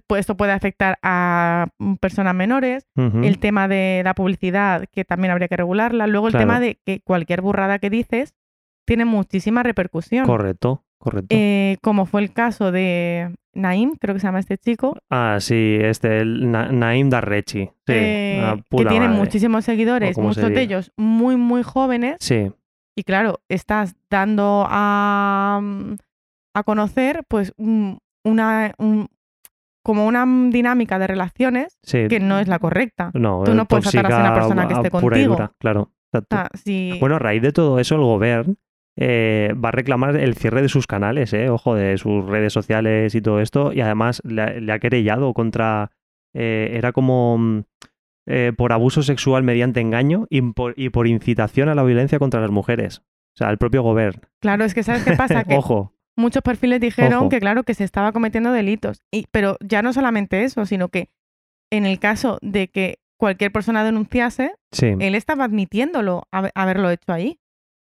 pues 0.08 0.20
esto 0.22 0.36
puede 0.38 0.52
afectar 0.52 0.98
a 1.02 1.68
mm, 1.80 1.96
personas 1.96 2.36
menores. 2.36 2.86
El 2.96 3.40
tema 3.40 3.68
de 3.68 4.02
la 4.04 4.14
publicidad, 4.14 4.86
que 4.92 5.06
también 5.06 5.32
habría 5.32 5.48
que 5.48 5.58
regularla. 5.58 6.08
Luego 6.08 6.28
el 6.28 6.34
Claro. 6.34 6.44
tema 6.46 6.60
de 6.60 6.80
que 6.86 7.00
cualquier 7.02 7.42
burrada 7.42 7.80
que 7.80 7.90
dices 7.90 8.36
tiene 8.86 9.06
muchísima 9.06 9.64
repercusión. 9.64 10.26
Correcto, 10.26 10.84
correcto. 10.98 11.28
Eh, 11.30 11.78
como 11.82 12.06
fue 12.06 12.22
el 12.22 12.32
caso 12.34 12.72
de 12.72 13.34
Naim, 13.54 13.96
creo 14.00 14.16
que 14.16 14.20
se 14.22 14.28
llama 14.28 14.40
este 14.40 14.58
chico, 14.58 14.98
Ah, 15.10 15.38
sí, 15.40 15.78
este, 15.82 16.20
el 16.20 16.52
Na- 16.52 16.72
Naim 16.72 17.10
Darrechi. 17.10 17.66
Sí, 17.66 17.72
eh, 17.88 18.56
que 18.70 18.86
tiene 18.86 19.08
madre. 19.08 19.20
muchísimos 19.20 19.66
seguidores, 19.66 20.18
muchos 20.18 20.50
de 20.50 20.62
ellos 20.62 20.92
muy, 20.98 21.36
muy 21.38 21.64
jóvenes. 21.64 22.18
Sí, 22.20 22.52
Y 23.00 23.04
claro, 23.04 23.40
estás 23.48 23.96
dando 24.10 24.66
a, 24.68 25.60
mm, 25.62 25.94
a 26.56 26.64
conocer 26.64 27.24
pues 27.28 27.54
un- 27.58 28.00
una, 28.26 28.74
un- 28.80 29.08
como 29.84 30.06
una 30.08 30.26
dinámica 30.50 30.98
de 31.00 31.06
relaciones 31.08 31.78
sí. 31.84 32.08
que 32.10 32.20
no 32.20 32.40
es 32.40 32.48
la 32.48 32.58
correcta. 32.60 33.12
No, 33.14 33.44
tú 33.46 33.54
no 33.54 33.64
eh, 33.64 33.66
puedes 33.70 33.92
tratar 33.92 34.12
así 34.12 34.16
a 34.16 34.26
una 34.26 34.34
persona 34.34 34.68
que 34.68 34.74
esté 34.74 34.90
pura 34.92 35.18
y 35.18 35.26
contigo. 35.26 35.34
dura, 35.36 35.52
claro. 35.60 35.92
si- 36.56 36.98
Bueno, 37.00 37.16
a 37.16 37.20
raíz 37.20 37.42
de 37.44 37.52
todo 37.52 37.80
eso, 37.80 37.96
el 37.96 38.02
gobierno 38.02 38.56
eh, 38.98 39.54
va 39.64 39.70
a 39.70 39.72
reclamar 39.72 40.16
el 40.18 40.36
cierre 40.36 40.62
de 40.62 40.70
sus 40.70 40.88
canales, 40.88 41.32
eh, 41.34 41.50
ojo, 41.50 41.76
de 41.76 41.98
sus 41.98 42.26
redes 42.26 42.52
sociales 42.52 43.14
y 43.16 43.22
todo 43.22 43.40
esto, 43.40 43.72
y 43.72 43.82
además 43.82 44.22
le, 44.26 44.42
ha- 44.42 44.54
le 44.60 44.72
ha 44.74 44.80
querellado 44.80 45.34
contra. 45.34 45.92
eh, 46.34 46.72
era 46.74 46.92
como. 46.92 47.38
mm, 47.38 47.64
eh, 48.30 48.52
por 48.58 48.74
abuso 48.74 49.04
sexual 49.04 49.44
mediante 49.44 49.80
engaño 49.80 50.28
y 50.30 50.42
por, 50.42 50.74
y 50.76 50.90
por 50.90 51.08
incitación 51.08 51.70
a 51.70 51.76
la 51.76 51.84
violencia 51.84 52.20
contra 52.20 52.42
las 52.42 52.52
mujeres. 52.52 53.00
O 53.00 53.38
sea, 53.38 53.50
el 53.52 53.58
propio 53.58 53.84
gobierno. 53.84 54.22
claro, 54.42 54.66
es 54.66 54.74
que 54.74 54.84
¿sabes 54.84 55.04
qué 55.06 55.14
pasa? 55.16 55.44
Que 55.48 55.56
Ojo. 55.56 55.94
muchos 56.18 56.42
perfiles 56.42 56.82
dijeron 56.82 57.14
Ojo. 57.20 57.30
que 57.30 57.40
claro, 57.40 57.64
que 57.64 57.74
se 57.74 57.86
estaba 57.86 58.12
cometiendo 58.12 58.52
delitos. 58.52 59.02
Y, 59.14 59.28
pero 59.32 59.56
ya 59.62 59.82
no 59.82 59.94
solamente 59.94 60.44
eso, 60.44 60.66
sino 60.66 60.90
que 60.90 61.08
en 61.72 61.86
el 61.86 62.00
caso 62.00 62.38
de 62.42 62.68
que 62.68 62.98
cualquier 63.18 63.52
persona 63.54 63.86
denunciase, 63.86 64.52
Sí. 64.74 64.88
él 65.00 65.16
estaba 65.16 65.46
admitiéndolo, 65.46 66.24
habe- 66.32 66.52
haberlo 66.54 66.90
hecho 66.90 67.14
ahí. 67.14 67.40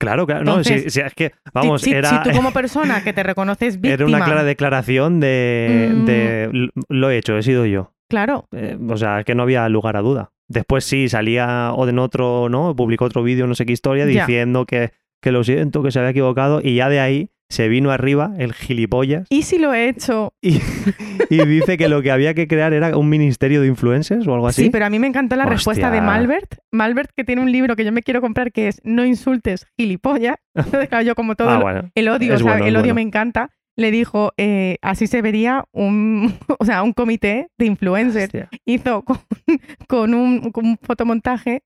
Claro, 0.01 0.27
claro. 0.27 0.45
No, 0.45 0.53
Entonces, 0.59 0.93
sí, 0.93 1.01
es 1.01 1.15
que, 1.15 1.29
Si- 1.29 1.51
vamos, 1.53 1.83
si, 1.83 1.93
era. 1.93 2.09
si 2.09 2.31
tú 2.31 2.35
como 2.37 2.51
persona 2.55 3.05
que 3.05 3.13
te 3.13 3.23
reconoces 3.23 3.77
víctima, 3.77 3.95
Era 3.95 4.07
una 4.07 4.25
clara 4.25 4.43
declaración 4.45 5.21
de, 5.21 5.93
Mm. 5.95 6.05
de, 6.07 6.45
"L- 6.45 6.71
lo 6.89 7.11
he 7.11 7.19
hecho, 7.19 7.37
he 7.37 7.43
sido 7.43 7.67
yo. 7.67 7.93
claro, 8.09 8.49
Eh, 8.53 8.77
o 8.89 8.97
sea, 8.97 9.23
que 9.25 9.35
no 9.37 9.43
había 9.45 9.69
lugar 9.69 9.97
a 9.97 10.01
duda. 10.01 10.33
Después 10.49 10.83
sí, 10.85 11.09
salía 11.09 11.73
o 11.75 11.87
en 11.89 11.99
otro, 12.01 12.49
¿no? 12.49 12.75
Publicó 12.75 13.05
otro 13.05 13.23
vídeo, 13.23 13.47
no 13.47 13.55
sé 13.55 13.65
qué 13.67 13.73
historia, 13.73 14.05
Ya. 14.07 14.27
diciendo 14.27 14.65
que, 14.67 14.91
que 15.23 15.31
lo 15.31 15.45
siento, 15.45 15.83
que 15.83 15.93
se 15.93 15.99
había 16.01 16.11
equivocado, 16.11 16.61
y 16.61 16.75
ya 16.75 16.89
de 16.89 16.99
ahí 16.99 17.31
se 17.51 17.69
vino 17.69 17.91
arriba, 17.91 18.33
el 18.39 18.55
gilipollas, 18.55 19.27
¿Y 19.29 19.43
si 19.43 19.59
lo 19.59 19.75
he 19.75 19.89
hecho? 19.89 20.33
y, 20.41 20.61
y 21.29 21.45
dice 21.47 21.77
que 21.77 21.89
lo 21.89 22.01
que 22.01 22.11
había 22.11 22.33
que 22.33 22.47
crear 22.47 22.73
era 22.73 22.97
un 22.97 23.09
ministerio 23.09 23.61
de 23.61 23.67
influencers 23.67 24.27
o 24.27 24.35
algo 24.35 24.47
así. 24.47 24.65
Sí, 24.65 24.71
pero 24.71 24.87
a 24.87 24.91
mí 24.91 24.99
me 24.99 25.09
encantó 25.09 25.37
la 25.37 25.47
respuesta 25.47 25.91
de. 25.91 26.01
Malbert. 26.01 26.55
Malbert, 26.71 27.11
que 27.15 27.25
tiene 27.25 27.43
un 27.43 27.53
libro 27.53 27.77
que 27.77 27.85
yo 27.85 27.93
me 27.93 28.03
quiero 28.03 28.21
comprar 28.21 28.53
que 28.53 28.69
es 28.69 28.81
No 28.85 29.05
insultes 29.05 29.67
gilipollas. 29.77 30.37
Entonces, 30.55 30.89
claro, 30.89 31.05
yo 31.05 31.15
como 31.15 31.35
todo 31.35 31.51
ah, 31.51 31.59
bueno. 31.59 31.91
el 31.95 32.09
odio, 32.09 32.35
es 32.35 32.41
o 32.41 32.45
sea, 32.45 32.53
bueno, 32.53 32.67
el 32.67 32.77
odio 32.77 32.83
bueno. 32.83 32.95
me 32.95 33.03
encanta. 33.03 33.51
Le 33.77 33.91
dijo, 33.91 34.33
eh, 34.37 34.77
así 34.83 35.07
se 35.07 35.23
vería 35.23 35.65
un, 35.73 36.35
o 36.59 36.65
sea, 36.65 36.83
un 36.83 36.93
comité 36.93 37.49
de 37.59 37.67
influencers. 37.67 38.27
Hostia. 38.27 38.49
Hizo 38.65 39.03
con, 39.03 39.19
con 39.89 40.15
un, 40.15 40.53
con 40.53 40.67
un 40.67 40.79
fotomontaje 40.81 41.63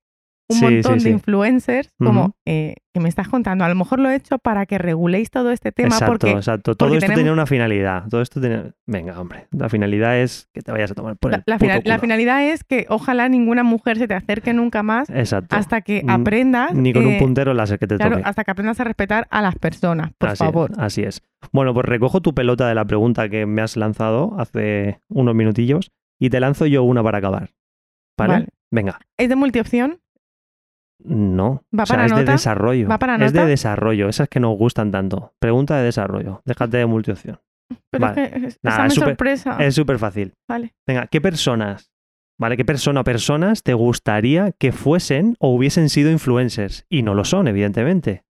un 0.47 0.57
Sí, 0.57 0.63
montón 0.65 0.99
sí, 0.99 1.05
de 1.05 1.09
influencers, 1.11 1.89
como 1.97 2.35
eh, 2.45 2.75
que 2.93 2.99
me 2.99 3.09
estás 3.09 3.27
contando. 3.27 3.63
A 3.65 3.69
lo 3.69 3.73
mejor 3.75 3.99
lo 3.99 4.09
he 4.11 4.15
hecho 4.15 4.37
para 4.37 4.67
que 4.67 4.77
reguléis 4.77 5.31
todo 5.31 5.49
este 5.51 5.71
tema, 5.71 5.87
exacto, 5.95 6.11
porque 6.11 6.31
exacto. 6.31 6.75
Todo 6.75 6.89
porque 6.89 6.97
esto 6.97 7.05
tenemos- 7.07 7.19
tenía 7.19 7.33
una 7.33 7.45
finalidad. 7.47 8.03
Todo 8.09 8.21
esto 8.21 8.39
tenía... 8.39 8.71
Venga, 8.85 9.19
hombre. 9.19 9.47
La 9.51 9.69
finalidad 9.69 10.19
es 10.19 10.47
que 10.53 10.61
te 10.61 10.71
vayas 10.71 10.91
a 10.91 10.93
tomar 10.93 11.17
por 11.17 11.31
la, 11.31 11.37
el 11.37 11.43
la 11.47 11.57
final- 11.57 11.99
finalidad 11.99 12.43
es 12.43 12.63
que 12.63 12.85
ojalá 12.89 13.27
ninguna 13.27 13.63
mujer 13.63 13.97
se 13.97 14.07
te 14.07 14.13
acerque 14.13 14.53
nunca 14.53 14.83
más 14.83 15.09
Exacto. 15.09 15.55
hasta 15.55 15.81
que 15.81 16.03
Mm, 16.03 16.09
aprendas. 16.11 16.73
Ni 16.75 16.93
con 16.93 17.07
un 17.07 17.17
puntero 17.17 17.53
láser 17.55 17.79
que 17.79 17.87
te 17.87 17.97
Claro, 17.97 18.21
hasta 18.23 18.43
que 18.43 18.51
aprendas 18.51 18.79
a 18.79 18.83
respetar 18.83 19.27
a 19.31 19.41
las 19.41 19.55
personas, 19.55 20.11
por 20.17 20.29
así 20.29 20.43
favor. 20.43 20.71
Es, 20.73 20.77
así 20.79 21.01
es. 21.01 21.23
Bueno, 21.51 21.73
pues 21.73 21.85
recojo 21.87 22.21
tu 22.21 22.35
pelota 22.35 22.67
de 22.67 22.75
la 22.75 22.85
pregunta 22.85 23.29
que 23.29 23.47
me 23.47 23.63
has 23.63 23.77
lanzado 23.77 24.35
hace 24.39 24.99
unos 25.09 25.33
minutillos 25.33 25.91
y 26.19 26.29
te 26.29 26.39
lanzo 26.39 26.67
yo 26.67 26.83
una 26.83 27.01
para 27.01 27.17
acabar. 27.17 27.49
¿Vale? 28.17 28.33
Vale. 28.33 28.47
Venga. 28.71 28.99
¿Es 29.17 29.27
de 29.29 29.35
multiopción? 29.35 29.99
No. 31.03 31.63
¿Va 31.77 31.83
o 31.83 31.85
sea, 31.85 31.95
para 31.95 32.05
es 32.05 32.11
de 32.13 32.19
nota? 32.21 32.31
desarrollo. 32.31 32.87
¿Va 32.87 32.97
para 32.99 33.15
Es 33.23 33.33
de 33.33 33.39
nota? 33.39 33.49
desarrollo. 33.49 34.09
Esas 34.09 34.29
que 34.29 34.39
nos 34.39 34.57
gustan 34.57 34.91
tanto. 34.91 35.33
Pregunta 35.39 35.77
de 35.77 35.83
desarrollo. 35.83 36.41
Déjate 36.45 36.77
de 36.77 36.85
multiopción. 36.85 37.39
Pero 37.91 38.05
Vale. 38.07 38.23
es 38.47 38.59
que 38.59 38.69
súper- 38.69 38.91
sorpresa. 38.91 39.57
Es 39.59 39.75
súper 39.75 39.99
fácil. 39.99 40.33
Vale. 40.47 40.73
Venga, 40.87 41.07
¿qué 41.07 41.19
personas, 41.19 41.91
¿vale? 42.39 42.57
¿Qué 42.57 42.65
persona 42.65 43.01
o 43.01 43.03
personas 43.03 43.63
te 43.63 43.73
gustaría 43.73 44.51
que 44.51 44.71
fuesen 44.71 45.35
o 45.39 45.53
hubiesen 45.53 45.89
sido 45.89 46.11
influencers? 46.11 46.85
Y 46.89 47.01
no 47.03 47.13
lo 47.15 47.23
son, 47.25 47.47
evidentemente. 47.47 48.23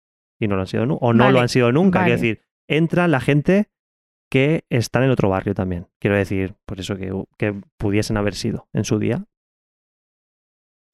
Y 0.41 0.49
no 0.49 0.55
lo 0.57 0.63
han 0.63 0.67
sido 0.67 0.83
o 0.85 1.13
no 1.13 1.25
Vale, 1.25 1.33
lo 1.33 1.41
han 1.41 1.49
sido 1.49 1.73
nunca. 1.73 2.01
vale. 2.01 2.11
Quiero 2.15 2.21
decir, 2.23 2.43
entra 2.69 3.09
la 3.09 3.21
gente 3.21 3.69
que 4.31 4.65
está 4.71 5.05
en 5.05 5.11
otro 5.11 5.29
barrio 5.29 5.55
también. 5.55 5.89
Quiero 6.01 6.17
decir, 6.17 6.55
por 6.67 6.81
eso 6.81 6.97
que, 6.97 7.13
que 7.39 7.55
pudiesen 7.79 8.17
haber 8.17 8.35
sido 8.35 8.67
en 8.73 8.85
su 8.85 8.99
día. 8.99 9.25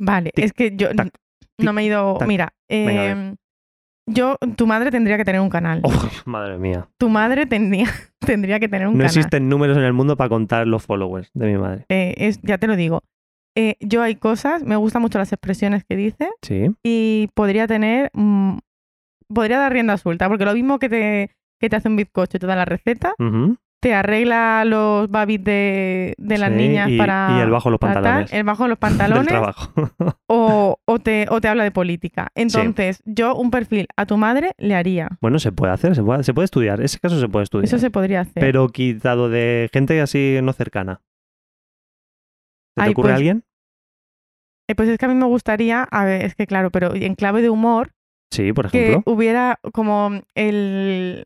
Vale, 0.01 0.31
Tic, 0.33 0.45
es 0.45 0.53
que 0.53 0.77
yo 0.77 0.95
tac, 0.95 1.11
no 1.59 1.73
me 1.73 1.83
he 1.83 1.87
ido. 1.87 2.17
tac. 2.19 2.29
Mira, 2.29 2.53
Venga, 2.69 2.91
a 2.91 3.05
ver. 3.05 3.11
em, 3.17 3.37
yo, 4.07 4.37
tu 4.57 4.67
madre 4.67 4.91
tendría 4.91 5.17
que 5.17 5.25
tener 5.25 5.41
un 5.41 5.51
canal. 5.51 5.81
Oh, 5.85 5.93
madre 6.25 6.59
mía. 6.59 6.89
Tu 6.99 7.09
madre 7.09 7.47
tendría, 7.47 7.87
tendría 8.21 8.59
que 8.61 8.69
tener 8.69 8.87
un 8.89 8.95
No 8.95 8.99
canal. 9.01 9.07
existen 9.17 9.49
números 9.49 9.77
en 9.77 9.85
el 9.85 9.93
mundo 9.93 10.17
para 10.17 10.29
contar 10.31 10.67
los 10.67 10.83
followers 10.85 11.31
de 11.35 11.47
mi 11.47 11.59
madre. 11.59 11.85
Eh, 11.89 12.15
es, 12.19 12.41
ya 12.43 12.59
te 12.59 12.67
lo 12.67 12.77
digo. 12.77 13.03
Eh, 13.57 13.77
yo 13.81 14.03
hay 14.03 14.15
cosas, 14.15 14.63
me 14.63 14.77
gustan 14.77 15.03
mucho 15.03 15.19
las 15.19 15.33
expresiones 15.33 15.85
que 15.85 15.97
dice 15.97 16.29
Sí. 16.43 16.71
y 16.85 17.29
podría 17.35 17.67
tener. 17.67 18.11
mm, 18.15 18.59
podría 19.35 19.59
dar 19.59 19.73
rienda 19.73 19.97
suelta, 19.99 20.27
porque 20.29 20.45
lo 20.47 20.55
mismo 20.55 20.79
que 20.79 20.89
te, 20.89 21.31
que 21.61 21.69
te 21.69 21.77
hace 21.77 21.89
un 21.89 21.97
bizcocho 21.97 22.37
y 22.39 22.41
te 22.41 22.47
da 22.47 22.57
la 22.57 22.65
receta, 22.65 23.15
Ujú. 23.19 23.57
Te 23.81 23.95
arregla 23.95 24.65
los 24.65 25.09
babis 25.09 25.43
de, 25.45 26.15
de 26.19 26.39
las 26.39 26.51
Sí, 26.51 26.57
niñas 26.57 26.89
y- 26.91 26.99
para. 26.99 27.37
y 27.39 27.41
el 27.41 27.51
bajo 27.51 27.69
de 27.69 27.73
los 27.73 27.81
tal, 27.81 27.93
pantalones. 27.95 28.33
el 28.33 28.45
bajo 28.45 28.63
de 28.65 28.69
los 28.71 28.79
pantalones. 28.79 29.27
trabajo. 29.29 29.73
o, 30.27 30.79
o 30.85 30.99
te, 30.99 31.27
o 31.31 31.41
te 31.41 31.49
habla 31.49 31.63
de 31.65 31.71
política. 31.71 32.29
Entonces, 32.35 33.01
yo 33.05 33.35
un 33.37 33.51
perfil 33.51 33.87
a 33.97 34.07
tu 34.07 34.17
madre 34.17 34.53
le 34.59 34.75
haría. 34.75 35.09
bueno, 35.21 35.39
se 35.39 35.53
puede 35.53 35.73
hacer, 35.73 35.95
se 35.95 36.03
puede, 36.03 36.25
se 36.25 36.35
puede 36.35 36.47
estudiar. 36.47 36.81
Ese 36.81 36.99
caso 36.99 37.21
se 37.21 37.29
puede 37.29 37.45
estudiar. 37.45 37.65
Eso 37.67 37.79
se 37.79 37.91
podría 37.91 38.21
hacer. 38.23 38.41
pero 38.41 38.69
quitado 38.69 39.29
de 39.29 39.71
gente 39.73 40.01
así 40.01 40.39
no 40.43 40.53
cercana. 40.53 41.01
¿Se 42.75 42.83
te 42.83 42.87
Ay, 42.87 42.91
ocurre 42.93 43.09
pues, 43.09 43.17
alguien? 43.17 43.45
Eh, 44.71 44.75
pues 44.75 44.89
es 44.89 44.99
que 44.99 45.07
a 45.07 45.09
mí 45.09 45.15
me 45.15 45.25
gustaría, 45.27 45.83
a 45.85 46.05
ver, 46.05 46.25
es 46.25 46.35
que 46.35 46.47
claro, 46.47 46.71
pero 46.71 46.95
en 46.95 47.15
clave 47.15 47.43
de 47.43 47.51
humor, 47.51 47.93
Sí, 48.31 48.53
por 48.53 48.71
que 48.71 48.93
ejemplo. 48.93 49.13
hubiera 49.13 49.59
como 49.73 50.11
el, 50.35 51.25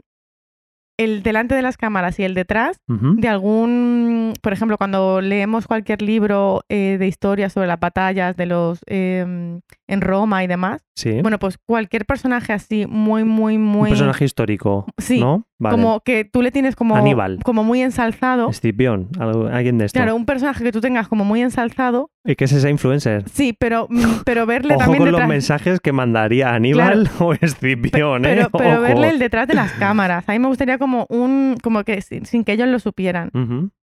el 0.98 1.22
delante 1.22 1.54
de 1.54 1.62
las 1.62 1.76
cámaras 1.76 2.18
y 2.18 2.24
el 2.24 2.34
detrás 2.34 2.78
de 2.86 3.28
algún, 3.28 4.34
por 4.42 4.52
ejemplo, 4.52 4.76
cuando 4.78 5.20
leemos 5.20 5.66
cualquier 5.66 6.02
libro 6.02 6.62
eh, 6.68 6.96
de 6.98 7.06
historia 7.06 7.48
sobre 7.50 7.66
las 7.66 7.80
batallas 7.80 8.36
de 8.36 8.46
los 8.46 8.80
eh, 8.86 9.58
en 9.88 10.00
Roma 10.00 10.44
y 10.44 10.46
demás, 10.46 10.82
Sí. 10.94 11.20
bueno, 11.22 11.38
pues 11.38 11.56
cualquier 11.66 12.04
personaje 12.04 12.52
así 12.52 12.86
muy, 12.86 13.24
muy, 13.24 13.56
Un 13.56 13.62
muy, 13.62 13.90
personaje 13.90 14.24
histórico, 14.24 14.86
Sí, 14.98 15.20
¿no? 15.20 15.46
Vale. 15.62 15.76
como 15.76 16.00
que 16.00 16.24
tú 16.24 16.42
le 16.42 16.50
tienes 16.50 16.74
como, 16.76 16.96
Aníbal. 16.96 17.38
como 17.44 17.62
muy 17.64 17.80
ensalzado. 17.82 18.48
Escipión, 18.50 19.08
alguien 19.18 19.78
de 19.78 19.86
esto. 19.86 19.96
Claro, 19.98 20.16
un 20.16 20.26
personaje 20.26 20.64
que 20.64 20.72
tú 20.72 20.80
tengas 20.80 21.08
como 21.08 21.24
muy 21.24 21.40
ensalzado, 21.40 22.10
¿Y 22.24 22.36
qué 22.36 22.44
es 22.44 22.52
ese 22.52 22.68
influencer? 22.70 23.24
sí, 23.28 23.56
pero, 23.58 23.86
mm, 23.90 24.22
pero 24.24 24.44
verle 24.46 24.74
Ojo 24.74 24.80
también 24.84 24.98
con 24.98 25.06
los 25.12 25.14
detrás. 25.20 25.28
mensajes 25.28 25.80
que 25.80 25.92
mandaría 25.92 26.54
Aníbal 26.54 27.08
o 27.20 27.32
Escipión, 27.34 28.24
¿eh? 28.24 28.46
Pero, 28.56 28.80
verle 28.80 29.10
el 29.10 29.18
detrás 29.18 29.46
de 29.48 29.54
las 29.54 29.72
cámaras. 29.72 30.28
A 30.28 30.32
mí 30.32 30.38
me 30.38 30.48
gustaría 30.48 30.78
como 30.78 31.06
un, 31.08 31.56
como 31.62 31.84
que 31.84 32.00
sin, 32.02 32.26
sin 32.26 32.44
que 32.44 32.52
ellos 32.52 32.68
lo 32.68 32.78
supieran. 32.78 33.30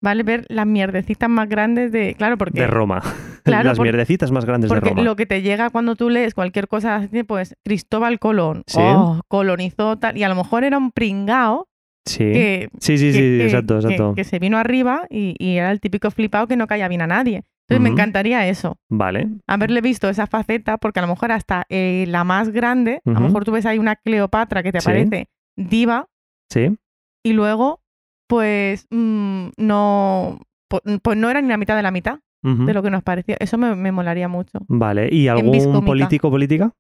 ¿vale? 0.02 0.22
Ver 0.22 0.44
las 0.48 0.66
mierdecitas 0.66 1.28
más 1.28 1.48
grandes 1.48 1.90
de, 1.92 2.14
claro, 2.14 2.36
porque, 2.38 2.60
De 2.60 2.66
Roma. 2.66 3.02
Claro, 3.46 3.68
Las 3.68 3.76
por- 3.76 3.84
mierdecitas 3.84 4.32
más 4.32 4.44
grandes 4.44 4.68
de 4.68 4.74
porque 4.74 4.88
Roma. 4.90 5.02
lo 5.02 5.14
que 5.14 5.24
te 5.24 5.40
llega 5.40 5.70
cuando 5.70 5.94
tú 5.94 6.10
lees 6.10 6.34
cualquier 6.34 6.66
cosa 6.66 7.08
pues 7.28 7.54
Cristóbal 7.64 8.18
Colón, 8.18 8.64
Sí. 8.66 8.80
oh, 8.82 9.20
colonizó 9.28 9.96
tal, 9.98 10.16
y 10.16 10.24
a 10.24 10.28
lo 10.28 10.34
mejor 10.34 10.64
era 10.64 10.76
un 10.78 10.90
pringao 10.90 11.65
Sí. 12.06 12.18
que, 12.32 12.68
sí, 12.78 12.96
sí, 12.98 13.12
sí, 13.12 13.18
que- 13.18 13.38
que- 13.38 13.44
exacto, 13.46 13.74
exacto. 13.76 14.14
que 14.14 14.24
se 14.24 14.38
vino 14.38 14.56
arriba 14.58 15.06
y, 15.10 15.34
y 15.38 15.56
era 15.56 15.70
el 15.72 15.80
típico 15.80 16.10
flipado 16.10 16.46
que 16.46 16.56
no 16.56 16.66
caía 16.66 16.88
bien 16.88 17.02
a 17.02 17.06
nadie. 17.06 17.42
Entonces 17.68 17.82
me 17.82 17.88
encantaría 17.88 18.46
eso, 18.46 18.78
Vale. 18.88 19.26
haberle 19.48 19.80
visto 19.80 20.08
esa 20.08 20.28
faceta, 20.28 20.78
porque 20.78 21.00
a 21.00 21.02
lo 21.02 21.08
mejor 21.08 21.32
hasta 21.32 21.64
eh, 21.68 22.04
la 22.06 22.22
más 22.22 22.50
grande, 22.50 23.00
a 23.04 23.10
lo 23.10 23.18
mejor 23.20 23.44
tú 23.44 23.50
ves 23.50 23.66
ahí 23.66 23.78
una 23.80 23.96
Cleopatra 23.96 24.62
que 24.62 24.70
te 24.70 24.80
Sí. 24.80 24.88
aparece 24.88 25.26
diva 25.56 26.06
Sí. 26.48 26.76
y 27.24 27.32
luego, 27.32 27.80
pues 28.28 28.86
mm, 28.90 29.48
no, 29.56 30.38
pues, 30.68 31.16
no 31.18 31.28
era 31.28 31.40
ni 31.42 31.48
la 31.48 31.56
mitad 31.56 31.74
de 31.76 31.82
la 31.82 31.90
mitad 31.90 32.20
de 32.42 32.72
lo 32.72 32.80
que 32.84 32.90
nos 32.92 33.02
parecía. 33.02 33.36
Eso 33.40 33.58
me, 33.58 33.74
me 33.74 33.90
molaría 33.90 34.28
mucho. 34.28 34.60
Vale. 34.68 35.08
¿Y 35.10 35.26
algún 35.26 35.84
político 35.84 36.30
política? 36.30 36.70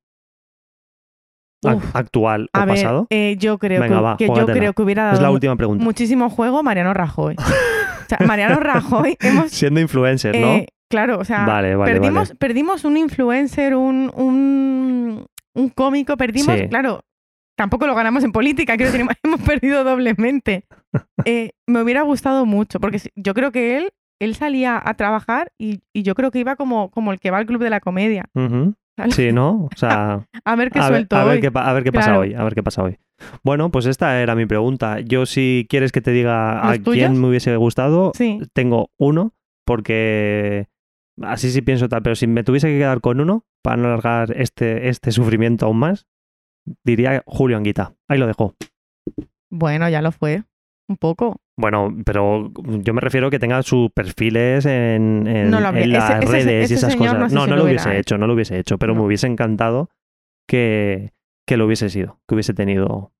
Uf. 1.64 1.96
¿Actual 1.96 2.48
o 2.54 2.58
A 2.58 2.64
ver, 2.64 2.74
pasado? 2.76 3.06
eh, 3.10 3.36
yo 3.38 3.58
creo 3.58 3.80
Venga, 3.80 3.96
que, 3.96 4.02
va, 4.02 4.16
que 4.18 4.26
yo 4.28 4.46
creo 4.46 4.72
que 4.72 4.82
hubiera 4.82 5.04
dado 5.04 5.14
Es 5.16 5.22
la 5.22 5.30
última 5.30 5.56
pregunta. 5.56 5.82
muchísimo 5.82 6.28
juego 6.30 6.62
Mariano 6.62 6.92
Rajoy. 6.94 7.34
o 7.38 8.08
sea, 8.08 8.18
Mariano 8.26 8.60
Rajoy 8.60 9.16
hemos 9.20 9.50
Siendo 9.50 9.80
influencer, 9.80 10.38
¿no? 10.38 10.46
eh, 10.48 10.66
claro, 10.90 11.18
o 11.18 11.24
sea, 11.24 11.44
vale, 11.46 11.74
vale, 11.74 11.92
perdimos, 11.92 12.28
vale. 12.28 12.38
perdimos 12.38 12.84
un 12.84 12.96
influencer, 12.96 13.74
un, 13.74 14.12
un, 14.14 15.26
un 15.54 15.68
cómico, 15.70 16.16
perdimos, 16.16 16.56
Sí. 16.56 16.68
claro, 16.68 17.00
tampoco 17.56 17.86
lo 17.86 17.94
ganamos 17.94 18.22
en 18.22 18.32
política, 18.32 18.76
quiero 18.76 18.92
decir, 18.92 19.06
hemos 19.24 19.40
perdido 19.40 19.82
doblemente. 19.82 20.64
Eh, 21.24 21.50
me 21.66 21.82
hubiera 21.82 22.02
gustado 22.02 22.44
mucho, 22.46 22.78
porque 22.80 23.00
yo 23.16 23.34
creo 23.34 23.50
que 23.50 23.78
él, 23.78 23.90
él 24.20 24.34
salía 24.34 24.80
a 24.84 24.94
trabajar 24.94 25.50
y, 25.58 25.80
y 25.92 26.02
yo 26.02 26.14
creo 26.14 26.30
que 26.30 26.38
iba 26.38 26.54
como, 26.56 26.90
como 26.90 27.12
el 27.12 27.18
que 27.18 27.30
va 27.30 27.38
al 27.38 27.46
club 27.46 27.62
de 27.62 27.70
la 27.70 27.80
comedia. 27.80 28.26
Ujú. 28.34 28.74
Sí, 29.10 29.32
¿no? 29.32 29.68
O 29.72 29.76
sea, 29.76 30.26
A 30.44 30.56
ver 30.56 30.70
qué 30.70 30.78
a 30.78 30.84
ver, 30.84 30.90
suelto 30.92 31.16
a 31.16 31.24
ver 31.24 31.34
hoy. 31.36 31.40
qué, 31.40 31.50
a 31.54 31.72
ver 31.72 31.84
qué 31.84 31.92
pasa 31.92 32.18
hoy, 32.18 32.34
a 32.34 32.44
ver 32.44 32.54
qué 32.54 32.62
pasa 32.62 32.82
hoy. 32.82 32.98
Bueno, 33.42 33.70
pues 33.70 33.86
esta 33.86 34.20
era 34.20 34.34
mi 34.34 34.46
pregunta. 34.46 35.00
Yo 35.00 35.26
si 35.26 35.66
quieres 35.68 35.92
que 35.92 36.00
te 36.00 36.10
diga 36.12 36.70
a 36.70 36.78
quién 36.78 37.20
me 37.20 37.28
hubiese 37.28 37.54
gustado, 37.56 38.12
Sí, 38.14 38.40
tengo 38.52 38.90
uno, 38.98 39.32
porque 39.66 40.66
así 41.22 41.50
sí 41.50 41.62
pienso 41.62 41.88
tal, 41.88 42.02
pero 42.02 42.14
si 42.14 42.26
me 42.26 42.44
tuviese 42.44 42.68
que 42.68 42.78
quedar 42.78 43.00
con 43.00 43.20
uno 43.20 43.44
para 43.62 43.76
no 43.76 43.86
alargar 43.88 44.32
este, 44.36 44.88
este 44.88 45.12
sufrimiento 45.12 45.66
aún 45.66 45.78
más, 45.78 46.06
diría 46.84 47.22
Julio 47.26 47.56
Anguita. 47.56 47.94
Ahí 48.08 48.18
lo 48.18 48.26
dejo. 48.26 48.54
bueno, 49.50 49.88
ya 49.88 50.02
lo 50.02 50.12
fue, 50.12 50.42
un 50.88 50.96
poco. 50.96 51.40
Bueno, 51.56 51.94
pero 52.04 52.50
yo 52.64 52.94
me 52.94 53.00
refiero 53.00 53.30
que 53.30 53.38
tenga 53.38 53.62
sus 53.62 53.90
perfiles 53.90 54.66
en, 54.66 55.26
en- 55.26 55.50
No 55.50 55.58
en 55.58 55.92
las 55.92 56.10
ese- 56.22 56.30
redes 56.32 56.64
ese 56.70 56.74
y 56.74 56.76
esas 56.76 56.96
cosas. 56.96 57.18
no 57.18 57.28
sé 57.28 57.34
No, 57.34 57.44
si 57.44 57.50
no 57.50 57.56
lo 57.56 57.64
hubiese 57.64 57.98
hecho, 57.98 58.18
no 58.18 58.26
lo 58.26 58.34
hubiese 58.34 58.58
hecho, 58.58 58.78
pero 58.78 58.94
me 58.94 59.00
hubiese 59.02 59.26
encantado 59.26 59.90
que, 60.46 61.12
que 61.46 61.56
lo 61.56 61.66
hubiese 61.66 61.90
sido, 61.90 62.20
que 62.28 62.34
hubiese 62.34 62.54
tenido, 62.54 63.12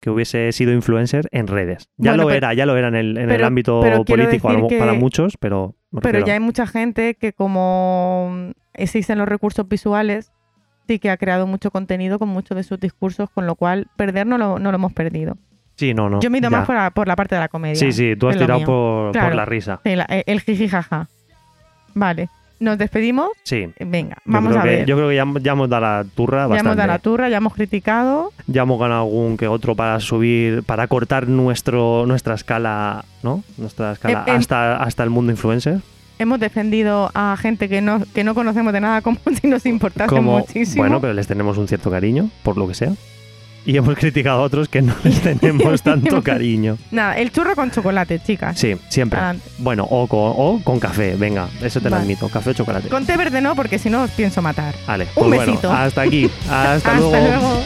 que 0.00 0.10
hubiese 0.10 0.52
sido 0.52 0.72
influencer 0.72 1.28
en 1.32 1.46
redes. 1.46 1.88
Ya 1.96 2.10
Bueno, 2.12 2.24
lo 2.24 2.28
pero- 2.28 2.36
era, 2.38 2.54
ya 2.54 2.66
lo 2.66 2.76
era 2.76 2.88
en 2.88 2.94
el, 2.96 3.16
en 3.18 3.30
el 3.30 3.44
ámbito 3.44 3.80
político 4.06 4.48
a 4.48 4.52
lo- 4.54 4.62
decir 4.64 4.78
para 4.78 4.92
que- 4.92 4.98
muchos, 4.98 5.36
pero 5.38 5.74
Pero 6.02 6.24
ya 6.24 6.34
hay 6.34 6.40
mucha 6.40 6.66
gente 6.66 7.14
que 7.14 7.32
como 7.32 8.52
existen 8.74 9.18
los 9.18 9.28
recursos 9.28 9.68
visuales, 9.68 10.32
sí 10.88 10.98
que 10.98 11.10
ha 11.10 11.16
creado 11.16 11.46
mucho 11.46 11.70
contenido 11.70 12.18
con 12.18 12.28
muchos 12.28 12.56
de 12.56 12.62
sus 12.64 12.78
discursos, 12.80 13.30
con 13.30 13.46
lo 13.46 13.54
cual 13.56 13.88
perder 13.96 14.26
no 14.26 14.38
lo, 14.38 14.58
no 14.58 14.70
lo 14.72 14.76
hemos 14.76 14.92
perdido. 14.92 15.36
Sí, 15.82 15.94
no, 15.94 16.08
no. 16.08 16.20
Yo 16.20 16.30
me 16.30 16.38
he 16.38 16.40
ido 16.40 16.48
ya. 16.48 16.58
más 16.58 16.66
por 16.66 16.76
la, 16.76 16.90
por 16.90 17.08
la 17.08 17.16
parte 17.16 17.34
de 17.34 17.40
la 17.40 17.48
comedia. 17.48 17.74
Sí, 17.74 17.90
sí, 17.90 18.14
tú 18.14 18.28
has 18.28 18.38
tirado 18.38 18.62
por, 18.64 19.16
la 19.34 19.44
risa. 19.44 19.80
El 19.84 20.40
jiji 20.40 20.68
jaja. 20.68 21.08
Vale. 21.92 22.28
Nos 22.60 22.78
despedimos. 22.78 23.30
Sí. 23.42 23.66
Venga, 23.80 24.18
vamos 24.24 24.54
a 24.54 24.62
que- 24.62 24.68
ver. 24.68 24.86
Yo 24.86 24.94
creo 24.94 25.08
que 25.08 25.16
ya, 25.16 25.24
ya 25.40 25.52
hemos 25.52 25.68
dado 25.68 25.82
la 25.82 26.04
turra 26.14 26.42
ya 26.42 26.46
bastante. 26.46 26.60
hemos 26.68 26.76
dado 26.76 26.86
la 26.86 26.98
turra, 27.00 27.28
ya 27.28 27.38
hemos 27.38 27.54
criticado. 27.54 28.32
Ya 28.46 28.62
hemos 28.62 28.78
ganado 28.78 29.02
algún 29.02 29.36
que 29.36 29.48
otro 29.48 29.74
para 29.74 29.98
subir, 29.98 30.62
para 30.62 30.86
cortar 30.86 31.26
nuestro, 31.26 32.06
nuestra 32.06 32.34
escala, 32.34 33.04
¿no? 33.24 33.42
Nuestra 33.58 33.90
escala 33.94 34.22
Em, 34.28 34.34
em. 34.34 34.38
hasta, 34.38 34.76
hasta 34.76 35.02
el 35.02 35.10
mundo 35.10 35.32
influencer. 35.32 35.80
Hemos 36.20 36.38
defendido 36.38 37.10
a 37.14 37.36
gente 37.36 37.68
que 37.68 37.80
no, 37.80 38.00
que 38.14 38.22
no 38.22 38.32
conocemos 38.36 38.72
de 38.72 38.80
nada 38.80 39.00
como 39.02 39.18
si 39.40 39.48
nos 39.48 39.66
importase 39.66 40.08
Como, 40.14 40.38
muchísimo. 40.38 40.84
bueno, 40.84 41.00
pero 41.00 41.14
les 41.14 41.26
tenemos 41.26 41.58
un 41.58 41.66
cierto 41.66 41.90
cariño, 41.90 42.30
por 42.44 42.56
lo 42.56 42.68
que 42.68 42.74
sea. 42.74 42.92
Y 43.64 43.76
hemos 43.76 43.94
criticado 43.96 44.40
a 44.40 44.42
otros 44.42 44.68
que 44.68 44.82
no 44.82 44.94
les 45.04 45.20
tenemos 45.22 45.82
tanto 45.82 46.22
cariño. 46.22 46.78
Nada, 46.90 47.14
el 47.16 47.30
churro 47.30 47.54
con 47.54 47.70
chocolate, 47.70 48.20
chicas. 48.20 48.58
Sí, 48.58 48.76
siempre. 48.88 49.18
Adelante. 49.18 49.48
Bueno, 49.58 49.86
o 49.88 50.06
con, 50.06 50.32
o 50.36 50.60
con 50.64 50.80
café, 50.80 51.14
venga, 51.16 51.48
eso 51.62 51.80
te 51.80 51.88
lo 51.90 51.96
admito. 51.96 52.28
Café 52.28 52.50
o 52.50 52.54
chocolate. 52.54 52.88
Con 52.88 53.06
té 53.06 53.16
verde 53.16 53.40
no, 53.40 53.54
porque 53.54 53.78
si 53.78 53.90
no 53.90 54.02
os 54.02 54.10
pienso 54.10 54.42
matar. 54.42 54.74
Vale, 54.86 55.06
Un 55.14 55.30
pues 55.30 55.46
bueno, 55.46 55.72
hasta 55.72 56.02
aquí. 56.02 56.30
Hasta, 56.48 56.72
Hasta 56.74 56.98
luego. 56.98 57.62